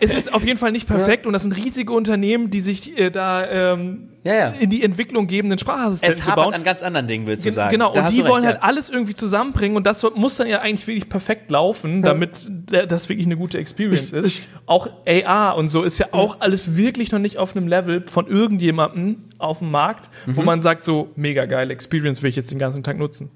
Es 0.00 0.14
ist 0.16 0.32
auf 0.34 0.44
jeden 0.44 0.58
Fall 0.58 0.72
nicht 0.72 0.86
perfekt 0.86 1.26
und 1.26 1.32
das 1.32 1.42
sind 1.42 1.56
riesige 1.56 1.92
Unternehmen, 1.92 2.50
die 2.50 2.60
sich 2.60 2.98
äh, 2.98 3.10
da 3.10 3.46
ähm, 3.46 4.10
Ja, 4.24 4.34
ja. 4.34 4.48
in 4.50 4.70
die 4.70 4.82
Entwicklung 4.82 5.26
geben, 5.26 5.48
den 5.50 5.58
Sprachassistenten 5.58 6.18
Es 6.20 6.24
zu 6.24 6.32
bauen. 6.34 6.54
an 6.54 6.64
ganz 6.64 6.82
anderen 6.82 7.06
Dingen, 7.06 7.26
willst 7.26 7.44
du 7.44 7.48
Gen- 7.48 7.54
sagen. 7.54 7.72
Genau, 7.72 7.92
Da 7.92 8.02
und 8.02 8.10
die 8.12 8.20
recht, 8.20 8.30
wollen 8.30 8.42
ja. 8.42 8.50
halt 8.50 8.62
alles 8.62 8.90
irgendwie 8.90 9.14
zusammenbringen 9.14 9.76
und 9.76 9.86
das 9.86 10.04
muss 10.14 10.36
dann 10.36 10.46
ja 10.48 10.60
eigentlich 10.60 10.86
wirklich 10.86 11.08
perfekt 11.08 11.50
laufen, 11.50 12.02
damit 12.02 12.48
das 12.66 13.08
wirklich 13.08 13.26
eine 13.26 13.36
gute 13.36 13.58
Experience 13.58 14.12
Ich- 14.12 14.18
ist. 14.18 14.26
ich- 14.26 14.48
auch 14.66 14.88
AR 15.06 15.56
und 15.56 15.68
so 15.68 15.82
ist 15.82 15.98
ja 15.98 16.06
auch 16.12 16.40
alles 16.40 16.76
wirklich 16.76 17.10
noch 17.12 17.18
nicht 17.18 17.38
auf 17.38 17.56
einem 17.56 17.68
Level 17.68 18.04
von 18.06 18.26
irgendjemandem 18.26 19.24
auf 19.38 19.60
dem 19.60 19.70
Markt, 19.70 20.10
Mhm. 20.26 20.36
wo 20.36 20.42
man 20.42 20.60
sagt 20.60 20.84
so, 20.84 21.10
mega 21.16 21.46
geile 21.46 21.72
Experience 21.72 22.22
will 22.22 22.28
ich 22.30 22.36
jetzt 22.36 22.50
den 22.50 22.58
ganzen 22.58 22.82
Tag 22.82 22.98
nutzen. 22.98 23.30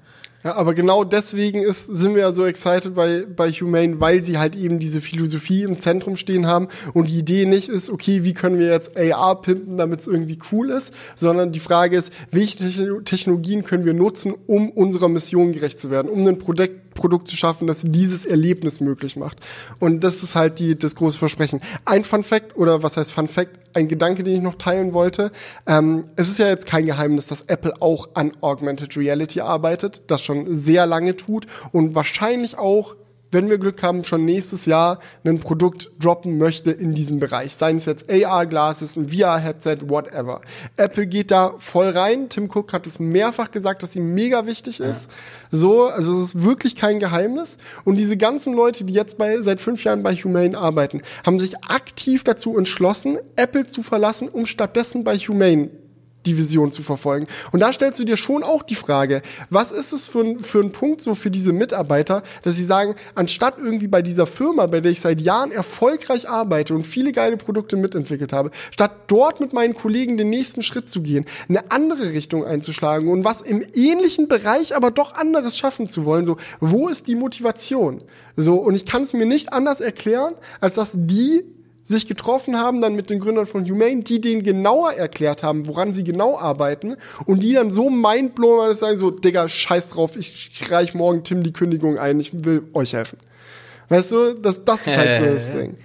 Ja, 0.44 0.56
aber 0.56 0.74
genau 0.74 1.04
deswegen 1.04 1.62
ist, 1.62 1.84
sind 1.84 2.14
wir 2.14 2.22
ja 2.22 2.32
so 2.32 2.44
excited 2.44 2.96
bei, 2.96 3.24
bei 3.24 3.50
Humane, 3.50 4.00
weil 4.00 4.24
sie 4.24 4.38
halt 4.38 4.56
eben 4.56 4.80
diese 4.80 5.00
Philosophie 5.00 5.62
im 5.62 5.78
Zentrum 5.78 6.16
stehen 6.16 6.46
haben 6.46 6.66
und 6.94 7.08
die 7.08 7.18
Idee 7.18 7.46
nicht 7.46 7.68
ist, 7.68 7.90
okay, 7.90 8.24
wie 8.24 8.34
können 8.34 8.58
wir 8.58 8.66
jetzt 8.66 8.96
AR 8.98 9.40
pimpen, 9.40 9.76
damit 9.76 10.00
es 10.00 10.08
irgendwie 10.08 10.38
cool 10.50 10.70
ist, 10.70 10.92
sondern 11.14 11.52
die 11.52 11.60
Frage 11.60 11.96
ist, 11.96 12.12
welche 12.32 12.58
Techno- 12.58 13.00
Technologien 13.02 13.62
können 13.62 13.84
wir 13.84 13.94
nutzen, 13.94 14.34
um 14.48 14.70
unserer 14.70 15.08
Mission 15.08 15.52
gerecht 15.52 15.78
zu 15.78 15.90
werden, 15.90 16.10
um 16.10 16.26
ein 16.26 16.38
Produkt, 16.38 16.81
Produkt 16.94 17.28
zu 17.28 17.36
schaffen, 17.36 17.66
das 17.66 17.82
dieses 17.84 18.24
Erlebnis 18.24 18.80
möglich 18.80 19.16
macht. 19.16 19.38
Und 19.78 20.04
das 20.04 20.22
ist 20.22 20.36
halt 20.36 20.58
die, 20.58 20.78
das 20.78 20.94
große 20.94 21.18
Versprechen. 21.18 21.60
Ein 21.84 22.04
Fun 22.04 22.24
Fact, 22.24 22.56
oder 22.56 22.82
was 22.82 22.96
heißt 22.96 23.12
Fun 23.12 23.28
Fact, 23.28 23.58
ein 23.74 23.88
Gedanke, 23.88 24.22
den 24.22 24.34
ich 24.34 24.42
noch 24.42 24.56
teilen 24.56 24.92
wollte. 24.92 25.32
Ähm, 25.66 26.04
es 26.16 26.28
ist 26.28 26.38
ja 26.38 26.48
jetzt 26.48 26.66
kein 26.66 26.86
Geheimnis, 26.86 27.26
dass 27.26 27.42
Apple 27.42 27.74
auch 27.80 28.10
an 28.14 28.32
Augmented 28.40 28.96
Reality 28.96 29.40
arbeitet, 29.40 30.02
das 30.08 30.22
schon 30.22 30.54
sehr 30.54 30.86
lange 30.86 31.16
tut 31.16 31.46
und 31.72 31.94
wahrscheinlich 31.94 32.58
auch 32.58 32.96
wenn 33.32 33.50
wir 33.50 33.58
Glück 33.58 33.82
haben, 33.82 34.04
schon 34.04 34.24
nächstes 34.24 34.66
Jahr 34.66 34.98
ein 35.24 35.40
Produkt 35.40 35.90
droppen 35.98 36.38
möchte 36.38 36.70
in 36.70 36.94
diesem 36.94 37.18
Bereich. 37.18 37.56
Seien 37.56 37.78
es 37.78 37.86
jetzt 37.86 38.10
AR-Glasses, 38.10 38.96
ein 38.96 39.08
VR-Headset, 39.08 39.78
whatever. 39.88 40.42
Apple 40.76 41.06
geht 41.06 41.30
da 41.30 41.54
voll 41.58 41.88
rein. 41.88 42.28
Tim 42.28 42.50
Cook 42.52 42.72
hat 42.72 42.86
es 42.86 42.98
mehrfach 42.98 43.50
gesagt, 43.50 43.82
dass 43.82 43.92
sie 43.92 44.00
mega 44.00 44.46
wichtig 44.46 44.80
ist. 44.80 45.10
So, 45.50 45.86
also 45.86 46.14
es 46.14 46.34
ist 46.34 46.44
wirklich 46.44 46.76
kein 46.76 46.98
Geheimnis. 46.98 47.58
Und 47.84 47.96
diese 47.96 48.16
ganzen 48.16 48.54
Leute, 48.54 48.84
die 48.84 48.94
jetzt 48.94 49.18
bei, 49.18 49.40
seit 49.40 49.60
fünf 49.60 49.82
Jahren 49.84 50.02
bei 50.02 50.14
Humane 50.14 50.56
arbeiten, 50.56 51.02
haben 51.24 51.38
sich 51.38 51.56
aktiv 51.64 52.24
dazu 52.24 52.56
entschlossen, 52.58 53.18
Apple 53.36 53.66
zu 53.66 53.82
verlassen, 53.82 54.28
um 54.28 54.46
stattdessen 54.46 55.04
bei 55.04 55.16
Humane 55.16 55.70
die 56.26 56.36
Vision 56.36 56.72
zu 56.72 56.82
verfolgen. 56.82 57.26
Und 57.52 57.60
da 57.60 57.72
stellst 57.72 57.98
du 58.00 58.04
dir 58.04 58.16
schon 58.16 58.42
auch 58.42 58.62
die 58.62 58.74
Frage, 58.74 59.22
was 59.50 59.72
ist 59.72 59.92
es 59.92 60.08
für 60.08 60.20
ein, 60.20 60.40
für 60.40 60.60
ein 60.60 60.72
Punkt 60.72 61.02
so 61.02 61.14
für 61.14 61.30
diese 61.30 61.52
Mitarbeiter, 61.52 62.22
dass 62.42 62.56
sie 62.56 62.64
sagen, 62.64 62.94
anstatt 63.14 63.58
irgendwie 63.58 63.88
bei 63.88 64.02
dieser 64.02 64.26
Firma, 64.26 64.66
bei 64.66 64.80
der 64.80 64.92
ich 64.92 65.00
seit 65.00 65.20
Jahren 65.20 65.52
erfolgreich 65.52 66.28
arbeite 66.28 66.74
und 66.74 66.84
viele 66.84 67.12
geile 67.12 67.36
Produkte 67.36 67.76
mitentwickelt 67.76 68.32
habe, 68.32 68.50
statt 68.70 68.92
dort 69.08 69.40
mit 69.40 69.52
meinen 69.52 69.74
Kollegen 69.74 70.16
den 70.16 70.30
nächsten 70.30 70.62
Schritt 70.62 70.88
zu 70.88 71.02
gehen, 71.02 71.26
eine 71.48 71.70
andere 71.70 72.10
Richtung 72.10 72.44
einzuschlagen 72.44 73.08
und 73.08 73.24
was 73.24 73.42
im 73.42 73.64
ähnlichen 73.74 74.28
Bereich 74.28 74.76
aber 74.76 74.90
doch 74.90 75.14
anderes 75.14 75.56
schaffen 75.56 75.86
zu 75.86 76.04
wollen, 76.04 76.24
so, 76.24 76.36
wo 76.60 76.88
ist 76.88 77.08
die 77.08 77.16
Motivation? 77.16 78.02
So, 78.36 78.56
und 78.56 78.74
ich 78.74 78.86
kann 78.86 79.02
es 79.02 79.12
mir 79.12 79.26
nicht 79.26 79.52
anders 79.52 79.80
erklären, 79.80 80.34
als 80.60 80.74
dass 80.74 80.92
die 80.94 81.44
sich 81.84 82.06
getroffen 82.06 82.56
haben, 82.56 82.80
dann 82.80 82.94
mit 82.94 83.10
den 83.10 83.20
Gründern 83.20 83.46
von 83.46 83.68
Humane, 83.68 84.02
die 84.02 84.20
denen 84.20 84.42
genauer 84.42 84.92
erklärt 84.92 85.42
haben, 85.42 85.66
woran 85.66 85.94
sie 85.94 86.04
genau 86.04 86.38
arbeiten 86.38 86.96
und 87.26 87.42
die 87.42 87.52
dann 87.52 87.70
so 87.70 87.90
mindblown 87.90 88.58
waren, 88.58 88.68
dass 88.68 88.78
sie 88.78 88.84
sagen 88.86 88.96
so, 88.96 89.10
Digga, 89.10 89.48
scheiß 89.48 89.90
drauf, 89.90 90.16
ich 90.16 90.50
reich 90.70 90.94
morgen 90.94 91.24
Tim 91.24 91.42
die 91.42 91.52
Kündigung 91.52 91.98
ein, 91.98 92.20
ich 92.20 92.44
will 92.44 92.62
euch 92.72 92.92
helfen. 92.92 93.18
Weißt 93.88 94.12
du, 94.12 94.34
das, 94.34 94.64
das 94.64 94.86
ist 94.86 94.96
halt 94.96 95.16
so 95.18 95.24
das 95.24 95.52
Ding. 95.56 95.76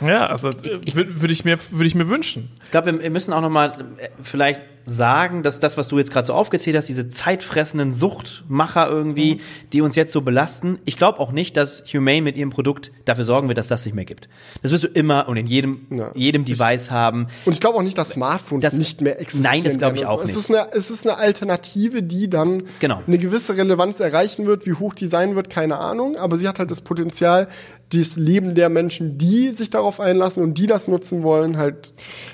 Ja, 0.00 0.26
also 0.26 0.50
äh, 0.50 0.94
würde 0.94 1.22
würd 1.22 1.30
ich, 1.32 1.44
mir 1.44 1.58
würd 1.70 1.86
ich 1.86 1.94
mir 1.94 2.08
wünschen. 2.08 2.50
Ich 2.64 2.70
glaube, 2.70 2.92
wir, 2.92 3.02
wir 3.02 3.10
müssen 3.10 3.32
auch 3.32 3.40
noch 3.40 3.50
mal 3.50 3.86
äh, 3.98 4.08
vielleicht 4.22 4.60
sagen, 4.86 5.42
dass 5.42 5.58
das, 5.60 5.76
was 5.76 5.88
du 5.88 5.98
jetzt 5.98 6.12
gerade 6.12 6.26
so 6.26 6.32
aufgezählt 6.32 6.76
hast, 6.76 6.88
diese 6.88 7.08
zeitfressenden 7.08 7.92
Suchtmacher 7.92 8.88
irgendwie, 8.88 9.40
die 9.72 9.80
uns 9.80 9.96
jetzt 9.96 10.12
so 10.12 10.20
belasten, 10.20 10.78
ich 10.84 10.96
glaube 10.96 11.18
auch 11.20 11.32
nicht, 11.32 11.56
dass 11.56 11.84
Humane 11.92 12.22
mit 12.22 12.36
ihrem 12.36 12.50
Produkt 12.50 12.92
dafür 13.04 13.24
sorgen 13.24 13.48
wird, 13.48 13.58
dass 13.58 13.68
das 13.68 13.84
nicht 13.84 13.94
mehr 13.94 14.04
gibt. 14.04 14.28
Das 14.62 14.70
wirst 14.72 14.84
du 14.84 14.88
immer 14.88 15.28
und 15.28 15.36
in 15.36 15.46
jedem, 15.46 15.86
Ja. 15.90 16.10
jedem 16.14 16.44
Device 16.44 16.90
haben. 16.90 17.26
Und 17.44 17.52
ich 17.52 17.60
glaube 17.60 17.78
auch 17.78 17.82
nicht, 17.82 17.98
dass 17.98 18.10
Smartphones 18.10 18.62
Das- 18.62 18.78
nicht 18.78 19.00
mehr 19.00 19.20
existieren. 19.20 19.52
Nein, 19.54 19.64
das 19.64 19.78
glaube 19.78 19.96
ich 19.96 20.06
auch 20.06 20.22
Es 20.22 20.36
ist, 20.36 20.50
eine, 20.50 20.68
es 20.72 20.90
ist 20.90 21.06
eine 21.06 21.18
Alternative, 21.18 22.02
die 22.02 22.30
dann 22.30 22.62
Genau. 22.80 23.00
eine 23.06 23.18
gewisse 23.18 23.56
Relevanz 23.56 24.00
erreichen 24.00 24.46
wird. 24.46 24.66
Wie 24.66 24.74
hoch 24.74 24.94
die 24.94 25.06
sein 25.06 25.34
wird, 25.34 25.50
keine 25.50 25.78
Ahnung. 25.78 26.16
Aber 26.16 26.36
sie 26.36 26.46
hat 26.48 26.58
halt 26.58 26.70
das 26.70 26.80
Potenzial, 26.80 27.48
das 27.92 28.16
Leben 28.16 28.54
der 28.56 28.68
Menschen, 28.68 29.16
die 29.16 29.52
sich 29.52 29.70
darauf 29.70 30.00
einlassen 30.00 30.42
und 30.42 30.58
die 30.58 30.66
das 30.66 30.88
nutzen 30.88 31.22
wollen, 31.22 31.56
halt 31.56 31.86
zu 31.86 31.92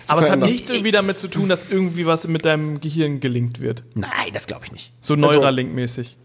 Aber 0.09 0.21
es 0.21 0.25
hat 0.25 0.25
verändern. 0.27 0.51
nichts 0.51 0.71
irgendwie 0.71 0.91
damit 0.93 1.19
zu 1.19 1.29
tun, 1.29 1.49
dass 1.49 1.67
irgendwie 1.71 2.07
was 2.07 2.27
mit 2.27 2.42
deinem 2.45 2.81
Gehirn 2.81 3.21
gelingt 3.21 3.61
wird. 3.61 3.85
Nein, 3.95 4.33
das 4.33 4.47
glaube 4.47 4.65
ich 4.67 4.73
nicht. 4.73 4.93
So 5.01 5.15
Neuralink-mäßig. 5.15 6.17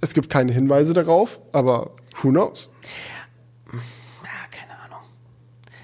Es 0.00 0.14
gibt 0.14 0.30
keine 0.30 0.52
Hinweise 0.52 0.94
darauf, 0.94 1.40
aber 1.52 1.90
who 2.22 2.30
knows? 2.30 2.70
Ja, 3.72 3.78
keine 4.50 4.72
Ahnung. 4.80 5.04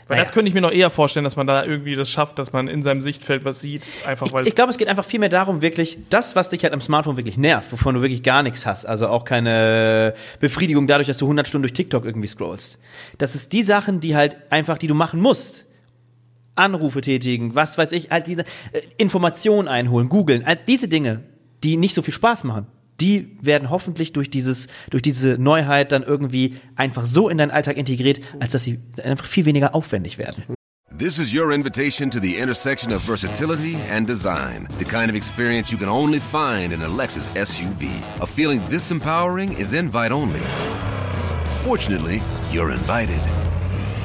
Weil 0.06 0.16
Naja. 0.16 0.22
das 0.22 0.32
könnte 0.32 0.48
ich 0.48 0.54
mir 0.54 0.60
noch 0.62 0.72
eher 0.72 0.88
vorstellen, 0.88 1.24
dass 1.24 1.36
man 1.36 1.46
da 1.46 1.64
irgendwie 1.64 1.94
das 1.96 2.10
schafft, 2.10 2.38
dass 2.38 2.52
man 2.52 2.66
in 2.68 2.82
seinem 2.82 3.00
Sichtfeld 3.02 3.44
was 3.44 3.60
sieht, 3.60 3.82
einfach 4.06 4.32
weil 4.32 4.42
Ich, 4.42 4.48
ich 4.48 4.54
glaube, 4.54 4.70
es 4.70 4.78
geht 4.78 4.88
einfach 4.88 5.04
viel 5.04 5.20
mehr 5.20 5.28
darum, 5.28 5.60
wirklich 5.62 5.98
das, 6.08 6.34
was 6.34 6.48
dich 6.48 6.62
halt 6.62 6.72
am 6.72 6.80
Smartphone 6.80 7.16
wirklich 7.18 7.36
nervt, 7.36 7.70
wovon 7.72 7.94
du 7.96 8.00
wirklich 8.02 8.22
gar 8.22 8.42
nichts 8.42 8.64
hast, 8.64 8.86
also 8.86 9.08
auch 9.08 9.24
keine 9.24 10.14
Befriedigung 10.40 10.86
dadurch, 10.86 11.08
dass 11.08 11.18
du 11.18 11.26
100 11.26 11.46
Stunden 11.46 11.62
durch 11.64 11.74
TikTok 11.74 12.04
irgendwie 12.06 12.28
scrollst. 12.28 12.78
Das 13.18 13.34
ist 13.34 13.52
die 13.52 13.62
Sachen, 13.62 14.00
die 14.00 14.16
halt 14.16 14.36
einfach, 14.50 14.78
die 14.78 14.86
du 14.86 14.94
machen 14.94 15.20
musst. 15.20 15.66
Anrufe 16.56 17.00
tätigen, 17.00 17.54
was 17.54 17.78
weiß 17.78 17.92
ich, 17.92 18.10
halt 18.10 18.26
diese 18.26 18.42
äh, 18.72 18.80
Informationen 18.96 19.68
einholen, 19.68 20.08
googeln, 20.08 20.44
all 20.44 20.56
diese 20.56 20.88
Dinge, 20.88 21.22
die 21.62 21.76
nicht 21.76 21.94
so 21.94 22.02
viel 22.02 22.14
Spaß 22.14 22.44
machen. 22.44 22.66
Die 23.00 23.36
werden 23.42 23.68
hoffentlich 23.68 24.12
durch 24.12 24.30
dieses, 24.30 24.68
durch 24.90 25.02
diese 25.02 25.36
Neuheit 25.38 25.92
dann 25.92 26.02
irgendwie 26.02 26.56
einfach 26.76 27.04
so 27.04 27.28
in 27.28 27.36
deinen 27.36 27.50
Alltag 27.50 27.76
integriert, 27.76 28.20
als 28.40 28.52
dass 28.52 28.64
sie 28.64 28.80
einfach 29.02 29.26
viel 29.26 29.44
weniger 29.44 29.74
aufwendig 29.74 30.16
werden. 30.16 30.44
This 30.96 31.18
is 31.18 31.34
your 31.34 31.52
invitation 31.52 32.08
to 32.08 32.18
the 32.20 32.38
intersection 32.38 32.90
of 32.90 33.02
versatility 33.02 33.76
and 33.90 34.06
design. 34.06 34.66
The 34.78 34.86
kind 34.86 35.10
of 35.10 35.14
experience 35.14 35.70
you 35.70 35.76
can 35.76 35.90
only 35.90 36.20
find 36.20 36.72
in 36.72 36.80
a 36.80 36.88
Lexus 36.88 37.28
SUV. 37.36 37.90
A 38.22 38.26
feeling 38.26 38.62
this 38.70 38.90
empowering 38.90 39.52
is 39.58 39.74
invite 39.74 40.10
only. 40.10 40.40
Fortunately, 41.62 42.22
you're 42.50 42.70
invited. 42.70 43.20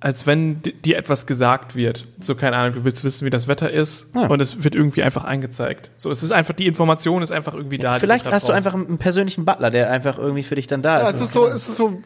als 0.00 0.26
wenn 0.26 0.62
di- 0.62 0.72
dir 0.72 0.96
etwas 0.96 1.26
gesagt 1.26 1.74
wird. 1.74 2.06
So, 2.20 2.34
keine 2.34 2.56
Ahnung, 2.56 2.74
du 2.74 2.84
willst 2.84 3.02
wissen, 3.04 3.24
wie 3.26 3.30
das 3.30 3.48
Wetter 3.48 3.70
ist 3.70 4.08
Ja. 4.14 4.26
und 4.28 4.40
es 4.40 4.62
wird 4.62 4.74
irgendwie 4.74 5.02
einfach 5.02 5.24
angezeigt. 5.24 5.90
So, 5.96 6.10
es 6.10 6.22
ist 6.22 6.30
einfach, 6.32 6.54
die 6.54 6.66
Information 6.66 7.22
ist 7.22 7.32
einfach 7.32 7.54
irgendwie 7.54 7.78
da. 7.78 7.94
die 7.94 8.00
Vielleicht 8.00 8.30
hast 8.30 8.48
du 8.48 8.52
einfach 8.52 8.74
einen 8.74 8.98
persönlichen 8.98 9.44
Butler, 9.44 9.70
der 9.70 9.90
einfach 9.90 10.18
irgendwie 10.18 10.42
für 10.44 10.54
dich 10.54 10.66
dann 10.68 10.82
da 10.82 10.98
Ja, 10.98 11.04
ist. 11.04 11.14
es 11.16 11.20
ist 11.22 11.32
so, 11.32 11.46
es 11.48 11.68
ist 11.68 11.76
so, 11.76 12.00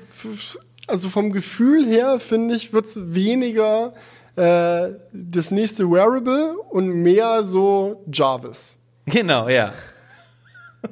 also 0.86 1.08
vom 1.10 1.32
Gefühl 1.32 1.84
her, 1.86 2.18
finde 2.20 2.54
ich, 2.56 2.72
wird's 2.72 2.98
weniger 3.00 3.92
äh, 4.36 4.88
das 5.12 5.50
nächste 5.50 5.90
Wearable 5.90 6.54
und 6.70 6.88
mehr 6.88 7.44
so 7.44 8.02
Jarvis. 8.10 8.78
Genau, 9.06 9.48
ja. 9.48 9.72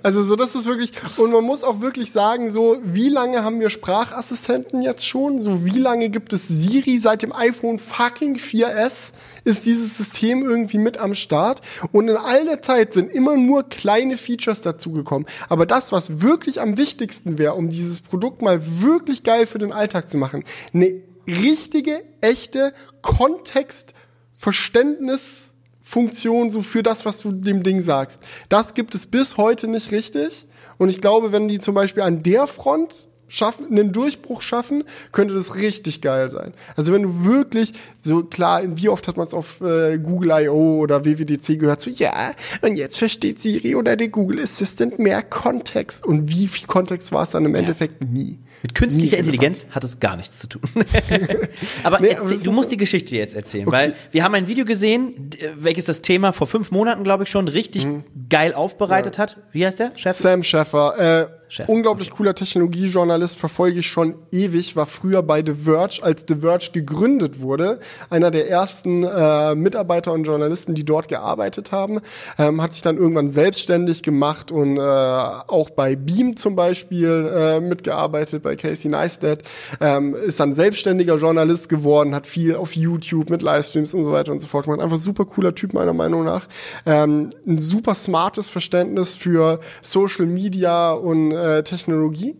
Also 0.03 0.22
so, 0.22 0.36
das 0.36 0.55
ist 0.55 0.66
wirklich, 0.66 0.93
und 1.16 1.32
man 1.32 1.43
muss 1.43 1.64
auch 1.64 1.80
wirklich 1.80 2.12
sagen, 2.12 2.49
so, 2.49 2.78
wie 2.84 3.09
lange 3.09 3.43
haben 3.43 3.59
wir 3.59 3.70
Sprachassistenten 3.70 4.82
jetzt 4.82 5.05
schon? 5.05 5.41
So, 5.41 5.64
wie 5.64 5.80
lange 5.80 6.11
gibt 6.11 6.32
es 6.32 6.47
Siri 6.47 6.99
seit 6.99 7.22
dem 7.22 7.32
iPhone 7.32 7.80
fucking 7.80 8.36
4S? 8.36 9.11
Ist 9.43 9.66
dieses 9.66 9.97
System 9.97 10.49
irgendwie 10.49 10.78
mit 10.78 10.99
am 10.99 11.16
Start? 11.16 11.61
Und 11.91 12.07
in 12.09 12.16
all 12.16 12.45
der 12.45 12.62
Zeit 12.62 12.93
sind 12.93 13.11
immer 13.11 13.36
nur 13.36 13.68
kleine 13.68 14.16
Features 14.16 14.61
dazugekommen. 14.61 15.26
Aber 15.49 15.66
das, 15.66 15.91
was 15.91 16.22
wirklich 16.22 16.61
am 16.61 16.76
wichtigsten 16.76 17.36
wäre, 17.38 17.55
um 17.55 17.68
dieses 17.68 18.01
Produkt 18.01 18.43
mal 18.43 18.61
wirklich 18.80 19.24
geil 19.24 19.47
für 19.47 19.59
den 19.59 19.72
Alltag 19.72 20.09
zu 20.09 20.18
machen, 20.18 20.45
eine 20.72 21.03
richtige, 21.26 22.05
echte 22.20 22.72
Kontextverständnis 23.03 25.49
Funktion 25.91 26.51
so 26.51 26.62
für 26.62 26.84
das, 26.84 27.05
was 27.05 27.18
du 27.18 27.32
dem 27.32 27.64
Ding 27.64 27.80
sagst. 27.80 28.20
Das 28.49 28.74
gibt 28.74 28.95
es 28.95 29.09
bis 29.09 29.36
heute 29.36 29.66
nicht 29.66 29.91
richtig. 29.91 30.47
Und 30.78 30.88
ich 30.88 31.01
glaube, 31.01 31.32
wenn 31.32 31.49
die 31.49 31.59
zum 31.59 31.74
Beispiel 31.74 32.05
an 32.05 32.22
der 32.22 32.47
Front 32.47 33.09
schaffen, 33.30 33.66
einen 33.70 33.92
Durchbruch 33.92 34.42
schaffen, 34.42 34.84
könnte 35.12 35.32
das 35.32 35.54
richtig 35.54 36.02
geil 36.02 36.28
sein. 36.28 36.52
Also 36.76 36.92
wenn 36.92 37.02
du 37.02 37.24
wirklich, 37.24 37.72
so 38.02 38.24
klar, 38.24 38.62
wie 38.66 38.88
oft 38.90 39.08
hat 39.08 39.16
man 39.16 39.26
es 39.26 39.32
auf 39.32 39.60
äh, 39.62 39.98
Google 39.98 40.32
I.O. 40.44 40.80
oder 40.80 41.04
WWDC 41.06 41.58
gehört, 41.58 41.80
so 41.80 41.88
ja, 41.90 42.32
und 42.60 42.76
jetzt 42.76 42.98
versteht 42.98 43.38
Siri 43.40 43.74
oder 43.76 43.96
der 43.96 44.08
Google 44.08 44.40
Assistant 44.42 44.98
mehr 44.98 45.22
Kontext. 45.22 46.04
Und 46.04 46.28
wie 46.28 46.48
viel 46.48 46.66
Kontext 46.66 47.12
war 47.12 47.22
es 47.22 47.30
dann 47.30 47.44
im 47.46 47.54
Endeffekt 47.54 48.02
nie? 48.04 48.38
Mit 48.62 48.74
künstlicher 48.74 49.16
Nie 49.16 49.20
Intelligenz 49.20 49.64
hat 49.70 49.84
es 49.84 50.00
gar 50.00 50.16
nichts 50.16 50.38
zu 50.40 50.46
tun. 50.48 50.60
aber 51.82 52.00
Nee, 52.00 52.08
erzähl, 52.08 52.34
aber 52.36 52.44
du 52.44 52.52
musst 52.52 52.68
so- 52.68 52.70
die 52.70 52.76
Geschichte 52.76 53.16
jetzt 53.16 53.34
erzählen, 53.34 53.66
weil 53.70 53.94
wir 54.10 54.22
haben 54.24 54.34
ein 54.34 54.48
Video 54.48 54.64
gesehen, 54.66 55.30
welches 55.56 55.86
das 55.86 56.02
Thema 56.02 56.32
vor 56.32 56.46
fünf 56.46 56.70
Monaten, 56.70 57.02
glaube 57.04 57.22
ich, 57.24 57.30
schon 57.30 57.48
richtig 57.48 57.86
geil 58.28 58.52
aufbereitet 58.52 59.18
hat. 59.18 59.38
Wie 59.52 59.64
heißt 59.64 59.78
der? 59.78 59.92
Chef? 59.96 60.12
Sam 60.14 60.42
Scheffer, 60.42 60.98
äh, 61.30 61.39
Scheffer, 61.51 61.68
unglaublich 61.68 62.11
cooler 62.11 62.32
Technologiejournalist, 62.32 63.36
verfolge 63.36 63.80
ich 63.80 63.88
schon 63.88 64.14
ewig, 64.30 64.76
war 64.76 64.86
früher 64.86 65.20
bei 65.24 65.42
The 65.44 65.55
Verge, 65.55 65.98
als 66.01 66.24
The 66.28 66.36
Verge 66.36 66.68
gegründet 66.72 67.40
wurde, 67.40 67.80
einer 68.09 68.30
der 68.30 68.48
ersten 68.48 69.03
äh, 69.03 69.57
Mitarbeiter 69.57 70.12
und 70.12 70.22
Journalisten, 70.22 70.76
die 70.76 70.84
dort 70.84 71.09
gearbeitet 71.09 71.72
haben, 71.72 72.03
ähm, 72.38 72.62
hat 72.62 72.72
sich 72.74 72.82
dann 72.82 72.98
irgendwann 72.98 73.30
selbstständig 73.30 74.05
gemacht 74.05 74.53
und 74.53 74.76
äh, 74.76 74.80
auch 74.80 75.70
bei 75.70 75.96
Beam 75.96 76.36
zum 76.36 76.55
Beispiel 76.55 77.28
äh, 77.34 77.61
mitgearbeitet, 77.61 78.44
bei 78.44 78.55
Casey 78.55 78.88
Neistat, 78.88 79.42
ähm, 79.80 80.14
ist 80.14 80.38
dann 80.38 80.53
selbstständiger 80.53 81.16
Journalist 81.16 81.68
geworden, 81.68 82.14
hat 82.14 82.28
viel 82.28 82.55
auf 82.55 82.76
YouTube 82.76 83.28
mit 83.28 83.42
Livestreams 83.42 83.92
und 83.92 84.05
so 84.05 84.12
weiter 84.12 84.30
und 84.30 84.38
so 84.38 84.46
fort 84.46 84.66
gemacht. 84.66 84.80
Einfach 84.80 84.98
super 84.98 85.24
cooler 85.24 85.53
Typ 85.53 85.72
meiner 85.72 85.94
Meinung 85.94 86.24
nach. 86.24 86.46
Ähm, 86.86 87.30
ein 87.44 87.59
super 87.59 87.96
smartes 87.96 88.48
Verständnis 88.48 89.16
für 89.16 89.59
Social 89.82 90.26
Media 90.26 90.92
und 90.92 91.39
äh, 91.41 91.62
Technologie. 91.64 92.36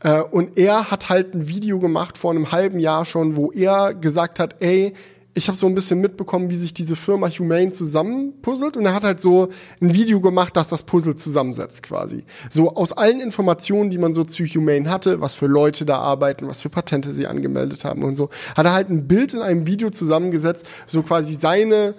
Äh, 0.00 0.20
und 0.20 0.58
er 0.58 0.90
hat 0.90 1.08
halt 1.08 1.34
ein 1.34 1.48
Video 1.48 1.78
gemacht 1.78 2.18
vor 2.18 2.30
einem 2.30 2.52
halben 2.52 2.78
Jahr 2.78 3.04
schon, 3.04 3.36
wo 3.36 3.50
er 3.50 3.94
gesagt 3.94 4.38
hat, 4.38 4.56
ey, 4.60 4.94
ich 5.34 5.48
habe 5.48 5.58
so 5.58 5.66
ein 5.66 5.74
bisschen 5.74 6.00
mitbekommen, 6.00 6.48
wie 6.48 6.54
sich 6.54 6.72
diese 6.72 6.94
Firma 6.94 7.28
Humane 7.28 7.72
zusammenpuzzelt 7.72 8.76
und 8.76 8.86
er 8.86 8.94
hat 8.94 9.02
halt 9.02 9.18
so 9.18 9.48
ein 9.80 9.92
Video 9.92 10.20
gemacht, 10.20 10.56
das 10.56 10.68
das 10.68 10.84
Puzzle 10.84 11.16
zusammensetzt 11.16 11.82
quasi. 11.82 12.24
So 12.50 12.74
aus 12.74 12.92
allen 12.92 13.20
Informationen, 13.20 13.90
die 13.90 13.98
man 13.98 14.12
so 14.12 14.22
zu 14.22 14.44
Humane 14.44 14.88
hatte, 14.88 15.20
was 15.20 15.34
für 15.34 15.46
Leute 15.46 15.84
da 15.84 15.98
arbeiten, 15.98 16.46
was 16.46 16.60
für 16.60 16.68
Patente 16.68 17.12
sie 17.12 17.26
angemeldet 17.26 17.84
haben 17.84 18.04
und 18.04 18.14
so, 18.14 18.30
hat 18.56 18.66
er 18.66 18.74
halt 18.74 18.90
ein 18.90 19.08
Bild 19.08 19.34
in 19.34 19.42
einem 19.42 19.66
Video 19.66 19.90
zusammengesetzt, 19.90 20.68
so 20.86 21.02
quasi 21.02 21.34
seine 21.34 21.94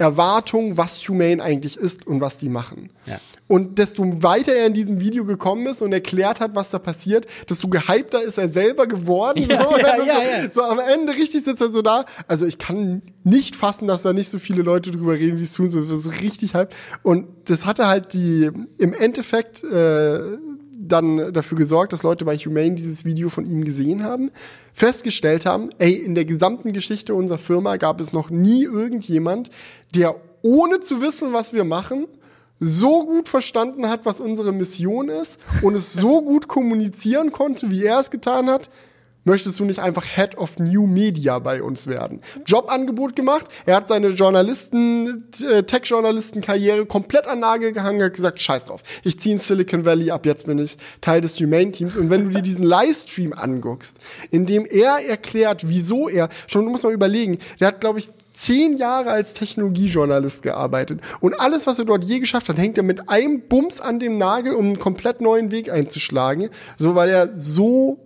Erwartung, 0.00 0.78
was 0.78 1.06
Humane 1.06 1.42
eigentlich 1.42 1.76
ist 1.76 2.06
und 2.06 2.22
was 2.22 2.38
die 2.38 2.48
machen. 2.48 2.90
Ja. 3.04 3.20
Und 3.48 3.78
desto 3.78 4.22
weiter 4.22 4.54
er 4.54 4.66
in 4.66 4.72
diesem 4.72 4.98
Video 5.00 5.26
gekommen 5.26 5.66
ist 5.66 5.82
und 5.82 5.92
erklärt 5.92 6.40
hat, 6.40 6.54
was 6.54 6.70
da 6.70 6.78
passiert, 6.78 7.26
desto 7.50 7.68
gehypter 7.68 8.22
ist 8.22 8.38
er 8.38 8.48
selber 8.48 8.86
geworden. 8.86 9.40
Ja, 9.50 9.64
so, 9.64 9.76
ja, 9.78 9.96
so, 9.96 10.02
ja. 10.04 10.52
so 10.52 10.62
am 10.62 10.78
Ende 10.78 11.12
richtig 11.12 11.42
sitzt 11.42 11.60
er 11.60 11.70
so 11.70 11.82
da. 11.82 12.04
Also 12.28 12.46
ich 12.46 12.58
kann 12.58 13.02
nicht 13.24 13.56
fassen, 13.56 13.88
dass 13.88 14.02
da 14.02 14.12
nicht 14.12 14.28
so 14.28 14.38
viele 14.38 14.62
Leute 14.62 14.90
drüber 14.90 15.14
reden, 15.14 15.38
wie 15.38 15.42
es 15.42 15.54
tun. 15.54 15.70
So, 15.70 15.80
das 15.80 15.90
ist 15.90 16.22
richtig 16.22 16.54
hype. 16.54 16.72
Und 17.02 17.26
das 17.46 17.66
hatte 17.66 17.88
halt 17.88 18.12
die 18.12 18.50
im 18.78 18.94
Endeffekt 18.94 19.64
äh, 19.64 20.20
dann 20.82 21.32
dafür 21.32 21.58
gesorgt, 21.58 21.92
dass 21.92 22.02
Leute 22.02 22.24
bei 22.24 22.36
Humane 22.36 22.74
dieses 22.74 23.04
Video 23.04 23.28
von 23.28 23.44
ihm 23.44 23.64
gesehen 23.64 24.02
haben, 24.02 24.30
festgestellt 24.72 25.44
haben, 25.44 25.70
ey, 25.78 25.92
in 25.92 26.14
der 26.14 26.24
gesamten 26.24 26.72
Geschichte 26.72 27.14
unserer 27.14 27.38
Firma 27.38 27.76
gab 27.76 28.00
es 28.00 28.12
noch 28.12 28.30
nie 28.30 28.64
irgendjemand, 28.64 29.50
der 29.94 30.16
ohne 30.42 30.80
zu 30.80 31.02
wissen, 31.02 31.32
was 31.32 31.52
wir 31.52 31.64
machen, 31.64 32.06
so 32.58 33.04
gut 33.04 33.28
verstanden 33.28 33.88
hat, 33.88 34.04
was 34.04 34.20
unsere 34.20 34.52
Mission 34.52 35.08
ist 35.08 35.38
und 35.62 35.74
es 35.74 35.92
so 35.92 36.22
gut 36.22 36.48
kommunizieren 36.48 37.32
konnte, 37.32 37.70
wie 37.70 37.84
er 37.84 38.00
es 38.00 38.10
getan 38.10 38.48
hat, 38.48 38.70
möchtest 39.24 39.58
du 39.60 39.64
nicht 39.64 39.78
einfach 39.78 40.04
Head 40.04 40.36
of 40.38 40.58
New 40.58 40.86
Media 40.86 41.38
bei 41.38 41.62
uns 41.62 41.86
werden? 41.86 42.20
Jobangebot 42.46 43.16
gemacht, 43.16 43.46
er 43.66 43.76
hat 43.76 43.88
seine 43.88 44.08
Journalisten, 44.08 45.28
äh, 45.42 45.62
Tech-Journalisten-Karriere 45.62 46.86
komplett 46.86 47.26
an 47.26 47.40
Nagel 47.40 47.72
gehangen, 47.72 48.02
hat 48.02 48.14
gesagt, 48.14 48.40
scheiß 48.40 48.64
drauf, 48.64 48.82
ich 49.04 49.18
ziehe 49.18 49.34
in 49.34 49.40
Silicon 49.40 49.84
Valley, 49.84 50.10
ab 50.10 50.26
jetzt 50.26 50.46
bin 50.46 50.58
ich 50.58 50.76
Teil 51.00 51.20
des 51.20 51.38
Humane-Teams 51.38 51.96
und 51.96 52.10
wenn 52.10 52.24
du 52.24 52.30
dir 52.30 52.42
diesen 52.42 52.64
Livestream 52.64 53.32
anguckst, 53.32 53.98
in 54.30 54.46
dem 54.46 54.64
er 54.64 54.98
erklärt, 55.06 55.68
wieso 55.68 56.08
er, 56.08 56.28
schon 56.46 56.64
du 56.64 56.70
musst 56.70 56.84
mal 56.84 56.92
überlegen, 56.92 57.38
der 57.58 57.68
hat, 57.68 57.80
glaube 57.80 57.98
ich, 57.98 58.08
zehn 58.32 58.78
Jahre 58.78 59.10
als 59.10 59.34
Technologiejournalist 59.34 60.42
gearbeitet. 60.42 61.00
Und 61.20 61.38
alles, 61.38 61.66
was 61.66 61.78
er 61.78 61.84
dort 61.84 62.04
je 62.04 62.20
geschafft 62.20 62.48
hat, 62.48 62.56
hängt 62.56 62.78
er 62.78 62.84
mit 62.84 63.08
einem 63.10 63.42
Bums 63.42 63.80
an 63.82 63.98
dem 63.98 64.16
Nagel, 64.16 64.54
um 64.54 64.66
einen 64.66 64.78
komplett 64.78 65.20
neuen 65.20 65.50
Weg 65.50 65.70
einzuschlagen. 65.70 66.48
So, 66.78 66.94
weil 66.94 67.10
er 67.10 67.36
so 67.36 67.98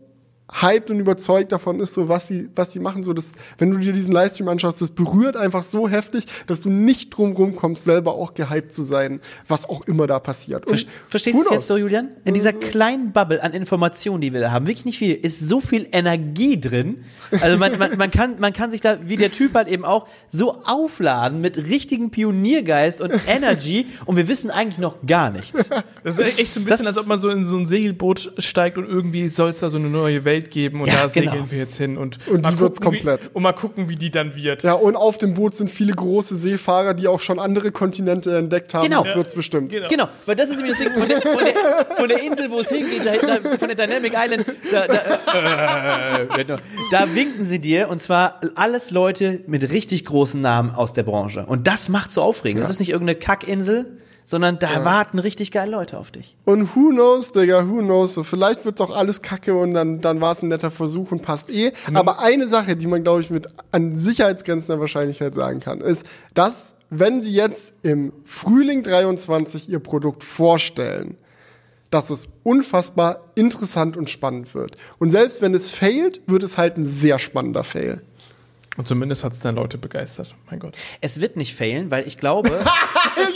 hyped 0.53 0.91
und 0.91 1.01
überzeugt 1.01 1.53
davon 1.53 1.81
ist, 1.81 1.95
so 1.95 2.09
was 2.09 2.29
sie, 2.29 2.51
was 2.55 2.73
sie 2.73 2.79
machen, 2.79 3.03
so 3.03 3.13
das, 3.15 3.33
wenn 3.59 3.71
du 3.71 3.79
dir 3.79 3.93
diesen 3.95 4.13
Livestream 4.13 4.47
anschaust, 4.49 4.81
das 4.83 4.91
berührt 4.91 5.37
einfach 5.37 5.63
so 5.63 5.89
heftig, 5.89 6.27
dass 6.47 6.61
du 6.61 6.69
nicht 6.69 7.11
drum 7.17 7.33
rumkommst, 7.33 7.83
selber 7.83 8.13
auch 8.15 8.35
gehypt 8.35 8.71
zu 8.73 8.83
sein, 8.83 9.21
was 9.49 9.67
auch 9.69 9.87
immer 9.87 10.07
da 10.07 10.21
passiert. 10.21 10.67
Und 10.67 10.87
Verstehst 11.09 11.39
du 11.39 11.43
es 11.45 11.51
jetzt 11.51 11.67
so, 11.67 11.79
Julian? 11.79 12.09
In 12.25 12.35
dieser 12.35 12.53
kleinen 12.53 13.13
Bubble 13.13 13.43
an 13.43 13.53
Informationen, 13.53 14.21
die 14.21 14.33
wir 14.35 14.41
da 14.41 14.51
haben, 14.53 14.67
wirklich 14.67 14.85
nicht 14.85 14.99
viel, 14.99 15.15
ist 15.15 15.41
so 15.41 15.61
viel 15.61 15.89
Energie 15.93 16.61
drin. 16.61 17.05
Also 17.41 17.57
man, 17.57 17.79
man, 17.79 17.97
man, 17.97 18.11
kann, 18.11 18.39
man 18.39 18.53
kann 18.53 18.71
sich 18.71 18.83
da, 18.83 18.99
wie 19.09 19.17
der 19.17 19.33
Typ 19.33 19.55
halt 19.55 19.69
eben 19.69 19.85
auch, 19.85 20.07
so 20.29 20.63
aufladen 20.65 21.41
mit 21.41 21.57
richtigen 21.57 22.11
Pioniergeist 22.11 23.01
und 23.01 23.13
Energy 23.27 23.87
und 24.05 24.17
wir 24.17 24.29
wissen 24.29 24.51
eigentlich 24.51 24.79
noch 24.79 24.97
gar 25.07 25.31
nichts. 25.31 25.71
Das 26.05 26.19
ist 26.19 26.39
echt 26.39 26.53
so 26.53 26.61
ein 26.61 26.65
bisschen, 26.65 26.85
Das- 26.85 26.87
als 26.87 26.99
ob 26.99 27.07
man 27.07 27.19
so 27.19 27.31
in 27.31 27.45
so 27.47 27.57
ein 27.57 27.67
Segelboot 27.67 28.33
steigt 28.39 28.77
und 28.77 28.87
irgendwie 28.89 29.29
soll 29.29 29.49
es 29.51 29.59
da 29.61 29.71
so 29.71 29.79
eine 29.79 29.89
neue 29.89 30.25
Welt 30.27 30.34
geben 30.43 30.81
und 30.81 30.89
Ja, 30.89 31.03
da 31.03 31.09
segeln 31.09 31.33
genau. 31.33 31.51
wir 31.51 31.59
jetzt 31.59 31.77
hin 31.77 31.97
und, 31.97 32.19
Und 32.27 32.43
mal 32.43 32.53
die 32.53 32.59
wird's 32.59 32.81
gucken, 32.81 32.99
komplett. 32.99 33.25
Wie, 33.25 33.29
und 33.35 33.43
mal 33.43 33.53
gucken, 33.53 33.89
wie 33.89 33.97
die 33.97 34.11
dann 34.11 34.37
wird. 34.37 34.63
Ja, 34.63 34.75
und 34.75 34.97
auf 34.97 35.19
dem 35.19 35.35
Boot 35.35 35.55
sind 35.55 35.71
viele 35.71 35.93
große 35.93 36.37
Seefahrer, 36.37 36.95
die 36.95 37.09
auch 37.09 37.21
schon 37.21 37.39
andere 37.39 37.73
Kontinente 37.73 38.37
entdeckt 38.37 38.75
haben. 38.75 38.85
Genau. 38.85 39.05
Das 39.05 39.15
wird's 39.17 39.35
bestimmt. 39.35 39.73
Genau. 39.73 39.89
Genau, 39.89 40.09
weil 40.27 40.37
das 40.37 40.51
ist 40.51 40.57
nämlich 40.57 40.77
das 40.79 40.87
Ding 40.87 40.99
von 40.99 41.09
der, 41.09 41.23
von 41.23 41.45
der, 41.45 41.97
von 41.97 42.09
der 42.09 42.23
Insel, 42.23 42.51
wo 42.51 42.61
es 42.61 42.69
hingeht, 42.69 43.05
da, 43.05 43.13
da, 43.17 43.59
von 43.59 43.69
der 43.69 43.77
Dynamic 43.77 44.15
Island, 44.17 44.47
da, 44.71 44.87
da, 44.87 46.29
äh, 46.39 46.57
da 46.91 47.15
winken 47.15 47.45
sie 47.45 47.59
dir 47.61 47.89
und 47.89 48.01
zwar 48.01 48.41
alles 48.55 48.91
Leute 48.91 49.41
mit 49.47 49.71
richtig 49.71 50.05
großen 50.05 50.41
Namen 50.41 50.71
aus 50.71 50.93
der 50.93 51.03
Branche. 51.03 51.45
Und 51.47 51.67
das 51.67 51.89
macht 51.89 52.13
so 52.13 52.23
aufregend. 52.23 52.63
Das 52.63 52.71
ist 52.71 52.81
nicht 52.81 52.91
irgendeine 52.91 53.19
Kackinsel, 53.19 53.99
sondern 54.25 54.59
da 54.59 54.85
warten 54.85 55.19
richtig 55.19 55.53
geile 55.53 55.71
Leute 55.71 55.99
auf 55.99 56.11
dich. 56.11 56.37
Und 56.45 56.75
who 56.75 56.91
knows, 56.91 57.33
Digga, 57.33 57.69
who 57.69 57.79
knows. 57.79 58.15
So, 58.15 58.23
vielleicht 58.23 58.65
wird's 58.65 58.81
auch 58.81 58.95
alles 58.95 59.23
kacke 59.23 59.55
und 59.55 59.75
dann, 59.75 60.01
dann 60.01 60.21
war's 60.21 60.43
ein 60.43 60.49
netter 60.49 60.71
Versuch 60.71 61.13
und 61.13 61.23
passt 61.23 61.51
eh. 61.51 61.73
Aber 61.93 62.21
eine 62.21 62.49
Sache, 62.49 62.77
die 62.77 62.87
man, 62.87 63.03
glaube 63.03 63.21
ich, 63.21 63.31
mit 63.31 63.49
an 63.71 63.95
Sicherheitsgrenzen 63.97 64.69
der 64.69 64.81
Wahrscheinlichkeit 64.81 65.35
sagen 65.35 65.61
kann, 65.61 65.81
ist, 65.81 66.07
dass, 66.33 66.77
wenn 66.91 67.23
sie 67.23 67.33
jetzt 67.33 67.75
im 67.83 68.13
Frühling 68.25 68.83
23 68.83 69.69
ihr 69.69 69.81
Produkt 69.81 70.25
vorstellen, 70.25 71.17
dass 71.91 72.11
es 72.11 72.27
unfassbar 72.43 73.21
interessant 73.35 73.97
und 73.97 74.11
spannend 74.11 74.55
wird. 74.55 74.77
Und 74.99 75.11
selbst 75.11 75.43
wenn 75.43 75.55
es 75.55 75.73
failt, 75.73 76.23
wird 76.27 76.43
es 76.43 76.59
halt 76.59 76.77
ein 76.77 76.87
sehr 76.87 77.19
spannender 77.19 77.63
Fail. 77.63 78.03
Und 78.77 78.89
zumindest 78.89 79.23
hat 79.23 79.33
es 79.35 79.41
dann 79.41 79.55
Leute 79.55 79.79
begeistert. 79.79 80.35
Mein 80.51 80.59
Gott. 80.59 80.75
Es 81.01 81.21
wird 81.21 81.37
nicht 81.37 81.55
failen, 81.55 81.93
weil 81.93 82.09
ich 82.09 82.19
glaube, 82.19 82.51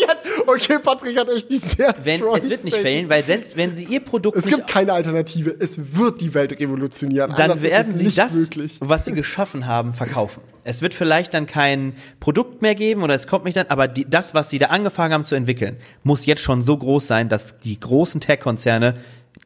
Jetzt, 0.01 0.25
Okay, 0.55 0.79
Patrick 0.83 1.19
hat 1.19 1.29
echt 1.29 1.51
die 1.51 1.59
sehr 1.59 1.95
Wenn, 2.05 2.17
strong 2.21 2.37
es 2.39 2.49
wird 2.49 2.65
nicht 2.65 2.73
Statement. 2.75 2.83
failen, 2.83 3.11
weil 3.11 3.25
selbst 3.25 3.57
wenn 3.57 3.75
sie 3.75 3.85
ihr 3.85 4.01
Produkt 4.01 4.37
Es 4.39 4.47
nicht 4.47 4.57
gibt 4.57 4.69
keine 4.71 4.95
Alternative. 4.95 5.55
Es 5.59 5.97
wird 5.97 6.21
die 6.23 6.33
Welt 6.33 6.59
revolutionieren. 6.59 7.31
dann 7.33 7.51
Anders 7.51 7.63
werden 7.63 7.89
ist 7.91 7.95
es 7.95 7.99
sie 8.01 8.07
nicht 8.07 8.19
das, 8.19 8.35
möglich. 8.35 8.79
was 8.81 9.05
sie 9.05 9.13
geschaffen 9.13 9.67
haben, 9.67 9.93
verkaufen. 9.93 10.41
Es 10.65 10.81
wird 10.81 10.95
vielleicht 10.95 11.35
dann 11.35 11.47
kein 11.47 11.95
Produkt 12.19 12.63
mehr 12.63 12.75
geben 12.75 13.03
oder 13.03 13.15
es 13.15 13.27
kommt 13.27 13.45
nicht 13.45 13.57
dann, 13.57 13.67
aber 13.69 13.89
die, 13.89 14.09
das, 14.09 14.35
was 14.35 14.49
sie 14.49 14.59
da 14.59 14.67
angefangen 14.67 15.13
haben 15.13 15.25
zu 15.27 15.35
entwickeln, 15.35 15.77
muss 16.03 16.25
jetzt 16.27 16.41
schon 16.43 16.65
so 16.65 16.77
groß 16.77 17.07
sein, 17.07 17.29
dass 17.29 17.59
die 17.59 17.79
großen 17.79 18.21
Tech-Konzerne 18.21 18.97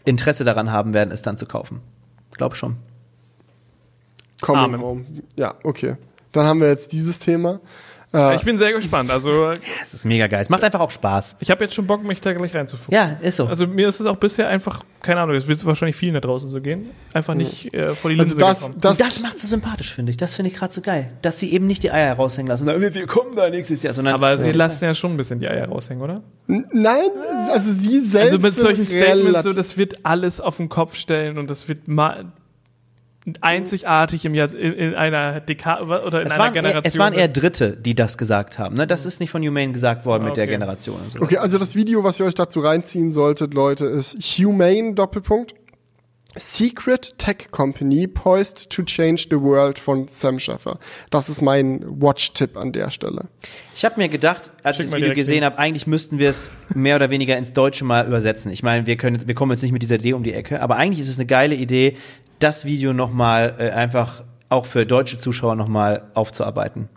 Interesse 0.05 0.45
daran 0.45 0.71
haben 0.71 0.95
werden, 0.95 1.11
es 1.13 1.23
dann 1.23 1.37
zu 1.37 1.47
kaufen. 1.47 1.81
Glaube 2.33 2.55
schon. 2.55 2.77
Coming 4.41 4.65
Amen. 4.65 4.81
home. 4.81 5.05
Ja, 5.37 5.55
okay. 5.65 5.97
Dann 6.33 6.47
haben 6.47 6.61
wir 6.61 6.69
jetzt 6.69 6.93
dieses 6.93 7.19
Thema. 7.19 7.61
Äh, 8.15 8.37
Ich 8.37 8.43
bin 8.43 8.59
sehr 8.59 8.73
gespannt. 8.73 9.11
Also 9.11 9.53
Es 9.83 9.95
ist 9.95 10.05
mega 10.05 10.27
geil. 10.27 10.43
Es 10.43 10.49
macht 10.49 10.63
einfach 10.65 10.81
auch 10.81 10.91
Spaß. 10.91 11.37
ich 11.41 11.51
habe 11.51 11.65
jetzt 11.65 11.75
schon 11.75 11.87
Bock, 11.87 12.05
mich 12.05 12.21
da 12.21 12.33
gleich 12.33 12.55
reinzufuchsen. 12.55 12.93
Ja, 12.95 13.17
ist 13.21 13.37
so. 13.37 13.47
Also 13.47 13.67
mir 13.67 13.89
ist 13.89 14.01
es 14.01 14.07
auch 14.07 14.17
bisher 14.17 14.49
einfach, 14.49 14.83
keine 15.01 15.21
Ahnung, 15.21 15.35
das 15.35 15.49
wird 15.49 15.65
wahrscheinlich 15.65 15.97
vielen 15.97 16.15
da 16.15 16.21
draußen 16.21 16.49
so 16.49 16.61
gehen, 16.61 16.91
einfach 17.15 17.35
nicht 17.35 17.73
äh, 17.75 17.95
vor 17.95 18.11
die 18.11 18.17
Linse 18.17 18.35
also 18.35 18.47
das, 18.47 18.61
gekommen. 18.61 18.81
das, 18.81 18.99
das 18.99 19.23
macht 19.23 19.39
so 19.39 19.49
sympathisch, 19.49 19.95
finde 19.95 20.11
ich. 20.11 20.17
Das 20.17 20.35
finde 20.35 20.51
ich 20.51 20.57
gerade 20.57 20.73
so 20.73 20.81
geil. 20.81 21.13
Dass 21.23 21.41
sie 21.41 21.53
eben 21.53 21.67
nicht 21.67 21.83
die 21.83 21.91
Eier 21.91 22.15
raushängen 22.15 22.49
lassen. 22.49 22.67
Wir 22.67 23.07
kommen 23.07 23.35
da 23.35 23.49
nächstes 23.49 23.83
Jahr, 23.83 23.95
sondern 23.95 24.15
Aber 24.15 24.37
sie 24.37 24.53
lassen 24.53 24.85
ja 24.85 24.95
schon 24.95 25.13
ein 25.13 25.17
bisschen 25.17 25.39
die 25.39 25.49
Eier 25.49 25.69
raushängen, 25.69 26.03
oder? 26.03 26.23
nein, 26.47 27.09
also 27.51 27.73
sie 27.73 28.01
selbst 28.01 28.33
Also 28.33 28.47
mit 28.47 28.55
solchen 28.55 28.87
Statements, 28.87 29.43
so, 29.43 29.53
das 29.53 29.77
wird 29.79 30.05
alles 30.05 30.41
auf 30.41 30.57
den 30.59 30.69
Kopf 30.69 30.97
stellen 30.97 31.39
und 31.39 31.49
das 31.49 31.69
wird 31.69 31.89
mal 31.89 32.27
einzigartig 33.41 34.25
im 34.25 34.35
Jahr, 34.35 34.53
in, 34.53 34.73
in 34.73 34.95
einer 34.95 35.41
Dekade 35.41 35.85
oder 35.85 36.23
in 36.23 36.27
es 36.27 36.33
einer 36.33 36.45
waren, 36.45 36.55
eher, 36.55 36.63
Generation. 36.63 36.85
es 36.85 36.99
waren 36.99 37.13
eher 37.13 37.29
Dritte, 37.29 37.77
die 37.77 37.95
das 37.95 38.19
gesagt 38.19 38.59
haben. 38.59 38.77
Ne? 38.77 38.87
Das 38.87 39.07
ist 39.07 39.21
nicht 39.21 39.31
von 39.31 39.43
Humane 39.47 39.73
gesagt 39.73 40.05
worden 40.05 40.25
mit 40.25 40.37
der 40.37 40.45
Okay. 40.45 40.53
Generation. 40.53 40.97
Und 41.01 41.13
so. 41.13 41.21
Okay, 41.21 41.37
also 41.37 41.59
das 41.59 41.77
Video, 41.77 42.03
was 42.03 42.19
ihr 42.19 42.27
euch 42.27 42.35
dazu 42.35 42.61
reinziehen 42.61 43.13
solltet, 43.13 43.55
Leute, 43.55 43.87
ist 43.87 44.17
Humane 44.17 44.95
Doppelpunkt. 44.95 45.55
Secret 46.35 47.19
Tech 47.19 47.51
Company 47.51 48.07
poised 48.07 48.71
to 48.71 48.83
change 48.83 49.27
the 49.29 49.39
world 49.39 49.79
von 49.79 50.09
Sam 50.09 50.39
Schaffer. 50.39 50.79
Das 51.11 51.29
ist 51.29 51.43
mein 51.43 51.85
Watch-Tipp 51.85 52.57
an 52.57 52.73
der 52.73 52.91
Stelle. 52.91 53.29
Ich 53.77 53.85
habe 53.85 54.01
mir 54.01 54.09
gedacht, 54.09 54.51
als 54.63 54.79
Schick 54.79 54.87
ich 54.87 54.93
das 54.93 55.01
Video 55.01 55.15
gesehen 55.15 55.45
habe, 55.45 55.59
eigentlich 55.59 55.87
müssten 55.87 56.19
wir 56.19 56.31
es 56.31 56.51
mehr 56.75 56.97
oder 56.97 57.11
weniger 57.11 57.37
ins 57.37 57.53
Deutsche 57.53 57.85
mal 57.85 58.07
übersetzen. 58.07 58.51
Ich 58.51 58.63
meine, 58.63 58.87
wir 58.87 58.97
können, 58.97 59.29
wir 59.29 59.35
kommen 59.35 59.53
jetzt 59.53 59.61
nicht 59.61 59.73
mit 59.73 59.83
dieser 59.83 59.97
Idee 59.97 60.15
um 60.15 60.23
die 60.23 60.33
Ecke, 60.33 60.63
aber 60.63 60.77
eigentlich 60.77 61.01
ist 61.01 61.11
es 61.11 61.19
eine 61.19 61.27
geile 61.27 61.55
Idee, 61.55 61.99
das 62.43 62.65
Video 62.65 62.93
noch 62.93 63.13
mal 63.13 63.55
äh, 63.59 63.71
einfach 63.71 64.25
auch 64.49 64.67
für 64.67 64.85
deutsche 64.85 65.19
Zuschauer 65.19 65.57
noch 65.57 65.69
mal 65.69 66.11
aufzuarbeiten. 66.15 66.89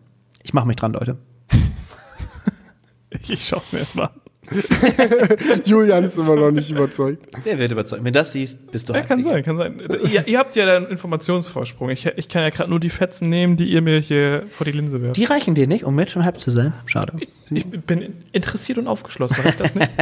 Ich 0.43 0.53
mache 0.53 0.67
mich 0.67 0.75
dran, 0.75 0.93
Leute. 0.93 1.17
ich, 3.09 3.31
ich 3.31 3.45
schaue 3.45 3.61
es 3.61 3.71
mir 3.71 3.79
erstmal 3.79 4.07
an. 4.07 4.21
Julian 5.65 6.03
ist 6.03 6.17
immer 6.17 6.35
noch 6.35 6.51
nicht 6.51 6.69
überzeugt. 6.69 7.27
Der 7.45 7.57
wird 7.57 7.71
überzeugt. 7.71 8.03
Wenn 8.03 8.13
du 8.13 8.19
das 8.19 8.31
siehst, 8.31 8.71
bist 8.71 8.87
du 8.87 8.93
Ja, 8.93 9.01
kann 9.01 9.23
sein, 9.23 9.43
kann 9.43 9.57
sein. 9.57 9.81
ihr, 10.03 10.27
ihr 10.27 10.37
habt 10.37 10.55
ja 10.55 10.67
da 10.67 10.75
einen 10.77 10.85
Informationsvorsprung. 10.85 11.89
Ich, 11.89 12.05
ich 12.05 12.29
kann 12.29 12.43
ja 12.43 12.49
gerade 12.49 12.69
nur 12.69 12.79
die 12.79 12.91
Fetzen 12.91 13.29
nehmen, 13.29 13.57
die 13.57 13.65
ihr 13.65 13.81
mir 13.81 13.99
hier 13.99 14.43
vor 14.51 14.65
die 14.65 14.71
Linse 14.71 15.01
werft. 15.01 15.17
Die 15.17 15.23
reichen 15.23 15.55
dir 15.55 15.65
nicht, 15.65 15.83
um 15.83 15.99
jetzt 15.99 16.11
schon 16.11 16.25
hyped 16.25 16.41
zu 16.41 16.51
sein. 16.51 16.73
Schade. 16.85 17.13
Ich 17.49 17.65
bin 17.65 18.13
interessiert 18.33 18.77
und 18.77 18.87
aufgeschlossen, 18.87 19.41
reicht 19.43 19.59
das 19.59 19.73
nicht? 19.75 19.89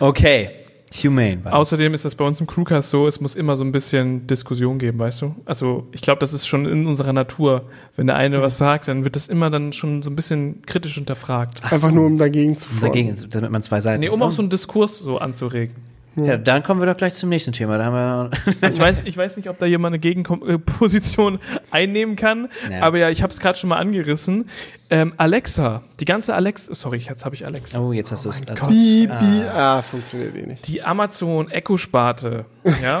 Okay. 0.00 0.50
Humane. 0.92 1.44
war 1.44 1.52
das. 1.52 1.60
Außerdem 1.60 1.94
ist 1.94 2.04
das 2.04 2.14
bei 2.14 2.24
uns 2.24 2.40
im 2.40 2.46
Crewcast 2.46 2.90
so, 2.90 3.06
es 3.06 3.20
muss 3.20 3.36
immer 3.36 3.56
so 3.56 3.64
ein 3.64 3.72
bisschen 3.72 4.26
Diskussion 4.26 4.78
geben, 4.78 4.98
weißt 4.98 5.22
du? 5.22 5.34
Also 5.44 5.86
ich 5.92 6.00
glaube, 6.00 6.18
das 6.18 6.32
ist 6.32 6.46
schon 6.46 6.66
in 6.66 6.86
unserer 6.86 7.12
Natur. 7.12 7.62
Wenn 7.96 8.06
der 8.06 8.16
eine 8.16 8.42
was 8.42 8.58
sagt, 8.58 8.88
dann 8.88 9.04
wird 9.04 9.16
das 9.16 9.28
immer 9.28 9.50
dann 9.50 9.72
schon 9.72 10.02
so 10.02 10.10
ein 10.10 10.16
bisschen 10.16 10.62
kritisch 10.62 10.94
hinterfragt. 10.94 11.62
Einfach 11.62 11.90
nur, 11.92 12.06
um 12.06 12.18
dagegen 12.18 12.56
zu 12.56 12.68
fahren. 12.68 12.80
Dagegen, 12.80 13.16
damit 13.30 13.50
man 13.50 13.62
zwei 13.62 13.80
Seiten. 13.80 14.00
Nee, 14.00 14.08
um 14.08 14.22
auch 14.22 14.32
so 14.32 14.42
einen 14.42 14.50
Diskurs 14.50 14.98
so 14.98 15.18
anzuregen. 15.18 15.74
Ja, 16.16 16.36
dann 16.36 16.62
kommen 16.62 16.80
wir 16.80 16.86
doch 16.86 16.96
gleich 16.96 17.14
zum 17.14 17.28
nächsten 17.28 17.52
Thema. 17.52 17.78
Da 17.78 17.84
haben 17.86 18.30
wir 18.62 18.68
Ich 18.70 18.78
weiß, 18.78 19.02
ich 19.06 19.16
weiß 19.16 19.36
nicht, 19.36 19.48
ob 19.48 19.58
da 19.58 19.66
jemand 19.66 19.94
eine 19.94 20.00
Gegenposition 20.00 21.38
einnehmen 21.70 22.16
kann, 22.16 22.48
Ja. 22.70 22.82
aber 22.82 22.98
ja, 22.98 23.10
ich 23.10 23.22
habe 23.22 23.32
es 23.32 23.38
gerade 23.40 23.56
schon 23.58 23.68
mal 23.70 23.78
angerissen. 23.78 24.48
Ähm, 24.90 25.14
Alexa, 25.16 25.82
die 26.00 26.04
ganze 26.04 26.34
Alexa, 26.34 26.74
sorry, 26.74 26.98
jetzt 26.98 27.24
habe 27.24 27.34
ich 27.36 27.46
Alexa. 27.46 27.78
Oh, 27.78 27.92
jetzt 27.92 28.10
hast 28.10 28.24
du 28.24 28.30
es. 28.30 28.42
Also, 28.48 28.66
Bi, 28.66 29.06
bi, 29.06 29.42
ah, 29.54 29.82
funktioniert 29.82 30.36
eh 30.36 30.46
nicht. 30.46 30.66
Die 30.66 30.82
Amazon 30.82 31.48
Echo 31.50 31.76
Sparte, 31.76 32.44
ja, 32.82 33.00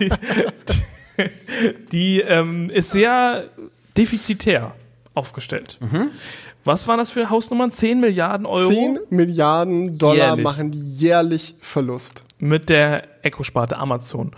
die, 0.00 0.08
die, 0.68 1.74
die 1.90 2.20
ähm, 2.20 2.70
ist 2.70 2.92
sehr 2.92 3.44
defizitär 3.96 4.72
aufgestellt. 5.14 5.78
Mhm. 5.80 6.10
Was 6.64 6.88
waren 6.88 6.98
das 6.98 7.10
für 7.10 7.28
Hausnummern? 7.30 7.70
10 7.70 8.00
Milliarden 8.00 8.46
Euro 8.46 8.70
10 8.70 8.98
Milliarden 9.10 9.98
Dollar 9.98 10.16
Jährlich. 10.28 10.44
machen 10.44 10.70
die 10.70 10.78
jährlich 10.96 11.54
Verlust. 11.60 12.24
mit 12.38 12.68
der 12.70 13.04
Echo-Sparte 13.24 13.76
Amazon. 13.78 14.32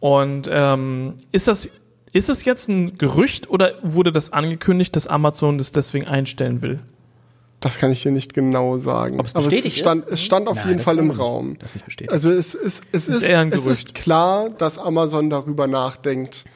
Und 0.00 0.48
ähm, 0.50 1.14
ist 1.32 1.48
das 1.48 1.68
ist 2.12 2.28
es 2.28 2.44
jetzt 2.44 2.68
ein 2.68 2.98
Gerücht 2.98 3.48
oder 3.50 3.74
wurde 3.82 4.10
das 4.12 4.32
angekündigt, 4.32 4.96
dass 4.96 5.06
Amazon 5.06 5.58
das 5.58 5.70
deswegen 5.72 6.06
einstellen 6.06 6.60
will? 6.60 6.80
Das 7.60 7.78
kann 7.78 7.92
ich 7.92 8.02
dir 8.02 8.10
nicht 8.10 8.34
genau 8.34 8.78
sagen. 8.78 9.20
Ob's 9.20 9.34
Aber 9.36 9.46
es 9.46 9.74
stand, 9.76 10.06
ist? 10.06 10.12
es 10.14 10.22
stand 10.22 10.48
auf 10.48 10.56
Nein, 10.56 10.68
jeden 10.68 10.80
Fall 10.80 10.98
im 10.98 11.10
Raum. 11.10 11.56
Das 11.60 11.70
ist 11.70 11.74
nicht 11.76 11.84
bestätigt. 11.84 12.10
Also 12.10 12.30
es, 12.30 12.54
ist, 12.54 12.82
es, 12.90 13.06
ist, 13.06 13.22
eher 13.22 13.38
ein 13.40 13.52
es 13.52 13.64
ist 13.66 13.94
klar, 13.94 14.48
dass 14.50 14.78
Amazon 14.78 15.28
darüber 15.30 15.66
nachdenkt, 15.66 16.46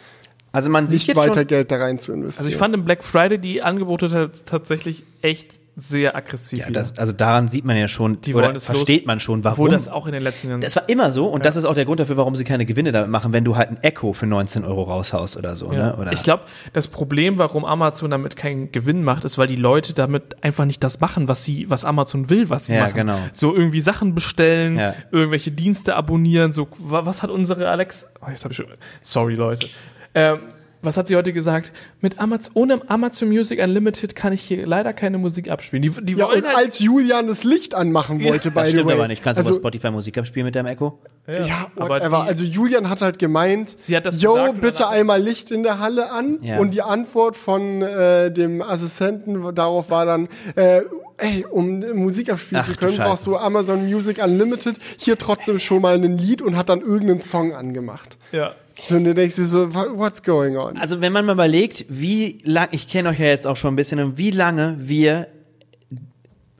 Also 0.50 0.70
man 0.70 0.88
sieht 0.88 1.00
nicht 1.00 1.08
jetzt 1.08 1.16
weiter 1.18 1.40
schon, 1.40 1.46
Geld 1.46 1.70
da 1.70 1.76
rein 1.76 1.98
zu 1.98 2.12
investieren. 2.14 2.46
Also 2.46 2.50
ich 2.50 2.56
fand 2.56 2.74
im 2.74 2.84
Black 2.84 3.04
Friday 3.04 3.38
die 3.38 3.62
Angebote 3.62 4.06
tats- 4.08 4.44
tatsächlich 4.44 5.04
echt 5.24 5.50
sehr 5.76 6.14
aggressiv. 6.14 6.60
ja, 6.60 6.70
das, 6.70 6.96
also 7.00 7.12
daran 7.12 7.48
sieht 7.48 7.64
man 7.64 7.76
ja 7.76 7.88
schon, 7.88 8.20
Die 8.20 8.32
oder 8.32 8.60
versteht 8.60 9.00
los- 9.00 9.06
man 9.08 9.18
schon, 9.18 9.42
warum. 9.42 9.70
das 9.72 9.88
auch 9.88 10.06
in 10.06 10.12
den 10.12 10.22
letzten 10.22 10.48
Jahren. 10.48 10.60
Das 10.60 10.76
war 10.76 10.88
immer 10.88 11.10
so 11.10 11.26
und 11.26 11.44
das 11.44 11.56
ist 11.56 11.64
auch 11.64 11.74
der 11.74 11.84
Grund 11.84 11.98
dafür, 11.98 12.16
warum 12.16 12.36
sie 12.36 12.44
keine 12.44 12.64
Gewinne 12.64 12.92
damit 12.92 13.10
machen, 13.10 13.32
wenn 13.32 13.42
du 13.42 13.56
halt 13.56 13.70
ein 13.70 13.82
Echo 13.82 14.12
für 14.12 14.26
19 14.26 14.64
Euro 14.64 14.84
raushaust 14.84 15.36
oder 15.36 15.56
so. 15.56 15.72
Ja. 15.72 15.86
Ne? 15.88 15.96
Oder 15.96 16.12
Ich 16.12 16.22
glaube, 16.22 16.44
das 16.74 16.86
Problem, 16.86 17.38
warum 17.38 17.64
Amazon 17.64 18.08
damit 18.08 18.36
keinen 18.36 18.70
Gewinn 18.70 19.02
macht, 19.02 19.24
ist, 19.24 19.36
weil 19.36 19.48
die 19.48 19.56
Leute 19.56 19.94
damit 19.94 20.44
einfach 20.44 20.64
nicht 20.64 20.84
das 20.84 21.00
machen, 21.00 21.26
was 21.26 21.44
sie, 21.44 21.68
was 21.68 21.84
Amazon 21.84 22.30
will, 22.30 22.50
was 22.50 22.66
sie 22.66 22.74
Ja, 22.74 22.82
machen. 22.84 22.94
genau. 22.94 23.18
So 23.32 23.52
irgendwie 23.52 23.80
Sachen 23.80 24.14
bestellen, 24.14 24.78
Ja. 24.78 24.94
irgendwelche 25.10 25.50
Dienste 25.50 25.96
abonnieren. 25.96 26.52
So, 26.52 26.68
wa- 26.78 27.04
was 27.04 27.24
hat 27.24 27.30
unsere 27.30 27.68
Alex? 27.68 28.06
Oh, 28.24 28.30
jetzt 28.30 28.44
habe 28.44 28.52
ich 28.52 28.56
schon. 28.58 28.66
Sorry, 29.02 29.34
Leute. 29.34 29.66
Ähm, 30.14 30.38
was 30.84 30.96
hat 30.96 31.08
sie 31.08 31.16
heute 31.16 31.32
gesagt? 31.32 31.72
Mit 32.00 32.18
Amazon, 32.18 32.52
ohne 32.54 32.80
Amazon 32.88 33.28
Music 33.28 33.58
Unlimited 33.62 34.14
kann 34.14 34.32
ich 34.32 34.42
hier 34.42 34.66
leider 34.66 34.92
keine 34.92 35.18
Musik 35.18 35.50
abspielen. 35.50 35.82
Die, 35.82 35.90
die 36.04 36.14
ja, 36.14 36.26
und 36.26 36.32
halt, 36.46 36.56
als 36.56 36.78
Julian 36.78 37.26
das 37.26 37.44
Licht 37.44 37.74
anmachen 37.74 38.22
wollte, 38.24 38.50
the 38.54 38.66
stimmt 38.70 38.86
way. 38.86 38.94
aber 38.94 39.08
nicht. 39.08 39.22
Kannst 39.22 39.38
du 39.38 39.40
also, 39.40 39.50
über 39.52 39.58
Spotify 39.60 39.90
Musik 39.90 40.18
abspielen 40.18 40.46
mit 40.46 40.54
deinem 40.54 40.66
Echo? 40.66 40.98
Ja, 41.26 41.68
aber 41.76 41.88
whatever. 41.96 42.22
die- 42.24 42.28
also 42.28 42.44
Julian 42.44 42.88
hat 42.90 43.00
halt 43.02 43.18
gemeint, 43.18 43.76
Sie 43.80 43.96
hat 43.96 44.06
das 44.06 44.20
yo, 44.20 44.34
gesagt 44.34 44.60
bitte 44.60 44.88
einmal 44.88 45.22
Licht 45.22 45.50
in 45.50 45.62
der 45.62 45.78
Halle 45.78 46.10
an. 46.10 46.38
Ja. 46.42 46.58
Und 46.58 46.72
die 46.74 46.82
Antwort 46.82 47.36
von 47.36 47.82
äh, 47.82 48.30
dem 48.30 48.60
Assistenten 48.62 49.54
darauf 49.54 49.90
war 49.90 50.04
dann, 50.06 50.28
äh, 50.56 50.82
ey, 51.16 51.46
um 51.50 51.80
Musik 51.94 52.30
abspielen 52.30 52.60
Ach, 52.62 52.66
zu 52.66 52.72
du 52.72 52.78
können, 52.78 52.96
brauchst 52.96 53.26
du 53.26 53.36
Amazon 53.36 53.84
Music 53.86 54.22
Unlimited. 54.22 54.76
Hier 54.98 55.16
trotzdem 55.16 55.58
schon 55.58 55.80
mal 55.82 55.94
ein 55.94 56.18
Lied 56.18 56.42
und 56.42 56.56
hat 56.56 56.68
dann 56.68 56.80
irgendeinen 56.80 57.20
Song 57.20 57.54
angemacht. 57.54 58.18
ja. 58.32 58.54
So, 58.86 58.96
und 58.96 59.04
du 59.04 59.14
denkst 59.14 59.36
dir 59.36 59.46
so, 59.46 59.74
"Wha- 59.74 59.92
what's 59.96 60.22
going 60.22 60.56
on? 60.56 60.76
Also 60.76 61.00
wenn 61.00 61.12
man 61.12 61.24
mal 61.26 61.32
überlegt, 61.32 61.86
wie 61.88 62.38
lang, 62.44 62.68
ich 62.72 62.88
kenne 62.88 63.08
euch 63.10 63.18
ja 63.20 63.26
jetzt 63.26 63.46
auch 63.46 63.56
schon 63.56 63.72
ein 63.74 63.76
bisschen, 63.76 63.98
und 64.00 64.18
wie 64.18 64.30
lange 64.30 64.76
wir 64.78 65.28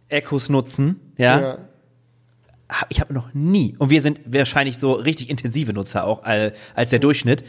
Echos 0.08 0.48
nutzen, 0.48 1.00
ja, 1.16 1.40
Ja. 1.40 1.58
ich 2.88 3.00
habe 3.00 3.12
noch 3.14 3.32
nie, 3.34 3.74
und 3.78 3.90
wir 3.90 4.00
sind 4.02 4.20
wahrscheinlich 4.26 4.78
so 4.78 4.92
richtig 4.92 5.28
intensive 5.30 5.72
Nutzer 5.72 6.04
auch 6.06 6.22
als 6.22 6.90
der 6.90 6.98
Durchschnitt, 6.98 7.44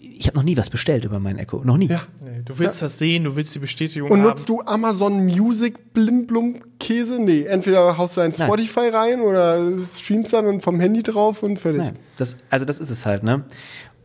ich 0.00 0.26
habe 0.26 0.38
noch 0.38 0.44
nie 0.44 0.56
was 0.56 0.70
bestellt 0.70 1.04
über 1.04 1.20
mein 1.20 1.36
Echo, 1.38 1.62
noch 1.62 1.76
nie. 1.76 1.88
Ja. 1.88 2.04
Nee, 2.24 2.40
du 2.42 2.58
willst 2.58 2.80
das 2.80 2.98
sehen, 2.98 3.24
du 3.24 3.36
willst 3.36 3.54
die 3.54 3.58
Bestätigung 3.58 4.10
Und 4.10 4.20
haben. 4.20 4.28
nutzt 4.28 4.48
du 4.48 4.62
Amazon 4.62 5.26
Music 5.26 5.92
Blindblum-Käse? 5.92 7.18
Nee, 7.20 7.42
entweder 7.42 7.98
haust 7.98 8.16
du 8.16 8.22
ein 8.22 8.32
Nein. 8.36 8.46
Spotify 8.48 8.88
rein 8.88 9.20
oder 9.20 9.76
streamst 9.76 10.32
dann 10.32 10.46
und 10.46 10.62
vom 10.62 10.80
Handy 10.80 11.02
drauf 11.02 11.42
und 11.42 11.58
fertig. 11.58 11.82
Nein, 11.82 11.98
das, 12.16 12.38
also 12.48 12.64
das 12.64 12.78
ist 12.78 12.88
es 12.88 13.04
halt, 13.04 13.24
ne? 13.24 13.44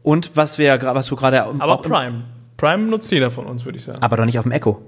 Und 0.03 0.35
was 0.35 0.57
wir, 0.57 0.81
was 0.81 1.07
du 1.07 1.15
gerade, 1.15 1.43
aber 1.43 1.73
auch- 1.73 1.81
Prime. 1.81 2.23
Prime 2.57 2.83
nutzt 2.83 3.11
jeder 3.11 3.31
von 3.31 3.45
uns, 3.45 3.63
würde 3.65 3.77
ich 3.77 3.85
sagen. 3.85 4.01
aber 4.01 4.17
doch 4.17 4.25
nicht 4.25 4.37
auf 4.37 4.43
dem 4.43 4.51
Echo. 4.51 4.81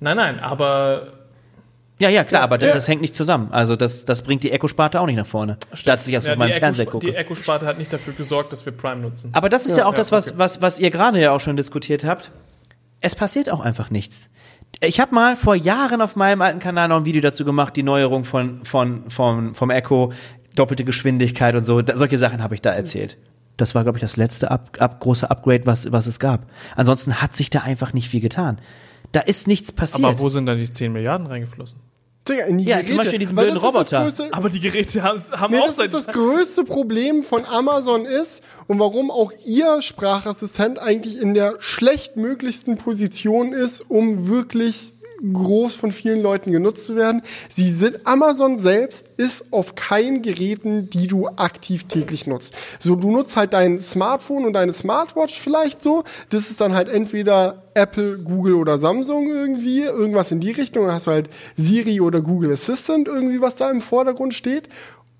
Nein, 0.00 0.16
nein, 0.16 0.38
aber 0.40 1.08
Ja, 1.98 2.08
ja, 2.08 2.24
klar, 2.24 2.42
aber 2.42 2.58
das, 2.58 2.68
Ja. 2.70 2.74
das 2.74 2.88
hängt 2.88 3.00
nicht 3.00 3.14
zusammen. 3.14 3.48
Also 3.52 3.76
das, 3.76 4.04
das 4.04 4.22
bringt 4.22 4.42
die 4.42 4.50
Echo-Sparte 4.50 5.00
auch 5.00 5.06
nicht 5.06 5.16
nach 5.16 5.26
vorne. 5.26 5.56
Statt 5.72 6.00
dass 6.00 6.08
ich 6.08 6.16
auf 6.18 6.24
ja, 6.24 6.32
die, 6.32 6.38
meinem 6.38 6.54
Fernseher 6.54 6.86
Echo, 6.88 6.98
die. 6.98 7.14
Echo-Sparte 7.14 7.66
hat 7.66 7.78
nicht 7.78 7.92
dafür 7.92 8.12
gesorgt, 8.14 8.52
dass 8.52 8.64
wir 8.66 8.72
Prime 8.72 9.00
nutzen. 9.00 9.30
Aber 9.34 9.48
das 9.48 9.66
ist 9.66 9.76
ja, 9.76 9.84
auch 9.86 9.92
Ja, 9.92 9.96
das, 9.98 10.10
was, 10.10 10.30
okay. 10.30 10.38
was, 10.38 10.62
was 10.62 10.80
ihr 10.80 10.90
gerade 10.90 11.20
ja 11.20 11.30
auch 11.32 11.40
schon 11.40 11.56
diskutiert 11.56 12.04
habt. 12.04 12.32
Es 13.00 13.14
passiert 13.14 13.50
auch 13.50 13.60
einfach 13.60 13.90
nichts. 13.90 14.30
Ich 14.80 14.98
habe 15.00 15.14
mal 15.14 15.36
vor 15.36 15.54
Jahren 15.54 16.00
auf 16.00 16.16
meinem 16.16 16.40
alten 16.42 16.58
Kanal 16.60 16.88
noch 16.88 16.96
ein 16.96 17.04
Video 17.04 17.20
dazu 17.20 17.44
gemacht, 17.44 17.76
die 17.76 17.82
Neuerung 17.84 18.24
von, 18.24 18.64
von, 18.64 19.08
vom, 19.10 19.54
vom 19.54 19.70
Echo, 19.70 20.12
doppelte 20.56 20.84
Geschwindigkeit 20.84 21.54
und 21.54 21.64
so. 21.64 21.82
Da, 21.82 21.96
solche 21.98 22.18
Sachen 22.18 22.42
habe 22.42 22.54
ich 22.54 22.62
da 22.62 22.72
erzählt. 22.72 23.16
Das 23.56 23.74
war, 23.74 23.82
glaube 23.82 23.98
ich, 23.98 24.02
das 24.02 24.16
letzte 24.16 24.50
up, 24.50 24.80
up, 24.80 25.00
große 25.00 25.30
Upgrade, 25.30 25.66
was, 25.66 25.92
was 25.92 26.06
es 26.06 26.18
gab. 26.18 26.46
Ansonsten 26.76 27.20
hat 27.20 27.36
sich 27.36 27.50
da 27.50 27.60
einfach 27.60 27.92
nicht 27.92 28.08
viel 28.08 28.20
getan. 28.20 28.60
Da 29.12 29.20
ist 29.20 29.46
nichts 29.46 29.72
passiert. 29.72 30.08
Aber 30.08 30.18
wo 30.20 30.28
sind 30.30 30.46
da 30.46 30.54
die 30.54 30.70
10 30.70 30.92
Milliarden 30.92 31.26
reingeflossen? 31.26 31.78
Digga, 32.28 32.44
in 32.44 32.58
die 32.58 32.64
Ja, 32.64 32.76
zum 32.76 32.84
Geräte. 32.86 32.96
Beispiel 32.98 33.18
diesen 33.18 33.36
Weil 33.36 33.46
blöden 33.50 33.60
Roboter. 33.62 34.04
größte- 34.06 34.28
Aber 34.32 34.48
die 34.48 34.60
Geräte 34.60 35.02
haben, 35.02 35.20
haben 35.32 35.52
Nee, 35.52 35.60
auch 35.60 35.66
das 35.66 35.78
ist 35.80 35.92
das 35.92 36.06
größte 36.06 36.62
Problem 36.64 37.22
von 37.24 37.44
Amazon 37.44 38.04
ist 38.06 38.42
und 38.68 38.78
warum 38.78 39.10
auch 39.10 39.32
ihr 39.44 39.82
Sprachassistent 39.82 40.78
eigentlich 40.80 41.20
in 41.20 41.34
der 41.34 41.56
schlechtmöglichsten 41.58 42.76
Position 42.78 43.52
ist, 43.52 43.80
um 43.82 44.28
wirklich 44.28 44.92
groß 45.22 45.76
von 45.76 45.92
vielen 45.92 46.22
Leuten 46.22 46.50
genutzt 46.50 46.86
zu 46.86 46.96
werden. 46.96 47.22
Sie 47.48 47.70
sind, 47.70 48.06
Amazon 48.06 48.58
selbst 48.58 49.08
ist 49.16 49.52
auf 49.52 49.74
keinen 49.74 50.22
Geräten, 50.22 50.90
die 50.90 51.06
du 51.06 51.28
aktiv 51.28 51.84
täglich 51.84 52.26
nutzt. 52.26 52.54
So, 52.78 52.96
du 52.96 53.10
nutzt 53.10 53.36
halt 53.36 53.52
dein 53.52 53.78
Smartphone 53.78 54.44
und 54.44 54.54
deine 54.54 54.72
Smartwatch 54.72 55.38
vielleicht 55.38 55.82
so. 55.82 56.04
Das 56.30 56.50
ist 56.50 56.60
dann 56.60 56.74
halt 56.74 56.88
entweder 56.88 57.62
Apple, 57.74 58.18
Google 58.18 58.54
oder 58.54 58.78
Samsung 58.78 59.28
irgendwie, 59.28 59.82
irgendwas 59.82 60.30
in 60.30 60.40
die 60.40 60.50
Richtung. 60.50 60.86
Dann 60.86 60.94
hast 60.94 61.06
du 61.06 61.12
halt 61.12 61.30
Siri 61.56 62.00
oder 62.00 62.20
Google 62.20 62.52
Assistant 62.52 63.08
irgendwie, 63.08 63.40
was 63.40 63.56
da 63.56 63.70
im 63.70 63.80
Vordergrund 63.80 64.34
steht. 64.34 64.68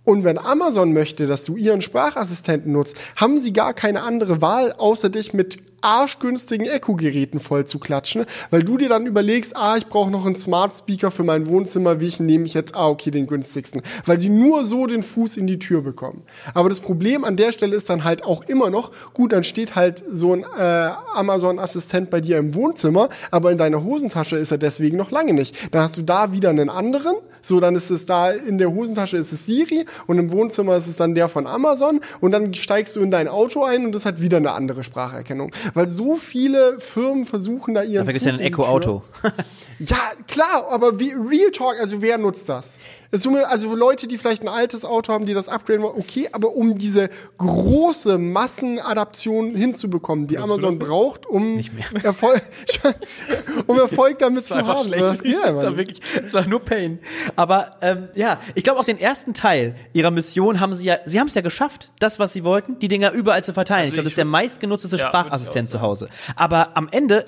Und 0.05 0.25
wenn 0.25 0.39
Amazon 0.39 0.93
möchte, 0.93 1.27
dass 1.27 1.45
du 1.45 1.57
ihren 1.57 1.81
Sprachassistenten 1.81 2.73
nutzt, 2.73 2.97
haben 3.17 3.39
sie 3.39 3.53
gar 3.53 3.73
keine 3.73 4.03
andere 4.03 4.41
Wahl, 4.43 4.73
außer 4.73 5.11
dich 5.11 5.33
mit 5.33 5.59
arschgünstigen 5.83 6.67
Echo-Geräten 6.67 7.41
voll 7.41 7.67
zu 7.67 7.79
klatschen, 7.79 8.25
weil 8.51 8.63
du 8.63 8.79
dir 8.79 8.89
dann 8.89 9.07
überlegst, 9.07 9.57
ah, 9.57 9.77
ich 9.77 9.89
brauche 9.89 10.11
noch 10.11 10.25
einen 10.25 10.37
Smart 10.37 10.73
Speaker 10.77 11.11
für 11.11 11.25
mein 11.25 11.47
Wohnzimmer, 11.49 12.01
welchen 12.01 12.27
nehme 12.27 12.47
ich 12.47 12.55
jetzt? 12.55 12.75
Ah, 12.75 12.89
okay, 12.89 13.11
den 13.11 13.27
günstigsten, 13.27 13.83
weil 14.07 14.19
sie 14.19 14.29
nur 14.29 14.65
so 14.65 14.87
den 14.87 15.03
Fuß 15.03 15.37
in 15.37 15.47
die 15.47 15.59
Tür 15.59 15.83
bekommen. 15.83 16.23
Aber 16.55 16.69
das 16.69 16.81
Problem 16.81 17.25
an 17.25 17.37
der 17.37 17.53
Stelle 17.53 17.77
ist 17.77 17.91
dann 17.91 18.05
halt 18.05 18.25
auch 18.25 18.45
immer 18.45 18.71
noch, 18.71 18.93
gut, 19.13 19.33
dann 19.33 19.45
steht 19.45 19.75
halt 19.75 20.03
so 20.11 20.33
ein 20.33 20.45
äh, 20.57 20.91
Amazon-Assistent 21.15 22.11
bei 22.11 22.21
dir 22.21 22.39
im 22.39 22.55
Wohnzimmer, 22.55 23.09
aber 23.31 23.51
in 23.51 23.59
deiner 23.59 23.83
Hosentasche 23.83 24.37
ist 24.37 24.53
er 24.53 24.59
deswegen 24.59 24.97
noch 24.97 25.11
lange 25.11 25.33
nicht. 25.33 25.75
Dann 25.75 25.83
hast 25.83 25.97
du 25.97 26.03
da 26.03 26.33
wieder 26.33 26.51
einen 26.51 26.71
anderen, 26.71 27.17
so 27.43 27.61
dann 27.61 27.75
ist 27.77 27.91
es 27.91 28.07
da 28.07 28.31
in 28.31 28.59
der 28.59 28.73
Hosentasche 28.73 29.17
ist 29.17 29.33
es 29.33 29.47
Siri 29.47 29.85
und 30.07 30.19
im 30.19 30.31
Wohnzimmer 30.31 30.77
ist 30.77 30.87
es 30.87 30.97
dann 30.97 31.15
der 31.15 31.29
von 31.29 31.47
Amazon 31.47 32.01
und 32.21 32.33
dann 32.33 32.55
steigst 32.55 32.97
du 32.97 33.01
in 33.01 33.11
dein 33.11 33.29
Auto 33.29 33.65
ein 33.65 33.85
und 33.85 33.93
das 33.93 34.07
hat 34.07 34.21
wieder 34.21 34.39
eine 34.39 34.53
andere 34.53 34.85
Spracherkennung, 34.85 35.53
weil 35.75 35.89
so 35.89 36.17
viele 36.17 36.79
Firmen 36.79 37.25
versuchen 37.25 37.75
da 37.75 37.83
ihren 37.83 37.95
Da 37.95 38.05
vergisst 38.05 38.27
ja 38.27 38.33
ein. 38.33 38.41
Echo-Auto. 38.41 39.03
Ja, 39.79 39.97
klar, 40.29 40.67
aber 40.71 41.01
wie, 41.01 41.13
Real 41.13 41.51
Talk, 41.51 41.81
also 41.81 42.01
wer 42.01 42.17
nutzt 42.17 42.49
das? 42.49 42.79
Es 43.13 43.21
tut 43.21 43.33
mir- 43.35 43.49
Also 43.51 43.75
Leute, 43.77 44.09
die 44.09 44.19
vielleicht 44.19 44.43
ein 44.43 44.49
altes 44.49 44.85
Auto 44.85 45.13
haben, 45.13 45.27
die 45.27 45.35
das 45.35 45.49
upgraden 45.49 45.83
wollen, 45.83 45.97
okay, 45.99 46.29
aber 46.33 46.57
um 46.57 46.77
diese 46.79 47.11
große 47.39 48.19
Massenadaption 48.19 49.55
hinzubekommen, 49.55 50.27
die 50.27 50.39
Amazon 50.39 50.79
braucht, 50.79 51.27
um 51.27 51.61
Erfolg, 52.03 52.43
um 53.67 53.79
Erfolg 53.79 54.19
damit 54.19 54.45
zu 54.45 54.55
haben. 54.55 54.67
So, 54.85 54.91
das 54.99 55.23
geht 55.23 55.35
das 55.45 55.63
war 55.63 55.77
wirklich, 55.77 56.01
das 56.21 56.33
war 56.35 56.47
nur 56.47 56.61
Pain. 56.61 56.99
Aber 57.37 57.77
ähm, 57.83 58.09
ja, 58.15 58.41
ich 58.55 58.65
glaube 58.65 58.81
auch 58.81 58.85
den 58.85 58.99
ersten 58.99 59.35
Teil 59.35 59.75
ihrer 59.93 60.11
Mission 60.11 60.61
haben 60.61 60.75
sie 60.75 60.87
ja, 60.87 60.99
sie 61.05 61.21
haben 61.21 61.29
es 61.29 61.35
ja 61.35 61.43
geschafft, 61.43 61.91
das, 61.99 62.19
was 62.19 62.33
sie 62.33 62.45
wollten, 62.45 62.79
die 62.79 62.89
Dinger 62.89 63.13
überall 63.13 63.45
zu 63.45 63.53
verteilen. 63.53 63.89
ich 63.89 63.95
glaube, 63.95 64.05
das 64.05 64.13
ist 64.13 64.19
der 64.19 64.25
meistgenutzte 64.25 64.97
Ja, 64.97 65.09
Sprachassistent 65.09 65.69
zu 65.69 65.81
Hause. 65.81 66.09
Aber 66.37 66.77
am 66.77 66.89
Ende 66.91 67.25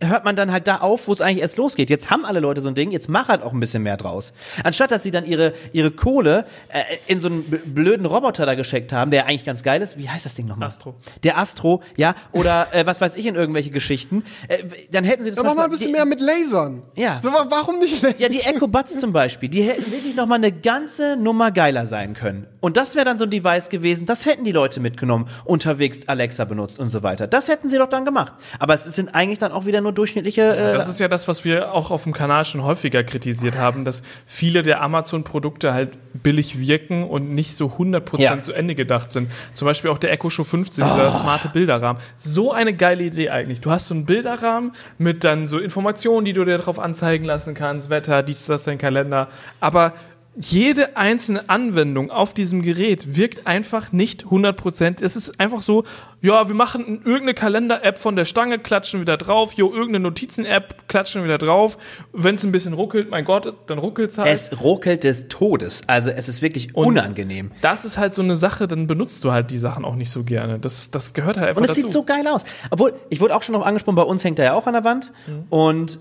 hört 0.00 0.24
man 0.24 0.36
dann 0.36 0.52
halt 0.52 0.68
da 0.68 0.76
auf, 0.78 1.08
wo 1.08 1.12
es 1.12 1.20
eigentlich 1.20 1.40
erst 1.42 1.56
losgeht. 1.56 1.90
Jetzt 1.90 2.10
haben 2.10 2.24
alle 2.24 2.40
Leute 2.40 2.60
so 2.60 2.68
ein 2.68 2.74
Ding, 2.74 2.90
jetzt 2.92 3.08
mach 3.08 3.28
halt 3.28 3.42
auch 3.42 3.52
ein 3.52 3.60
bisschen 3.60 3.82
mehr 3.82 3.96
draus. 3.96 4.32
Anstatt 4.64 4.90
dass 4.90 5.02
sie 5.02 5.10
dann 5.10 5.24
ihre, 5.24 5.52
ihre 5.72 5.90
Kohle 5.90 6.44
äh, 6.68 6.82
in 7.06 7.20
so 7.20 7.28
einen 7.28 7.42
blöden 7.74 8.06
Roboter 8.06 8.46
da 8.46 8.54
geschickt 8.54 8.92
haben, 8.92 9.10
der 9.10 9.26
eigentlich 9.26 9.44
ganz 9.44 9.62
geil 9.62 9.82
ist. 9.82 9.98
Wie 9.98 10.08
heißt 10.08 10.24
das 10.24 10.34
Ding 10.34 10.46
nochmal? 10.46 10.68
Astro. 10.68 10.94
Der 11.24 11.38
Astro, 11.38 11.82
ja, 11.96 12.14
oder 12.32 12.68
äh, 12.72 12.86
was 12.86 13.00
weiß 13.00 13.16
ich 13.16 13.26
in 13.26 13.34
irgendwelche 13.34 13.70
Geschichten. 13.70 14.22
Äh, 14.48 14.58
dann 14.90 15.04
hätten 15.04 15.24
sie 15.24 15.30
das 15.30 15.38
Aber 15.38 15.48
mach 15.48 15.56
mal 15.56 15.64
ein 15.64 15.70
bisschen 15.70 15.92
mehr 15.92 16.04
mit 16.04 16.20
Lasern. 16.20 16.82
Ja. 16.94 17.18
So, 17.20 17.32
wa- 17.32 17.46
warum 17.48 17.78
nicht 17.78 18.02
Lasern? 18.02 18.18
ja, 18.20 18.28
die 18.28 18.40
Echo 18.40 18.68
Buds 18.68 19.00
zum 19.00 19.12
Beispiel, 19.12 19.48
die 19.48 19.62
hätten 19.62 19.90
wirklich 19.90 20.14
noch 20.14 20.26
mal 20.26 20.36
eine 20.36 20.52
ganze 20.52 21.16
Nummer 21.16 21.50
geiler 21.50 21.86
sein 21.86 22.14
können. 22.14 22.46
Und 22.60 22.76
das 22.76 22.94
wäre 22.94 23.04
dann 23.04 23.18
so 23.18 23.24
ein 23.24 23.30
Device 23.30 23.68
gewesen, 23.68 24.06
das 24.06 24.26
hätten 24.26 24.44
die 24.44 24.52
Leute 24.52 24.80
mitgenommen, 24.80 25.28
unterwegs 25.44 26.08
Alexa 26.08 26.44
benutzt 26.44 26.78
und 26.78 26.88
so 26.88 27.02
weiter. 27.02 27.26
Das 27.26 27.48
hätten 27.48 27.68
sie 27.70 27.78
doch 27.78 27.88
dann 27.88 28.04
gemacht. 28.04 28.34
Aber 28.58 28.74
es 28.74 28.84
sind 28.84 29.14
eigentlich 29.14 29.38
dann 29.38 29.52
auch 29.52 29.66
wieder 29.66 29.80
nur 29.80 29.87
durchschnittliche. 29.92 30.42
Äh, 30.56 30.72
Das 30.72 30.88
ist 30.88 31.00
ja 31.00 31.08
das, 31.08 31.28
was 31.28 31.44
wir 31.44 31.72
auch 31.72 31.90
auf 31.90 32.04
dem 32.04 32.12
Kanal 32.12 32.44
schon 32.44 32.62
häufiger 32.62 33.04
kritisiert 33.04 33.56
haben, 33.56 33.84
dass 33.84 34.02
viele 34.26 34.62
der 34.62 34.80
Amazon-Produkte 34.82 35.72
halt 35.72 35.98
billig 36.22 36.58
wirken 36.58 37.04
und 37.04 37.30
nicht 37.34 37.54
so 37.54 37.66
100% 37.78 38.20
Ja. 38.20 38.40
zu 38.40 38.52
Ende 38.52 38.74
gedacht 38.74 39.12
sind. 39.12 39.30
Zum 39.54 39.66
Beispiel 39.66 39.90
auch 39.90 39.98
der 39.98 40.12
Echo 40.12 40.30
Show 40.30 40.44
15, 40.44 40.84
dieser 40.84 41.10
smarte 41.12 41.48
Bilderrahmen. 41.48 42.02
So 42.16 42.52
eine 42.52 42.74
geile 42.74 43.04
Idee 43.04 43.30
eigentlich. 43.30 43.60
Du 43.60 43.70
hast 43.70 43.86
so 43.88 43.94
einen 43.94 44.04
Bilderrahmen 44.04 44.72
mit 44.98 45.24
dann 45.24 45.46
so 45.46 45.58
Informationen, 45.58 46.24
die 46.24 46.32
du 46.32 46.44
dir 46.44 46.58
drauf 46.58 46.78
anzeigen 46.78 47.24
lassen 47.24 47.54
kannst, 47.54 47.90
Wetter, 47.90 48.22
dies, 48.22 48.46
das, 48.46 48.64
dein 48.64 48.78
Kalender. 48.78 49.28
Aber 49.60 49.92
jede 50.40 50.96
einzelne 50.96 51.48
Anwendung 51.48 52.10
auf 52.10 52.32
diesem 52.32 52.62
Gerät 52.62 53.16
wirkt 53.16 53.46
einfach 53.46 53.90
nicht 53.92 54.24
100%. 54.26 55.02
Es 55.02 55.16
ist 55.16 55.40
einfach 55.40 55.62
so, 55.62 55.84
ja, 56.20 56.46
wir 56.48 56.54
machen 56.54 57.00
irgendeine 57.04 57.34
Kalender-App 57.34 57.98
von 57.98 58.14
der 58.14 58.24
Stange, 58.24 58.58
klatschen 58.58 59.00
wieder 59.00 59.16
drauf, 59.16 59.54
jo, 59.54 59.68
irgendeine 59.70 60.00
Notizen-App, 60.00 60.88
klatschen 60.88 61.24
wieder 61.24 61.38
drauf. 61.38 61.76
Wenn 62.12 62.36
es 62.36 62.44
ein 62.44 62.52
bisschen 62.52 62.72
ruckelt, 62.72 63.10
mein 63.10 63.24
Gott, 63.24 63.52
dann 63.66 63.78
ruckelt's 63.78 64.18
halt. 64.18 64.28
es 64.32 64.60
ruckelt 64.60 65.04
des 65.04 65.28
Todes. 65.28 65.82
Also 65.88 66.10
es 66.10 66.28
ist 66.28 66.40
wirklich 66.42 66.74
Und 66.74 66.86
unangenehm. 66.86 67.50
Das 67.60 67.84
ist 67.84 67.98
halt 67.98 68.14
so 68.14 68.22
eine 68.22 68.36
Sache, 68.36 68.68
dann 68.68 68.86
benutzt 68.86 69.22
du 69.24 69.32
halt 69.32 69.50
die 69.50 69.58
Sachen 69.58 69.84
auch 69.84 69.96
nicht 69.96 70.10
so 70.10 70.22
gerne. 70.24 70.58
Das, 70.58 70.90
das 70.90 71.14
gehört 71.14 71.36
halt 71.36 71.48
einfach 71.48 71.62
Und 71.62 71.68
es 71.68 71.74
dazu. 71.76 71.82
sieht 71.86 71.92
so 71.92 72.04
geil 72.04 72.26
aus. 72.28 72.44
Obwohl, 72.70 72.94
ich 73.10 73.20
wurde 73.20 73.34
auch 73.34 73.42
schon 73.42 73.54
noch 73.54 73.66
angesprochen, 73.66 73.96
bei 73.96 74.02
uns 74.02 74.22
hängt 74.24 74.38
er 74.38 74.44
ja 74.44 74.52
auch 74.54 74.66
an 74.66 74.72
der 74.74 74.84
Wand. 74.84 75.12
Und 75.50 75.98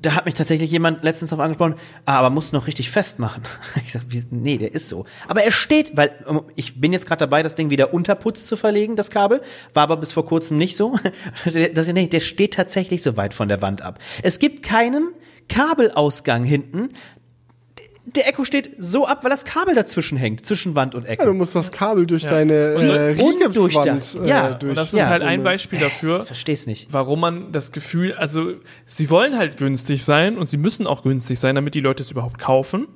da 0.00 0.14
hat 0.14 0.26
mich 0.26 0.34
tatsächlich 0.34 0.70
jemand 0.70 1.02
letztens 1.02 1.32
auf 1.32 1.40
angesprochen, 1.40 1.74
ah, 2.06 2.18
aber 2.18 2.30
musst 2.30 2.52
du 2.52 2.56
noch 2.56 2.66
richtig 2.66 2.90
festmachen. 2.90 3.42
Ich 3.84 3.92
sag, 3.92 4.02
nee, 4.30 4.58
der 4.58 4.74
ist 4.74 4.88
so. 4.88 5.06
Aber 5.28 5.42
er 5.42 5.50
steht, 5.50 5.96
weil 5.96 6.12
ich 6.56 6.80
bin 6.80 6.92
jetzt 6.92 7.06
gerade 7.06 7.20
dabei, 7.20 7.42
das 7.42 7.54
Ding 7.54 7.70
wieder 7.70 7.94
unter 7.94 8.14
Putz 8.14 8.46
zu 8.46 8.56
verlegen, 8.56 8.96
das 8.96 9.10
Kabel. 9.10 9.40
War 9.72 9.84
aber 9.84 9.96
bis 9.96 10.12
vor 10.12 10.26
kurzem 10.26 10.56
nicht 10.56 10.76
so. 10.76 10.98
Das, 11.74 11.88
nee, 11.88 12.06
der 12.06 12.20
steht 12.20 12.54
tatsächlich 12.54 13.02
so 13.02 13.16
weit 13.16 13.34
von 13.34 13.48
der 13.48 13.62
Wand 13.62 13.82
ab. 13.82 13.98
Es 14.22 14.38
gibt 14.38 14.62
keinen 14.62 15.12
Kabelausgang 15.48 16.44
hinten. 16.44 16.90
Der 18.14 18.26
Echo 18.28 18.44
steht 18.44 18.70
so 18.78 19.06
ab, 19.06 19.22
weil 19.22 19.30
das 19.30 19.44
Kabel 19.44 19.74
dazwischen 19.74 20.16
hängt, 20.16 20.46
zwischen 20.46 20.74
Wand 20.74 20.94
und 20.94 21.04
Echo. 21.04 21.22
Ja, 21.22 21.28
du 21.28 21.34
musst 21.34 21.54
das 21.54 21.70
Kabel 21.72 22.06
durch 22.06 22.22
deine 22.24 22.52
äh. 22.52 23.10
Rigipswand 23.20 24.16
äh, 24.22 24.28
Ja, 24.28 24.50
durch. 24.54 24.70
Und 24.70 24.76
das 24.76 24.92
ist 24.92 24.98
Ja. 24.98 25.08
halt 25.08 25.22
ein 25.22 25.42
Beispiel 25.42 25.78
dafür, 25.78 26.20
Ich 26.20 26.26
versteh's 26.26 26.66
nicht. 26.66 26.88
warum 26.90 27.20
man 27.20 27.52
das 27.52 27.72
Gefühl, 27.72 28.14
also 28.14 28.52
sie 28.86 29.10
wollen 29.10 29.36
halt 29.36 29.56
günstig 29.58 30.04
sein 30.04 30.38
und 30.38 30.46
sie 30.48 30.56
müssen 30.56 30.86
auch 30.86 31.02
günstig 31.02 31.38
sein, 31.38 31.54
damit 31.54 31.74
die 31.74 31.80
Leute 31.80 32.02
es 32.02 32.10
überhaupt 32.10 32.38
kaufen. 32.38 32.88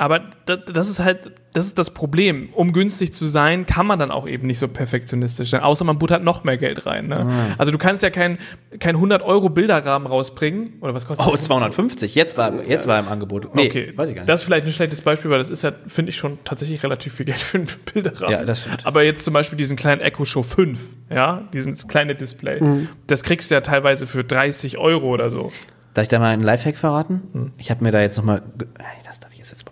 Aber 0.00 0.20
da- 0.46 0.56
das 0.56 0.88
ist 0.88 0.98
halt, 0.98 1.30
das 1.52 1.66
ist 1.66 1.76
das 1.76 1.90
Problem. 1.90 2.48
Um 2.54 2.72
günstig 2.72 3.12
zu 3.12 3.26
sein, 3.26 3.66
kann 3.66 3.86
man 3.86 3.98
dann 3.98 4.10
auch 4.10 4.26
eben 4.26 4.46
nicht 4.46 4.58
so 4.58 4.66
perfektionistisch 4.66 5.50
sein. 5.50 5.60
Außer 5.60 5.84
man 5.84 5.98
buttert 5.98 6.24
noch 6.24 6.42
mehr 6.42 6.56
Geld 6.56 6.86
rein. 6.86 7.08
Ne? 7.08 7.20
Ah. 7.20 7.54
Also 7.58 7.70
du 7.70 7.76
kannst 7.76 8.02
ja 8.02 8.08
kein, 8.08 8.38
kein 8.78 8.94
100 8.96 9.20
Euro 9.22 9.50
Bilderrahmen 9.50 10.08
rausbringen. 10.08 10.78
Oder 10.80 10.94
was 10.94 11.06
kostet 11.06 11.26
Oh, 11.26 11.36
das? 11.36 11.44
250. 11.44 12.14
Jetzt 12.14 12.38
war, 12.38 12.54
jetzt 12.64 12.86
war 12.88 12.98
im 12.98 13.08
Angebot. 13.08 13.54
Nee, 13.54 13.66
okay, 13.66 13.92
weiß 13.94 14.08
ich 14.08 14.14
gar 14.14 14.22
nicht. 14.22 14.28
Das 14.30 14.40
ist 14.40 14.44
vielleicht 14.46 14.64
ein 14.66 14.72
schlechtes 14.72 15.02
Beispiel, 15.02 15.30
weil 15.30 15.38
das 15.38 15.50
ist 15.50 15.62
ja, 15.62 15.72
finde 15.86 16.10
ich, 16.10 16.16
schon 16.16 16.38
tatsächlich 16.44 16.82
relativ 16.82 17.12
viel 17.14 17.26
Geld 17.26 17.38
für 17.38 17.58
einen 17.58 17.66
Bilderrahmen. 17.92 18.30
Ja, 18.32 18.42
das 18.44 18.62
stimmt. 18.62 18.86
Aber 18.86 19.02
jetzt 19.02 19.22
zum 19.22 19.34
Beispiel 19.34 19.58
diesen 19.58 19.76
kleinen 19.76 20.00
Echo 20.00 20.24
Show 20.24 20.42
5, 20.42 20.96
ja, 21.10 21.42
dieses 21.52 21.88
kleine 21.88 22.14
Display, 22.14 22.58
Mhm. 22.58 22.88
das 23.06 23.22
kriegst 23.22 23.50
du 23.50 23.54
ja 23.54 23.60
teilweise 23.60 24.06
für 24.06 24.24
30 24.24 24.78
Euro 24.78 25.08
oder 25.08 25.28
so. 25.28 25.52
Darf 25.92 26.04
ich 26.04 26.08
da 26.08 26.20
mal 26.20 26.28
einen 26.32 26.42
Lifehack 26.42 26.78
verraten? 26.78 27.22
Hm. 27.32 27.52
Ich 27.58 27.68
habe 27.72 27.82
mir 27.82 27.90
da 27.90 28.00
jetzt 28.00 28.16
noch 28.16 28.22
mal, 28.24 28.40
ge- 28.56 28.68
Ey, 28.78 28.84
das 29.04 29.18
darf 29.18 29.29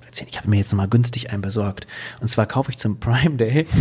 erzählen. 0.09 0.28
Ich 0.30 0.39
habe 0.39 0.51
mir 0.51 0.56
jetzt 0.56 0.72
noch 0.72 0.78
mal 0.78 0.89
günstig 0.89 1.30
einen 1.30 1.43
besorgt. 1.43 1.86
Und 2.20 2.28
zwar 2.28 2.47
kaufe 2.47 2.70
ich 2.70 2.78
zum 2.78 2.98
Prime 3.01 3.36
Day. 3.36 3.66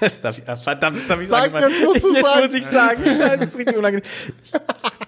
Das 0.00 0.20
darf 0.20 0.36
ich, 0.36 0.48
ah, 0.48 0.56
verdammt, 0.56 0.96
das 0.96 1.06
darf 1.06 1.20
ich 1.20 1.28
Sag, 1.28 1.52
sagen. 1.52 1.72
jetzt 1.72 1.84
musst 1.84 2.02
du's 2.04 2.16
jetzt 2.16 2.26
sagen. 2.28 2.46
muss 2.46 2.54
ich 2.54 2.66
sagen. 2.66 3.02
Das 3.04 3.40
ist 3.40 3.56
richtig 3.56 3.76
unangenehm. 3.76 4.04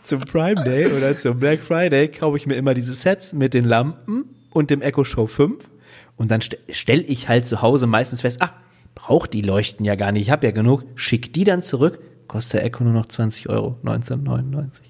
zum 0.02 0.20
Prime 0.20 0.54
Day 0.62 0.86
oder 0.86 1.18
zum 1.18 1.40
Black 1.40 1.58
Friday 1.58 2.06
kaufe 2.06 2.36
ich 2.36 2.46
mir 2.46 2.54
immer 2.54 2.74
diese 2.74 2.92
Sets 2.92 3.32
mit 3.32 3.54
den 3.54 3.64
Lampen 3.64 4.26
und 4.50 4.70
dem 4.70 4.82
Echo 4.82 5.02
Show 5.02 5.26
5. 5.26 5.64
Und 6.16 6.30
dann 6.30 6.40
st 6.40 6.58
stelle 6.70 7.02
ich 7.02 7.28
halt 7.28 7.44
zu 7.44 7.60
Hause 7.60 7.88
meistens 7.88 8.20
fest, 8.20 8.36
ach, 8.40 8.52
braucht 8.94 9.32
die 9.32 9.42
Leuchten 9.42 9.84
ja 9.84 9.96
gar 9.96 10.12
nicht, 10.12 10.22
ich 10.22 10.30
habe 10.30 10.46
ja 10.46 10.52
genug. 10.52 10.84
Schick 10.94 11.32
die 11.32 11.42
dann 11.42 11.62
zurück, 11.62 11.98
kostet 12.28 12.60
der 12.60 12.64
Echo 12.66 12.84
nur 12.84 12.92
noch 12.92 13.06
20 13.06 13.48
Euro, 13.48 13.76
19,99. 13.82 14.82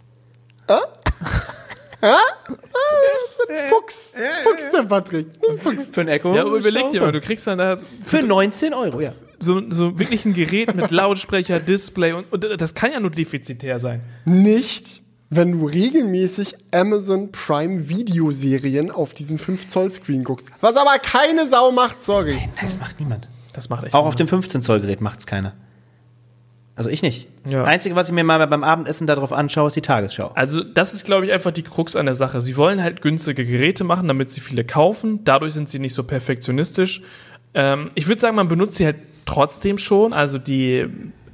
Fuchs, 3.69 4.13
Fuchs 4.45 4.71
der 4.71 4.83
Patrick. 4.85 5.27
Fuchs. 5.59 5.89
Für 5.93 6.01
ein 6.03 6.09
Echo? 6.09 6.35
Ja, 6.35 6.43
aber 6.43 6.57
überleg 6.57 6.91
dir 6.91 7.01
mal, 7.01 7.13
du 7.13 7.21
kriegst 7.21 7.47
dann 7.47 7.59
da 7.59 7.77
Für 8.05 8.23
19 8.23 8.75
Euro, 8.75 9.01
ja. 9.01 9.13
so, 9.39 9.63
so 9.71 9.99
wirklich 9.99 10.25
ein 10.25 10.35
Gerät 10.35 10.75
mit 10.75 10.91
Lautsprecher, 10.91 11.61
Display 11.61 12.13
und, 12.13 12.33
und 12.33 12.61
das 12.61 12.75
kann 12.75 12.93
ja 12.93 13.01
nur 13.01 13.11
defizitär 13.11 13.79
sein. 13.79 14.03
Nicht, 14.25 15.03
wenn 15.31 15.53
du 15.53 15.67
regelmäßig 15.67 16.57
Amazon 16.73 17.33
Prime 17.33 17.89
Videoserien 17.89 18.91
auf 18.91 19.15
diesem 19.15 19.39
5 19.39 19.67
Zoll 19.67 19.91
Screen 19.91 20.25
guckst. 20.25 20.51
Was 20.61 20.77
aber 20.77 20.99
keine 20.99 21.49
Sau 21.49 21.73
macht, 21.73 22.03
sorry. 22.03 22.35
Nein, 22.37 22.51
das 22.63 22.79
macht 22.79 23.01
niemand. 23.01 23.29
Das 23.53 23.69
macht 23.69 23.85
echt 23.85 23.95
Auch 23.95 24.07
auf 24.07 24.17
dem 24.17 24.29
15 24.29 24.61
Zoll 24.63 24.81
Gerät 24.81 25.01
macht's 25.01 25.27
keiner. 25.27 25.55
Also 26.77 26.91
ich 26.91 27.03
nicht. 27.03 27.29
Das 27.45 27.53
Ja. 27.53 27.65
Einzige, 27.65 27.95
was 27.95 28.09
ich 28.09 28.15
mir 28.15 28.25
mal 28.25 28.45
beim 28.47 28.65
Abendessen 28.65 29.07
darauf 29.07 29.33
anschaue, 29.33 29.69
ist 29.69 29.77
die 29.77 29.81
Tagesschau. 29.83 30.33
Also 30.35 30.63
das 30.63 30.93
ist, 30.93 31.05
glaube 31.05 31.25
ich, 31.27 31.33
einfach 31.33 31.53
die 31.53 31.63
Krux 31.63 31.95
an 31.95 32.07
der 32.07 32.15
Sache. 32.17 32.41
Sie 32.41 32.57
wollen 32.57 32.83
halt 32.83 33.01
günstige 33.01 33.45
Geräte 33.45 33.85
machen, 33.85 34.09
damit 34.09 34.31
sie 34.31 34.41
viele 34.41 34.65
kaufen. 34.65 35.21
Dadurch 35.25 35.53
sind 35.53 35.69
sie 35.69 35.79
nicht 35.79 35.95
so 35.95 36.03
perfektionistisch. 36.03 37.03
Ähm, 37.55 37.91
ich 37.95 38.09
würde 38.09 38.21
sagen, 38.21 38.35
man 38.35 38.49
benutzt 38.49 38.75
sie 38.75 38.87
halt 38.87 38.97
trotzdem 39.25 39.79
schon. 39.79 40.13
Also 40.13 40.39
die 40.39 40.87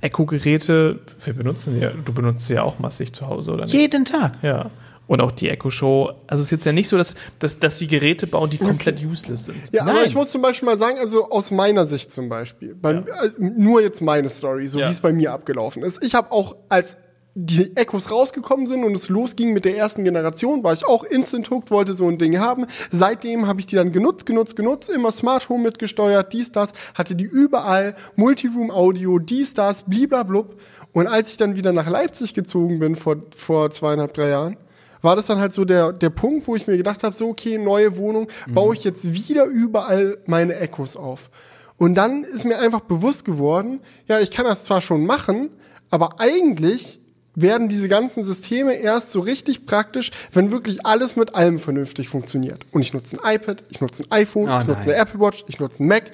Echo-Geräte, 0.03 1.01
wir 1.25 1.33
benutzen 1.33 1.75
die 1.75 1.81
ja, 1.81 1.91
du 1.91 2.13
benutzt 2.13 2.47
sie 2.47 2.55
ja 2.55 2.63
auch 2.63 2.79
massig 2.79 3.13
zu 3.13 3.27
Hause, 3.27 3.53
oder 3.53 3.65
nicht? 3.65 3.75
Jeden 3.75 4.05
Tag. 4.05 4.35
Ja. 4.43 4.71
Und 5.11 5.21
auch 5.21 5.33
die 5.33 5.51
Echo 5.51 5.71
Show. 5.71 6.13
Also 6.29 6.41
es 6.43 6.47
ist 6.47 6.51
jetzt 6.53 6.67
ja 6.67 6.73
nicht 6.73 6.87
so, 6.87 6.97
dass, 6.97 7.17
dass, 7.41 7.59
dass 7.59 7.79
sie 7.79 7.89
Geräte 7.89 8.29
bauen, 8.29 8.49
die 8.49 8.59
komplett 8.59 9.05
useless 9.05 9.47
sind. 9.47 9.57
Ja, 9.73 9.83
aber 9.83 9.95
Nein. 9.95 10.03
ich 10.07 10.15
muss 10.15 10.31
zum 10.31 10.41
Beispiel 10.41 10.67
mal 10.67 10.77
sagen, 10.79 10.99
also 11.01 11.31
aus 11.31 11.51
meiner 11.51 11.85
Sicht 11.85 12.13
zum 12.13 12.29
Beispiel, 12.29 12.77
beim, 12.77 12.99
äh, 12.99 13.31
nur 13.41 13.83
jetzt 13.83 14.03
meine 14.03 14.29
Story, 14.29 14.69
so 14.69 14.79
Ja. 14.79 14.87
wie 14.87 14.93
es 14.93 15.01
bei 15.01 15.13
mir 15.13 15.33
abgelaufen 15.33 15.83
ist. 15.83 16.01
Ich 16.05 16.15
habe 16.15 16.31
auch 16.31 16.55
als 16.69 16.97
die 17.35 17.77
Echos 17.77 18.13
rausgekommen 18.13 18.69
sind 18.69 18.85
und 18.85 18.97
es 18.97 19.09
losging 19.09 19.53
mit 19.53 19.65
der 19.65 19.77
ersten 19.77 20.05
Generation, 20.05 20.63
war 20.63 20.75
ich 20.75 20.87
auch 20.87 21.03
instant 21.03 21.51
hooked, 21.51 21.73
wollte 21.73 21.93
so 21.93 22.07
ein 22.07 22.17
Ding 22.17 22.39
haben. 22.39 22.67
Seitdem 22.93 23.49
habe 23.49 23.59
ich 23.59 23.67
die 23.67 23.75
dann 23.75 23.91
genutzt, 23.91 24.27
genutzt, 24.27 24.55
genutzt, 24.55 24.91
immer 24.91 25.11
Smart 25.11 25.49
Home 25.49 25.65
mitgesteuert, 25.65 26.33
dies, 26.33 26.53
das, 26.53 26.73
hatte 26.95 27.17
die 27.17 27.25
überall, 27.25 27.97
Multiroom 28.15 28.71
Audio, 28.71 29.19
dies, 29.19 29.55
das, 29.55 29.83
bliblablub. 29.83 30.55
Und 30.93 31.09
als 31.09 31.33
ich 31.33 31.37
dann 31.37 31.57
wieder 31.57 31.73
nach 31.73 31.89
Leipzig 31.89 32.33
gezogen 32.33 32.79
bin 32.79 32.95
vor, 32.95 33.17
vor 33.35 33.73
zweieinhalb, 33.73 34.15
drei 34.15 34.29
Jahren, 34.29 34.57
war 35.03 35.17
das 35.17 35.27
dann 35.27 35.39
halt 35.39 35.53
so 35.53 35.65
der, 35.65 35.93
der 35.93 36.11
Punkt, 36.11 36.47
wo 36.47 36.57
ich 36.57 36.67
mir 36.67 36.77
gedacht 36.77 37.03
habe, 37.03 37.15
so, 37.15 37.29
okay, 37.29 37.59
neue 37.59 37.97
Wohnung, 37.97 38.29
baue 38.49 38.75
ich 38.75 38.85
jetzt 38.85 39.13
wieder 39.13 39.45
überall 39.45 40.19
meine 40.27 40.57
Echos 40.57 40.97
auf. 40.97 41.31
Und 41.77 41.95
dann 41.95 42.25
ist 42.25 42.45
mir 42.45 42.59
einfach 42.59 42.81
bewusst 42.81 43.25
geworden, 43.25 43.81
ja, 44.07 44.21
ich 44.21 44.31
kann 44.31 44.45
das 44.45 44.65
zwar 44.65 44.83
schon 44.83 45.07
machen, 45.07 45.51
aber 45.89 46.21
eigentlich 46.21 47.01
werden 47.35 47.69
diese 47.69 47.89
ganzen 47.89 48.23
Systeme 48.23 48.75
erst 48.75 49.13
so 49.13 49.21
richtig 49.21 49.67
praktisch, 49.67 50.11
wenn 50.33 50.51
wirklich 50.51 50.85
alles 50.85 51.17
mit 51.17 51.35
allem 51.35 51.59
vernünftig 51.59 52.09
funktioniert. 52.09 52.67
Und 52.73 52.83
ich 52.83 52.93
nutze 52.93 53.19
ein 53.23 53.35
iPad, 53.35 53.65
ich 53.71 53.81
nutze 53.81 54.05
ein 54.05 54.13
iPhone, 54.13 54.51
Oh 54.51 54.59
ich 54.61 54.67
nutze 54.67 54.83
eine 54.85 54.95
Apple 54.95 55.21
Watch, 55.21 55.45
ich 55.47 55.59
nutze 55.59 55.83
ein 55.83 55.89
Mac, 55.89 56.11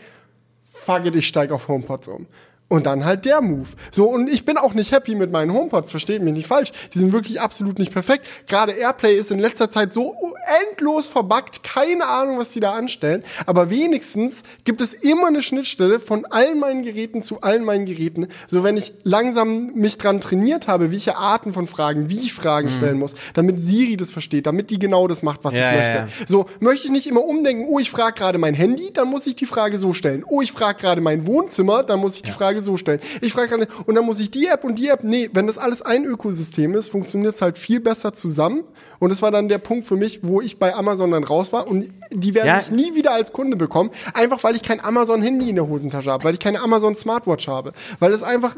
fuck 0.64 1.04
it, 1.04 1.16
ich 1.16 1.26
steig 1.26 1.50
auf 1.50 1.68
HomePods 1.68 2.08
um. 2.08 2.26
Und 2.68 2.86
dann 2.86 3.04
halt 3.04 3.24
der 3.24 3.40
Move. 3.40 3.68
So, 3.92 4.10
und 4.10 4.28
ich 4.28 4.44
bin 4.44 4.58
auch 4.58 4.74
nicht 4.74 4.90
happy 4.90 5.14
mit 5.14 5.30
meinen 5.30 5.52
HomePods, 5.52 5.92
versteht 5.92 6.20
mich 6.22 6.34
nicht 6.34 6.48
falsch. 6.48 6.72
Die 6.92 6.98
sind 6.98 7.12
wirklich 7.12 7.40
absolut 7.40 7.78
nicht 7.78 7.92
perfekt. 7.92 8.26
Gerade 8.48 8.72
Airplay 8.72 9.14
ist 9.16 9.30
in 9.30 9.38
letzter 9.38 9.70
Zeit 9.70 9.92
so 9.92 10.16
endlos 10.68 11.06
verbuggt, 11.06 11.62
keine 11.62 12.06
Ahnung, 12.08 12.38
was 12.38 12.50
die 12.52 12.58
da 12.58 12.72
anstellen. 12.72 13.22
Aber 13.46 13.70
wenigstens 13.70 14.42
gibt 14.64 14.80
es 14.80 14.94
immer 14.94 15.28
eine 15.28 15.42
Schnittstelle 15.42 16.00
von 16.00 16.24
allen 16.26 16.58
meinen 16.58 16.82
Geräten 16.82 17.22
zu 17.22 17.40
allen 17.40 17.62
meinen 17.64 17.86
Geräten. 17.86 18.26
So, 18.48 18.64
wenn 18.64 18.76
ich 18.76 18.94
langsam 19.04 19.72
mich 19.74 19.96
dran 19.98 20.20
trainiert 20.20 20.66
habe, 20.66 20.90
welche 20.90 21.16
Arten 21.16 21.52
von 21.52 21.68
Fragen, 21.68 22.10
wie 22.10 22.18
ich 22.18 22.34
Fragen 22.34 22.68
stellen 22.68 22.98
muss, 22.98 23.14
damit 23.34 23.60
Siri 23.60 23.96
das 23.96 24.10
versteht, 24.10 24.46
damit 24.46 24.70
die 24.70 24.80
genau 24.80 25.06
das 25.06 25.22
macht, 25.22 25.44
was 25.44 25.54
Ja, 25.54 25.70
ich 25.70 25.76
ja, 25.76 25.82
möchte. 25.82 25.98
ja. 25.98 26.26
So, 26.26 26.46
möchte 26.58 26.86
ich 26.86 26.92
nicht 26.92 27.06
immer 27.06 27.22
umdenken, 27.24 27.66
oh, 27.68 27.78
ich 27.78 27.92
frage 27.92 28.14
gerade 28.14 28.38
mein 28.38 28.54
Handy, 28.54 28.92
dann 28.92 29.08
muss 29.08 29.24
ich 29.28 29.36
die 29.36 29.46
Frage 29.46 29.78
so 29.78 29.92
stellen. 29.92 30.24
Oh, 30.26 30.42
ich 30.42 30.50
frage 30.50 30.80
gerade 30.80 31.00
mein 31.00 31.26
Wohnzimmer, 31.28 31.84
dann 31.84 32.00
muss 32.00 32.16
ich 32.16 32.22
die 32.24 32.32
Frage 32.32 32.55
so 32.60 32.76
stellen. 32.76 33.00
Ich 33.20 33.32
frage 33.32 33.48
gerade, 33.48 33.68
und 33.86 33.94
dann 33.94 34.04
muss 34.04 34.18
ich 34.18 34.30
die 34.30 34.46
App 34.46 34.64
und 34.64 34.78
die 34.78 34.88
App. 34.88 35.04
Nee, 35.04 35.30
wenn 35.32 35.46
das 35.46 35.58
alles 35.58 35.82
ein 35.82 36.04
Ökosystem 36.04 36.74
ist, 36.74 36.88
funktioniert 36.88 37.34
es 37.34 37.42
halt 37.42 37.58
viel 37.58 37.80
besser 37.80 38.12
zusammen. 38.12 38.64
Und 38.98 39.10
das 39.10 39.22
war 39.22 39.30
dann 39.30 39.48
der 39.48 39.58
Punkt 39.58 39.86
für 39.86 39.96
mich, 39.96 40.20
wo 40.22 40.40
ich 40.40 40.58
bei 40.58 40.74
Amazon 40.74 41.10
dann 41.10 41.24
raus 41.24 41.52
war. 41.52 41.66
Und 41.66 41.88
die 42.10 42.34
werden 42.34 42.46
Ja. 42.46 42.56
mich 42.56 42.70
nie 42.70 42.94
wieder 42.94 43.12
als 43.12 43.32
Kunde 43.32 43.56
bekommen, 43.56 43.90
einfach 44.14 44.42
weil 44.44 44.56
ich 44.56 44.62
kein 44.62 44.82
Amazon-Handy 44.82 45.50
in 45.50 45.56
der 45.56 45.68
Hosentasche 45.68 46.10
habe, 46.10 46.24
weil 46.24 46.34
ich 46.34 46.40
keine 46.40 46.60
Amazon-Smartwatch 46.60 47.48
habe. 47.48 47.72
Weil 47.98 48.12
es 48.12 48.22
einfach. 48.22 48.56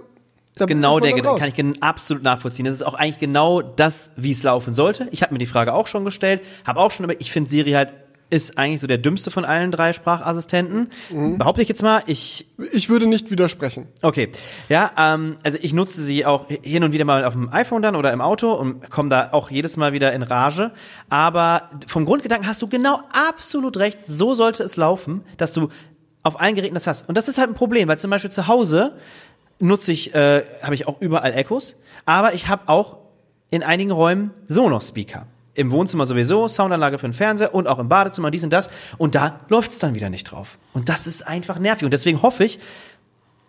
Genau 0.66 0.98
der 0.98 1.12
Gedanke 1.12 1.52
kann 1.52 1.72
ich 1.74 1.82
absolut 1.84 2.24
nachvollziehen. 2.24 2.64
Das 2.64 2.74
ist 2.74 2.82
auch 2.82 2.94
eigentlich 2.94 3.18
genau 3.20 3.62
das, 3.62 4.10
wie 4.16 4.32
es 4.32 4.42
laufen 4.42 4.74
sollte. 4.74 5.06
Ich 5.12 5.22
habe 5.22 5.32
mir 5.32 5.38
die 5.38 5.46
Frage 5.46 5.72
auch 5.72 5.86
schon 5.86 6.04
gestellt, 6.04 6.42
habe 6.66 6.80
auch 6.80 6.90
schon, 6.90 7.08
ich 7.20 7.30
finde 7.30 7.48
Siri 7.48 7.72
halt 7.72 7.92
ist 8.30 8.58
eigentlich 8.58 8.80
so 8.80 8.86
der 8.86 8.98
dümmste 8.98 9.30
von 9.30 9.44
allen 9.44 9.70
drei 9.70 9.92
Sprachassistenten. 9.92 10.90
Mhm. 11.10 11.38
Behaupte 11.38 11.62
ich 11.62 11.68
jetzt 11.68 11.82
mal, 11.82 12.02
ich 12.06 12.46
Ich 12.72 12.88
würde 12.88 13.06
nicht 13.06 13.30
widersprechen. 13.30 13.86
Okay, 14.02 14.30
ja, 14.68 14.90
ähm, 14.98 15.36
also 15.44 15.58
ich 15.60 15.72
nutze 15.72 16.02
sie 16.02 16.26
auch 16.26 16.46
hin 16.48 16.84
und 16.84 16.92
wieder 16.92 17.04
mal 17.04 17.24
auf 17.24 17.32
dem 17.32 17.52
iPhone 17.52 17.82
dann 17.82 17.96
oder 17.96 18.12
im 18.12 18.20
Auto 18.20 18.52
und 18.52 18.90
komme 18.90 19.08
da 19.08 19.30
auch 19.32 19.50
jedes 19.50 19.76
Mal 19.76 19.92
wieder 19.92 20.12
in 20.12 20.22
Rage. 20.22 20.72
Aber 21.08 21.70
vom 21.86 22.04
Grundgedanken 22.04 22.46
hast 22.46 22.60
du 22.60 22.68
genau 22.68 23.00
absolut 23.12 23.76
recht. 23.78 24.00
So 24.06 24.34
sollte 24.34 24.62
es 24.62 24.76
laufen, 24.76 25.22
dass 25.36 25.52
du 25.52 25.68
auf 26.22 26.40
allen 26.40 26.54
Geräten 26.54 26.74
das 26.74 26.86
hast. 26.86 27.08
Und 27.08 27.16
das 27.16 27.28
ist 27.28 27.38
halt 27.38 27.48
ein 27.48 27.54
Problem, 27.54 27.88
weil 27.88 27.98
zum 27.98 28.10
Beispiel 28.10 28.30
zu 28.30 28.48
Hause 28.48 28.92
nutze 29.58 29.92
ich, 29.92 30.14
äh, 30.14 30.42
habe 30.62 30.74
ich 30.74 30.86
auch 30.86 31.00
überall 31.00 31.32
Echos, 31.34 31.76
aber 32.04 32.34
ich 32.34 32.48
habe 32.48 32.68
auch 32.68 32.98
in 33.50 33.62
einigen 33.62 33.90
Räumen 33.90 34.32
Sonos-Speaker. 34.46 35.26
Im 35.58 35.72
Wohnzimmer 35.72 36.06
sowieso, 36.06 36.46
Soundanlage 36.46 36.98
für 36.98 37.08
den 37.08 37.14
Fernseher 37.14 37.52
und 37.52 37.66
auch 37.66 37.80
im 37.80 37.88
Badezimmer 37.88 38.30
dies 38.30 38.44
und 38.44 38.52
das. 38.52 38.70
Und 38.96 39.16
da 39.16 39.38
läuft's 39.48 39.80
dann 39.80 39.96
wieder 39.96 40.08
nicht 40.08 40.24
drauf. 40.24 40.56
Und 40.72 40.88
das 40.88 41.08
ist 41.08 41.22
einfach 41.26 41.58
nervig. 41.58 41.84
Und 41.84 41.90
deswegen 41.90 42.22
hoffe 42.22 42.44
ich, 42.44 42.60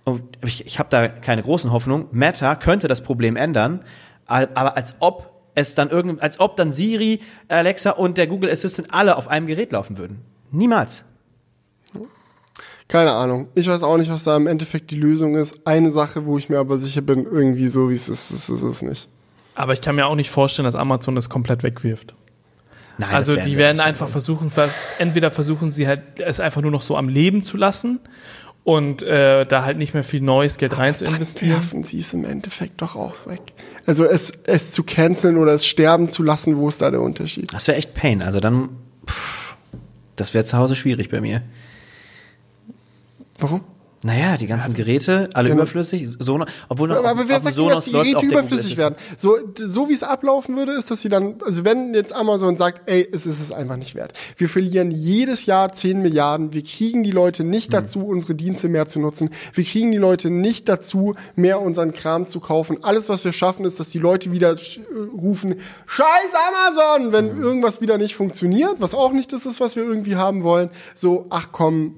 und 0.05 0.23
ich, 0.43 0.65
ich 0.65 0.79
habe 0.79 0.89
da 0.89 1.07
keine 1.07 1.43
großen 1.43 1.71
Hoffnung, 1.71 2.07
Meta 2.11 2.55
könnte 2.55 2.87
das 2.87 3.01
Problem 3.01 3.35
ändern, 3.35 3.85
aber 4.25 4.75
als 4.75 4.95
ob 5.01 5.43
es 5.53 5.75
dann 5.75 5.91
irgend, 5.91 6.23
als 6.23 6.39
ob 6.39 6.55
dann 6.55 6.71
Siri, 6.71 7.19
Alexa 7.47 7.91
und 7.91 8.17
der 8.17 8.25
Google 8.25 8.49
Assistant 8.49 8.87
alle 8.91 9.15
auf 9.15 9.27
einem 9.27 9.45
Gerät 9.45 9.71
laufen 9.71 9.99
würden. 9.99 10.21
Niemals. 10.49 11.05
Keine 12.87 13.11
Ahnung. 13.11 13.49
Ich 13.53 13.67
weiß 13.67 13.83
auch 13.83 13.97
nicht, 13.97 14.09
was 14.09 14.23
da 14.23 14.35
im 14.35 14.47
Endeffekt 14.47 14.89
die 14.89 14.95
Lösung 14.95 15.35
ist. 15.35 15.67
Eine 15.67 15.91
Sache, 15.91 16.25
wo 16.25 16.39
ich 16.39 16.49
mir 16.49 16.57
aber 16.57 16.79
sicher 16.79 17.01
bin, 17.01 17.25
irgendwie 17.25 17.67
so 17.67 17.91
wie 17.91 17.93
es 17.93 18.09
ist, 18.09 18.31
ist 18.31 18.49
es 18.49 18.81
nicht. 18.81 19.09
Aber 19.59 19.73
ich 19.73 19.81
kann 19.81 19.95
mir 19.97 20.05
auch 20.07 20.15
nicht 20.15 20.29
vorstellen, 20.29 20.63
dass 20.63 20.75
Amazon 20.75 21.15
das 21.15 21.27
komplett 21.27 21.63
wegwirft. 21.63 22.15
Nein, 22.97 23.09
also 23.13 23.35
die 23.35 23.57
werden 23.57 23.81
einfach 23.81 24.07
versuchen, 24.07 24.51
ver- 24.51 24.69
entweder 24.99 25.31
versuchen 25.31 25.69
sie 25.71 25.85
halt 25.85 26.01
es 26.19 26.39
einfach 26.39 26.61
nur 26.61 26.71
noch 26.71 26.81
so 26.81 26.95
am 26.95 27.09
Leben 27.09 27.43
zu 27.43 27.57
lassen 27.57 27.99
und 28.63 29.03
äh, 29.03 29.45
da 29.45 29.65
halt 29.65 29.77
nicht 29.77 29.93
mehr 29.93 30.05
viel 30.05 30.21
neues 30.21 30.57
Geld 30.57 30.77
rein 30.77 30.95
zu 30.95 31.03
Dann 31.03 31.15
investieren. 31.15 31.51
werfen 31.51 31.83
sie 31.83 31.99
es 31.99 32.13
im 32.13 32.23
Endeffekt 32.23 32.81
doch 32.81 32.95
auch 32.95 33.15
weg. 33.25 33.41
Also 33.85 34.05
es, 34.05 34.31
es 34.45 34.71
zu 34.71 34.83
canceln 34.83 35.35
oder 35.37 35.53
es 35.53 35.65
sterben 35.65 36.07
zu 36.07 36.23
lassen, 36.23 36.55
wo 36.55 36.69
ist 36.69 36.81
da 36.81 36.89
der 36.89 37.01
Unterschied? 37.01 37.53
Das 37.53 37.67
wäre 37.67 37.77
echt 37.77 37.93
Pain. 37.93 38.21
Also 38.21 38.39
dann, 38.39 38.69
pff, 39.07 39.55
das 40.15 40.33
wäre 40.33 40.45
zu 40.45 40.57
Hause 40.57 40.75
schwierig 40.75 41.09
bei 41.09 41.19
mir. 41.19 41.41
Warum? 43.39 43.61
Naja, 44.01 44.37
die 44.37 44.47
ganzen 44.47 44.73
Geräte, 44.73 45.29
alle 45.33 45.49
Ja, 45.49 45.55
überflüssig, 45.55 46.07
Sonos, 46.19 46.47
obwohl 46.69 46.87
noch 46.87 47.03
Aber, 47.03 47.27
wer 47.27 47.41
sagt 47.41 47.57
denn, 47.57 47.67
dass 47.67 47.83
Sonos 47.83 47.83
die 47.85 47.91
Geräte 47.91 48.25
überflüssig 48.27 48.77
werden? 48.77 48.95
So, 49.17 49.37
so 49.57 49.89
wie 49.89 49.93
es 49.93 50.03
ablaufen 50.03 50.55
würde, 50.55 50.71
ist, 50.71 50.89
dass 50.89 51.01
sie 51.01 51.09
dann, 51.09 51.35
also 51.45 51.65
wenn 51.65 51.93
jetzt 51.93 52.13
Amazon 52.15 52.55
sagt, 52.55 52.87
ey, 52.89 53.05
es 53.11 53.25
ist 53.25 53.41
es 53.41 53.51
einfach 53.51 53.75
nicht 53.75 53.95
wert. 53.95 54.13
Wir 54.37 54.47
verlieren 54.47 54.89
jedes 54.91 55.45
Jahr 55.47 55.73
10 55.73 56.01
Milliarden. 56.01 56.53
Wir 56.53 56.63
kriegen 56.63 57.03
die 57.03 57.11
Leute 57.11 57.43
Hm. 57.43 57.49
nicht 57.49 57.73
dazu, 57.73 58.05
unsere 58.05 58.35
Dienste 58.35 58.69
mehr 58.69 58.85
zu 58.87 58.99
nutzen. 59.01 59.31
Wir 59.53 59.65
kriegen 59.65 59.91
die 59.91 59.97
Leute 59.97 60.29
nicht 60.29 60.69
dazu, 60.69 61.15
mehr 61.35 61.59
unseren 61.61 61.91
Kram 61.91 62.25
zu 62.25 62.39
kaufen. 62.39 62.77
Alles, 62.83 63.09
was 63.09 63.25
wir 63.25 63.33
schaffen, 63.33 63.65
ist, 63.65 63.81
dass 63.81 63.89
die 63.89 63.99
Leute 63.99 64.31
wieder 64.31 64.51
sch- 64.53 64.79
rufen, 65.13 65.55
scheiß 65.87 66.05
Amazon, 66.67 67.11
wenn 67.11 67.31
Hm. 67.31 67.41
irgendwas 67.43 67.81
wieder 67.81 67.97
nicht 67.97 68.15
funktioniert, 68.15 68.75
was 68.79 68.93
auch 68.93 69.11
nicht 69.11 69.33
das 69.33 69.45
ist, 69.45 69.59
was 69.59 69.75
wir 69.75 69.83
irgendwie 69.83 70.15
haben 70.15 70.43
wollen. 70.43 70.69
So, 70.93 71.25
ach 71.29 71.49
komm, 71.51 71.95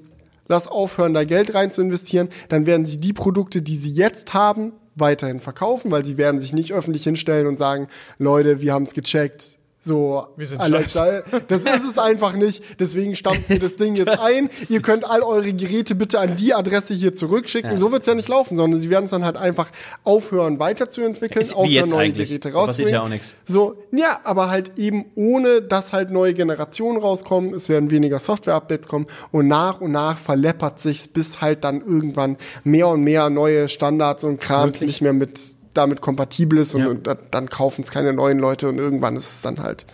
lass 0.52 0.68
aufhören, 0.68 1.14
da 1.14 1.24
Geld 1.24 1.54
rein 1.54 1.70
zu 1.70 1.80
investieren, 1.80 2.28
dann 2.48 2.66
werden 2.66 2.84
sie 2.84 3.00
die 3.00 3.14
Produkte, 3.14 3.62
die 3.62 3.76
sie 3.76 3.90
jetzt 3.90 4.34
haben, 4.34 4.72
weiterhin 4.94 5.40
verkaufen, 5.40 5.90
weil 5.90 6.04
sie 6.04 6.18
werden 6.18 6.38
sich 6.38 6.52
nicht 6.52 6.72
öffentlich 6.72 7.04
hinstellen 7.04 7.46
und 7.46 7.56
sagen, 7.56 7.88
Leute, 8.18 8.60
wir 8.60 8.74
haben 8.74 8.82
es 8.82 8.92
gecheckt. 8.92 9.58
So, 9.84 10.28
Wir 10.36 10.46
sind 10.46 10.60
Alexa, 10.60 11.22
das 11.48 11.64
ist 11.64 11.84
es 11.84 11.98
einfach 11.98 12.36
nicht. 12.36 12.62
Deswegen 12.78 13.16
stampfen 13.16 13.48
wir 13.48 13.58
das 13.58 13.74
Ding 13.74 13.96
jetzt 13.96 14.16
ein. 14.20 14.48
Ihr 14.68 14.80
könnt 14.80 15.04
all 15.04 15.22
eure 15.22 15.52
Geräte 15.52 15.96
bitte 15.96 16.20
an 16.20 16.36
die 16.36 16.54
Adresse 16.54 16.94
hier 16.94 17.12
zurückschicken. 17.12 17.76
So 17.76 17.90
wird's 17.90 18.06
ja 18.06 18.14
nicht 18.14 18.28
laufen, 18.28 18.56
sondern 18.56 18.78
sie 18.78 18.90
werden 18.90 19.06
es 19.06 19.10
dann 19.10 19.24
halt 19.24 19.36
einfach 19.36 19.72
aufhören 20.04 20.60
weiterzuentwickeln, 20.60 21.44
wie 21.44 21.54
aufhören 21.54 21.88
neue 21.90 21.98
eigentlich. 21.98 22.28
Geräte 22.28 22.52
rauszubringen. 22.52 22.94
ja 22.94 23.02
auch 23.02 23.08
nix. 23.08 23.34
So, 23.44 23.74
ja, 23.90 24.20
aber 24.22 24.50
halt 24.50 24.78
eben 24.78 25.06
ohne, 25.16 25.62
dass 25.62 25.92
halt 25.92 26.12
neue 26.12 26.32
Generationen 26.32 26.98
rauskommen. 27.00 27.52
Es 27.52 27.68
werden 27.68 27.90
weniger 27.90 28.20
Software-Updates 28.20 28.86
kommen 28.86 29.08
und 29.32 29.48
nach 29.48 29.80
und 29.80 29.90
nach 29.90 30.16
verleppert 30.16 30.78
sich's, 30.78 31.08
bis 31.08 31.40
halt 31.40 31.64
dann 31.64 31.80
irgendwann 31.80 32.36
mehr 32.62 32.86
und 32.86 33.02
mehr 33.02 33.30
neue 33.30 33.68
Standards 33.68 34.22
und 34.22 34.40
Krams 34.40 34.80
nicht 34.80 35.00
mehr 35.00 35.12
mit 35.12 35.56
damit 35.74 36.00
kompatibel 36.00 36.58
ist 36.58 36.74
und, 36.74 36.80
Ja. 36.82 36.88
und 36.88 37.06
da, 37.06 37.14
dann 37.14 37.48
kaufen 37.48 37.82
es 37.82 37.90
keine 37.90 38.12
neuen 38.12 38.38
Leute 38.38 38.68
und 38.68 38.78
irgendwann 38.78 39.16
ist 39.16 39.32
es 39.36 39.40
dann 39.42 39.58
halt 39.60 39.86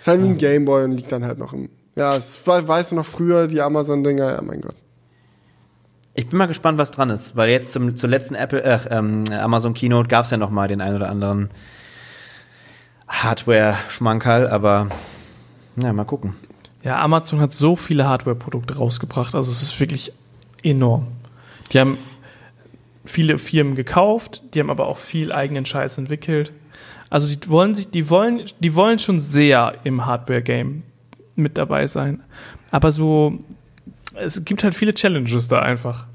ist 0.00 0.06
halt 0.08 0.22
wie 0.22 0.28
ein 0.28 0.38
Gameboy 0.38 0.84
und 0.84 0.92
liegt 0.92 1.10
dann 1.12 1.24
halt 1.24 1.38
noch 1.38 1.52
im 1.52 1.68
ja, 1.96 2.14
es 2.14 2.46
war, 2.46 2.66
weißt 2.68 2.92
du 2.92 2.96
noch 2.96 3.06
früher 3.06 3.48
die 3.48 3.60
Amazon-Dinger, 3.60 4.34
ja 4.36 4.40
mein 4.40 4.60
Gott. 4.60 4.76
Ich 6.14 6.28
bin 6.28 6.38
mal 6.38 6.46
gespannt, 6.46 6.78
was 6.78 6.92
dran 6.92 7.10
ist, 7.10 7.34
weil 7.34 7.48
jetzt 7.50 7.72
zum, 7.72 7.96
zur 7.96 8.08
letzten 8.08 8.36
Apple, 8.36 8.62
äh, 8.62 8.78
ähm, 8.90 9.24
Amazon 9.32 9.74
Keynote 9.74 10.08
gab 10.08 10.24
es 10.24 10.30
ja 10.30 10.36
noch 10.36 10.50
mal 10.50 10.68
den 10.68 10.80
ein 10.80 10.94
oder 10.94 11.08
anderen 11.10 11.50
Hardware-Schmankerl, 13.08 14.48
aber 14.48 14.88
na, 15.76 15.92
mal 15.92 16.04
gucken. 16.04 16.34
Ja, 16.82 17.00
Amazon 17.02 17.40
hat 17.40 17.52
so 17.52 17.76
viele 17.76 18.06
Hardware-Produkte 18.06 18.76
rausgebracht, 18.76 19.34
also 19.34 19.50
es 19.50 19.62
ist 19.62 19.78
wirklich 19.80 20.12
enorm. 20.62 21.08
Die 21.72 21.80
haben 21.80 21.98
viele 23.08 23.38
Firmen 23.38 23.74
gekauft, 23.74 24.42
die 24.54 24.60
haben 24.60 24.70
aber 24.70 24.86
auch 24.86 24.98
viel 24.98 25.32
eigenen 25.32 25.64
Scheiß 25.64 25.98
entwickelt. 25.98 26.52
Also 27.10 27.34
die 27.34 27.48
wollen 27.48 27.74
sich, 27.74 27.90
die 27.90 28.10
wollen, 28.10 28.42
die 28.60 28.74
wollen 28.74 28.98
schon 28.98 29.18
sehr 29.18 29.74
im 29.84 30.04
Hardware-Game 30.06 30.82
mit 31.36 31.56
dabei 31.56 31.86
sein. 31.86 32.22
Aber 32.70 32.92
so, 32.92 33.38
es 34.14 34.44
gibt 34.44 34.62
halt 34.62 34.74
viele 34.74 34.92
Challenges 34.92 35.48
da 35.48 35.60
einfach. 35.60 36.06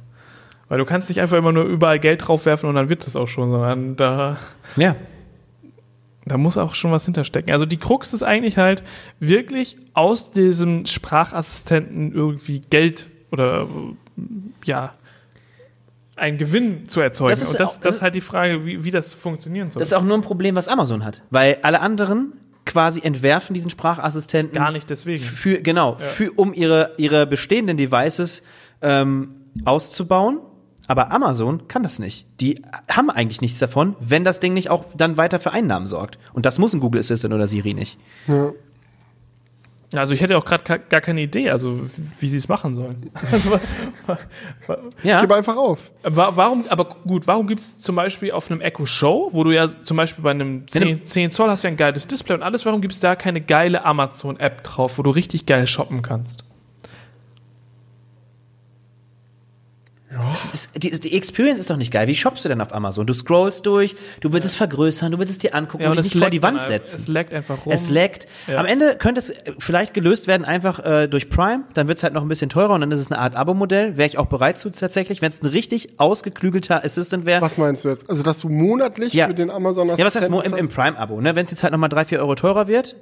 Weil 0.69 0.77
du 0.77 0.85
kannst 0.85 1.09
nicht 1.09 1.19
einfach 1.19 1.37
immer 1.37 1.51
nur 1.51 1.65
überall 1.65 1.99
Geld 1.99 2.27
draufwerfen 2.27 2.69
und 2.69 2.75
dann 2.75 2.89
wird 2.89 3.05
das 3.05 3.15
auch 3.15 3.27
schon, 3.27 3.49
sondern 3.49 3.95
da, 3.95 4.37
Ja. 4.75 4.95
da 6.25 6.37
muss 6.37 6.57
auch 6.57 6.75
schon 6.75 6.91
was 6.91 7.05
hinterstecken. 7.05 7.51
Also 7.51 7.65
die 7.65 7.77
Krux 7.77 8.13
ist 8.13 8.23
eigentlich 8.23 8.57
halt 8.57 8.83
wirklich 9.19 9.77
aus 9.93 10.31
diesem 10.31 10.85
Sprachassistenten 10.85 12.13
irgendwie 12.13 12.59
Geld 12.61 13.09
oder 13.31 13.67
ja 14.65 14.93
einen 16.23 16.37
Gewinn 16.37 16.87
zu 16.87 17.01
erzeugen. 17.01 17.29
Das 17.29 17.41
ist 17.41 17.51
und 17.51 17.59
das, 17.59 17.69
auch- 17.69 17.79
das 17.81 17.95
ist 17.97 18.01
halt 18.01 18.15
die 18.15 18.21
Frage, 18.21 18.65
wie, 18.65 18.83
wie 18.83 18.91
das 18.91 19.13
funktionieren 19.13 19.69
soll. 19.69 19.79
Das 19.79 19.89
ist 19.89 19.93
auch 19.93 20.01
nur 20.03 20.17
ein 20.17 20.21
Problem, 20.21 20.55
was 20.55 20.67
Amazon 20.67 21.03
hat. 21.05 21.21
Weil 21.29 21.59
alle 21.61 21.81
anderen 21.81 22.33
quasi 22.65 23.01
entwerfen 23.03 23.53
diesen 23.53 23.69
Sprachassistenten. 23.69 24.55
Gar 24.55 24.71
nicht 24.71 24.89
deswegen. 24.89 25.23
Für, 25.23 25.61
genau, 25.61 25.97
für, 25.99 26.31
um 26.31 26.53
ihre, 26.53 26.91
ihre 26.97 27.27
bestehenden 27.27 27.77
Devices 27.77 28.41
ähm, 28.81 29.35
auszubauen. 29.65 30.39
Aber 30.87 31.11
Amazon 31.11 31.67
kann 31.69 31.81
das 31.83 31.97
nicht. 31.99 32.25
Die 32.41 32.61
haben 32.89 33.09
eigentlich 33.09 33.39
nichts 33.39 33.57
davon, 33.59 33.95
wenn 34.01 34.25
das 34.25 34.41
Ding 34.41 34.53
nicht 34.53 34.69
auch 34.69 34.83
dann 34.97 35.15
weiter 35.15 35.39
für 35.39 35.51
Einnahmen 35.51 35.87
sorgt. 35.87 36.17
Und 36.33 36.45
das 36.45 36.59
muss 36.59 36.73
ein 36.73 36.81
Google 36.81 36.99
Assistant 36.99 37.33
oder 37.33 37.47
Siri 37.47 37.73
nicht. 37.73 37.97
Also 39.99 40.13
ich 40.13 40.21
hätte 40.21 40.37
auch 40.37 40.45
gerade 40.45 40.79
gar 40.89 41.01
keine 41.01 41.21
Idee, 41.21 41.49
also 41.49 41.79
wie 42.19 42.27
sie 42.27 42.37
es 42.37 42.47
machen 42.47 42.73
sollen. 42.75 43.09
Ja. 45.03 45.21
Gib 45.21 45.31
einfach 45.31 45.55
auf. 45.55 45.91
Wa- 46.03 46.31
Warum, 46.35 46.65
aber 46.69 46.85
gut, 46.85 47.27
warum 47.27 47.47
gibt 47.47 47.61
es 47.61 47.79
zum 47.79 47.95
Beispiel 47.95 48.31
auf 48.31 48.49
einem 48.49 48.61
Echo 48.61 48.85
Show, 48.85 49.29
wo 49.31 49.43
du 49.43 49.51
ja 49.51 49.67
zum 49.83 49.97
Beispiel 49.97 50.23
bei 50.23 50.31
einem 50.31 50.67
10, 50.67 51.05
10 51.05 51.31
Zoll 51.31 51.49
hast 51.49 51.63
ja 51.63 51.69
ein 51.69 51.77
geiles 51.77 52.07
Display 52.07 52.35
und 52.35 52.43
alles, 52.43 52.65
warum 52.65 52.81
gibt 52.81 52.93
es 52.93 52.99
da 52.99 53.15
keine 53.15 53.41
geile 53.41 53.85
Amazon-App 53.85 54.63
drauf, 54.63 54.97
wo 54.97 55.03
du 55.03 55.09
richtig 55.11 55.45
geil 55.45 55.67
shoppen 55.67 56.01
kannst? 56.01 56.43
Das 60.31 60.53
ist, 60.53 60.71
die, 60.83 60.91
die 60.91 61.15
Experience 61.15 61.59
ist 61.59 61.69
doch 61.69 61.77
nicht 61.77 61.91
geil. 61.91 62.07
Wie 62.07 62.15
shoppst 62.15 62.43
du 62.45 62.49
denn 62.49 62.61
auf 62.61 62.73
Amazon? 62.73 63.05
Du 63.07 63.13
scrollst 63.13 63.65
durch, 63.65 63.95
du 64.21 64.31
willst 64.33 64.47
es 64.47 64.55
vergrößern, 64.55 65.11
du 65.11 65.19
willst 65.19 65.31
es 65.31 65.39
dir 65.39 65.55
angucken 65.55 65.85
und 65.87 65.97
dich 65.97 66.13
nicht 66.13 66.17
vor 66.21 66.29
die 66.29 66.41
Wand 66.43 66.61
setzen. 66.61 66.97
Es 66.99 67.07
laggt 67.07 67.33
einfach 67.33 67.65
rum. 67.65 67.73
Es 67.73 67.89
laggt. 67.89 68.27
Ja. 68.47 68.57
Am 68.57 68.65
Ende 68.65 68.95
könnte 68.95 69.19
es 69.19 69.29
äh, 69.31 69.53
vielleicht 69.59 69.93
gelöst 69.93 70.27
werden 70.27 70.45
einfach 70.45 70.79
äh, 70.79 71.07
durch 71.07 71.29
Prime. 71.29 71.63
Dann 71.73 71.87
wird 71.87 71.97
es 71.97 72.03
halt 72.03 72.13
noch 72.13 72.21
ein 72.21 72.27
bisschen 72.27 72.49
teurer 72.49 72.73
und 72.73 72.81
dann 72.81 72.91
ist 72.91 72.99
es 72.99 73.11
eine 73.11 73.19
Art 73.19 73.35
Abo-Modell. 73.35 73.97
Wäre 73.97 74.07
ich 74.07 74.17
auch 74.17 74.27
bereit 74.27 74.59
zu 74.59 74.69
tatsächlich, 74.71 75.21
wenn 75.21 75.29
es 75.29 75.41
ein 75.41 75.47
richtig 75.47 75.99
ausgeklügelter 75.99 76.83
Assistant 76.83 77.25
wäre. 77.25 77.41
Was 77.41 77.57
meinst 77.57 77.85
du 77.85 77.89
jetzt? 77.89 78.09
Also, 78.09 78.23
dass 78.23 78.39
du 78.39 78.49
monatlich 78.49 79.13
Ja. 79.13 79.27
für 79.27 79.33
den 79.33 79.49
Amazon 79.49 79.89
Ja, 79.89 80.05
was 80.05 80.15
heißt 80.15 80.29
mo- 80.29 80.41
im, 80.41 80.55
im 80.55 80.69
Prime-Abo? 80.69 81.21
Ne? 81.21 81.35
Wenn 81.35 81.45
es 81.45 81.51
jetzt 81.51 81.63
halt 81.63 81.71
nochmal 81.71 81.89
drei, 81.89 82.05
vier 82.05 82.19
Euro 82.19 82.35
teurer 82.35 82.67
wird 82.67 82.95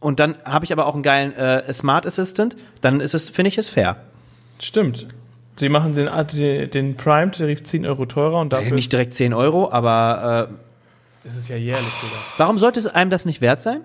und 0.00 0.20
dann 0.20 0.36
habe 0.44 0.64
ich 0.64 0.72
aber 0.72 0.86
auch 0.86 0.94
einen 0.94 1.02
geilen 1.02 1.32
äh, 1.34 1.72
Smart 1.72 2.06
Assistant, 2.06 2.56
dann 2.80 3.00
ist 3.00 3.14
es, 3.14 3.28
finde 3.28 3.48
ich, 3.48 3.58
es 3.58 3.68
fair. 3.68 3.96
Stimmt. 4.60 5.06
Sie 5.56 5.68
machen 5.68 5.94
den, 5.94 6.08
den, 6.34 6.70
den 6.70 6.96
Prime-Tarif 6.96 7.62
10 7.62 7.84
Euro 7.86 8.06
teurer 8.06 8.40
und 8.40 8.52
dafür 8.52 8.74
Nicht 8.74 8.92
direkt 8.92 9.14
10 9.14 9.34
Euro, 9.34 9.70
aber 9.70 10.48
äh, 11.24 11.26
ist 11.26 11.36
es 11.36 11.48
ja 11.48 11.56
jährlich 11.56 11.86
sogar. 12.00 12.18
warum 12.38 12.58
sollte 12.58 12.80
es 12.80 12.86
einem 12.86 13.10
das 13.10 13.24
nicht 13.26 13.40
wert 13.40 13.60
sein? 13.62 13.82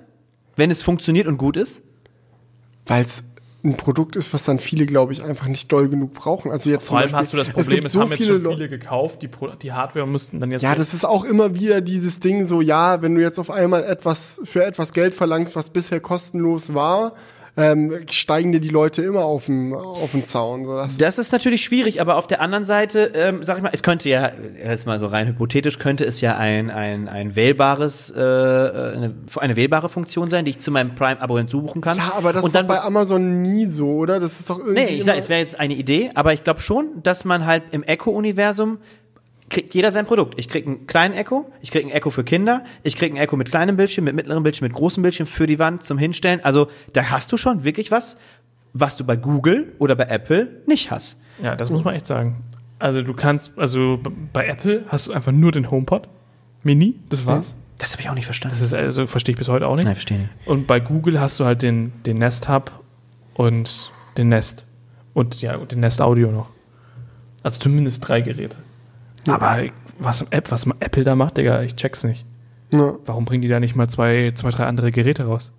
Wenn 0.55 0.71
es 0.71 0.81
funktioniert 0.81 1.27
und 1.27 1.37
gut 1.37 1.57
ist? 1.57 1.81
Weil 2.85 3.03
es 3.03 3.23
ein 3.63 3.75
Produkt 3.75 4.15
ist, 4.15 4.33
was 4.33 4.45
dann 4.45 4.59
viele, 4.59 4.85
glaube 4.85 5.11
ich, 5.13 5.23
einfach 5.23 5.47
nicht 5.47 5.69
doll 5.71 5.89
genug 5.89 6.13
brauchen. 6.13 6.51
Also 6.51 6.69
jetzt 6.69 6.87
Vor 6.87 6.99
allem 6.99 7.09
zum 7.09 7.17
hast 7.19 7.33
du 7.33 7.37
das 7.37 7.47
Beispiel, 7.47 7.63
Problem, 7.63 7.85
es, 7.85 7.91
es, 7.91 7.93
gibt 7.93 8.01
haben 8.01 8.07
so 8.09 8.13
jetzt 8.15 8.23
viele 8.27 8.41
schon 8.41 8.51
viele 8.53 8.69
gekauft, 8.69 9.21
die, 9.21 9.27
Pro- 9.27 9.49
die 9.49 9.73
Hardware 9.73 10.07
müssten 10.07 10.39
dann 10.39 10.51
jetzt 10.51 10.61
Ja, 10.61 10.73
das 10.73 10.93
ist 10.93 11.03
auch 11.05 11.25
immer 11.25 11.53
wieder 11.55 11.81
dieses 11.81 12.19
Ding 12.19 12.45
so, 12.45 12.61
ja, 12.61 13.01
wenn 13.01 13.13
du 13.15 13.21
jetzt 13.21 13.39
auf 13.39 13.51
einmal 13.51 13.83
etwas 13.83 14.39
für 14.45 14.63
etwas 14.63 14.93
Geld 14.93 15.13
verlangst, 15.13 15.55
was 15.55 15.69
bisher 15.71 15.99
kostenlos 15.99 16.73
war, 16.73 17.13
ähm, 17.57 18.05
steigen 18.11 18.51
dir 18.51 18.59
die 18.59 18.69
Leute 18.69 19.01
immer 19.01 19.25
auf 19.25 19.47
den, 19.47 19.73
auf 19.73 20.11
den 20.11 20.25
Zaun. 20.25 20.63
So, 20.65 20.77
das 20.77 20.97
Das 20.97 21.17
ist 21.17 21.31
natürlich 21.31 21.63
schwierig, 21.63 21.99
aber 21.99 22.17
auf 22.17 22.27
der 22.27 22.39
anderen 22.39 22.65
Seite, 22.65 23.11
ähm, 23.15 23.43
sag 23.43 23.57
ich 23.57 23.63
mal, 23.63 23.71
es 23.73 23.81
könnte 23.81 24.07
ja, 24.09 24.31
jetzt 24.63 24.85
mal 24.85 24.99
so 24.99 25.07
rein 25.07 25.27
hypothetisch, 25.27 25.79
könnte 25.79 26.05
es 26.05 26.21
ja 26.21 26.37
ein, 26.37 26.69
ein, 26.69 27.09
ein 27.09 27.35
wählbares, 27.35 28.11
äh, 28.11 28.19
eine, 28.19 29.15
eine 29.37 29.55
wählbare 29.55 29.89
Funktion 29.89 30.29
sein, 30.29 30.45
die 30.45 30.51
ich 30.51 30.59
zu 30.59 30.69
meinem 30.69 30.93
Prime-Abo 30.93 31.37
hinzubuchen 31.37 31.81
kann. 31.81 31.97
ja, 31.97 32.13
aber 32.15 32.31
das 32.31 32.43
Und 32.43 32.49
ist 32.49 32.55
doch 32.55 32.59
dann 32.59 32.67
bei 32.67 32.79
Amazon 32.81 33.41
nie 33.41 33.65
so, 33.65 33.95
oder? 33.95 34.19
Das 34.19 34.39
ist 34.39 34.49
doch 34.49 34.59
irgendwie. 34.59 34.83
Nee, 34.83 34.89
ich 34.89 35.03
sag, 35.05 35.17
es 35.17 35.27
wäre 35.27 35.39
jetzt 35.39 35.59
eine 35.59 35.73
Idee, 35.73 36.11
aber 36.13 36.33
ich 36.33 36.43
glaube 36.43 36.61
schon, 36.61 37.01
dass 37.01 37.25
man 37.25 37.47
halt 37.47 37.63
im 37.71 37.81
Echo-Universum 37.81 38.77
kriegt 39.49 39.73
jeder 39.73 39.91
sein 39.91 40.05
Produkt. 40.05 40.37
Ich 40.37 40.49
krieg 40.49 40.65
einen 40.65 40.87
kleinen 40.87 41.13
Echo, 41.13 41.51
ich 41.61 41.71
krieg 41.71 41.85
ein 41.85 41.91
Echo 41.91 42.09
für 42.09 42.23
Kinder, 42.23 42.63
ich 42.83 42.95
krieg 42.95 43.13
ein 43.13 43.17
Echo 43.17 43.37
mit 43.37 43.49
kleinem 43.49 43.77
Bildschirm, 43.77 44.05
mit 44.05 44.15
mittlerem 44.15 44.43
Bildschirm, 44.43 44.67
mit 44.67 44.73
großem 44.73 45.03
Bildschirm 45.03 45.27
für 45.27 45.47
die 45.47 45.59
Wand 45.59 45.83
zum 45.83 45.97
Hinstellen. 45.97 46.43
Also 46.43 46.67
da 46.93 47.09
hast 47.09 47.31
du 47.31 47.37
schon 47.37 47.63
wirklich 47.63 47.91
was, 47.91 48.17
was 48.73 48.97
du 48.97 49.03
bei 49.03 49.15
Google 49.15 49.73
oder 49.79 49.95
bei 49.95 50.05
Apple 50.05 50.61
nicht 50.65 50.91
hast. 50.91 51.19
Ja, 51.41 51.55
das 51.55 51.69
muss 51.69 51.83
man 51.83 51.95
echt 51.95 52.07
sagen. 52.07 52.43
Also 52.79 53.01
du 53.01 53.13
kannst, 53.13 53.57
also 53.57 53.99
bei 54.33 54.45
Apple 54.45 54.85
hast 54.87 55.07
du 55.07 55.13
einfach 55.13 55.31
nur 55.31 55.51
den 55.51 55.71
HomePod 55.71 56.07
Mini, 56.63 56.95
das 57.09 57.25
war's. 57.25 57.55
Das 57.79 57.93
habe 57.93 58.01
ich 58.01 58.09
auch 58.09 58.15
nicht 58.15 58.25
verstanden. 58.25 58.55
Das 58.55 58.63
ist 58.63 58.73
also 58.73 59.05
verstehe 59.05 59.33
ich 59.33 59.37
bis 59.37 59.49
heute 59.49 59.67
auch 59.67 59.75
nicht. 59.75 59.85
Nein, 59.85 59.95
verstehe 59.95 60.17
nicht. 60.19 60.29
Und 60.45 60.67
bei 60.67 60.79
Google 60.79 61.19
hast 61.19 61.39
du 61.39 61.45
halt 61.45 61.61
den, 61.61 61.93
den 62.05 62.17
Nest 62.17 62.49
Hub 62.49 62.71
und 63.35 63.91
den 64.17 64.29
Nest 64.29 64.65
und 65.13 65.41
ja 65.41 65.55
und 65.55 65.71
den 65.71 65.79
Nest 65.79 66.01
Audio 66.01 66.31
noch. 66.31 66.49
Also 67.43 67.59
zumindest 67.59 68.07
drei 68.07 68.21
Geräte. 68.21 68.57
Aber 69.27 69.57
was 69.99 70.21
App, 70.29 70.51
was 70.51 70.65
Apple 70.79 71.03
da 71.03 71.15
macht, 71.15 71.37
Digga, 71.37 71.61
ich 71.63 71.75
check's 71.75 72.03
nicht. 72.03 72.25
Ja. 72.71 72.93
Warum 73.05 73.25
bringen 73.25 73.41
die 73.41 73.47
da 73.47 73.59
nicht 73.59 73.75
mal 73.75 73.87
zwei, 73.87 74.31
zwei, 74.35 74.49
drei 74.51 74.65
andere 74.65 74.91
Geräte 74.91 75.23
raus? 75.25 75.53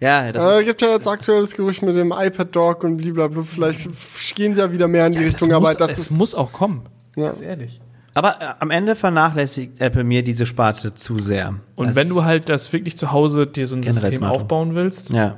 Ja, 0.00 0.30
das 0.30 0.42
Äh, 0.44 0.48
ist, 0.48 0.60
Es 0.60 0.64
gibt 0.66 0.82
ja 0.82 0.88
jetzt 0.92 1.08
aktuell 1.08 1.40
das 1.40 1.50
Gerücht 1.56 1.82
mit 1.82 1.96
dem 1.96 2.12
iPad 2.16 2.54
Dog 2.54 2.84
und 2.84 2.96
blablabla. 2.98 3.42
Vielleicht 3.42 3.88
gehen 4.36 4.54
sie 4.54 4.60
ja 4.60 4.70
wieder 4.72 4.86
mehr 4.86 5.06
in 5.06 5.12
die 5.12 5.18
Richtung, 5.24 5.48
das 5.48 5.56
aber 5.56 5.66
muss, 5.68 5.76
das 5.76 5.90
es 5.92 5.98
ist. 5.98 6.10
muss 6.12 6.34
auch 6.36 6.52
kommen. 6.52 6.82
Ja. 7.16 7.26
Ganz 7.28 7.40
ehrlich. 7.42 7.80
aber 8.14 8.40
äh, 8.40 8.46
am 8.60 8.70
Ende 8.70 8.94
vernachlässigt 8.94 9.80
Apple 9.80 10.04
mir 10.04 10.22
diese 10.22 10.46
Sparte 10.46 10.94
zu 10.94 11.18
sehr. 11.18 11.54
Und 11.74 11.88
Das- 11.88 11.96
wenn 11.96 12.08
du 12.08 12.24
halt 12.24 12.48
das 12.48 12.72
wirklich 12.72 12.96
zu 12.96 13.10
Hause 13.10 13.46
dir 13.48 13.66
so 13.66 13.74
ein 13.76 13.82
System 13.82 14.22
aufbauen 14.22 14.76
willst, 14.76 15.10
ja. 15.10 15.36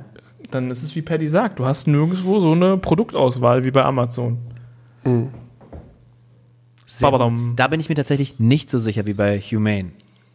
dann 0.51 0.69
ist 0.69 0.83
es 0.83 0.95
wie 0.95 1.01
Paddy 1.01 1.25
sagt, 1.27 1.57
du 1.57 1.65
hast 1.65 1.87
nirgendwo 1.87 2.39
so 2.39 2.51
eine 2.51 2.77
Produktauswahl 2.77 3.63
wie 3.63 3.71
bei 3.71 3.83
Amazon. 3.83 4.37
Sehr. 6.91 7.09
Da 7.55 7.67
bin 7.67 7.79
ich 7.79 7.87
mir 7.87 7.95
tatsächlich 7.95 8.37
nicht 8.37 8.69
so 8.69 8.77
sicher 8.77 9.07
wie 9.07 9.13
bei 9.13 9.39
Humane. 9.39 9.91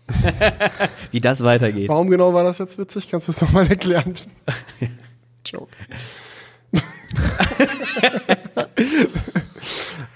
wie 1.11 1.20
das 1.20 1.45
weitergeht. 1.45 1.89
Warum 1.89 2.09
genau 2.09 2.33
war 2.33 2.45
das 2.45 2.59
jetzt 2.59 2.78
witzig? 2.78 3.11
Kannst 3.11 3.28
du 3.28 3.33
es 3.33 3.43
nochmal 3.43 3.69
erklären? 3.69 4.15
Joke. 5.45 5.69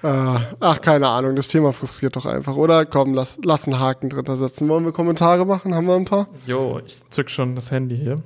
Äh, 0.02 0.38
Ach, 0.60 0.80
keine 0.80 1.08
Ahnung, 1.08 1.36
das 1.36 1.48
Thema 1.48 1.74
frustriert 1.74 2.16
doch 2.16 2.24
einfach, 2.24 2.56
oder? 2.56 2.86
Komm, 2.86 3.12
lass, 3.12 3.38
lass 3.44 3.66
einen 3.66 3.78
Haken 3.78 4.08
drunter 4.08 4.38
setzen. 4.38 4.66
Wollen 4.68 4.86
wir 4.86 4.92
Kommentare 4.92 5.44
machen? 5.44 5.74
Haben 5.74 5.86
wir 5.86 5.94
ein 5.94 6.06
paar? 6.06 6.28
Jo, 6.46 6.80
ich 6.86 7.06
zück 7.10 7.28
schon 7.28 7.54
das 7.54 7.70
Handy 7.70 7.98
hier. 7.98 8.22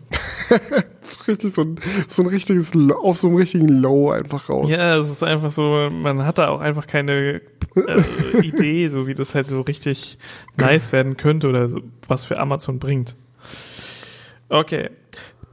Das 1.01 1.11
ist 1.11 1.27
richtig 1.27 1.53
so 1.53 1.63
ein, 1.63 1.77
so 2.07 2.23
ein 2.23 2.29
richtiges, 2.29 2.73
auf 3.03 3.19
so 3.19 3.27
einem 3.27 3.37
richtigen 3.37 3.69
Low 3.69 4.11
einfach 4.11 4.49
raus. 4.49 4.71
Ja, 4.71 4.99
es 4.99 5.11
ist 5.11 5.25
einfach 5.25 5.51
so, 5.51 5.89
man 5.91 6.25
hat 6.25 6.39
da 6.39 6.47
auch 6.47 6.61
einfach 6.61 6.87
keine 6.87 7.41
äh, 7.75 8.47
Idee, 8.47 8.89
so 8.89 9.07
wie 9.07 9.15
das 9.15 9.35
halt 9.35 9.47
so 9.47 9.61
richtig 9.61 10.19
nice 10.57 10.93
werden 10.93 11.17
könnte 11.17 11.49
oder 11.49 11.69
so, 11.69 11.81
was 12.09 12.25
für 12.25 12.39
Amazon 12.39 12.79
bringt. 12.79 13.15
Okay. 14.49 14.91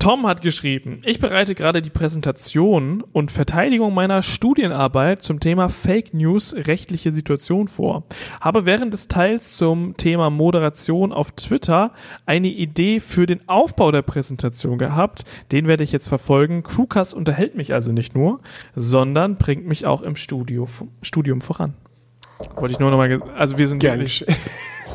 Tom 0.02 0.26
hat 0.26 0.41
geschrieben, 0.41 1.03
ich 1.06 1.19
bereite 1.19 1.53
gerade 1.53 1.80
die 1.80 1.91
Präsentation 1.91 3.03
und 3.11 3.30
Verteidigung 3.30 3.93
meiner 3.93 4.23
Studienarbeit 4.23 5.22
zum 5.22 5.39
Thema 5.39 5.69
Fake 5.69 6.15
News 6.15 6.56
rechtliche 6.56 7.11
Situation 7.11 7.68
vor. 7.68 8.06
Habe 8.39 8.65
während 8.65 8.93
des 8.93 9.10
Teils 9.10 9.57
zum 9.57 9.95
Thema 9.98 10.31
Moderation 10.31 11.14
auf 11.14 11.34
Twitter 11.34 11.91
eine 12.26 12.48
Idee 12.48 12.99
für 12.99 13.27
den 13.27 13.48
Aufbau 13.48 13.91
der 13.91 14.02
Präsentation 14.02 14.80
gehabt. 14.80 15.23
Den 15.52 15.68
werde 15.68 15.84
ich 15.84 15.91
jetzt 15.91 16.07
verfolgen. 16.07 16.64
Crewcast 16.64 17.14
unterhält 17.14 17.56
mich 17.56 17.72
also 17.72 17.91
nicht 17.91 18.15
nur, 18.15 18.39
sondern 18.76 19.35
bringt 19.35 19.68
mich 19.68 19.85
auch 19.85 20.02
im 20.02 20.15
Studio, 20.15 20.68
Studium 21.03 21.41
voran. 21.41 21.76
Wollte 22.55 22.73
ich 22.73 22.80
nur 22.80 22.91
nochmal, 22.91 23.22
also 23.35 23.57
wir 23.57 23.68
sind 23.68 23.80
Gern 23.80 23.99
wirklich 23.99 24.26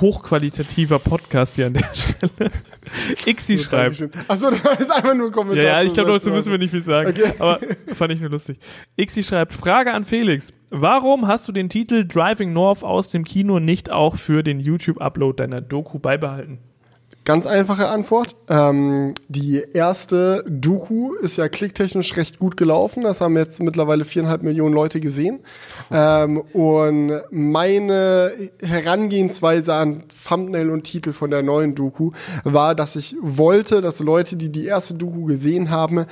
hochqualitativer 0.00 0.98
Podcast 0.98 1.56
hier 1.56 1.66
an 1.66 1.74
der 1.74 1.94
Stelle. 1.94 2.50
Ixi 3.26 3.58
schreibt, 3.58 4.08
Achso, 4.28 4.50
das 4.62 4.80
ist 4.80 4.90
einfach 4.90 5.14
nur 5.14 5.26
ein 5.26 5.32
Kommentar. 5.32 5.64
ja, 5.64 5.80
ja, 5.80 5.86
ich 5.86 5.94
glaube, 5.94 6.12
dazu 6.12 6.30
müssen 6.30 6.50
wir 6.50 6.58
nicht 6.58 6.70
viel 6.70 6.82
sagen. 6.82 7.10
Okay. 7.10 7.32
Aber 7.38 7.60
fand 7.94 8.12
ich 8.12 8.20
nur 8.20 8.30
lustig. 8.30 8.58
Ixi 8.96 9.22
schreibt, 9.22 9.52
Frage 9.52 9.92
an 9.92 10.04
Felix. 10.04 10.52
Warum 10.70 11.26
hast 11.26 11.46
du 11.48 11.52
den 11.52 11.68
Titel 11.68 12.06
Driving 12.06 12.52
North 12.52 12.82
aus 12.82 13.10
dem 13.10 13.24
Kino 13.24 13.60
nicht 13.60 13.90
auch 13.90 14.16
für 14.16 14.42
den 14.42 14.60
YouTube-Upload 14.60 15.36
deiner 15.36 15.60
Doku 15.60 15.98
beibehalten? 15.98 16.58
Ganz 17.26 17.44
einfache 17.44 17.88
Antwort. 17.88 18.36
Ähm, 18.48 19.12
die 19.26 19.60
erste 19.72 20.44
Doku 20.48 21.14
ist 21.16 21.36
ja 21.36 21.48
klicktechnisch 21.48 22.16
recht 22.16 22.38
gut 22.38 22.56
gelaufen. 22.56 23.02
Das 23.02 23.20
haben 23.20 23.36
jetzt 23.36 23.60
mittlerweile 23.60 24.04
viereinhalb 24.04 24.44
Millionen 24.44 24.72
Leute 24.72 25.00
gesehen. 25.00 25.40
Ähm, 25.90 26.38
und 26.52 27.20
meine 27.32 28.30
Herangehensweise 28.62 29.74
an 29.74 30.04
Thumbnail 30.28 30.70
und 30.70 30.84
Titel 30.84 31.12
von 31.12 31.32
der 31.32 31.42
neuen 31.42 31.74
Doku 31.74 32.12
war, 32.44 32.76
dass 32.76 32.94
ich 32.94 33.16
wollte, 33.20 33.80
dass 33.80 33.98
Leute, 33.98 34.36
die 34.36 34.52
die 34.52 34.66
erste 34.66 34.94
Doku 34.94 35.24
gesehen 35.24 35.68
haben, 35.68 36.06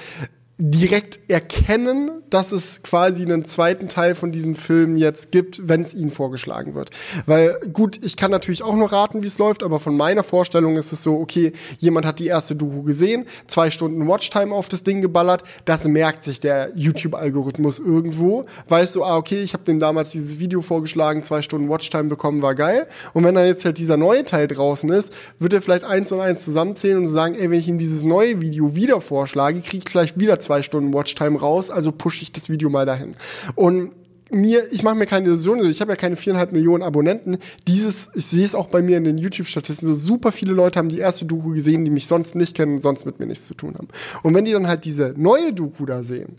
direkt 0.70 1.18
erkennen, 1.28 2.10
dass 2.30 2.50
es 2.50 2.82
quasi 2.82 3.22
einen 3.22 3.44
zweiten 3.44 3.88
Teil 3.88 4.14
von 4.14 4.32
diesem 4.32 4.56
Film 4.56 4.96
jetzt 4.96 5.30
gibt, 5.30 5.68
wenn 5.68 5.82
es 5.82 5.92
ihnen 5.92 6.10
vorgeschlagen 6.10 6.74
wird. 6.74 6.88
Weil 7.26 7.60
gut, 7.72 8.02
ich 8.02 8.16
kann 8.16 8.30
natürlich 8.30 8.62
auch 8.62 8.74
nur 8.74 8.90
raten, 8.90 9.22
wie 9.22 9.26
es 9.26 9.36
läuft, 9.36 9.62
aber 9.62 9.78
von 9.78 9.94
meiner 9.94 10.22
Vorstellung 10.22 10.76
ist 10.76 10.90
es 10.90 11.02
so, 11.02 11.20
okay, 11.20 11.52
jemand 11.78 12.06
hat 12.06 12.18
die 12.18 12.28
erste 12.28 12.56
Doku 12.56 12.82
gesehen, 12.82 13.26
zwei 13.46 13.70
Stunden 13.70 14.08
Watchtime 14.08 14.54
auf 14.54 14.70
das 14.70 14.82
Ding 14.82 15.02
geballert, 15.02 15.44
das 15.66 15.86
merkt 15.86 16.24
sich 16.24 16.40
der 16.40 16.72
YouTube-Algorithmus 16.74 17.78
irgendwo, 17.78 18.46
weißt 18.68 18.96
du, 18.96 19.04
ah, 19.04 19.18
okay, 19.18 19.42
ich 19.42 19.52
habe 19.52 19.64
dem 19.64 19.78
damals 19.78 20.12
dieses 20.12 20.38
Video 20.38 20.62
vorgeschlagen, 20.62 21.24
zwei 21.24 21.42
Stunden 21.42 21.68
Watchtime 21.68 22.04
bekommen, 22.04 22.40
war 22.40 22.54
geil. 22.54 22.86
Und 23.12 23.24
wenn 23.24 23.34
dann 23.34 23.46
jetzt 23.46 23.66
halt 23.66 23.76
dieser 23.76 23.98
neue 23.98 24.24
Teil 24.24 24.48
draußen 24.48 24.88
ist, 24.88 25.12
wird 25.38 25.52
er 25.52 25.60
vielleicht 25.60 25.84
eins 25.84 26.10
und 26.10 26.20
eins 26.20 26.42
zusammenzählen 26.42 26.98
und 26.98 27.06
sagen, 27.06 27.34
ey, 27.34 27.50
wenn 27.50 27.58
ich 27.58 27.68
ihm 27.68 27.78
dieses 27.78 28.02
neue 28.02 28.40
Video 28.40 28.74
wieder 28.74 29.02
vorschlage, 29.02 29.60
kriege 29.60 29.84
ich 29.84 29.90
vielleicht 29.90 30.18
wieder 30.18 30.38
zwei 30.38 30.53
Stunden 30.62 30.92
Watchtime 30.92 31.38
raus, 31.38 31.70
also 31.70 31.92
pushe 31.92 32.22
ich 32.22 32.32
das 32.32 32.48
Video 32.48 32.70
mal 32.70 32.86
dahin. 32.86 33.16
Und 33.54 33.92
mir, 34.30 34.72
ich 34.72 34.82
mache 34.82 34.96
mir 34.96 35.06
keine 35.06 35.26
Illusionen, 35.26 35.70
ich 35.70 35.80
habe 35.80 35.92
ja 35.92 35.96
keine 35.96 36.16
viereinhalb 36.16 36.52
Millionen 36.52 36.82
Abonnenten. 36.82 37.38
Dieses, 37.68 38.10
ich 38.14 38.26
sehe 38.26 38.44
es 38.44 38.54
auch 38.54 38.68
bei 38.68 38.82
mir 38.82 38.96
in 38.96 39.04
den 39.04 39.18
YouTube-Statistiken, 39.18 39.94
so 39.94 39.94
super 39.94 40.32
viele 40.32 40.52
Leute 40.52 40.78
haben 40.78 40.88
die 40.88 40.98
erste 40.98 41.24
Doku 41.24 41.50
gesehen, 41.50 41.84
die 41.84 41.90
mich 41.90 42.06
sonst 42.06 42.34
nicht 42.34 42.56
kennen, 42.56 42.80
sonst 42.80 43.04
mit 43.04 43.20
mir 43.20 43.26
nichts 43.26 43.46
zu 43.46 43.54
tun 43.54 43.74
haben. 43.74 43.88
Und 44.22 44.34
wenn 44.34 44.44
die 44.44 44.52
dann 44.52 44.66
halt 44.66 44.84
diese 44.84 45.14
neue 45.16 45.52
Doku 45.52 45.86
da 45.86 46.02
sehen, 46.02 46.36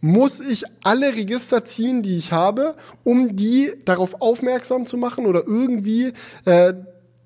muss 0.00 0.40
ich 0.40 0.64
alle 0.82 1.14
Register 1.14 1.64
ziehen, 1.64 2.02
die 2.02 2.16
ich 2.16 2.32
habe, 2.32 2.76
um 3.02 3.34
die 3.34 3.72
darauf 3.84 4.20
aufmerksam 4.20 4.86
zu 4.86 4.96
machen 4.96 5.26
oder 5.26 5.46
irgendwie 5.46 6.12
äh, 6.44 6.74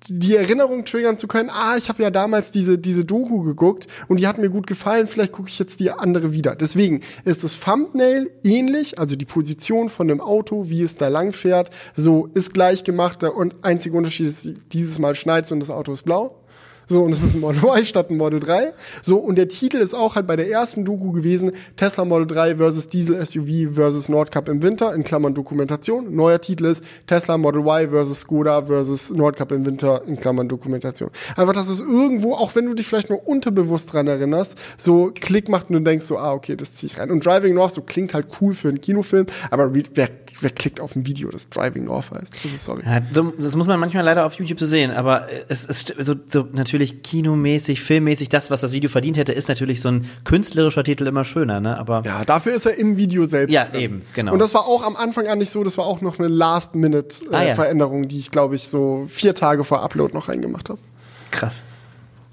die 0.07 0.35
Erinnerung 0.35 0.85
triggern 0.85 1.17
zu 1.17 1.27
können, 1.27 1.49
ah, 1.51 1.75
ich 1.77 1.89
habe 1.89 2.01
ja 2.03 2.09
damals 2.09 2.51
diese, 2.51 2.77
diese 2.77 3.05
Doku 3.05 3.41
geguckt 3.43 3.87
und 4.07 4.19
die 4.19 4.27
hat 4.27 4.37
mir 4.37 4.49
gut 4.49 4.67
gefallen, 4.67 5.07
vielleicht 5.07 5.31
gucke 5.31 5.49
ich 5.49 5.59
jetzt 5.59 5.79
die 5.79 5.91
andere 5.91 6.33
wieder. 6.33 6.55
Deswegen 6.55 7.01
ist 7.23 7.43
das 7.43 7.59
Thumbnail 7.59 8.31
ähnlich, 8.43 8.99
also 8.99 9.15
die 9.15 9.25
Position 9.25 9.89
von 9.89 10.07
dem 10.07 10.21
Auto, 10.21 10.69
wie 10.69 10.81
es 10.81 10.95
da 10.95 11.07
lang 11.07 11.33
fährt, 11.33 11.69
so 11.95 12.29
ist 12.33 12.53
gleich 12.53 12.83
gemacht 12.83 13.23
und 13.23 13.55
einziger 13.63 13.97
Unterschied 13.97 14.27
ist, 14.27 14.53
dieses 14.71 14.99
Mal 14.99 15.15
schneit 15.15 15.51
und 15.51 15.59
das 15.59 15.69
Auto 15.69 15.91
ist 15.93 16.03
blau. 16.03 16.40
So, 16.91 17.03
und 17.03 17.13
es 17.13 17.23
ist 17.23 17.35
ein 17.35 17.39
Model 17.39 17.63
Y 17.63 17.85
statt 17.85 18.09
ein 18.09 18.17
Model 18.17 18.41
3. 18.41 18.73
So, 19.01 19.17
und 19.17 19.37
der 19.37 19.47
Titel 19.47 19.77
ist 19.77 19.93
auch 19.93 20.15
halt 20.15 20.27
bei 20.27 20.35
der 20.35 20.49
ersten 20.49 20.83
Doku 20.83 21.13
gewesen, 21.13 21.53
Tesla 21.77 22.03
Model 22.03 22.27
3 22.27 22.57
versus 22.57 22.89
Diesel 22.89 23.25
SUV 23.25 23.73
versus 23.73 24.09
Nordcup 24.09 24.49
im 24.49 24.61
Winter, 24.61 24.93
in 24.93 25.05
Klammern 25.05 25.33
Dokumentation. 25.33 26.13
Neuer 26.13 26.41
Titel 26.41 26.65
ist 26.65 26.83
Tesla 27.07 27.37
Model 27.37 27.61
Y 27.61 27.89
versus 27.91 28.19
Skoda 28.19 28.63
versus 28.63 29.09
Nordcup 29.09 29.53
im 29.53 29.65
Winter, 29.65 30.01
in 30.05 30.19
Klammern 30.19 30.49
Dokumentation. 30.49 31.11
Einfach, 31.37 31.53
dass 31.53 31.69
es 31.69 31.79
irgendwo, 31.79 32.33
auch 32.33 32.55
wenn 32.55 32.65
du 32.65 32.73
dich 32.73 32.87
vielleicht 32.87 33.09
nur 33.09 33.25
unterbewusst 33.25 33.93
dran 33.93 34.07
erinnerst, 34.07 34.57
so 34.75 35.11
Klick 35.15 35.47
macht 35.47 35.69
und 35.69 35.75
du 35.75 35.79
denkst 35.79 36.05
so, 36.05 36.17
ah, 36.17 36.33
okay, 36.33 36.57
das 36.57 36.73
zieh 36.73 36.87
ich 36.87 36.99
rein. 36.99 37.09
Und 37.09 37.25
Driving 37.25 37.53
North, 37.53 37.71
so 37.71 37.83
klingt 37.83 38.13
halt 38.13 38.27
cool 38.41 38.53
für 38.53 38.67
einen 38.67 38.81
Kinofilm, 38.81 39.27
aber 39.49 39.73
wer, 39.73 40.09
wer 40.41 40.49
klickt 40.49 40.81
auf 40.81 40.97
ein 40.97 41.05
Video, 41.07 41.29
das 41.29 41.47
Driving 41.47 41.85
North 41.85 42.11
heißt? 42.11 42.35
Das 42.43 42.53
ist 42.53 42.65
sorry. 42.65 42.83
Ja, 42.85 42.99
das 42.99 43.55
muss 43.55 43.67
man 43.67 43.79
manchmal 43.79 44.03
leider 44.03 44.25
auf 44.25 44.33
YouTube 44.33 44.59
sehen, 44.59 44.91
aber 44.91 45.27
es 45.47 45.63
ist 45.63 45.95
so, 45.97 46.15
so 46.27 46.47
natürlich 46.51 46.80
kinomäßig, 47.03 47.81
filmmäßig, 47.81 48.29
das, 48.29 48.51
was 48.51 48.61
das 48.61 48.71
Video 48.71 48.89
verdient 48.89 49.17
hätte, 49.17 49.31
ist 49.33 49.47
natürlich 49.49 49.81
so 49.81 49.89
ein 49.89 50.09
künstlerischer 50.23 50.83
Titel 50.83 51.07
immer 51.07 51.23
schöner, 51.23 51.59
ne? 51.59 51.77
Aber 51.77 52.01
Ja, 52.05 52.23
dafür 52.25 52.53
ist 52.53 52.65
er 52.65 52.77
im 52.77 52.97
Video 52.97 53.25
selbst. 53.25 53.53
Ja, 53.53 53.63
drin. 53.65 53.81
eben, 53.81 54.01
genau. 54.13 54.33
Und 54.33 54.39
das 54.39 54.53
war 54.53 54.65
auch 54.65 54.83
am 54.85 54.95
Anfang 54.95 55.27
an 55.27 55.37
nicht 55.37 55.49
so, 55.51 55.63
das 55.63 55.77
war 55.77 55.85
auch 55.85 56.01
noch 56.01 56.19
eine 56.19 56.27
Last-Minute-Veränderung, 56.27 57.33
Ah, 57.39 57.43
äh, 57.43 57.49
ja. 57.49 57.55
Veränderung, 57.55 58.07
die 58.07 58.17
ich, 58.19 58.31
glaube 58.31 58.55
ich, 58.55 58.67
so 58.67 59.05
vier 59.07 59.35
Tage 59.35 59.63
vor 59.63 59.81
Upload 59.83 60.13
noch 60.13 60.27
reingemacht 60.29 60.69
habe. 60.69 60.79
krass. 61.31 61.63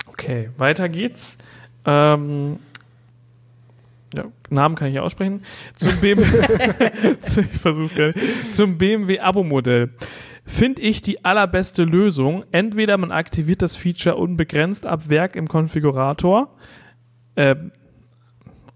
Okay, 0.07 0.51
weiter 0.57 0.89
geht's. 0.89 1.39
Ähm, 1.85 2.59
ja, 4.15 4.25
Namen 4.51 4.75
kann 4.75 4.89
ich 4.89 4.95
ja 4.95 5.03
aussprechen. 5.03 5.43
Zum 5.77 5.97
BMW, 5.99 6.25
ich 7.53 7.61
versuch's 7.61 7.95
gerne. 7.95 8.15
Zum 8.53 8.79
BMW 8.79 9.21
Abo-Modell. 9.21 9.91
Finde 10.49 10.81
ich 10.81 11.03
die 11.03 11.27
allerbeste 11.27 11.85
Lösung. 11.85 12.43
Entweder 12.53 12.97
man 12.97 13.13
aktiviert 13.13 13.61
das 13.61 13.77
Feature 13.77 14.17
unbegrenzt 14.17 14.87
ab 14.87 15.11
Werk 15.11 15.37
im 15.37 15.47
Konfigurator, 15.47 16.57
äh, 17.35 17.55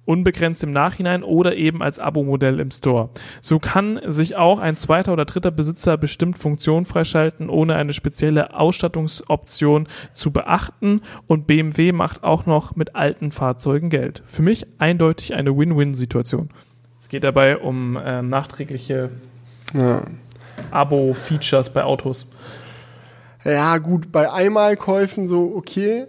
unbegrenzt 0.04 0.62
im 0.64 0.70
Nachhinein 0.70 1.24
oder 1.24 1.56
eben 1.56 1.82
als 1.82 1.98
Abo-Modell 1.98 2.60
im 2.60 2.70
Store. 2.70 3.08
So 3.40 3.58
kann 3.58 3.98
sich 4.04 4.36
auch 4.36 4.58
ein 4.58 4.76
zweiter 4.76 5.14
oder 5.14 5.24
dritter 5.24 5.50
Besitzer 5.50 5.96
bestimmt 5.96 6.38
Funktionen 6.38 6.84
freischalten, 6.84 7.48
ohne 7.48 7.74
eine 7.74 7.94
spezielle 7.94 8.54
Ausstattungsoption 8.54 9.88
zu 10.12 10.30
beachten 10.30 11.00
und 11.26 11.46
BMW 11.46 11.92
macht 11.92 12.22
auch 12.22 12.44
noch 12.44 12.76
mit 12.76 12.94
alten 12.96 13.32
Fahrzeugen 13.32 13.88
Geld. 13.88 14.22
Für 14.26 14.42
mich 14.42 14.66
eindeutig 14.78 15.34
eine 15.34 15.56
Win-Win-Situation. 15.56 16.50
Es 17.00 17.08
geht 17.08 17.24
dabei 17.24 17.56
um 17.56 17.96
äh, 17.96 18.20
nachträgliche 18.20 19.08
Ja. 19.72 20.02
Abo-Features 20.70 21.70
bei 21.70 21.84
Autos. 21.84 22.26
Ja, 23.44 23.78
gut, 23.78 24.12
bei 24.12 24.30
Einmalkäufen 24.30 25.26
so 25.26 25.52
okay, 25.56 26.06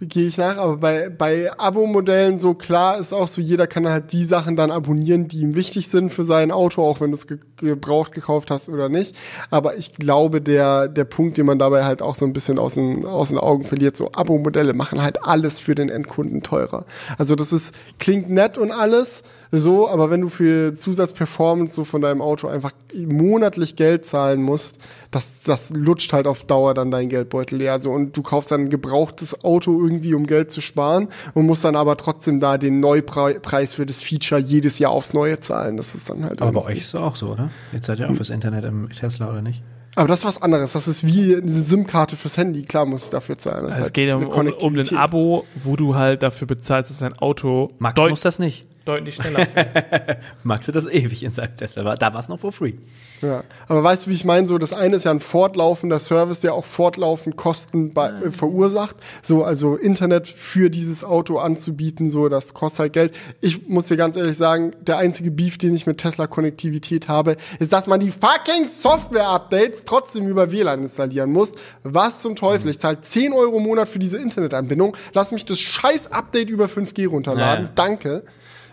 gehe 0.00 0.28
ich 0.28 0.36
nach, 0.36 0.58
aber 0.58 0.76
bei, 0.76 1.08
bei 1.08 1.50
Abo-Modellen 1.58 2.38
so 2.38 2.52
klar 2.52 2.98
ist 2.98 3.14
auch 3.14 3.28
so, 3.28 3.40
jeder 3.40 3.66
kann 3.66 3.88
halt 3.88 4.12
die 4.12 4.26
Sachen 4.26 4.54
dann 4.54 4.70
abonnieren, 4.70 5.26
die 5.26 5.40
ihm 5.40 5.54
wichtig 5.54 5.88
sind 5.88 6.12
für 6.12 6.24
sein 6.24 6.50
Auto, 6.50 6.84
auch 6.84 7.00
wenn 7.00 7.12
du 7.12 7.16
es 7.16 7.26
ge 7.26 7.38
gebraucht 7.56 8.12
gekauft 8.12 8.50
hast 8.50 8.68
oder 8.68 8.90
nicht. 8.90 9.16
Aber 9.50 9.78
ich 9.78 9.94
glaube, 9.94 10.42
der, 10.42 10.88
der 10.88 11.04
Punkt, 11.04 11.38
den 11.38 11.46
man 11.46 11.58
dabei 11.58 11.84
halt 11.84 12.02
auch 12.02 12.14
so 12.14 12.26
ein 12.26 12.34
bisschen 12.34 12.58
aus 12.58 12.74
den, 12.74 13.06
aus 13.06 13.28
den 13.30 13.38
Augen 13.38 13.64
verliert, 13.64 13.96
so 13.96 14.12
Abo-Modelle 14.12 14.74
machen 14.74 15.02
halt 15.02 15.24
alles 15.24 15.58
für 15.58 15.74
den 15.74 15.88
Endkunden 15.88 16.42
teurer. 16.42 16.84
Also 17.16 17.34
das 17.34 17.54
ist, 17.54 17.74
klingt 17.98 18.28
nett 18.28 18.58
und 18.58 18.72
alles, 18.72 19.22
so, 19.52 19.88
aber 19.88 20.10
wenn 20.10 20.20
du 20.20 20.28
für 20.28 20.74
Zusatzperformance 20.74 21.74
so 21.74 21.84
von 21.84 22.02
deinem 22.02 22.20
Auto 22.20 22.48
einfach 22.48 22.72
monatlich 22.94 23.76
Geld 23.76 24.04
zahlen 24.04 24.42
musst, 24.42 24.78
das, 25.10 25.42
das 25.42 25.70
lutscht 25.70 26.12
halt 26.12 26.26
auf 26.26 26.44
Dauer 26.44 26.74
dann 26.74 26.90
dein 26.90 27.08
Geldbeutel 27.08 27.58
leer. 27.58 27.78
So, 27.78 27.92
und 27.92 28.16
du 28.16 28.22
kaufst 28.22 28.50
dann 28.50 28.62
ein 28.62 28.70
gebrauchtes 28.70 29.44
Auto 29.44 29.80
irgendwie, 29.80 30.14
um 30.14 30.26
Geld 30.26 30.50
zu 30.50 30.60
sparen 30.60 31.08
und 31.34 31.46
musst 31.46 31.64
dann 31.64 31.76
aber 31.76 31.96
trotzdem 31.96 32.40
da 32.40 32.58
den 32.58 32.80
Neupreis 32.80 33.74
für 33.74 33.86
das 33.86 34.02
Feature 34.02 34.40
jedes 34.40 34.78
Jahr 34.78 34.90
aufs 34.90 35.14
Neue 35.14 35.40
zahlen. 35.40 35.76
Das 35.76 35.94
ist 35.94 36.10
dann 36.10 36.24
halt. 36.24 36.42
Aber 36.42 36.60
bei 36.60 36.70
euch 36.72 36.78
ist 36.78 36.88
es 36.88 36.94
auch 36.96 37.16
so, 37.16 37.28
oder? 37.28 37.50
Jetzt 37.72 37.86
seid 37.86 38.00
ihr 38.00 38.10
auch 38.10 38.14
fürs 38.14 38.30
Internet 38.30 38.64
im 38.64 38.90
Tesla, 38.90 39.30
oder 39.30 39.42
nicht? 39.42 39.62
aber 39.96 40.08
das 40.08 40.20
ist 40.20 40.24
was 40.26 40.42
anderes. 40.42 40.72
Das 40.72 40.86
ist 40.86 41.06
wie 41.06 41.34
eine 41.34 41.50
SIM-Karte 41.50 42.16
fürs 42.16 42.36
Handy. 42.36 42.64
Klar 42.64 42.84
musst 42.84 43.08
du 43.08 43.16
dafür 43.16 43.38
zahlen. 43.38 43.64
Das 43.64 43.76
ist 43.76 43.78
es 43.78 43.84
halt 43.86 43.94
geht 43.94 44.12
um, 44.12 44.26
um, 44.26 44.52
um 44.52 44.76
ein. 44.76 44.96
Abo, 44.96 45.46
wo 45.54 45.74
du 45.74 45.94
halt 45.94 46.22
dafür 46.22 46.46
bezahlst, 46.46 46.90
dass 46.90 46.98
dein 46.98 47.14
Auto 47.14 47.72
Max 47.78 48.00
muss 48.04 48.20
das 48.20 48.38
nicht. 48.38 48.66
Deutlich 48.86 49.16
schneller 49.16 49.46
fährt. 49.46 50.18
Max 50.42 50.68
hat 50.68 50.76
das 50.76 50.86
ewig 50.86 51.22
in 51.22 51.32
seinem 51.32 51.56
Tesla. 51.56 51.82
Aber 51.82 51.96
Da 51.96 52.14
war 52.14 52.20
es 52.20 52.28
noch 52.28 52.38
for 52.38 52.52
free. 52.52 52.74
Ja, 53.22 53.44
aber 53.66 53.82
weißt 53.82 54.06
du, 54.06 54.10
wie 54.10 54.14
ich 54.14 54.24
meine? 54.24 54.46
So, 54.46 54.58
das 54.58 54.72
eine 54.72 54.96
ist 54.96 55.04
ja 55.04 55.10
ein 55.10 55.20
fortlaufender 55.20 55.98
Service, 55.98 56.40
der 56.40 56.54
auch 56.54 56.64
fortlaufend 56.64 57.36
Kosten 57.36 57.94
bei, 57.94 58.10
äh, 58.10 58.30
verursacht. 58.30 58.96
So, 59.22 59.42
also 59.42 59.76
Internet 59.76 60.28
für 60.28 60.70
dieses 60.70 61.02
Auto 61.02 61.38
anzubieten, 61.38 62.10
so, 62.10 62.28
das 62.28 62.54
kostet 62.54 62.80
halt 62.80 62.92
Geld. 62.92 63.14
Ich 63.40 63.68
muss 63.68 63.86
dir 63.86 63.96
ganz 63.96 64.16
ehrlich 64.16 64.36
sagen, 64.36 64.74
der 64.80 64.98
einzige 64.98 65.30
Beef, 65.30 65.58
den 65.58 65.74
ich 65.74 65.86
mit 65.86 65.98
Tesla 65.98 66.26
Konnektivität 66.26 67.08
habe, 67.08 67.36
ist, 67.58 67.72
dass 67.72 67.86
man 67.86 68.00
die 68.00 68.10
fucking 68.10 68.68
Software-Updates 68.68 69.84
trotzdem 69.84 70.28
über 70.28 70.52
WLAN 70.52 70.82
installieren 70.82 71.32
muss. 71.32 71.52
Was 71.82 72.20
zum 72.20 72.36
Teufel? 72.36 72.70
Ich 72.70 72.78
zahle 72.78 73.00
10 73.00 73.32
Euro 73.32 73.56
im 73.56 73.62
Monat 73.62 73.88
für 73.88 73.98
diese 73.98 74.18
Internetanbindung. 74.18 74.96
Lass 75.14 75.32
mich 75.32 75.44
das 75.44 75.58
scheiß 75.58 76.12
Update 76.12 76.50
über 76.50 76.66
5G 76.66 77.08
runterladen. 77.08 77.66
Ja. 77.66 77.72
Danke. 77.74 78.24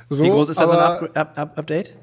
So, 0.10 0.24
Wie 0.24 0.30
groß 0.30 0.50
ist 0.50 0.60
das 0.60 0.70
so 0.70 0.76
ein 0.76 0.82
Up 0.82 1.10
Up 1.14 1.38
Up 1.38 1.58
Update? 1.58 1.96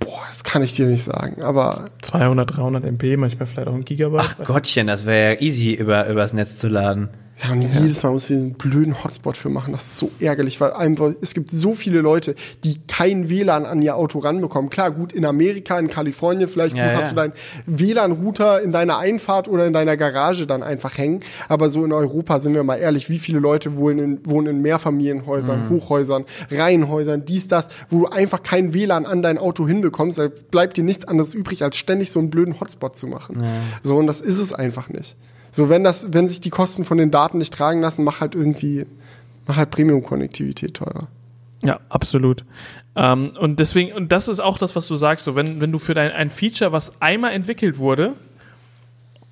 Boah, 0.00 0.20
das 0.26 0.42
kann 0.44 0.62
ich 0.62 0.74
dir 0.74 0.86
nicht 0.86 1.04
sagen, 1.04 1.42
aber 1.42 1.90
200, 2.02 2.56
300 2.56 2.84
MB, 2.84 3.16
manchmal 3.16 3.46
vielleicht 3.46 3.68
auch 3.68 3.74
ein 3.74 3.84
Gigabyte. 3.84 4.36
Ach 4.40 4.44
Gottchen, 4.44 4.86
das 4.88 5.06
wäre 5.06 5.34
ja 5.34 5.40
easy, 5.40 5.74
über, 5.74 6.08
übers 6.08 6.32
Netz 6.32 6.58
zu 6.58 6.68
laden. 6.68 7.10
Ja, 7.44 7.52
und 7.52 7.62
jedes 7.62 8.02
Mal 8.04 8.10
muss 8.12 8.30
ich 8.30 8.36
diesen 8.36 8.52
blöden 8.52 9.02
Hotspot 9.02 9.36
für 9.36 9.48
machen. 9.48 9.72
Das 9.72 9.84
ist 9.84 9.98
so 9.98 10.10
ärgerlich, 10.20 10.60
weil 10.60 10.72
einfach, 10.72 11.12
es 11.20 11.34
gibt 11.34 11.50
so 11.50 11.74
viele 11.74 12.00
Leute, 12.00 12.36
die 12.62 12.78
kein 12.86 13.28
WLAN 13.28 13.66
an 13.66 13.82
ihr 13.82 13.96
Auto 13.96 14.20
ranbekommen. 14.20 14.70
Klar, 14.70 14.92
gut, 14.92 15.12
in 15.12 15.24
Amerika, 15.24 15.76
in 15.78 15.88
Kalifornien 15.88 16.46
vielleicht 16.48 16.76
Ja, 16.76 16.84
gut, 16.84 16.92
ja. 16.92 16.98
hast 16.98 17.10
du 17.10 17.16
deinen 17.16 17.32
WLAN-Router 17.66 18.62
in 18.62 18.70
deiner 18.70 18.98
Einfahrt 18.98 19.48
oder 19.48 19.66
in 19.66 19.72
deiner 19.72 19.96
Garage 19.96 20.46
dann 20.46 20.62
einfach 20.62 20.96
hängen. 20.96 21.20
Aber 21.48 21.68
so 21.68 21.84
in 21.84 21.92
Europa, 21.92 22.38
sind 22.38 22.54
wir 22.54 22.62
mal 22.62 22.76
ehrlich, 22.76 23.10
wie 23.10 23.18
viele 23.18 23.40
Leute 23.40 23.76
wohnen 23.76 23.98
in, 23.98 24.20
wohnen 24.26 24.46
in 24.58 24.62
Mehrfamilienhäusern, 24.62 25.64
Mhm. 25.64 25.70
Hochhäusern, 25.70 26.24
Reihenhäusern, 26.50 27.24
dies, 27.24 27.48
das, 27.48 27.68
wo 27.88 28.00
du 28.00 28.06
einfach 28.06 28.42
kein 28.42 28.72
WLAN 28.72 29.04
an 29.04 29.20
dein 29.22 29.38
Auto 29.38 29.66
hinbekommst. 29.66 30.18
Da 30.18 30.28
bleibt 30.50 30.76
dir 30.76 30.84
nichts 30.84 31.04
anderes 31.06 31.34
übrig, 31.34 31.62
als 31.64 31.76
ständig 31.76 32.10
so 32.10 32.20
einen 32.20 32.30
blöden 32.30 32.60
Hotspot 32.60 32.94
zu 32.96 33.06
machen. 33.08 33.42
So, 33.82 33.96
und 33.96 34.06
das 34.06 34.20
ist 34.20 34.38
es 34.38 34.52
einfach 34.52 34.88
nicht. 34.88 35.16
So, 35.52 35.68
wenn 35.68 35.84
das, 35.84 36.12
wenn 36.12 36.26
sich 36.26 36.40
die 36.40 36.50
Kosten 36.50 36.82
von 36.82 36.98
den 36.98 37.10
Daten 37.10 37.38
nicht 37.38 37.52
tragen 37.52 37.80
lassen, 37.80 38.02
mach 38.02 38.20
halt 38.20 38.34
irgendwie, 38.34 38.86
mach 39.46 39.56
halt 39.56 39.70
Premium-Konnektivität 39.70 40.74
teurer. 40.74 41.08
Ja, 41.62 41.78
absolut. 41.90 42.44
Ähm, 42.96 43.36
und 43.38 43.60
deswegen, 43.60 43.92
und 43.92 44.10
das 44.10 44.28
ist 44.28 44.40
auch 44.40 44.58
das, 44.58 44.74
was 44.74 44.88
du 44.88 44.96
sagst, 44.96 45.26
so 45.26 45.36
wenn, 45.36 45.60
wenn 45.60 45.70
du 45.70 45.78
für 45.78 45.94
dein 45.94 46.10
ein 46.10 46.30
Feature, 46.30 46.72
was 46.72 47.00
einmal 47.00 47.32
entwickelt 47.32 47.78
wurde, 47.78 48.14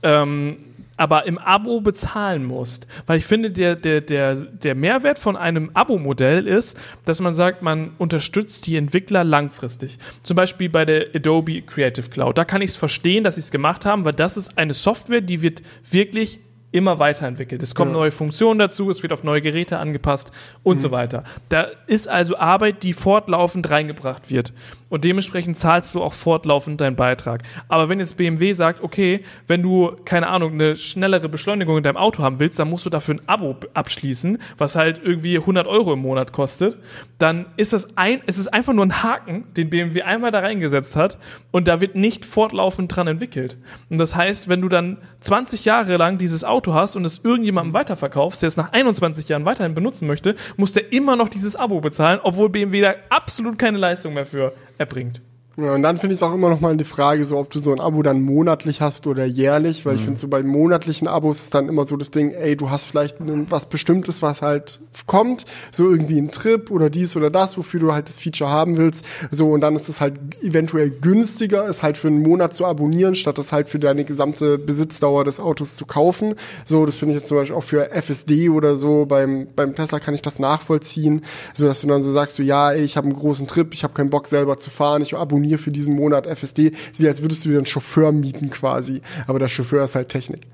ähm, 0.02 0.58
aber 1.00 1.26
im 1.26 1.38
Abo 1.38 1.80
bezahlen 1.80 2.44
musst. 2.44 2.86
Weil 3.06 3.16
ich 3.16 3.24
finde, 3.24 3.50
der, 3.50 3.74
der, 3.74 4.02
der, 4.02 4.34
der 4.36 4.74
Mehrwert 4.74 5.18
von 5.18 5.34
einem 5.34 5.70
Abo-Modell 5.72 6.46
ist, 6.46 6.76
dass 7.06 7.22
man 7.22 7.32
sagt, 7.32 7.62
man 7.62 7.92
unterstützt 7.96 8.66
die 8.66 8.76
Entwickler 8.76 9.24
langfristig. 9.24 9.96
Zum 10.22 10.36
Beispiel 10.36 10.68
bei 10.68 10.84
der 10.84 11.06
Adobe 11.14 11.62
Creative 11.62 12.10
Cloud. 12.10 12.36
Da 12.36 12.44
kann 12.44 12.60
ich 12.60 12.70
es 12.70 12.76
verstehen, 12.76 13.24
dass 13.24 13.36
sie 13.36 13.40
es 13.40 13.50
gemacht 13.50 13.86
haben, 13.86 14.04
weil 14.04 14.12
das 14.12 14.36
ist 14.36 14.58
eine 14.58 14.74
Software, 14.74 15.22
die 15.22 15.40
wird 15.40 15.62
wirklich 15.90 16.38
immer 16.70 16.98
weiterentwickelt. 16.98 17.62
Es 17.62 17.74
kommen 17.74 17.92
Ja. 17.92 17.96
neue 17.96 18.10
Funktionen 18.10 18.58
dazu, 18.58 18.90
es 18.90 19.02
wird 19.02 19.12
auf 19.14 19.24
neue 19.24 19.40
Geräte 19.40 19.78
angepasst 19.78 20.32
und 20.62 20.82
so 20.82 20.90
weiter. 20.90 21.24
Da 21.48 21.66
ist 21.86 22.08
also 22.08 22.36
Arbeit, 22.36 22.82
die 22.82 22.92
fortlaufend 22.92 23.70
reingebracht 23.70 24.30
wird. 24.30 24.52
Und 24.90 25.04
dementsprechend 25.04 25.56
zahlst 25.56 25.94
du 25.94 26.02
auch 26.02 26.12
fortlaufend 26.12 26.80
deinen 26.80 26.96
Beitrag. 26.96 27.42
Aber 27.68 27.88
wenn 27.88 28.00
jetzt 28.00 28.18
BMW 28.18 28.52
sagt, 28.52 28.82
okay, 28.82 29.22
wenn 29.46 29.62
du, 29.62 29.92
keine 30.04 30.28
Ahnung, 30.28 30.52
eine 30.52 30.76
schnellere 30.76 31.28
Beschleunigung 31.28 31.78
in 31.78 31.82
deinem 31.82 31.96
Auto 31.96 32.22
haben 32.22 32.40
willst, 32.40 32.58
dann 32.58 32.68
musst 32.68 32.84
du 32.84 32.90
dafür 32.90 33.14
ein 33.14 33.22
Abo 33.26 33.56
abschließen, 33.72 34.38
was 34.58 34.76
halt 34.76 35.00
irgendwie 35.02 35.38
100 35.38 35.66
Euro 35.66 35.94
im 35.94 36.00
Monat 36.00 36.32
kostet, 36.32 36.76
dann 37.18 37.46
ist 37.56 37.72
das 37.72 37.96
ein, 37.96 38.20
es 38.26 38.38
ist 38.38 38.48
einfach 38.48 38.72
nur 38.72 38.84
ein 38.84 39.02
Haken, 39.02 39.46
den 39.56 39.70
BMW 39.70 40.02
einmal 40.02 40.32
da 40.32 40.40
reingesetzt 40.40 40.96
hat 40.96 41.18
und 41.52 41.68
da 41.68 41.80
wird 41.80 41.94
nicht 41.94 42.24
fortlaufend 42.24 42.94
dran 42.94 43.06
entwickelt. 43.06 43.58
Und 43.88 43.98
das 43.98 44.16
heißt, 44.16 44.48
wenn 44.48 44.60
du 44.60 44.68
dann 44.68 44.98
20 45.20 45.64
Jahre 45.64 45.96
lang 45.96 46.18
dieses 46.18 46.44
Auto 46.44 46.74
hast 46.74 46.96
und 46.96 47.04
es 47.04 47.20
irgendjemandem 47.22 47.74
weiterverkaufst, 47.74 48.42
der 48.42 48.48
es 48.48 48.56
nach 48.56 48.72
21 48.72 49.28
Jahren 49.28 49.44
weiterhin 49.44 49.74
benutzen 49.74 50.08
möchte, 50.08 50.34
muss 50.56 50.72
der 50.72 50.92
immer 50.92 51.14
noch 51.14 51.28
dieses 51.28 51.54
Abo 51.54 51.80
bezahlen, 51.80 52.18
obwohl 52.22 52.48
BMW 52.48 52.80
da 52.80 52.94
absolut 53.08 53.58
keine 53.58 53.78
Leistung 53.78 54.14
mehr 54.14 54.26
für 54.26 54.52
erbringt. 54.80 55.20
Ja, 55.62 55.74
und 55.74 55.82
dann 55.82 55.98
finde 55.98 56.14
ich 56.14 56.20
es 56.20 56.22
auch 56.22 56.32
immer 56.32 56.48
noch 56.48 56.60
mal 56.60 56.74
die 56.76 56.84
Frage, 56.84 57.24
so 57.24 57.36
ob 57.36 57.50
du 57.50 57.58
so 57.58 57.72
ein 57.72 57.80
Abo 57.80 58.02
dann 58.02 58.22
monatlich 58.22 58.80
hast 58.80 59.06
oder 59.06 59.26
jährlich, 59.26 59.84
weil 59.84 59.96
ich 59.96 60.02
finde 60.02 60.18
so 60.18 60.28
bei 60.28 60.42
monatlichen 60.42 61.06
Abos 61.06 61.40
ist 61.40 61.54
dann 61.54 61.68
immer 61.68 61.84
so 61.84 61.96
das 61.96 62.10
Ding, 62.10 62.32
ey, 62.32 62.56
du 62.56 62.70
hast 62.70 62.84
vielleicht 62.84 63.16
was 63.20 63.66
Bestimmtes, 63.66 64.22
was 64.22 64.40
halt 64.40 64.80
kommt, 65.06 65.44
so 65.70 65.90
irgendwie 65.90 66.18
ein 66.18 66.30
Trip 66.30 66.70
oder 66.70 66.88
dies 66.88 67.14
oder 67.16 67.30
das, 67.30 67.58
wofür 67.58 67.78
du 67.78 67.92
halt 67.92 68.08
das 68.08 68.18
Feature 68.18 68.48
haben 68.48 68.78
willst, 68.78 69.04
so 69.30 69.50
und 69.50 69.60
dann 69.60 69.76
ist 69.76 69.88
es 69.88 70.00
halt 70.00 70.14
eventuell 70.42 70.90
günstiger, 70.90 71.68
es 71.68 71.82
halt 71.82 71.98
für 71.98 72.08
einen 72.08 72.22
Monat 72.22 72.54
zu 72.54 72.64
abonnieren, 72.64 73.14
statt 73.14 73.38
es 73.38 73.52
halt 73.52 73.68
für 73.68 73.78
deine 73.78 74.04
gesamte 74.04 74.56
Besitzdauer 74.56 75.24
des 75.24 75.40
Autos 75.40 75.76
zu 75.76 75.84
kaufen. 75.84 76.36
So, 76.64 76.86
das 76.86 76.96
finde 76.96 77.14
ich 77.14 77.20
jetzt 77.20 77.28
zum 77.28 77.36
Beispiel 77.36 77.56
auch 77.56 77.64
für 77.64 77.90
FSD 77.90 78.48
oder 78.48 78.76
so 78.76 79.04
beim 79.04 79.48
beim 79.54 79.74
Tesla 79.74 80.00
kann 80.00 80.14
ich 80.14 80.22
das 80.22 80.38
nachvollziehen, 80.38 81.22
so 81.52 81.66
dass 81.66 81.82
du 81.82 81.86
dann 81.86 82.02
so 82.02 82.12
sagst, 82.12 82.36
so 82.36 82.42
ja, 82.42 82.72
ey, 82.72 82.82
ich 82.82 82.96
habe 82.96 83.08
einen 83.08 83.16
großen 83.16 83.46
Trip, 83.46 83.74
ich 83.74 83.84
habe 83.84 83.92
keinen 83.92 84.10
Bock 84.10 84.26
selber 84.26 84.56
zu 84.56 84.70
fahren, 84.70 85.02
ich 85.02 85.14
abonniere 85.14 85.49
für 85.58 85.70
diesen 85.70 85.94
Monat 85.94 86.26
FSD, 86.26 86.68
ist 86.68 87.00
wie 87.00 87.08
als 87.08 87.22
würdest 87.22 87.44
du 87.44 87.50
dir 87.50 87.56
einen 87.56 87.66
Chauffeur 87.66 88.12
mieten 88.12 88.50
quasi, 88.50 89.02
aber 89.26 89.38
der 89.38 89.48
Chauffeur 89.48 89.84
ist 89.84 89.94
halt 89.94 90.08
Technik. 90.08 90.46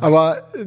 aber 0.00 0.38
äh, 0.54 0.66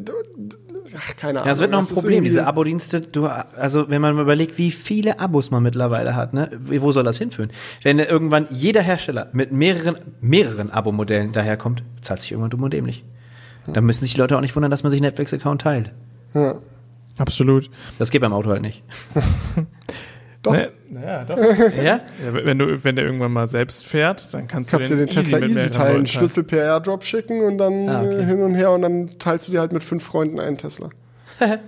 ach, 0.98 1.16
keine 1.16 1.40
Ahnung. 1.40 1.48
Ja, 1.48 1.54
es 1.54 1.60
wird 1.60 1.72
noch 1.72 1.80
ein 1.80 1.86
das 1.88 1.94
Problem, 1.94 2.24
diese 2.24 2.46
Abo-Dienste. 2.46 3.02
Du, 3.02 3.28
also, 3.28 3.90
wenn 3.90 4.02
man 4.02 4.16
mal 4.16 4.22
überlegt, 4.22 4.58
wie 4.58 4.72
viele 4.72 5.20
Abos 5.20 5.52
man 5.52 5.64
mittlerweile 5.64 6.16
hat, 6.16 6.34
ne? 6.34 6.50
Wo 6.60 6.92
soll 6.92 7.04
das 7.04 7.18
hinführen? 7.18 7.52
Wenn 7.84 8.00
irgendwann 8.00 8.48
jeder 8.52 8.82
Hersteller 8.82 9.30
mit 9.34 9.52
mehreren, 9.52 9.98
mehreren 10.22 10.72
Abo-Modellen 10.72 11.32
daherkommt, 11.32 11.84
zahlt 12.02 12.22
sich 12.22 12.32
irgendwann 12.32 12.52
dumm 12.52 12.64
und 12.64 12.74
dämlich. 12.74 13.04
Dann 13.74 13.86
müssen 13.86 14.02
sich 14.02 14.14
die 14.14 14.20
Leute 14.20 14.36
auch 14.36 14.42
nicht 14.42 14.56
wundern, 14.56 14.72
dass 14.72 14.84
man 14.84 14.92
sich 14.92 15.02
Netflix-Account 15.02 15.62
teilt. 15.62 15.92
Ja. 16.34 16.56
Absolut. 17.18 17.70
Das 18.00 18.12
geht 18.12 18.22
beim 18.22 18.34
Auto 18.34 18.50
halt 18.50 18.62
nicht. 18.62 18.84
Doch. 20.42 20.54
Ne, 20.54 20.72
naja, 20.90 21.26
doch. 21.26 21.38
ja? 21.78 21.84
Ja, 21.84 22.02
wenn, 22.32 22.60
du, 22.60 22.84
wenn 22.84 22.96
der 22.96 23.06
irgendwann 23.06 23.34
mal 23.34 23.48
selbst 23.48 23.86
fährt, 23.86 24.34
dann 24.34 24.48
kannst, 24.48 24.72
Kannst 24.72 24.90
du 24.90 24.96
du 24.96 25.06
den 25.06 25.10
Tesla 25.10 25.40
mit 25.40 25.50
easy 25.50 25.56
mehreren 25.56 25.74
teilen, 25.74 26.08
Schlüssel 26.08 26.44
per 26.44 26.64
Airdrop 26.64 27.04
schicken 27.04 27.42
und 27.42 27.58
dann 27.58 27.90
Ah, 27.90 28.02
okay. 28.04 28.22
äh, 28.22 28.26
hin 28.26 28.42
und 28.42 28.56
her 28.56 28.72
und 28.72 28.82
dann 28.82 29.20
teilst 29.20 29.48
du 29.48 29.52
dir 29.52 29.60
halt 29.60 29.74
mit 29.74 29.84
fünf 29.84 30.04
Freunden 30.04 30.40
einen 30.40 30.58
Tesla. 30.58 30.90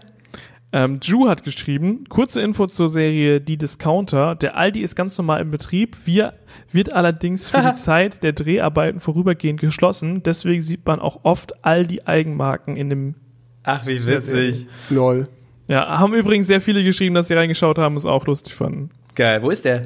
Ähm, 0.73 1.01
Drew 1.01 1.27
hat 1.27 1.43
geschrieben, 1.43 2.05
kurze 2.07 2.41
Info 2.41 2.65
zur 2.65 2.87
Serie 2.87 3.41
Die 3.41 3.57
Discounter. 3.57 4.35
Der 4.35 4.55
Aldi 4.55 4.81
ist 4.81 4.95
ganz 4.95 5.17
normal 5.17 5.41
im 5.41 5.51
Betrieb, 5.51 5.97
wir, 6.05 6.33
wird 6.71 6.93
allerdings 6.93 7.49
für 7.49 7.61
die 7.61 7.73
Zeit 7.75 8.23
der 8.23 8.31
Dreharbeiten 8.31 9.01
vorübergehend 9.01 9.59
geschlossen. 9.59 10.23
Deswegen 10.23 10.61
sieht 10.61 10.85
man 10.85 11.01
auch 11.01 11.21
oft 11.23 11.65
Aldi-Eigenmarken 11.65 12.77
in 12.77 12.89
dem... 12.89 13.15
Ach, 13.63 13.85
wie 13.85 14.05
witzig. 14.07 14.67
Lol. 14.89 15.27
Ja, 15.71 15.99
haben 15.99 16.13
übrigens 16.13 16.47
sehr 16.47 16.59
viele 16.59 16.83
geschrieben, 16.83 17.15
dass 17.15 17.29
sie 17.29 17.33
reingeschaut 17.33 17.77
haben, 17.77 17.95
es 17.95 18.05
auch 18.05 18.25
lustig 18.25 18.53
fanden. 18.53 18.89
Geil. 19.15 19.41
Wo 19.41 19.49
ist 19.49 19.63
der? 19.63 19.83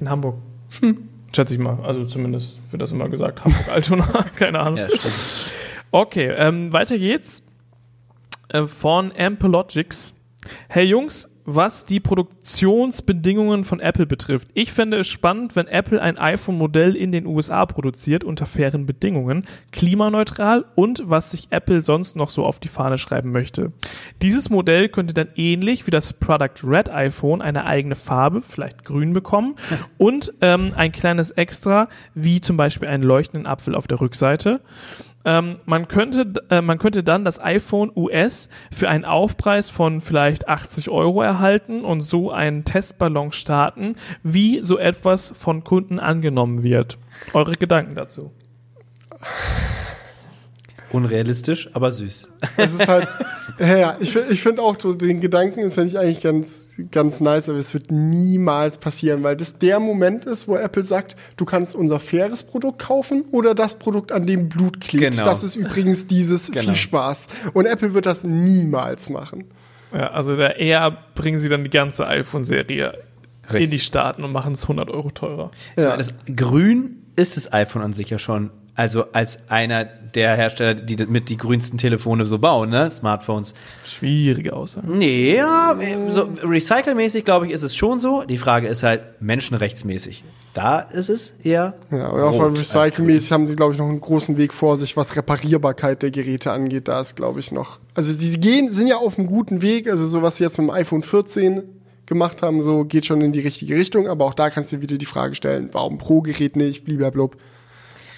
In 0.00 0.08
Hamburg. 0.08 0.36
Schätze 1.36 1.52
ich 1.52 1.60
mal. 1.60 1.78
Also 1.82 2.06
zumindest 2.06 2.58
wird 2.70 2.80
das 2.80 2.90
immer 2.92 3.10
gesagt. 3.10 3.44
Hamburg-Altona, 3.44 4.24
keine 4.36 4.60
Ahnung. 4.60 4.78
Ja, 4.78 4.88
stimmt. 4.88 5.14
Okay, 5.90 6.32
ähm, 6.34 6.72
weiter 6.72 6.96
geht's. 6.96 7.42
Äh, 8.48 8.66
von 8.66 9.12
Amplogics. 9.14 10.14
Hey 10.70 10.86
Jungs, 10.86 11.28
was 11.50 11.86
die 11.86 11.98
Produktionsbedingungen 11.98 13.64
von 13.64 13.80
Apple 13.80 14.04
betrifft. 14.04 14.48
Ich 14.52 14.70
fände 14.70 14.98
es 14.98 15.08
spannend, 15.08 15.56
wenn 15.56 15.66
Apple 15.66 16.00
ein 16.00 16.18
iPhone-Modell 16.18 16.94
in 16.94 17.10
den 17.10 17.24
USA 17.24 17.64
produziert 17.64 18.22
unter 18.22 18.44
fairen 18.44 18.84
Bedingungen, 18.84 19.46
klimaneutral 19.72 20.66
und 20.74 21.02
was 21.06 21.30
sich 21.30 21.46
Apple 21.48 21.80
sonst 21.80 22.16
noch 22.16 22.28
so 22.28 22.44
auf 22.44 22.58
die 22.58 22.68
Fahne 22.68 22.98
schreiben 22.98 23.32
möchte. 23.32 23.72
Dieses 24.20 24.50
Modell 24.50 24.90
könnte 24.90 25.14
dann 25.14 25.28
ähnlich 25.36 25.86
wie 25.86 25.90
das 25.90 26.12
Product 26.12 26.62
Red 26.64 26.90
iPhone 26.90 27.40
eine 27.40 27.64
eigene 27.64 27.94
Farbe, 27.94 28.42
vielleicht 28.42 28.84
grün 28.84 29.14
bekommen 29.14 29.56
und 29.96 30.34
ähm, 30.42 30.72
ein 30.76 30.92
kleines 30.92 31.30
Extra, 31.30 31.88
wie 32.14 32.42
zum 32.42 32.58
Beispiel 32.58 32.88
einen 32.88 33.02
leuchtenden 33.02 33.46
Apfel 33.46 33.74
auf 33.74 33.86
der 33.86 34.02
Rückseite. 34.02 34.60
Ähm, 35.28 35.58
man, 35.66 35.88
könnte, 35.88 36.32
äh, 36.48 36.62
man 36.62 36.78
könnte 36.78 37.04
dann 37.04 37.22
das 37.22 37.38
iPhone 37.38 37.92
US 37.94 38.48
für 38.72 38.88
einen 38.88 39.04
Aufpreis 39.04 39.68
von 39.68 40.00
vielleicht 40.00 40.48
80 40.48 40.88
Euro 40.88 41.20
erhalten 41.20 41.84
und 41.84 42.00
so 42.00 42.30
einen 42.30 42.64
Testballon 42.64 43.32
starten, 43.32 43.92
wie 44.22 44.62
so 44.62 44.78
etwas 44.78 45.34
von 45.38 45.64
Kunden 45.64 46.00
angenommen 46.00 46.62
wird. 46.62 46.96
Eure 47.34 47.52
Gedanken 47.52 47.94
dazu? 47.94 48.30
Unrealistisch, 50.90 51.68
aber 51.74 51.92
süß. 51.92 52.28
Es 52.56 52.72
ist 52.72 52.88
halt, 52.88 53.08
ja, 53.58 53.96
ich, 54.00 54.16
ich 54.16 54.40
finde 54.42 54.62
auch 54.62 54.76
so 54.78 54.94
den 54.94 55.20
Gedanken, 55.20 55.62
das 55.62 55.74
finde 55.74 55.90
ich 55.90 55.98
eigentlich 55.98 56.22
ganz, 56.22 56.70
ganz 56.90 57.20
nice, 57.20 57.48
aber 57.50 57.58
es 57.58 57.74
wird 57.74 57.90
niemals 57.90 58.78
passieren, 58.78 59.22
weil 59.22 59.36
das 59.36 59.58
der 59.58 59.80
Moment 59.80 60.24
ist, 60.24 60.48
wo 60.48 60.56
Apple 60.56 60.84
sagt, 60.84 61.14
du 61.36 61.44
kannst 61.44 61.76
unser 61.76 62.00
faires 62.00 62.42
Produkt 62.42 62.78
kaufen 62.80 63.24
oder 63.32 63.54
das 63.54 63.74
Produkt, 63.78 64.12
an 64.12 64.26
dem 64.26 64.48
Blut 64.48 64.80
klebt. 64.80 65.12
Genau. 65.12 65.24
Das 65.24 65.42
ist 65.42 65.56
übrigens 65.56 66.06
dieses 66.06 66.50
Genau. 66.50 66.62
viel 66.62 66.74
Spaß. 66.74 67.26
Und 67.52 67.66
Apple 67.66 67.92
wird 67.92 68.06
das 68.06 68.24
niemals 68.24 69.10
machen. 69.10 69.44
Ja, 69.92 70.10
also 70.10 70.36
da 70.36 70.48
eher 70.50 70.96
bringen 71.14 71.38
sie 71.38 71.48
dann 71.48 71.64
die 71.64 71.70
ganze 71.70 72.06
iPhone-Serie 72.06 72.98
in 73.52 73.70
die 73.70 73.78
Staaten 73.78 74.24
und 74.24 74.32
machen 74.32 74.52
es 74.52 74.62
100 74.64 74.90
Euro 74.90 75.10
teurer. 75.10 75.50
Ja. 75.78 75.96
das 75.96 76.14
Grün 76.34 77.02
ist 77.16 77.36
das 77.36 77.52
iPhone 77.52 77.82
an 77.82 77.94
sich 77.94 78.10
ja 78.10 78.18
schon. 78.18 78.50
Also 78.78 79.06
als 79.10 79.40
einer 79.48 79.86
der 79.86 80.36
Hersteller, 80.36 80.74
die 80.74 81.04
mit 81.06 81.28
die 81.30 81.36
grünsten 81.36 81.78
Telefone 81.78 82.26
so 82.26 82.38
bauen, 82.38 82.70
ne? 82.70 82.88
Smartphones. 82.88 83.54
Schwierige 83.84 84.52
Aussage. 84.52 84.86
Nee, 84.88 85.34
ja, 85.34 85.76
so 86.10 86.28
recycelmäßig 86.44 87.24
glaube 87.24 87.48
ich 87.48 87.52
ist 87.52 87.64
es 87.64 87.74
schon 87.74 87.98
so. 87.98 88.22
Die 88.22 88.38
Frage 88.38 88.68
ist 88.68 88.84
halt 88.84 89.20
menschenrechtsmäßig. 89.20 90.22
Da 90.54 90.78
ist 90.78 91.08
es 91.08 91.32
eher. 91.42 91.74
Ja, 91.90 92.06
und 92.10 92.20
auch 92.20 92.56
Recyclingmäßig 92.56 93.32
haben 93.32 93.48
sie, 93.48 93.56
glaube 93.56 93.72
ich, 93.72 93.80
noch 93.80 93.88
einen 93.88 94.00
großen 94.00 94.36
Weg 94.36 94.54
vor 94.54 94.76
sich, 94.76 94.96
was 94.96 95.16
Reparierbarkeit 95.16 96.00
der 96.04 96.12
Geräte 96.12 96.52
angeht. 96.52 96.86
Da 96.86 97.00
ist, 97.00 97.16
glaube 97.16 97.40
ich, 97.40 97.50
noch. 97.50 97.80
Also 97.94 98.12
sie 98.12 98.38
gehen, 98.38 98.70
sind 98.70 98.86
ja 98.86 98.98
auf 98.98 99.18
einem 99.18 99.26
guten 99.26 99.60
Weg. 99.60 99.90
Also 99.90 100.06
so 100.06 100.22
was 100.22 100.36
sie 100.36 100.44
jetzt 100.44 100.56
mit 100.56 100.68
dem 100.68 100.70
iPhone 100.70 101.02
14 101.02 101.64
gemacht 102.06 102.42
haben, 102.42 102.62
so 102.62 102.84
geht 102.84 103.06
schon 103.06 103.22
in 103.22 103.32
die 103.32 103.40
richtige 103.40 103.74
Richtung. 103.74 104.06
Aber 104.06 104.24
auch 104.24 104.34
da 104.34 104.50
kannst 104.50 104.70
du 104.70 104.76
dir 104.76 104.82
wieder 104.82 104.98
die 104.98 105.04
Frage 105.04 105.34
stellen, 105.34 105.70
warum 105.72 105.98
pro 105.98 106.22
Gerät 106.22 106.54
nicht, 106.54 106.84
blub. 106.84 107.36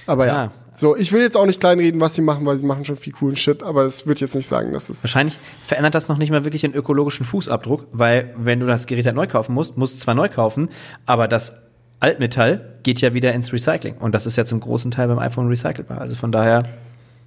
Aber 0.07 0.27
ja. 0.27 0.45
Ja. 0.45 0.53
So, 0.75 0.97
ich 0.97 1.13
will 1.13 1.21
jetzt 1.21 1.37
auch 1.37 1.45
nicht 1.45 1.61
kleinreden, 1.61 2.01
was 2.01 2.15
sie 2.15 2.23
machen, 2.23 2.47
weil 2.47 2.57
sie 2.57 2.65
machen 2.65 2.85
schon 2.87 2.97
viel 2.97 3.13
coolen 3.13 3.37
Shit, 3.37 3.63
aber 3.63 3.83
es 3.83 4.07
wird 4.07 4.21
jetzt 4.21 4.35
nicht 4.35 4.47
sagen, 4.47 4.73
dass 4.73 4.89
es. 4.89 5.05
Wahrscheinlich 5.05 5.39
verändert 5.67 5.95
das 5.95 6.09
noch 6.09 6.17
nicht 6.17 6.31
mal 6.31 6.45
wirklich 6.45 6.63
den 6.63 6.73
ökologischen 6.73 7.27
Fußabdruck, 7.27 7.89
weil 7.93 8.33
wenn 8.39 8.61
du 8.61 8.67
das 8.67 8.87
Gerät 8.87 9.05
halt 9.05 9.17
neu 9.17 9.27
kaufen 9.27 9.53
musst, 9.53 9.77
musst 9.77 9.95
du 9.95 9.99
zwar 9.99 10.15
neu 10.15 10.29
kaufen, 10.29 10.71
aber 11.05 11.29
das 11.29 11.65
Altmetall 11.99 12.79
geht 12.83 13.01
ja 13.03 13.13
wieder 13.13 13.35
ins 13.35 13.53
Recycling. 13.53 13.97
Und 13.99 14.15
das 14.15 14.25
ist 14.25 14.37
ja 14.37 14.47
zum 14.47 14.61
großen 14.61 14.91
Teil 14.91 15.09
beim 15.09 15.19
iPhone 15.19 15.49
recycelbar. 15.49 16.01
Also 16.01 16.17
von 16.17 16.33
daher 16.33 16.63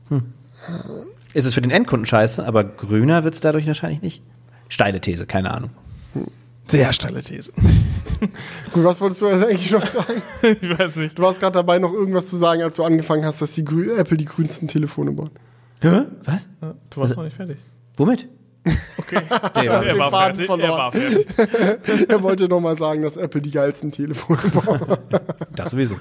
hm, 0.10 0.24
ist 1.34 1.46
es 1.46 1.54
für 1.54 1.62
den 1.62 1.70
Endkunden 1.70 2.08
scheiße, 2.08 2.46
aber 2.46 2.64
grüner 2.64 3.24
wird 3.24 3.36
es 3.36 3.42
dadurch 3.42 3.68
wahrscheinlich 3.68 4.02
nicht. 4.02 4.24
Steile 4.68 5.00
These, 5.00 5.28
keine 5.28 5.52
Ahnung. 5.52 5.70
Sehr 6.68 6.94
steile 6.94 7.22
These. 7.22 7.52
Gut, 8.74 8.84
was 8.84 9.02
wolltest 9.02 9.22
du 9.22 9.28
jetzt 9.28 9.44
eigentlich 9.46 9.72
noch 9.72 9.86
sagen? 9.86 10.22
ich 10.62 10.80
weiß 10.80 10.96
nicht. 10.96 11.18
Du 11.18 11.24
warst 11.24 11.40
gerade 11.40 11.54
dabei, 11.54 11.80
noch 11.80 11.94
irgendwas 11.94 12.28
zu 12.28 12.38
sagen, 12.38 12.62
als 12.62 12.78
du 12.78 12.84
angefangen 12.84 13.26
hast, 13.26 13.42
dass 13.42 13.52
die 13.52 13.66
Grü 13.66 13.94
Apple 13.96 14.18
die 14.18 14.26
grünsten 14.26 14.68
Telefone 14.68 15.12
baut. 15.12 15.32
Hä? 15.82 16.04
Was? 16.24 16.48
Du 16.90 17.02
warst 17.02 17.18
noch 17.18 17.24
nicht 17.24 17.36
fertig. 17.36 17.58
Womit? 17.98 18.28
Okay. 18.98 19.22
Nee, 19.56 19.68
er, 19.68 19.98
war 19.98 20.10
Faden 20.10 20.36
fertig. 20.38 20.46
verloren. 20.46 20.72
er 20.72 20.78
war 20.78 20.92
fertig. 20.92 22.10
Er 22.10 22.24
wollte 22.24 22.48
noch 22.48 22.60
mal 22.62 22.78
sagen, 22.78 23.02
dass 23.02 23.18
Apple 23.18 23.42
die 23.42 23.52
geilsten 23.52 23.92
Telefone 23.92 24.40
baut. 24.54 25.00
das 25.56 25.72
sowieso. 25.72 25.96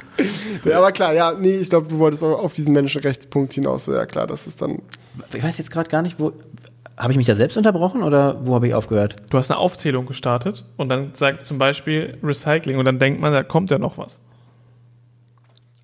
ja, 0.64 0.78
aber 0.78 0.92
klar, 0.92 1.12
ja, 1.12 1.34
nee, 1.34 1.56
ich 1.56 1.70
glaube, 1.70 1.88
du 1.88 1.98
wolltest 1.98 2.22
auch 2.22 2.42
auf 2.42 2.52
diesen 2.52 2.72
Menschenrechtspunkt 2.72 3.52
hinaus. 3.54 3.88
Ja 3.88 4.06
klar, 4.06 4.26
das 4.26 4.46
ist 4.46 4.62
dann. 4.62 4.80
Ich 5.34 5.42
weiß 5.42 5.58
jetzt 5.58 5.70
gerade 5.70 5.90
gar 5.90 6.02
nicht, 6.02 6.20
wo. 6.20 6.32
Habe 7.02 7.12
ich 7.12 7.16
mich 7.16 7.26
da 7.26 7.34
selbst 7.34 7.56
unterbrochen 7.56 8.02
oder 8.04 8.46
wo 8.46 8.54
habe 8.54 8.68
ich 8.68 8.74
aufgehört? 8.74 9.16
Du 9.30 9.36
hast 9.36 9.50
eine 9.50 9.58
Aufzählung 9.58 10.06
gestartet 10.06 10.64
und 10.76 10.88
dann 10.88 11.10
sagt 11.14 11.44
zum 11.44 11.58
Beispiel 11.58 12.16
Recycling 12.22 12.78
und 12.78 12.84
dann 12.84 12.98
denkt 13.00 13.20
man, 13.20 13.32
da 13.32 13.42
kommt 13.42 13.70
ja 13.72 13.78
noch 13.78 13.98
was. 13.98 14.20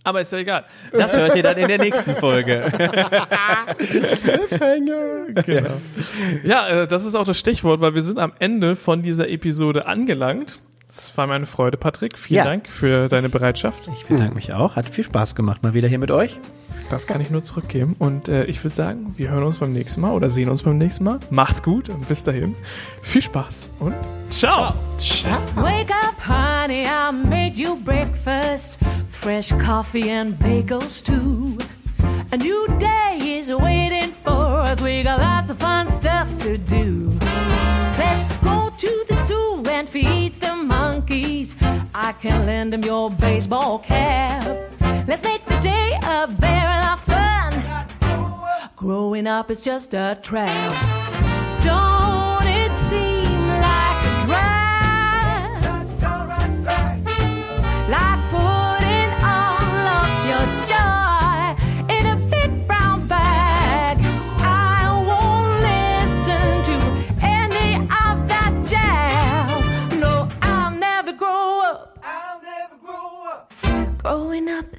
Aber 0.05 0.21
ist 0.21 0.33
ja 0.33 0.39
egal. 0.39 0.65
Das 0.93 1.17
hört 1.17 1.35
ihr 1.37 1.43
dann 1.43 1.57
in 1.59 1.67
der 1.69 1.79
nächsten 1.79 2.15
Folge. 2.17 2.63
Cliffhanger! 3.79 5.27
Genau. 5.45 5.75
Ja, 6.45 6.69
äh, 6.69 6.87
das 6.87 7.05
ist 7.05 7.15
auch 7.15 7.25
das 7.25 7.39
Stichwort, 7.39 7.81
weil 7.81 7.95
wir 7.95 8.03
sind 8.03 8.19
am 8.19 8.33
Ende 8.39 8.77
von 8.77 9.03
dieser 9.03 9.29
Episode 9.29 9.87
angelangt. 9.87 10.59
Das 10.87 11.15
war 11.19 11.27
meine 11.27 11.45
Freude, 11.47 11.77
Patrick. 11.77 12.19
Vielen 12.19 12.39
Ja. 12.39 12.45
Dank 12.45 12.69
für 12.69 13.09
deine 13.09 13.29
Bereitschaft. 13.29 13.89
Ich 13.93 14.07
bedanke 14.07 14.35
mich 14.35 14.53
auch. 14.55 14.77
Hat 14.77 14.89
viel 14.89 15.05
Spaß 15.05 15.35
gemacht, 15.35 15.63
mal 15.63 15.75
wieder 15.75 15.89
hier 15.89 15.99
mit 15.99 16.11
euch. 16.11 16.39
Das 16.91 17.07
kann 17.07 17.21
ich 17.21 17.31
nur 17.31 17.43
zurückgeben. 17.43 17.97
Und 17.99 18.29
äh, 18.29 18.45
ich 18.45 18.63
würde 18.65 18.75
sagen, 18.75 19.15
wir 19.17 19.31
hören 19.31 19.43
uns 19.43 19.59
beim 19.59 19.73
nächsten 19.73 20.01
Mal 20.01 20.13
oder 20.13 20.31
sehen 20.31 20.49
uns 20.49 20.63
beim 20.63 20.79
nächsten 20.79 21.05
Mal. 21.05 21.21
Macht's 21.31 21.63
gut 21.63 21.89
und 21.89 22.09
bis 22.09 22.25
dahin. 22.25 22.55
Viel 23.03 23.23
Spaß 23.23 23.69
und 23.81 23.95
ciao. 24.31 24.75
Wake 25.57 25.91
up, 25.91 26.15
honey, 26.27 26.85
I 26.85 27.13
made 27.13 27.57
you 27.57 27.77
breakfast. 27.77 28.79
Fresh 29.11 29.53
coffee 29.59 30.11
and 30.11 30.39
bagels, 30.39 31.03
too. 31.03 31.59
A 32.31 32.37
new 32.37 32.67
day 32.79 33.39
is 33.39 33.51
waiting 33.51 34.15
for 34.25 34.63
us. 34.63 34.81
We 34.81 35.03
got 35.03 35.21
lots 35.21 35.51
of 35.51 35.59
fun 35.59 35.89
stuff 35.89 36.29
to 36.39 36.57
do. 36.57 37.11
Let's 37.99 38.33
go 38.43 38.71
to 38.77 39.05
the 39.09 39.25
zoo 39.25 39.63
and 39.69 39.89
feed 39.89 40.41
the 40.41 40.55
monkeys. 40.55 41.57
I 41.95 42.13
can 42.13 42.47
lend 42.47 42.73
them 42.73 42.83
your 42.83 43.11
baseball 43.11 43.79
cap. 43.79 44.45
Let's 45.07 45.25
make 45.25 45.45
the 45.47 45.59
day 45.61 45.99
a 46.03 46.27
fun. 46.27 46.58
Growing 48.79 49.27
up 49.27 49.51
is 49.51 49.61
just 49.61 49.93
a 49.93 50.17
trap. 50.23 50.73
Don't 51.65 52.28